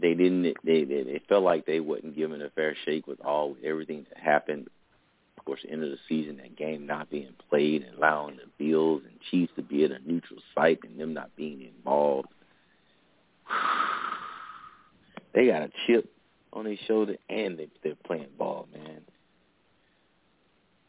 they 0.00 0.14
didn't 0.14 0.42
they, 0.64 0.84
they 0.84 1.02
they 1.02 1.20
felt 1.28 1.42
like 1.42 1.66
they 1.66 1.80
wasn't 1.80 2.14
given 2.14 2.42
a 2.42 2.50
fair 2.50 2.76
shake 2.84 3.06
with 3.06 3.20
all 3.20 3.56
everything 3.64 4.06
that 4.10 4.22
happened. 4.22 4.68
Of 5.38 5.44
course, 5.44 5.60
end 5.68 5.82
of 5.82 5.90
the 5.90 5.98
season, 6.08 6.38
that 6.38 6.56
game 6.56 6.86
not 6.86 7.10
being 7.10 7.34
played 7.50 7.82
and 7.82 7.96
allowing 7.96 8.36
the 8.36 8.64
Bills 8.64 9.02
and 9.04 9.18
Chiefs 9.30 9.52
to 9.56 9.62
be 9.62 9.84
at 9.84 9.90
a 9.90 9.98
neutral 10.06 10.40
site 10.54 10.78
and 10.84 10.98
them 10.98 11.12
not 11.12 11.34
being 11.36 11.62
involved. 11.62 12.28
they 15.34 15.46
got 15.48 15.62
a 15.62 15.70
chip 15.86 16.13
on 16.54 16.64
their 16.64 16.76
shoulder 16.86 17.16
and 17.28 17.58
they, 17.58 17.68
they're 17.82 17.94
playing 18.06 18.28
ball, 18.38 18.68
man. 18.72 19.02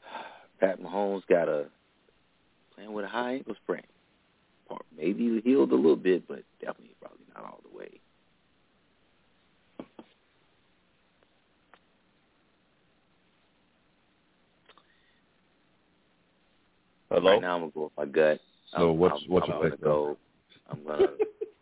Pat 0.60 0.80
Mahomes 0.80 1.26
got 1.28 1.50
a 1.50 1.66
playing 2.76 2.94
with 2.94 3.06
a 3.06 3.10
high 3.10 3.34
ankle 3.34 3.56
sprain. 3.64 3.84
Maybe 4.98 5.42
he 5.44 5.50
healed 5.50 5.72
a 5.72 5.76
little 5.76 5.96
bit, 5.96 6.28
but 6.28 6.44
definitely 6.60 6.96
probably 7.02 7.26
not 7.34 7.44
all 7.44 7.60
the 7.70 7.78
way. 7.78 7.90
Hello. 17.12 17.32
Right 17.32 17.42
now, 17.42 17.56
I'm 17.56 17.62
gonna 17.62 17.72
go 17.72 17.84
with 17.84 17.92
my 17.98 18.06
gut. 18.06 18.40
So 18.72 18.92
I'm, 18.92 18.98
what's 18.98 19.22
I'm, 19.24 19.32
what's 19.32 19.50
I'm 19.50 19.62
your 19.62 19.72
pick? 19.72 19.82
go. 19.82 20.18
I'm 20.70 20.84
gonna 20.84 21.08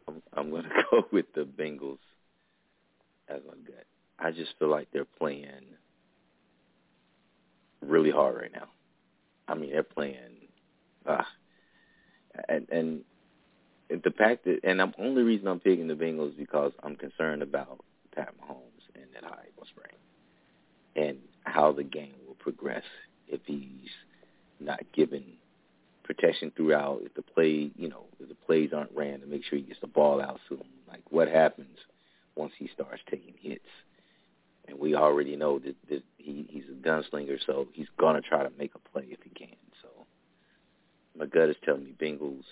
I'm, 0.08 0.22
I'm 0.34 0.52
gonna 0.52 0.70
go 0.92 1.06
with 1.12 1.26
the 1.36 1.42
Bengals 1.42 1.98
as 3.28 3.42
my 3.46 3.54
gut. 3.66 3.86
I 4.20 4.32
just 4.32 4.52
feel 4.60 4.70
like 4.70 4.88
they're 4.92 5.06
playing 5.06 5.66
really 7.82 8.12
hard 8.12 8.36
right 8.36 8.52
now. 8.54 8.68
I 9.48 9.56
mean, 9.56 9.72
they're 9.72 9.84
playing, 9.84 10.48
uh, 11.06 11.24
and 12.48 12.68
and 12.70 13.02
the 13.90 14.12
fact 14.12 14.46
that, 14.46 14.60
and 14.64 14.80
the 14.80 14.92
only 14.98 15.24
reason 15.24 15.48
I'm 15.48 15.60
picking 15.60 15.88
the 15.88 15.96
Bengals 15.96 16.32
is 16.32 16.38
because 16.38 16.72
I'm 16.82 16.96
concerned 16.96 17.42
about 17.42 17.84
Pat 18.16 18.34
Mahomes 18.40 18.96
and 18.96 19.06
that 19.14 19.24
high 19.24 19.46
ankle 19.48 19.68
sprain, 19.70 21.08
and 21.08 21.18
how 21.44 21.74
the 21.74 21.84
game 21.84 22.14
will 22.26 22.36
progress 22.36 22.84
if 23.28 23.42
he's 23.46 23.90
not 24.60 24.80
given 24.94 25.24
protection 26.04 26.52
throughout, 26.56 27.02
if 27.04 27.14
the 27.16 27.22
play, 27.22 27.72
you 27.76 27.90
know, 27.90 28.06
if 28.20 28.30
the 28.30 28.36
plays 28.36 28.72
aren't 28.74 28.92
ran 28.96 29.22
to 29.22 29.26
make 29.26 29.44
sure 29.44 29.58
he 29.58 29.66
gets 29.66 29.80
the 29.82 29.88
ball 29.88 30.22
out 30.22 30.40
soon. 30.50 30.64
Like 30.88 31.02
what 31.10 31.28
happens 31.28 31.78
once 32.36 32.54
he 32.58 32.70
starts 32.74 33.02
taking 33.10 33.34
hits? 33.40 33.66
And 34.68 34.80
we 34.80 34.96
already 34.96 35.36
know 35.36 35.60
that, 35.60 35.76
that 35.90 36.04
he, 36.18 36.48
he's 36.50 36.64
a 36.70 36.88
gunslinger, 36.88 37.38
so 37.46 37.68
he's 37.74 37.88
gonna 38.00 38.22
try 38.22 38.44
to 38.44 38.52
make 38.58 38.72
a 38.76 38.80
play 38.90 39.06
if 39.10 39.20
he 39.24 39.30
can. 39.32 39.56
So 39.82 40.06
my 41.18 41.26
gut 41.26 41.50
is 41.50 41.56
telling 41.66 41.84
me 41.84 41.94
Bengals. 42.00 42.44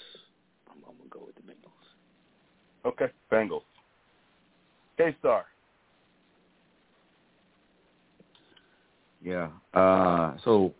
I'm, 0.70 0.78
I'm 0.88 0.98
gonna 0.98 1.10
go 1.10 1.24
with 1.26 1.36
the 1.36 1.42
Bengals. 1.42 2.86
Okay, 2.86 3.08
Bengals. 3.32 3.62
K-Star. 4.98 5.46
Yeah. 9.24 9.50
Uh, 9.74 10.36
so 10.44 10.74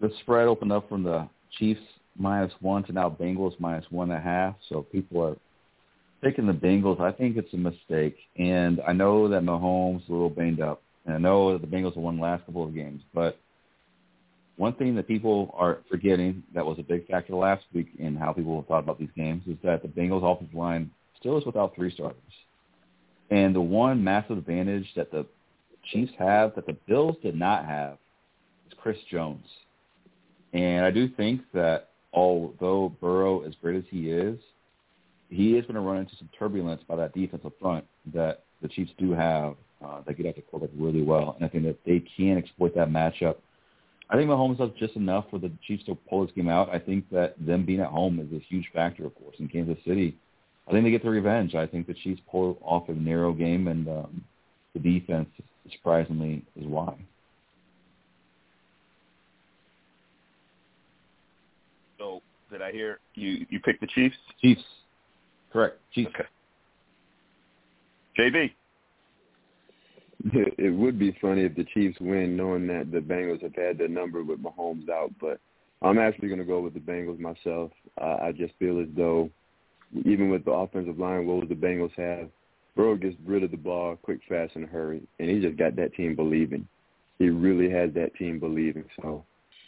the 0.00 0.10
spread 0.20 0.48
opened 0.48 0.72
up 0.72 0.88
from 0.88 1.02
the 1.02 1.28
Chiefs 1.58 1.80
minus 2.18 2.52
one 2.60 2.82
to 2.84 2.92
now 2.92 3.08
Bengals 3.08 3.58
minus 3.58 3.84
one 3.90 4.10
and 4.10 4.18
a 4.18 4.22
half. 4.22 4.54
So 4.68 4.82
people 4.82 5.22
are 5.22 5.36
picking 6.22 6.46
the 6.46 6.52
Bengals. 6.52 7.00
I 7.00 7.12
think 7.12 7.36
it's 7.36 7.52
a 7.52 7.56
mistake. 7.56 8.16
And 8.38 8.80
I 8.86 8.92
know 8.92 9.28
that 9.28 9.42
Mahomes 9.42 10.04
is 10.04 10.08
a 10.08 10.12
little 10.12 10.30
banged 10.30 10.60
up. 10.60 10.82
And 11.04 11.14
I 11.14 11.18
know 11.18 11.52
that 11.52 11.60
the 11.60 11.76
Bengals 11.76 11.94
have 11.94 12.02
won 12.02 12.16
the 12.16 12.22
last 12.22 12.46
couple 12.46 12.64
of 12.64 12.74
games. 12.74 13.02
But 13.12 13.38
one 14.56 14.74
thing 14.74 14.94
that 14.94 15.08
people 15.08 15.54
are 15.58 15.80
forgetting 15.90 16.42
that 16.54 16.64
was 16.64 16.78
a 16.78 16.82
big 16.82 17.06
factor 17.08 17.34
last 17.34 17.64
week 17.74 17.88
in 17.98 18.14
how 18.14 18.32
people 18.32 18.64
thought 18.68 18.84
about 18.84 18.98
these 18.98 19.10
games 19.16 19.42
is 19.46 19.56
that 19.64 19.82
the 19.82 19.88
Bengals 19.88 20.22
offensive 20.22 20.54
line 20.54 20.90
still 21.18 21.38
is 21.38 21.44
without 21.44 21.74
three 21.74 21.92
starters. 21.92 22.16
And 23.30 23.54
the 23.54 23.60
one 23.60 24.04
massive 24.04 24.38
advantage 24.38 24.86
that 24.94 25.10
the 25.10 25.26
Chiefs 25.90 26.12
have 26.18 26.54
that 26.54 26.66
the 26.66 26.76
Bills 26.86 27.16
did 27.22 27.34
not 27.34 27.64
have 27.64 27.98
is 28.68 28.78
Chris 28.80 28.98
Jones. 29.10 29.46
And 30.52 30.84
I 30.84 30.90
do 30.90 31.08
think 31.08 31.40
that 31.54 31.88
although 32.12 32.94
Burrow, 33.00 33.42
as 33.42 33.54
great 33.60 33.76
as 33.76 33.84
he 33.90 34.10
is, 34.10 34.38
he 35.32 35.56
is 35.56 35.62
going 35.62 35.74
to 35.74 35.80
run 35.80 35.96
into 35.96 36.14
some 36.16 36.28
turbulence 36.38 36.82
by 36.86 36.96
that 36.96 37.14
defensive 37.14 37.52
front 37.60 37.84
that 38.12 38.44
the 38.60 38.68
Chiefs 38.68 38.92
do 38.98 39.12
have 39.12 39.54
uh, 39.84 40.02
that 40.06 40.16
get 40.16 40.26
after 40.26 40.42
quarterback 40.42 40.74
really 40.78 41.02
well. 41.02 41.34
And 41.36 41.44
I 41.44 41.48
think 41.48 41.64
that 41.64 41.78
they 41.86 42.04
can 42.16 42.36
exploit 42.36 42.74
that 42.74 42.88
matchup. 42.88 43.36
I 44.10 44.16
think 44.16 44.28
Mahomes 44.28 44.58
does 44.58 44.70
just 44.78 44.94
enough 44.94 45.24
for 45.30 45.38
the 45.38 45.50
Chiefs 45.66 45.84
to 45.84 45.94
pull 45.94 46.26
this 46.26 46.34
game 46.34 46.48
out. 46.48 46.68
I 46.68 46.78
think 46.78 47.08
that 47.10 47.34
them 47.44 47.64
being 47.64 47.80
at 47.80 47.88
home 47.88 48.20
is 48.20 48.30
a 48.36 48.44
huge 48.44 48.68
factor, 48.74 49.06
of 49.06 49.14
course, 49.14 49.36
in 49.38 49.48
Kansas 49.48 49.78
City. 49.86 50.16
I 50.68 50.70
think 50.70 50.84
they 50.84 50.90
get 50.90 51.02
the 51.02 51.10
revenge. 51.10 51.54
I 51.54 51.66
think 51.66 51.86
the 51.86 51.94
Chiefs 51.94 52.20
pull 52.30 52.58
off 52.60 52.88
a 52.88 52.92
narrow 52.92 53.32
game, 53.32 53.68
and 53.68 53.88
um, 53.88 54.24
the 54.74 54.80
defense, 54.80 55.28
surprisingly, 55.70 56.44
is 56.56 56.66
why. 56.66 56.94
So 61.98 62.20
did 62.50 62.60
I 62.60 62.70
hear 62.70 62.98
you? 63.14 63.46
You 63.48 63.60
picked 63.60 63.80
the 63.80 63.86
Chiefs. 63.88 64.16
Chiefs, 64.40 64.62
correct? 65.52 65.78
Chiefs. 65.92 66.10
Okay. 66.14 66.28
JB. 68.18 68.50
It, 70.34 70.54
it 70.56 70.70
would 70.70 70.98
be 70.98 71.16
funny 71.20 71.42
if 71.42 71.56
the 71.56 71.64
Chiefs 71.74 71.98
win, 72.00 72.36
knowing 72.36 72.66
that 72.68 72.92
the 72.92 73.00
Bengals 73.00 73.42
have 73.42 73.56
had 73.56 73.78
their 73.78 73.88
number 73.88 74.22
with 74.22 74.42
Mahomes 74.42 74.88
out. 74.88 75.10
But 75.20 75.40
I'm 75.82 75.98
actually 75.98 76.28
going 76.28 76.38
to 76.38 76.44
go 76.44 76.60
with 76.60 76.74
the 76.74 76.80
Bengals 76.80 77.18
myself. 77.18 77.72
Uh, 78.00 78.18
I 78.22 78.32
just 78.32 78.54
feel 78.58 78.80
as 78.80 78.86
though, 78.96 79.30
even 80.04 80.30
with 80.30 80.44
the 80.44 80.52
offensive 80.52 80.98
line 80.98 81.26
woes 81.26 81.46
the 81.48 81.54
Bengals 81.54 81.92
have, 81.96 82.28
Burrow 82.76 82.96
gets 82.96 83.16
rid 83.26 83.42
of 83.42 83.50
the 83.50 83.56
ball 83.56 83.96
quick, 83.96 84.20
fast, 84.28 84.56
in 84.56 84.64
a 84.64 84.66
hurry, 84.66 85.02
and 85.18 85.28
he 85.28 85.40
just 85.40 85.58
got 85.58 85.76
that 85.76 85.94
team 85.94 86.14
believing. 86.14 86.66
He 87.18 87.28
really 87.28 87.70
has 87.70 87.92
that 87.94 88.14
team 88.14 88.38
believing. 88.38 88.84
So 89.00 89.24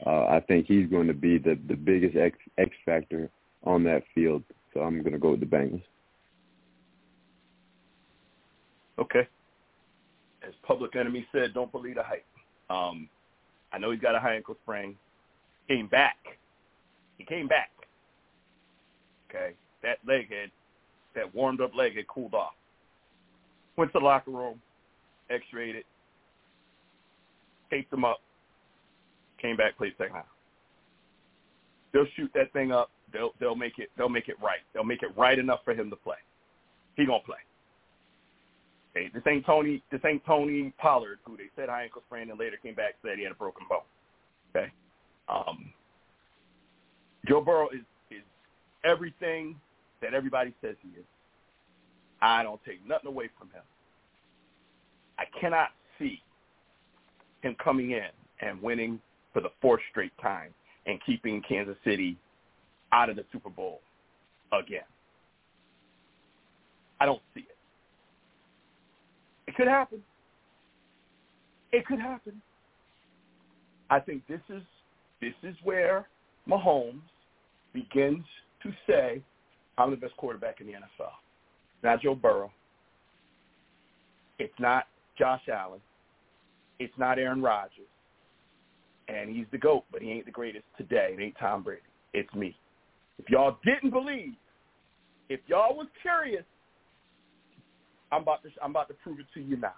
uh, 0.06 0.27
I 0.27 0.40
think 0.47 0.66
he's 0.66 0.89
going 0.89 1.06
to 1.09 1.15
be 1.15 1.39
the 1.39 1.59
the 1.69 1.74
biggest 1.74 2.16
X 2.16 2.39
X 2.59 2.70
factor 2.85 3.28
on 3.65 3.85
that 3.85 4.02
field. 4.15 4.43
So 4.75 4.81
I'm 4.81 5.01
going 5.01 5.13
to 5.13 5.19
go 5.19 5.31
with 5.31 5.41
the 5.41 5.47
Bengals. 5.47 5.83
Okay. 8.99 9.27
As 10.47 10.53
Public 10.67 10.95
Enemy 10.97 11.27
said, 11.33 11.55
don't 11.55 11.73
believe 11.73 11.95
the 11.95 12.03
hype. 12.03 12.27
Um, 12.69 13.09
I 13.73 13.79
know 13.79 13.91
he's 13.93 14.01
got 14.01 14.15
a 14.15 14.21
high 14.21 14.35
ankle 14.35 14.57
sprain. 14.63 14.97
Came 15.69 15.87
back. 15.87 16.17
He 17.19 17.25
came 17.25 17.49
back. 17.49 17.71
Okay. 19.31 19.55
That 19.83 19.99
leg 20.07 20.29
had, 20.31 20.51
that 21.15 21.35
warmed 21.35 21.61
up 21.61 21.75
leg 21.75 21.97
had 21.97 22.07
cooled 22.09 22.35
off. 22.35 22.55
Went 23.77 23.93
to 23.93 23.99
the 23.99 24.05
locker 24.05 24.31
room, 24.31 24.61
x-rayed 25.31 25.77
it, 25.77 25.87
taped 27.71 27.93
him 27.93 28.05
up, 28.05 28.21
came 29.41 29.57
back, 29.57 29.77
played 29.77 29.95
second 29.99 30.15
half. 30.15 30.27
They'll 31.93 32.07
shoot 32.17 32.31
that 32.35 32.53
thing 32.53 32.71
up. 32.71 32.91
They'll 33.15 33.31
they'll 33.41 33.55
make 33.55 33.78
it 33.78 33.91
they'll 33.97 34.09
make 34.09 34.28
it 34.28 34.36
right. 34.43 34.59
They'll 34.74 34.85
make 34.85 35.03
it 35.03 35.16
right 35.16 35.39
enough 35.39 35.61
for 35.65 35.73
him 35.73 35.89
to 35.89 35.97
play. 35.97 36.16
He 36.97 37.07
gonna 37.07 37.20
play. 37.24 37.39
Okay, 38.91 39.11
this 39.15 39.23
ain't 39.27 39.47
Tony. 39.47 39.82
This 39.91 40.01
ain't 40.05 40.24
Tony 40.27 40.73
Pollard, 40.78 41.20
who 41.24 41.36
they 41.36 41.45
said 41.57 41.69
high 41.69 41.85
ankle 41.85 42.03
sprain 42.07 42.28
and 42.28 42.39
later 42.39 42.57
came 42.61 42.74
back 42.74 42.95
said 43.03 43.16
he 43.16 43.23
had 43.23 43.32
a 43.32 43.36
broken 43.36 43.66
bone. 43.70 43.78
Okay, 44.55 44.73
um, 45.28 45.73
Joe 47.27 47.41
Burrow 47.41 47.69
is 47.69 47.82
is 48.11 48.24
everything 48.85 49.57
that 50.03 50.12
everybody 50.12 50.53
says 50.61 50.74
he 50.82 50.89
is. 50.99 51.07
I 52.20 52.43
don't 52.43 52.61
take 52.65 52.86
nothing 52.86 53.09
away 53.09 53.31
from 53.39 53.49
him. 53.51 53.62
I 55.19 55.24
cannot 55.41 55.69
see 55.99 56.20
him 57.43 57.55
coming 57.62 57.93
in 57.93 58.09
and 58.41 58.61
winning 58.61 59.01
for 59.32 59.41
the 59.41 59.51
fourth 59.61 59.81
straight 59.91 60.12
time 60.20 60.53
and 60.86 60.99
keeping 61.07 61.43
Kansas 61.49 61.77
City 61.85 62.16
out 62.95 63.11
of 63.11 63.16
the 63.16 63.25
Super 63.33 63.51
Bowl 63.51 63.81
again. 64.53 64.85
I 67.01 67.07
don't 67.07 67.21
see 67.35 67.41
it. 67.41 67.57
It 69.49 69.57
could 69.57 69.69
happen. 69.69 70.01
It 71.73 71.85
could 71.87 71.99
happen. 71.99 72.41
I 73.91 74.01
think 74.01 74.27
this 74.29 74.41
is 74.49 74.62
this 75.21 75.35
is 75.43 75.57
where 75.65 76.07
Mahomes 76.49 77.01
begins 77.73 78.25
to 78.62 78.73
say, 78.87 79.23
I'm 79.77 79.91
the 79.91 79.97
best 79.97 80.16
quarterback 80.16 80.61
in 80.61 80.66
the 80.66 80.75
NFL. 80.75 81.11
Not 81.83 82.01
Joe 82.01 82.15
Burrow. 82.15 82.51
It's 84.39 84.55
not 84.59 84.85
Josh 85.19 85.43
Allen. 85.53 85.81
It's 86.79 86.95
not 86.99 87.19
Aaron 87.19 87.43
Rodgers. 87.43 87.89
And 89.09 89.35
he's 89.35 89.47
the 89.53 89.59
GOAT, 89.59 89.85
but 89.93 90.01
he 90.01 90.11
ain't 90.11 90.27
the 90.27 90.33
greatest 90.33 90.65
today. 90.79 91.15
It 91.19 91.23
ain't 91.23 91.37
Tom 91.39 91.62
Brady. 91.62 91.83
It's 92.15 92.33
me. 92.35 92.57
If 93.19 93.31
y'all 93.31 93.59
didn't 93.65 93.91
believe, 93.91 94.35
if 95.28 95.41
y'all 95.47 95.77
was 95.77 95.86
curious, 96.03 96.45
I'm 98.12 98.23
about 98.23 98.43
to 98.43 98.51
I'm 98.62 98.70
about 98.70 98.89
to 98.89 98.95
prove 98.95 99.20
it 99.20 99.27
to 99.35 99.41
you 99.41 99.57
now. 99.57 99.74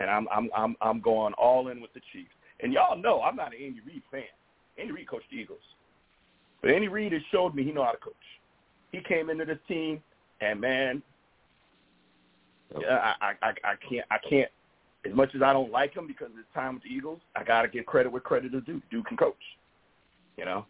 And 0.00 0.10
I'm 0.10 0.26
I'm 0.30 0.50
I'm 0.56 0.76
I'm 0.80 1.00
going 1.00 1.34
all 1.34 1.68
in 1.68 1.80
with 1.80 1.92
the 1.92 2.00
Chiefs. 2.12 2.30
And 2.60 2.72
y'all 2.72 2.96
know 2.96 3.22
I'm 3.22 3.36
not 3.36 3.48
an 3.54 3.62
Andy 3.64 3.80
Reid 3.86 4.02
fan. 4.10 4.22
Andy 4.78 4.92
Reid 4.92 5.08
coached 5.08 5.26
the 5.30 5.36
Eagles. 5.36 5.60
But 6.62 6.70
Andy 6.70 6.88
Reid 6.88 7.12
has 7.12 7.22
showed 7.30 7.54
me 7.54 7.64
he 7.64 7.72
know 7.72 7.84
how 7.84 7.92
to 7.92 7.98
coach. 7.98 8.14
He 8.92 9.00
came 9.00 9.30
into 9.30 9.44
this 9.44 9.58
team 9.68 10.02
and 10.40 10.60
man. 10.60 11.02
Yeah, 12.78 13.14
I, 13.20 13.32
I 13.42 13.48
I 13.64 13.74
can't 13.88 14.06
I 14.10 14.18
can't. 14.28 14.50
As 15.08 15.14
much 15.14 15.30
as 15.34 15.42
I 15.42 15.52
don't 15.52 15.72
like 15.72 15.94
him 15.94 16.06
because 16.06 16.30
of 16.30 16.36
his 16.36 16.46
time 16.54 16.74
with 16.74 16.82
the 16.82 16.90
Eagles, 16.90 17.20
I 17.34 17.42
got 17.42 17.62
to 17.62 17.68
give 17.68 17.86
credit 17.86 18.12
where 18.12 18.20
credit 18.20 18.54
is 18.54 18.62
due. 18.64 18.82
Duke 18.90 19.06
can 19.06 19.16
coach, 19.16 19.34
you 20.36 20.44
know. 20.44 20.66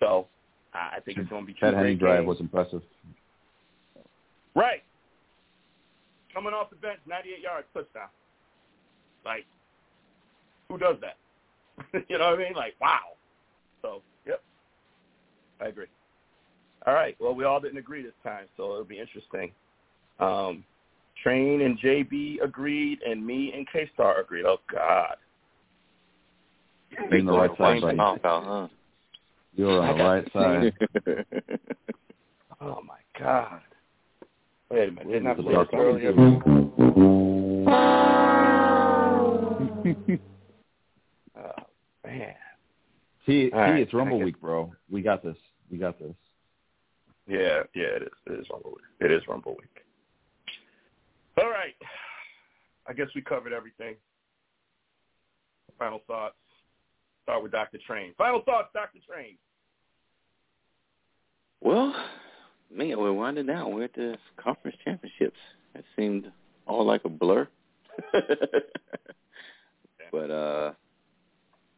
So 0.00 0.28
I 0.76 0.96
I 0.96 1.00
think 1.00 1.18
it's 1.18 1.28
going 1.28 1.42
to 1.42 1.46
be 1.46 1.54
two 1.54 1.60
That 1.62 1.74
Henne 1.74 1.82
great 1.84 1.98
drive 1.98 2.18
games. 2.20 2.28
was 2.28 2.40
impressive. 2.40 2.82
Right. 4.54 4.82
Coming 6.32 6.52
off 6.52 6.70
the 6.70 6.76
bench, 6.76 6.98
98 7.06 7.40
yards, 7.40 7.66
touchdown. 7.72 8.08
Like, 9.24 9.44
who 10.68 10.78
does 10.78 10.96
that? 11.00 11.16
you 12.08 12.18
know 12.18 12.30
what 12.30 12.40
I 12.40 12.42
mean? 12.42 12.54
Like, 12.54 12.74
wow. 12.80 13.00
So, 13.82 14.02
yep. 14.26 14.42
I 15.60 15.66
agree. 15.66 15.86
All 16.86 16.94
right. 16.94 17.16
Well, 17.20 17.34
we 17.34 17.44
all 17.44 17.60
didn't 17.60 17.78
agree 17.78 18.02
this 18.02 18.12
time, 18.22 18.46
so 18.56 18.64
it'll 18.72 18.84
be 18.84 18.98
interesting. 18.98 19.52
Um, 20.20 20.64
Train 21.22 21.62
and 21.62 21.78
JB 21.80 22.42
agreed, 22.42 23.00
and 23.02 23.26
me 23.26 23.52
and 23.54 23.66
K-Star 23.70 24.20
agreed. 24.20 24.44
Oh, 24.46 24.58
God. 24.70 25.16
You're 26.90 27.24
the 27.24 27.32
right 27.32 27.50
side, 27.58 27.80
buddy. 27.80 27.98
Out, 27.98 28.20
huh? 28.22 28.68
You're 29.56 29.82
on 29.82 29.98
the 29.98 30.04
right 30.04 30.32
side. 30.32 30.72
Oh, 32.58 32.80
my 32.86 32.96
God. 33.18 33.60
Wait 34.70 34.88
a 34.88 34.92
minute. 34.92 35.12
Didn't 35.12 35.26
I 35.26 35.36
say 35.36 35.42
this 35.42 35.68
earlier? 35.74 36.14
Oh, 41.38 41.52
man. 42.04 42.34
See, 43.26 43.50
right, 43.52 43.76
see, 43.76 43.82
it's 43.82 43.92
Rumble 43.92 44.20
Week, 44.20 44.40
bro. 44.40 44.72
We 44.90 45.02
got 45.02 45.22
this. 45.22 45.36
We 45.70 45.76
got 45.76 45.98
this. 45.98 46.14
Yeah, 47.28 47.62
yeah, 47.74 47.96
it 47.96 48.02
is. 48.04 48.08
It 48.26 48.40
is 48.40 48.46
Rumble 48.50 48.70
Week. 48.70 48.84
It 49.00 49.12
is 49.12 49.22
Rumble 49.28 49.54
Week. 49.60 49.84
All 51.38 51.50
right. 51.50 51.74
I 52.88 52.94
guess 52.94 53.08
we 53.14 53.20
covered 53.20 53.52
everything. 53.52 53.96
Final 55.78 56.00
thoughts. 56.06 56.36
Start 57.24 57.42
with 57.42 57.52
Dr. 57.52 57.78
Train. 57.86 58.14
Final 58.16 58.40
thoughts, 58.42 58.68
Dr. 58.72 59.00
Train. 59.06 59.36
Well, 61.66 61.92
man, 62.72 62.96
we're 62.96 63.12
winding 63.12 63.46
down. 63.46 63.74
We're 63.74 63.82
at 63.86 63.94
the 63.94 64.16
conference 64.36 64.76
championships. 64.84 65.36
That 65.74 65.82
seemed 65.96 66.30
all 66.64 66.86
like 66.86 67.04
a 67.04 67.08
blur. 67.08 67.48
but 70.12 70.30
uh 70.30 70.74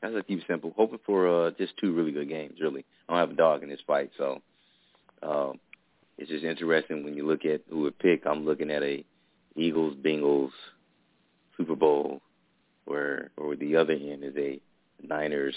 guys, 0.02 0.12
I 0.15 0.20
keep 0.28 0.47
simple. 0.47 0.74
Hoping 0.77 0.98
for 1.06 1.47
uh 1.47 1.52
just 1.52 1.73
two 1.78 1.94
really 1.94 2.12
good 2.12 2.28
games, 2.28 2.59
really. 2.60 2.85
I 3.09 3.12
don't 3.12 3.20
have 3.20 3.31
a 3.31 3.40
dog 3.40 3.62
in 3.62 3.70
this 3.70 3.81
fight, 3.86 4.10
so 4.19 4.43
um 5.23 5.59
it's 6.19 6.28
just 6.31 6.44
interesting 6.44 7.02
when 7.02 7.15
you 7.15 7.27
look 7.27 7.47
at 7.47 7.62
who 7.70 7.81
would 7.81 7.98
pick. 7.98 8.27
I'm 8.27 8.44
looking 8.44 8.70
at 8.70 8.82
a 8.82 9.02
Eagles 9.56 9.94
Bengals 10.05 10.51
Super 11.56 11.77
Bowl 11.77 12.20
where 12.85 13.31
or 13.39 13.56
the 13.56 13.77
other 13.77 13.94
end 13.94 14.23
is 14.23 14.36
a 14.36 14.60
Niners 15.02 15.56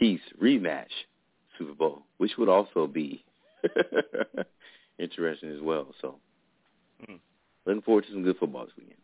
Chiefs 0.00 0.24
rematch 0.42 0.90
Super 1.60 1.74
Bowl, 1.74 2.02
which 2.16 2.32
would 2.38 2.48
also 2.48 2.86
be 2.86 3.22
interesting 4.98 5.50
as 5.54 5.60
well. 5.60 5.94
So, 6.00 6.16
Hmm. 7.06 7.16
looking 7.66 7.82
forward 7.82 8.04
to 8.06 8.12
some 8.12 8.22
good 8.22 8.36
football 8.38 8.64
this 8.64 8.74
weekend. 8.76 8.96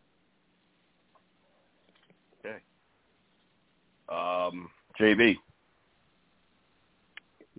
Um, 4.09 4.69
JB. 4.99 5.35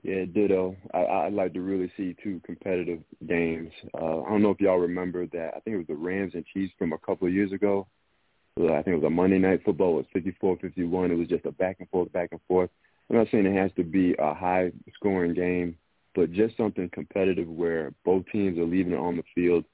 Yeah, 0.03 0.25
ditto. 0.33 0.77
I, 0.95 1.05
I'd 1.05 1.33
like 1.35 1.53
to 1.55 1.61
really 1.61 1.93
see 1.97 2.17
two 2.23 2.41
competitive 2.47 3.01
games. 3.27 3.71
Uh, 4.01 4.23
I 4.23 4.31
don't 4.31 4.43
know 4.43 4.51
if 4.51 4.61
y'all 4.61 4.79
remember 4.79 5.27
that. 5.27 5.51
I 5.57 5.61
think 5.61 5.75
it 5.75 5.79
was 5.79 5.87
the 5.89 5.95
Rams 5.95 6.33
and 6.35 6.47
Chiefs 6.47 6.73
from 6.79 6.93
a 6.93 6.99
couple 6.99 7.27
of 7.27 7.35
years 7.35 7.53
ago. 7.53 7.87
Uh, 8.59 8.73
I 8.73 8.83
think 8.83 8.95
it 8.95 9.01
was 9.01 9.05
a 9.05 9.11
Monday 9.11 9.39
night 9.39 9.61
football. 9.65 9.99
It 10.01 10.07
was 10.15 10.23
54-51. 10.43 11.11
It 11.11 11.15
was 11.15 11.29
just 11.29 11.45
a 11.45 11.53
back 11.53 11.77
and 11.81 11.89
forth, 11.91 12.11
back 12.13 12.31
and 12.33 12.41
forth. 12.49 12.71
I'm 13.09 13.17
not 13.17 13.29
saying 13.31 13.47
it 13.47 13.57
has 13.57 13.71
to 13.77 13.85
be 13.85 14.15
a 14.19 14.35
high-scoring 14.35 15.35
game, 15.35 15.77
but 16.15 16.33
just 16.33 16.57
something 16.57 16.91
competitive 16.91 17.49
where 17.49 17.93
both 18.05 18.25
teams 18.31 18.59
are 18.59 18.65
leaving 18.65 18.93
it 18.93 18.99
on 18.99 19.17
the 19.17 19.23
field, 19.35 19.65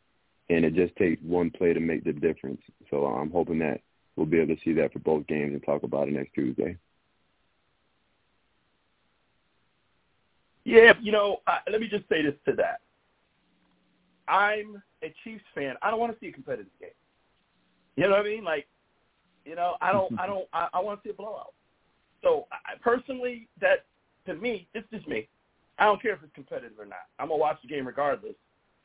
and 0.50 0.64
it 0.64 0.74
just 0.74 0.94
takes 0.96 1.22
one 1.22 1.50
play 1.50 1.72
to 1.72 1.80
make 1.80 2.04
the 2.04 2.12
difference. 2.12 2.60
So 2.90 3.06
I'm 3.06 3.30
hoping 3.30 3.58
that 3.60 3.80
we'll 4.14 4.26
be 4.26 4.38
able 4.38 4.54
to 4.54 4.60
see 4.62 4.72
that 4.74 4.92
for 4.92 5.00
both 5.00 5.26
games 5.26 5.52
and 5.52 5.64
talk 5.64 5.82
about 5.82 6.08
it 6.08 6.14
next 6.14 6.34
Tuesday. 6.34 6.76
Yeah, 10.64 10.94
you 11.00 11.12
know, 11.12 11.40
uh, 11.46 11.58
let 11.70 11.80
me 11.80 11.88
just 11.88 12.08
say 12.08 12.22
this 12.22 12.34
to 12.46 12.52
that. 12.54 12.80
I'm 14.28 14.82
a 15.02 15.12
Chiefs 15.22 15.44
fan. 15.54 15.74
I 15.82 15.90
don't 15.90 16.00
want 16.00 16.12
to 16.12 16.20
see 16.20 16.28
a 16.28 16.32
competitive 16.32 16.72
game. 16.80 16.90
You 17.96 18.04
know 18.04 18.10
what 18.10 18.20
I 18.20 18.28
mean? 18.28 18.44
Like, 18.44 18.66
you 19.44 19.54
know, 19.54 19.76
I 19.82 19.92
don't, 19.92 20.18
I 20.18 20.26
don't, 20.26 20.46
I, 20.52 20.68
I 20.72 20.80
want 20.80 21.02
to 21.02 21.06
see 21.06 21.10
a 21.10 21.14
blowout. 21.14 21.52
So, 22.24 22.46
I, 22.50 22.76
personally, 22.80 23.46
that 23.60 23.84
to 24.26 24.34
me, 24.34 24.66
it's 24.74 24.88
just 24.90 25.06
me. 25.06 25.28
I 25.78 25.84
don't 25.84 26.00
care 26.00 26.14
if 26.14 26.22
it's 26.22 26.34
competitive 26.34 26.78
or 26.78 26.86
not. 26.86 27.06
I'm 27.18 27.28
gonna 27.28 27.38
watch 27.38 27.58
the 27.62 27.68
game 27.68 27.86
regardless. 27.86 28.34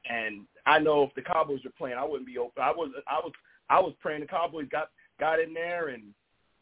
And 0.10 0.46
I 0.66 0.80
know 0.80 1.04
if 1.04 1.14
the 1.16 1.22
Cowboys 1.22 1.66
are 1.66 1.72
playing, 1.72 1.98
I 1.98 2.06
wouldn't 2.06 2.28
be 2.28 2.38
open. 2.38 2.62
I 2.62 2.72
was, 2.72 2.92
I 3.08 3.20
was, 3.20 3.32
I 3.70 3.80
was 3.80 3.94
praying 4.02 4.22
the 4.22 4.28
Cowboys 4.28 4.68
got 4.72 4.90
got 5.20 5.40
in 5.40 5.54
there, 5.54 5.90
and 5.90 6.04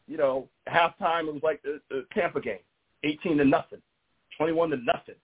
you 0.06 0.16
know, 0.16 0.48
halftime 0.68 1.28
it 1.28 1.34
was 1.34 1.42
like 1.42 1.62
the, 1.62 1.80
the 1.90 2.06
Tampa 2.14 2.40
game, 2.40 2.64
18 3.04 3.38
to 3.38 3.44
nothing. 3.44 3.82
21 4.36 4.70
to 4.70 4.76
nothing. 4.78 5.14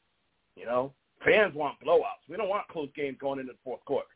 You 0.56 0.66
know, 0.66 0.92
fans 1.24 1.54
want 1.54 1.80
blowouts. 1.80 2.26
We 2.28 2.36
don't 2.36 2.48
want 2.48 2.68
close 2.68 2.88
games 2.94 3.16
going 3.20 3.40
into 3.40 3.52
the 3.52 3.58
fourth 3.64 3.84
quarter. 3.84 4.08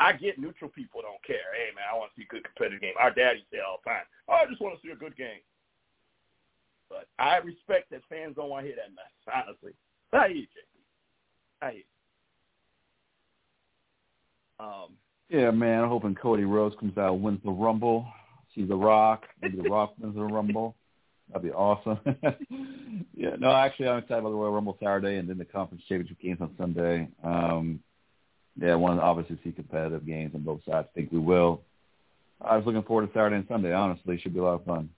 I 0.00 0.12
get 0.12 0.38
neutral 0.38 0.70
people 0.70 1.00
don't 1.02 1.22
care. 1.24 1.52
Hey 1.54 1.74
man, 1.74 1.84
I 1.92 1.96
want 1.96 2.10
to 2.12 2.20
see 2.20 2.26
a 2.26 2.32
good 2.32 2.44
competitive 2.44 2.80
game. 2.80 2.94
Our 2.98 3.12
daddy 3.12 3.44
say 3.52 3.58
all 3.60 3.80
the 3.84 3.90
time, 3.90 4.04
oh, 4.28 4.34
I 4.34 4.46
just 4.46 4.60
want 4.60 4.74
to 4.74 4.82
see 4.82 4.92
a 4.92 4.96
good 4.96 5.16
game. 5.16 5.40
But 6.92 7.08
I 7.18 7.38
respect 7.38 7.90
that 7.90 8.02
fans 8.10 8.36
don't 8.36 8.50
want 8.50 8.64
to 8.64 8.66
hear 8.68 8.76
that 8.76 8.94
mess. 8.94 9.44
Honestly, 9.48 9.72
I 10.12 10.28
hear 10.28 10.36
you, 10.36 10.42
JP. 10.42 11.62
I 11.62 11.70
hear 11.70 11.82
you. 14.58 14.64
Um, 14.64 14.88
Yeah, 15.30 15.50
man. 15.50 15.84
I'm 15.84 15.88
hoping 15.88 16.14
Cody 16.14 16.44
Rhodes 16.44 16.76
comes 16.78 16.98
out, 16.98 17.18
wins 17.18 17.40
the 17.44 17.50
Rumble. 17.50 18.06
See 18.54 18.64
The 18.64 18.76
Rock. 18.76 19.22
Maybe 19.40 19.56
The 19.56 19.70
Rock 19.70 19.94
wins 19.98 20.14
the 20.14 20.22
Rumble. 20.22 20.76
That'd 21.28 21.44
be 21.44 21.50
awesome. 21.50 21.98
yeah, 23.14 23.36
no, 23.38 23.50
actually, 23.50 23.88
I'm 23.88 23.98
excited 23.98 24.18
about 24.20 24.30
the 24.30 24.36
Royal 24.36 24.52
Rumble 24.52 24.76
Saturday 24.78 25.16
and 25.16 25.26
then 25.26 25.38
the 25.38 25.46
conference 25.46 25.82
championship 25.88 26.20
games 26.20 26.42
on 26.42 26.54
Sunday. 26.58 27.08
Um, 27.24 27.80
yeah, 28.60 28.72
I 28.72 28.74
want 28.74 29.00
to 29.00 29.02
obviously 29.02 29.38
see 29.42 29.52
competitive 29.52 30.04
games 30.04 30.34
on 30.34 30.42
both 30.42 30.60
sides. 30.68 30.88
I 30.90 30.94
think 30.94 31.10
we 31.10 31.20
will. 31.20 31.62
I 32.42 32.58
was 32.58 32.66
looking 32.66 32.82
forward 32.82 33.06
to 33.06 33.12
Saturday 33.14 33.36
and 33.36 33.48
Sunday. 33.48 33.72
Honestly, 33.72 34.18
should 34.18 34.34
be 34.34 34.40
a 34.40 34.44
lot 34.44 34.60
of 34.60 34.64
fun. 34.66 34.90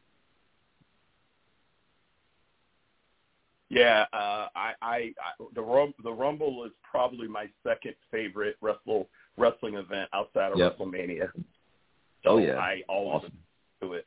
Yeah, 3.71 4.05
uh, 4.13 4.49
I, 4.55 4.73
I, 4.83 4.97
I 4.97 5.45
the 5.55 5.63
Rum, 5.63 5.95
the 6.03 6.13
Rumble 6.13 6.65
is 6.65 6.73
probably 6.89 7.27
my 7.27 7.49
second 7.67 7.95
favorite 8.11 8.57
wrestle 8.61 9.09
wrestling 9.37 9.75
event 9.75 10.09
outside 10.13 10.53
of 10.53 10.59
Yep. 10.59 10.79
WrestleMania. 10.79 11.29
Oh, 12.27 12.39
yeah. 12.39 12.59
I 12.59 12.83
always 12.89 13.25
Awesome. 13.25 13.39
do 13.81 13.95
it. 13.95 14.07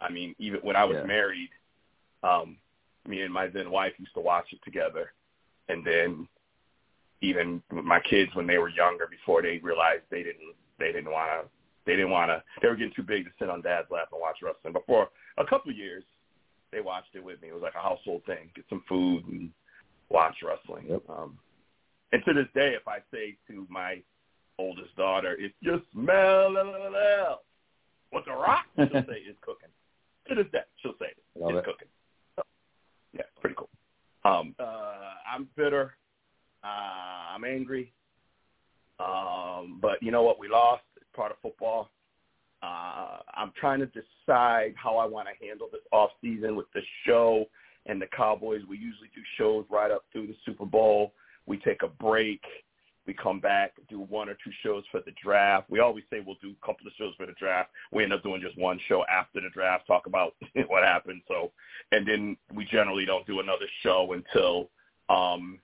I 0.00 0.10
mean, 0.10 0.34
even 0.38 0.60
when 0.60 0.76
I 0.76 0.84
was 0.84 0.96
Yeah. 0.96 1.04
married, 1.04 1.50
um, 2.22 2.58
me 3.06 3.22
and 3.22 3.32
my 3.32 3.48
then 3.48 3.70
wife 3.70 3.94
used 3.98 4.14
to 4.14 4.20
watch 4.20 4.52
it 4.52 4.60
together, 4.64 5.12
and 5.68 5.84
then 5.84 6.28
even 7.20 7.62
my 7.70 8.00
kids 8.00 8.34
when 8.34 8.46
they 8.46 8.58
were 8.58 8.68
younger, 8.68 9.06
before 9.06 9.42
they 9.42 9.58
realized 9.58 10.02
they 10.10 10.22
didn't 10.22 10.54
they 10.78 10.92
didn't 10.92 11.10
want 11.10 11.30
to 11.30 11.48
they 11.84 11.92
didn't 11.96 12.10
want 12.10 12.30
to 12.30 12.42
they 12.60 12.68
were 12.68 12.76
getting 12.76 12.94
too 12.94 13.02
big 13.02 13.24
to 13.24 13.30
sit 13.38 13.50
on 13.50 13.60
dad's 13.62 13.90
lap 13.90 14.08
and 14.12 14.20
watch 14.20 14.38
wrestling. 14.42 14.72
But 14.72 14.86
for 14.86 15.08
a 15.38 15.44
couple 15.44 15.70
of 15.70 15.76
years, 15.76 16.04
they 16.72 16.80
watched 16.80 17.14
it 17.14 17.22
with 17.22 17.40
me. 17.42 17.48
It 17.48 17.54
was 17.54 17.62
like 17.62 17.74
a 17.74 17.82
household 17.82 18.22
thing. 18.26 18.50
Get 18.54 18.64
some 18.68 18.82
food 18.88 19.26
and 19.26 19.50
watch 20.08 20.36
wrestling. 20.42 20.86
Yep. 20.88 21.02
Um, 21.08 21.38
and 22.12 22.22
to 22.24 22.32
this 22.32 22.48
day, 22.54 22.74
if 22.74 22.88
I 22.88 22.98
say 23.12 23.36
to 23.48 23.66
my 23.70 24.02
oldest 24.58 24.96
daughter, 24.96 25.36
"If 25.38 25.52
you 25.60 25.80
smell 25.92 26.52
what 28.10 28.24
the 28.24 28.32
rock," 28.32 28.66
she'll 28.76 28.88
say 28.88 29.22
it's 29.26 29.38
cooking. 29.40 29.68
To 30.28 30.34
this 30.34 30.50
day, 30.52 30.62
she'll 30.76 30.96
say 30.98 31.06
it. 31.06 31.22
Love 31.34 31.54
it's 31.54 31.66
it. 31.66 31.70
cooking. 31.70 31.88
So, 32.36 32.42
yeah, 33.12 33.22
pretty 33.40 33.56
cool. 33.56 33.70
Um, 34.24 34.54
uh, 34.58 35.14
I'm 35.26 35.48
bitter. 35.56 35.96
Uh, 36.62 37.34
I'm 37.34 37.44
angry. 37.44 37.92
Um, 39.00 39.78
but 39.80 40.02
you 40.02 40.10
know 40.10 40.22
what? 40.22 40.38
We 40.38 40.48
lost. 40.48 40.84
It's 40.96 41.10
part 41.14 41.32
of 41.32 41.38
football. 41.42 41.90
Uh, 42.62 43.18
I'm 43.34 43.52
trying 43.58 43.80
to 43.80 43.86
decide 43.86 44.74
how 44.76 44.96
I 44.96 45.06
want 45.06 45.28
to 45.28 45.46
handle 45.46 45.68
this 45.72 45.82
off 45.90 46.10
season 46.20 46.54
with 46.54 46.66
the 46.74 46.82
show 47.04 47.46
and 47.86 48.00
the 48.00 48.06
Cowboys. 48.16 48.62
We 48.68 48.76
usually 48.76 49.10
do 49.14 49.20
shows 49.36 49.64
right 49.68 49.90
up 49.90 50.04
through 50.12 50.28
the 50.28 50.36
Super 50.46 50.64
Bowl. 50.64 51.12
We 51.46 51.58
take 51.58 51.82
a 51.82 51.88
break. 51.88 52.42
We 53.04 53.14
come 53.14 53.40
back, 53.40 53.72
do 53.88 53.98
one 53.98 54.28
or 54.28 54.34
two 54.34 54.52
shows 54.62 54.84
for 54.92 55.00
the 55.04 55.12
draft. 55.20 55.68
We 55.68 55.80
always 55.80 56.04
say 56.08 56.22
we'll 56.24 56.36
do 56.40 56.54
a 56.62 56.66
couple 56.66 56.86
of 56.86 56.92
shows 56.96 57.14
for 57.16 57.26
the 57.26 57.32
draft. 57.32 57.70
We 57.90 58.04
end 58.04 58.12
up 58.12 58.22
doing 58.22 58.40
just 58.40 58.56
one 58.56 58.78
show 58.86 59.04
after 59.10 59.40
the 59.40 59.50
draft, 59.52 59.88
talk 59.88 60.06
about 60.06 60.34
what 60.68 60.84
happened. 60.84 61.22
So, 61.26 61.50
and 61.90 62.06
then 62.06 62.36
we 62.54 62.64
generally 62.64 63.04
don't 63.04 63.26
do 63.26 63.40
another 63.40 63.66
show 63.82 64.12
until 64.12 64.70
um, 65.08 65.58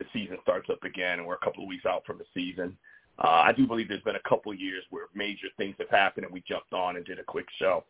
the 0.00 0.06
season 0.12 0.38
starts 0.42 0.68
up 0.68 0.82
again, 0.82 1.20
and 1.20 1.26
we're 1.26 1.34
a 1.34 1.44
couple 1.44 1.62
of 1.62 1.68
weeks 1.68 1.86
out 1.86 2.04
from 2.04 2.18
the 2.18 2.24
season. 2.34 2.76
Uh, 3.18 3.28
I 3.28 3.52
do 3.52 3.66
believe 3.66 3.88
there's 3.88 4.02
been 4.02 4.16
a 4.16 4.28
couple 4.28 4.52
years 4.52 4.84
where 4.90 5.04
major 5.14 5.48
things 5.56 5.74
have 5.78 5.88
happened 5.88 6.26
and 6.26 6.34
we 6.34 6.42
jumped 6.46 6.72
on 6.72 6.96
and 6.96 7.04
did 7.04 7.18
a 7.18 7.24
quick 7.24 7.46
show. 7.58 7.84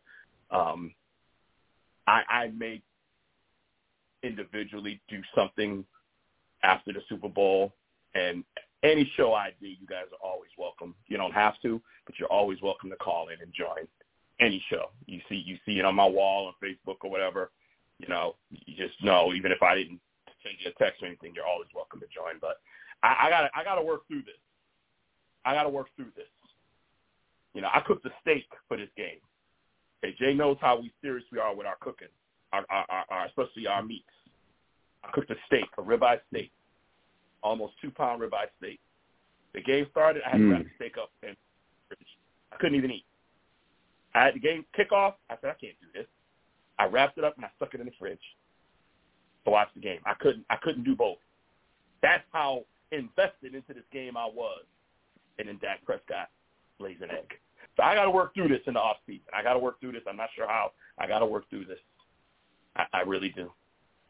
Um, 0.51 0.93
I, 2.07 2.21
I 2.29 2.47
may 2.57 2.81
individually 4.23 5.01
do 5.09 5.21
something 5.35 5.83
after 6.63 6.93
the 6.93 7.01
Super 7.09 7.27
Bowl, 7.29 7.73
and 8.15 8.43
any 8.83 9.11
show 9.15 9.33
I 9.33 9.49
do, 9.59 9.67
you 9.67 9.85
guys 9.87 10.05
are 10.11 10.27
always 10.27 10.49
welcome. 10.57 10.95
You 11.07 11.17
don't 11.17 11.33
have 11.33 11.61
to, 11.61 11.81
but 12.05 12.17
you're 12.17 12.31
always 12.31 12.61
welcome 12.61 12.89
to 12.89 12.95
call 12.95 13.27
in 13.29 13.41
and 13.41 13.53
join 13.53 13.87
any 14.39 14.63
show. 14.69 14.91
You 15.05 15.19
see, 15.27 15.35
you 15.35 15.57
see 15.65 15.79
it 15.79 15.85
on 15.85 15.95
my 15.95 16.05
wall 16.05 16.47
on 16.47 16.53
Facebook 16.63 16.97
or 17.01 17.11
whatever. 17.11 17.51
You 17.99 18.07
know, 18.07 18.35
you 18.49 18.75
just 18.75 19.03
know, 19.03 19.33
even 19.33 19.51
if 19.51 19.61
I 19.61 19.75
didn't 19.75 19.99
send 20.43 20.55
you 20.59 20.71
a 20.71 20.83
text 20.83 21.01
or 21.01 21.07
anything, 21.07 21.33
you're 21.35 21.45
always 21.45 21.69
welcome 21.75 21.99
to 21.99 22.05
join. 22.07 22.39
But 22.39 22.57
I, 23.03 23.27
I 23.27 23.29
gotta, 23.29 23.49
I 23.55 23.63
gotta 23.63 23.83
work 23.83 24.07
through 24.07 24.21
this. 24.21 24.39
I 25.47 25.53
gotta 25.53 25.69
work 25.69 25.87
through 25.95 26.11
this. 26.15 26.25
You 27.53 27.61
know, 27.61 27.69
I 27.73 27.79
cooked 27.87 28.05
a 28.05 28.09
steak 28.21 28.45
for 28.67 28.77
this 28.77 28.89
game. 28.97 29.19
Okay, 30.03 30.13
Jay 30.19 30.33
knows 30.33 30.57
how 30.61 30.79
we 30.79 30.91
serious 31.01 31.23
we 31.31 31.39
are 31.39 31.55
with 31.55 31.65
our 31.65 31.77
cooking, 31.79 32.09
our, 32.53 32.65
our, 32.69 32.85
our, 32.89 33.05
our 33.09 33.25
especially 33.27 33.65
our 33.65 33.81
meats. 33.81 34.03
I 35.03 35.11
cooked 35.11 35.31
a 35.31 35.35
steak, 35.47 35.65
a 35.77 35.81
ribeye 35.81 36.19
steak, 36.29 36.51
almost 37.41 37.73
two 37.81 37.89
pound 37.91 38.21
ribeye 38.21 38.49
steak. 38.59 38.79
The 39.53 39.61
game 39.61 39.87
started. 39.91 40.21
I 40.25 40.29
had 40.31 40.37
to 40.37 40.43
Mm. 40.43 40.51
wrap 40.51 40.63
the 40.63 40.69
steak 40.75 40.97
up 40.97 41.11
and. 41.23 41.35
I 42.51 42.55
couldn't 42.57 42.75
even 42.77 42.91
eat. 42.91 43.05
I 44.13 44.25
had 44.25 44.35
the 44.35 44.39
game 44.39 44.65
kickoff. 44.77 45.13
I 45.29 45.35
said, 45.41 45.49
I 45.51 45.55
can't 45.59 45.75
do 45.81 45.87
this. 45.93 46.07
I 46.79 46.85
wrapped 46.85 47.17
it 47.17 47.23
up 47.23 47.35
and 47.37 47.45
I 47.45 47.49
stuck 47.55 47.73
it 47.73 47.79
in 47.79 47.85
the 47.85 47.91
fridge 47.99 48.19
to 49.45 49.51
watch 49.51 49.69
the 49.75 49.81
game. 49.81 49.99
I 50.05 50.13
couldn't. 50.15 50.45
I 50.49 50.57
couldn't 50.57 50.83
do 50.83 50.95
both. 50.95 51.17
That's 52.01 52.23
how 52.33 52.65
invested 52.91 53.55
into 53.55 53.73
this 53.73 53.83
game 53.91 54.15
I 54.17 54.25
was. 54.25 54.63
And 55.39 55.47
then 55.47 55.57
Dak 55.61 55.83
Prescott 55.85 56.29
lays 56.79 56.97
an 57.01 57.11
egg. 57.11 57.33
So 57.75 57.83
I 57.83 57.93
got 57.95 58.05
to 58.05 58.11
work 58.11 58.33
through 58.33 58.47
this 58.47 58.61
in 58.65 58.73
the 58.73 58.79
off 58.79 58.97
season. 59.05 59.25
I 59.33 59.43
got 59.43 59.53
to 59.53 59.59
work 59.59 59.79
through 59.79 59.91
this. 59.91 60.01
I'm 60.09 60.17
not 60.17 60.29
sure 60.35 60.47
how. 60.47 60.71
I 60.97 61.07
got 61.07 61.19
to 61.19 61.25
work 61.25 61.49
through 61.49 61.65
this. 61.65 61.77
I, 62.75 62.85
I 62.93 63.01
really 63.01 63.29
do. 63.29 63.51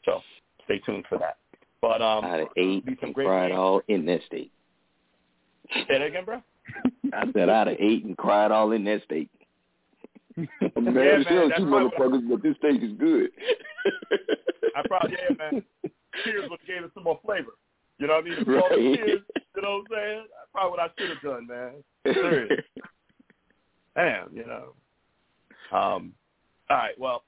So 0.06 0.22
stay 0.66 0.80
tuned 0.80 1.06
for 1.10 1.18
that. 1.18 1.38
But 1.82 2.02
um, 2.02 2.24
I'd 2.26 2.40
have 2.40 2.48
ate 2.58 2.86
be 2.86 2.98
some 3.02 3.12
great 3.12 3.26
cried 3.28 3.49
games. 3.49 3.58
all 3.60 3.82
in 3.88 4.06
that 4.06 4.22
steak. 4.28 4.52
Say 5.74 5.86
that 5.90 6.02
again, 6.02 6.24
bro. 6.26 6.41
I 7.14 7.26
said 7.34 7.49
I'd 7.49 7.68
have 7.68 7.78
ate 7.80 8.06
and 8.06 8.18
cried 8.18 8.52
all 8.52 8.72
in 8.72 8.84
that 8.86 9.04
steak. 9.04 9.30
I'm 10.38 10.48
Yeah, 10.62 10.80
mad 10.82 10.94
man, 10.94 11.20
as 11.22 11.28
hell 11.28 11.49
that's 11.49 11.52
at 11.54 11.60
you 11.60 11.68
probably 11.68 11.91
I- 11.98 11.99
motherfuckers, 11.99 12.30
but 12.30 12.44
this 12.44 12.56
steak 12.58 12.82
is 12.84 12.91
good. 12.98 13.32
I 14.76 14.82
probably 14.88 15.18
yeah, 15.30 15.36
man. 15.52 15.64
Cheers 16.24 16.49
would 16.49 16.60
have 16.60 16.68
gave 16.68 16.84
it 16.84 16.91
some 16.94 17.04
more 17.04 17.20
flavor. 17.26 17.52
You 17.99 18.07
know 18.07 18.14
what 18.15 18.26
I 18.26 18.30
mean? 18.30 18.38
If 18.40 18.48
all 18.48 18.69
the 18.69 18.76
Right. 18.90 18.95
cheers, 18.98 19.22
you 19.56 19.61
know 19.61 19.72
what 19.72 19.78
I'm 19.80 19.86
saying? 19.91 20.26
That's 20.30 20.52
probably 20.52 20.72
what 20.72 20.80
I 20.80 20.90
should 20.98 21.10
have 21.10 21.22
done, 21.22 21.48
man. 21.48 21.84
Serious. 22.14 22.64
Damn, 23.95 24.36
you 24.36 24.45
know. 24.45 24.74
Um, 25.76 26.14
all 26.69 26.78
right, 26.78 26.99
well, 26.99 27.24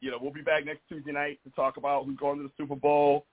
you 0.00 0.10
know, 0.10 0.18
we'll 0.20 0.32
be 0.32 0.40
back 0.40 0.64
next 0.64 0.80
Tuesday 0.88 1.12
night 1.12 1.38
to 1.44 1.50
talk 1.50 1.76
about 1.76 2.06
who's 2.06 2.16
going 2.18 2.38
to 2.38 2.44
the 2.44 2.52
Super 2.56 2.74
Bowl. 2.76 3.26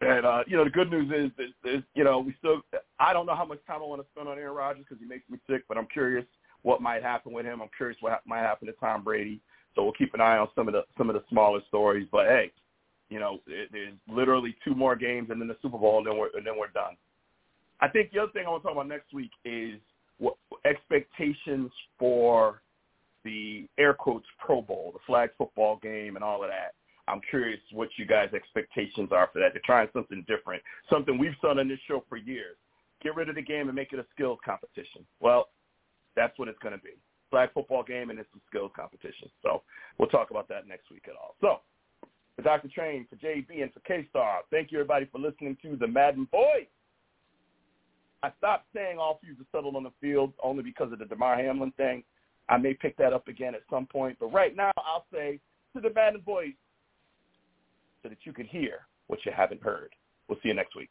And 0.00 0.26
uh, 0.26 0.44
you 0.46 0.56
know, 0.56 0.64
the 0.64 0.70
good 0.70 0.90
news 0.90 1.10
is, 1.10 1.30
is, 1.42 1.54
is, 1.64 1.82
you 1.94 2.04
know, 2.04 2.18
we 2.20 2.34
still. 2.38 2.60
I 2.98 3.12
don't 3.12 3.24
know 3.26 3.34
how 3.34 3.46
much 3.46 3.60
time 3.66 3.80
I 3.82 3.86
want 3.86 4.02
to 4.02 4.08
spend 4.14 4.28
on 4.28 4.38
Aaron 4.38 4.54
Rodgers 4.54 4.84
because 4.86 5.00
he 5.00 5.06
makes 5.08 5.28
me 5.30 5.38
sick, 5.48 5.62
but 5.68 5.78
I'm 5.78 5.86
curious 5.86 6.24
what 6.62 6.82
might 6.82 7.02
happen 7.02 7.32
with 7.32 7.46
him. 7.46 7.62
I'm 7.62 7.70
curious 7.76 7.96
what 8.00 8.12
ha- 8.12 8.20
might 8.26 8.40
happen 8.40 8.66
to 8.66 8.74
Tom 8.74 9.02
Brady. 9.04 9.40
So 9.74 9.82
we'll 9.84 9.92
keep 9.92 10.12
an 10.14 10.20
eye 10.20 10.36
on 10.36 10.48
some 10.54 10.68
of 10.68 10.74
the 10.74 10.84
some 10.98 11.08
of 11.08 11.14
the 11.14 11.22
smaller 11.30 11.60
stories. 11.68 12.06
But 12.12 12.26
hey, 12.26 12.52
you 13.08 13.20
know, 13.20 13.40
it, 13.46 13.68
there's 13.72 13.94
literally 14.08 14.56
two 14.64 14.74
more 14.74 14.96
games 14.96 15.28
and 15.30 15.40
then 15.40 15.48
the 15.48 15.56
Super 15.62 15.78
Bowl, 15.78 15.98
and 15.98 16.06
then 16.06 16.16
we're 16.16 16.30
and 16.34 16.46
then 16.46 16.58
we're 16.58 16.68
done. 16.68 16.96
I 17.80 17.88
think 17.88 18.10
the 18.12 18.20
other 18.20 18.32
thing 18.32 18.44
I 18.46 18.50
want 18.50 18.62
to 18.62 18.68
talk 18.68 18.72
about 18.72 18.88
next 18.88 19.12
week 19.12 19.30
is 19.44 19.78
what 20.18 20.34
expectations 20.64 21.70
for 21.98 22.62
the 23.24 23.68
air 23.78 23.92
quotes 23.92 24.26
Pro 24.38 24.62
Bowl, 24.62 24.92
the 24.92 25.00
flag 25.06 25.30
football 25.36 25.78
game, 25.82 26.16
and 26.16 26.24
all 26.24 26.42
of 26.42 26.48
that. 26.48 26.74
I'm 27.08 27.20
curious 27.30 27.60
what 27.72 27.88
you 27.96 28.06
guys' 28.06 28.30
expectations 28.34 29.10
are 29.12 29.28
for 29.32 29.38
that. 29.38 29.52
They're 29.52 29.62
trying 29.64 29.88
something 29.92 30.24
different, 30.26 30.62
something 30.90 31.18
we've 31.18 31.38
done 31.40 31.58
on 31.58 31.68
this 31.68 31.78
show 31.86 32.02
for 32.08 32.16
years. 32.16 32.56
Get 33.02 33.14
rid 33.14 33.28
of 33.28 33.36
the 33.36 33.42
game 33.42 33.68
and 33.68 33.76
make 33.76 33.92
it 33.92 33.98
a 33.98 34.06
skills 34.12 34.38
competition. 34.44 35.06
Well, 35.20 35.50
that's 36.16 36.36
what 36.38 36.48
it's 36.48 36.58
going 36.60 36.74
to 36.74 36.82
be. 36.82 36.94
Flag 37.30 37.50
football 37.52 37.82
game 37.84 38.10
and 38.10 38.18
it's 38.18 38.28
a 38.34 38.40
skills 38.48 38.72
competition. 38.74 39.28
So 39.42 39.62
we'll 39.98 40.08
talk 40.08 40.30
about 40.30 40.48
that 40.48 40.66
next 40.66 40.90
week 40.90 41.04
at 41.06 41.14
all. 41.14 41.36
So 41.40 41.60
for 42.36 42.42
Dr. 42.42 42.68
Train, 42.68 43.06
for 43.08 43.16
JB, 43.16 43.62
and 43.62 43.72
for 43.72 43.80
K-Star, 43.80 44.40
thank 44.50 44.70
you 44.70 44.78
everybody 44.78 45.06
for 45.10 45.18
listening 45.18 45.56
to 45.62 45.76
the 45.76 45.86
Madden 45.86 46.28
Boys. 46.30 46.66
I 48.22 48.30
stopped 48.38 48.66
saying 48.74 48.98
all 48.98 49.18
feuds 49.22 49.40
are 49.40 49.56
settled 49.56 49.74
on 49.74 49.82
the 49.82 49.92
field 50.00 50.32
only 50.42 50.62
because 50.62 50.92
of 50.92 50.98
the 50.98 51.06
Damar 51.06 51.36
Hamlin 51.36 51.72
thing. 51.76 52.02
I 52.48 52.58
may 52.58 52.74
pick 52.74 52.96
that 52.98 53.12
up 53.12 53.28
again 53.28 53.54
at 53.54 53.62
some 53.70 53.86
point, 53.86 54.18
but 54.20 54.32
right 54.32 54.54
now 54.54 54.72
I'll 54.76 55.06
say 55.12 55.40
to 55.74 55.80
the 55.80 55.92
Madden 55.94 56.22
Boys 56.24 56.52
so 58.02 58.08
that 58.08 58.18
you 58.24 58.32
can 58.32 58.46
hear 58.46 58.86
what 59.06 59.20
you 59.24 59.32
haven't 59.34 59.62
heard. 59.62 59.94
We'll 60.28 60.38
see 60.42 60.48
you 60.48 60.54
next 60.54 60.76
week. 60.76 60.90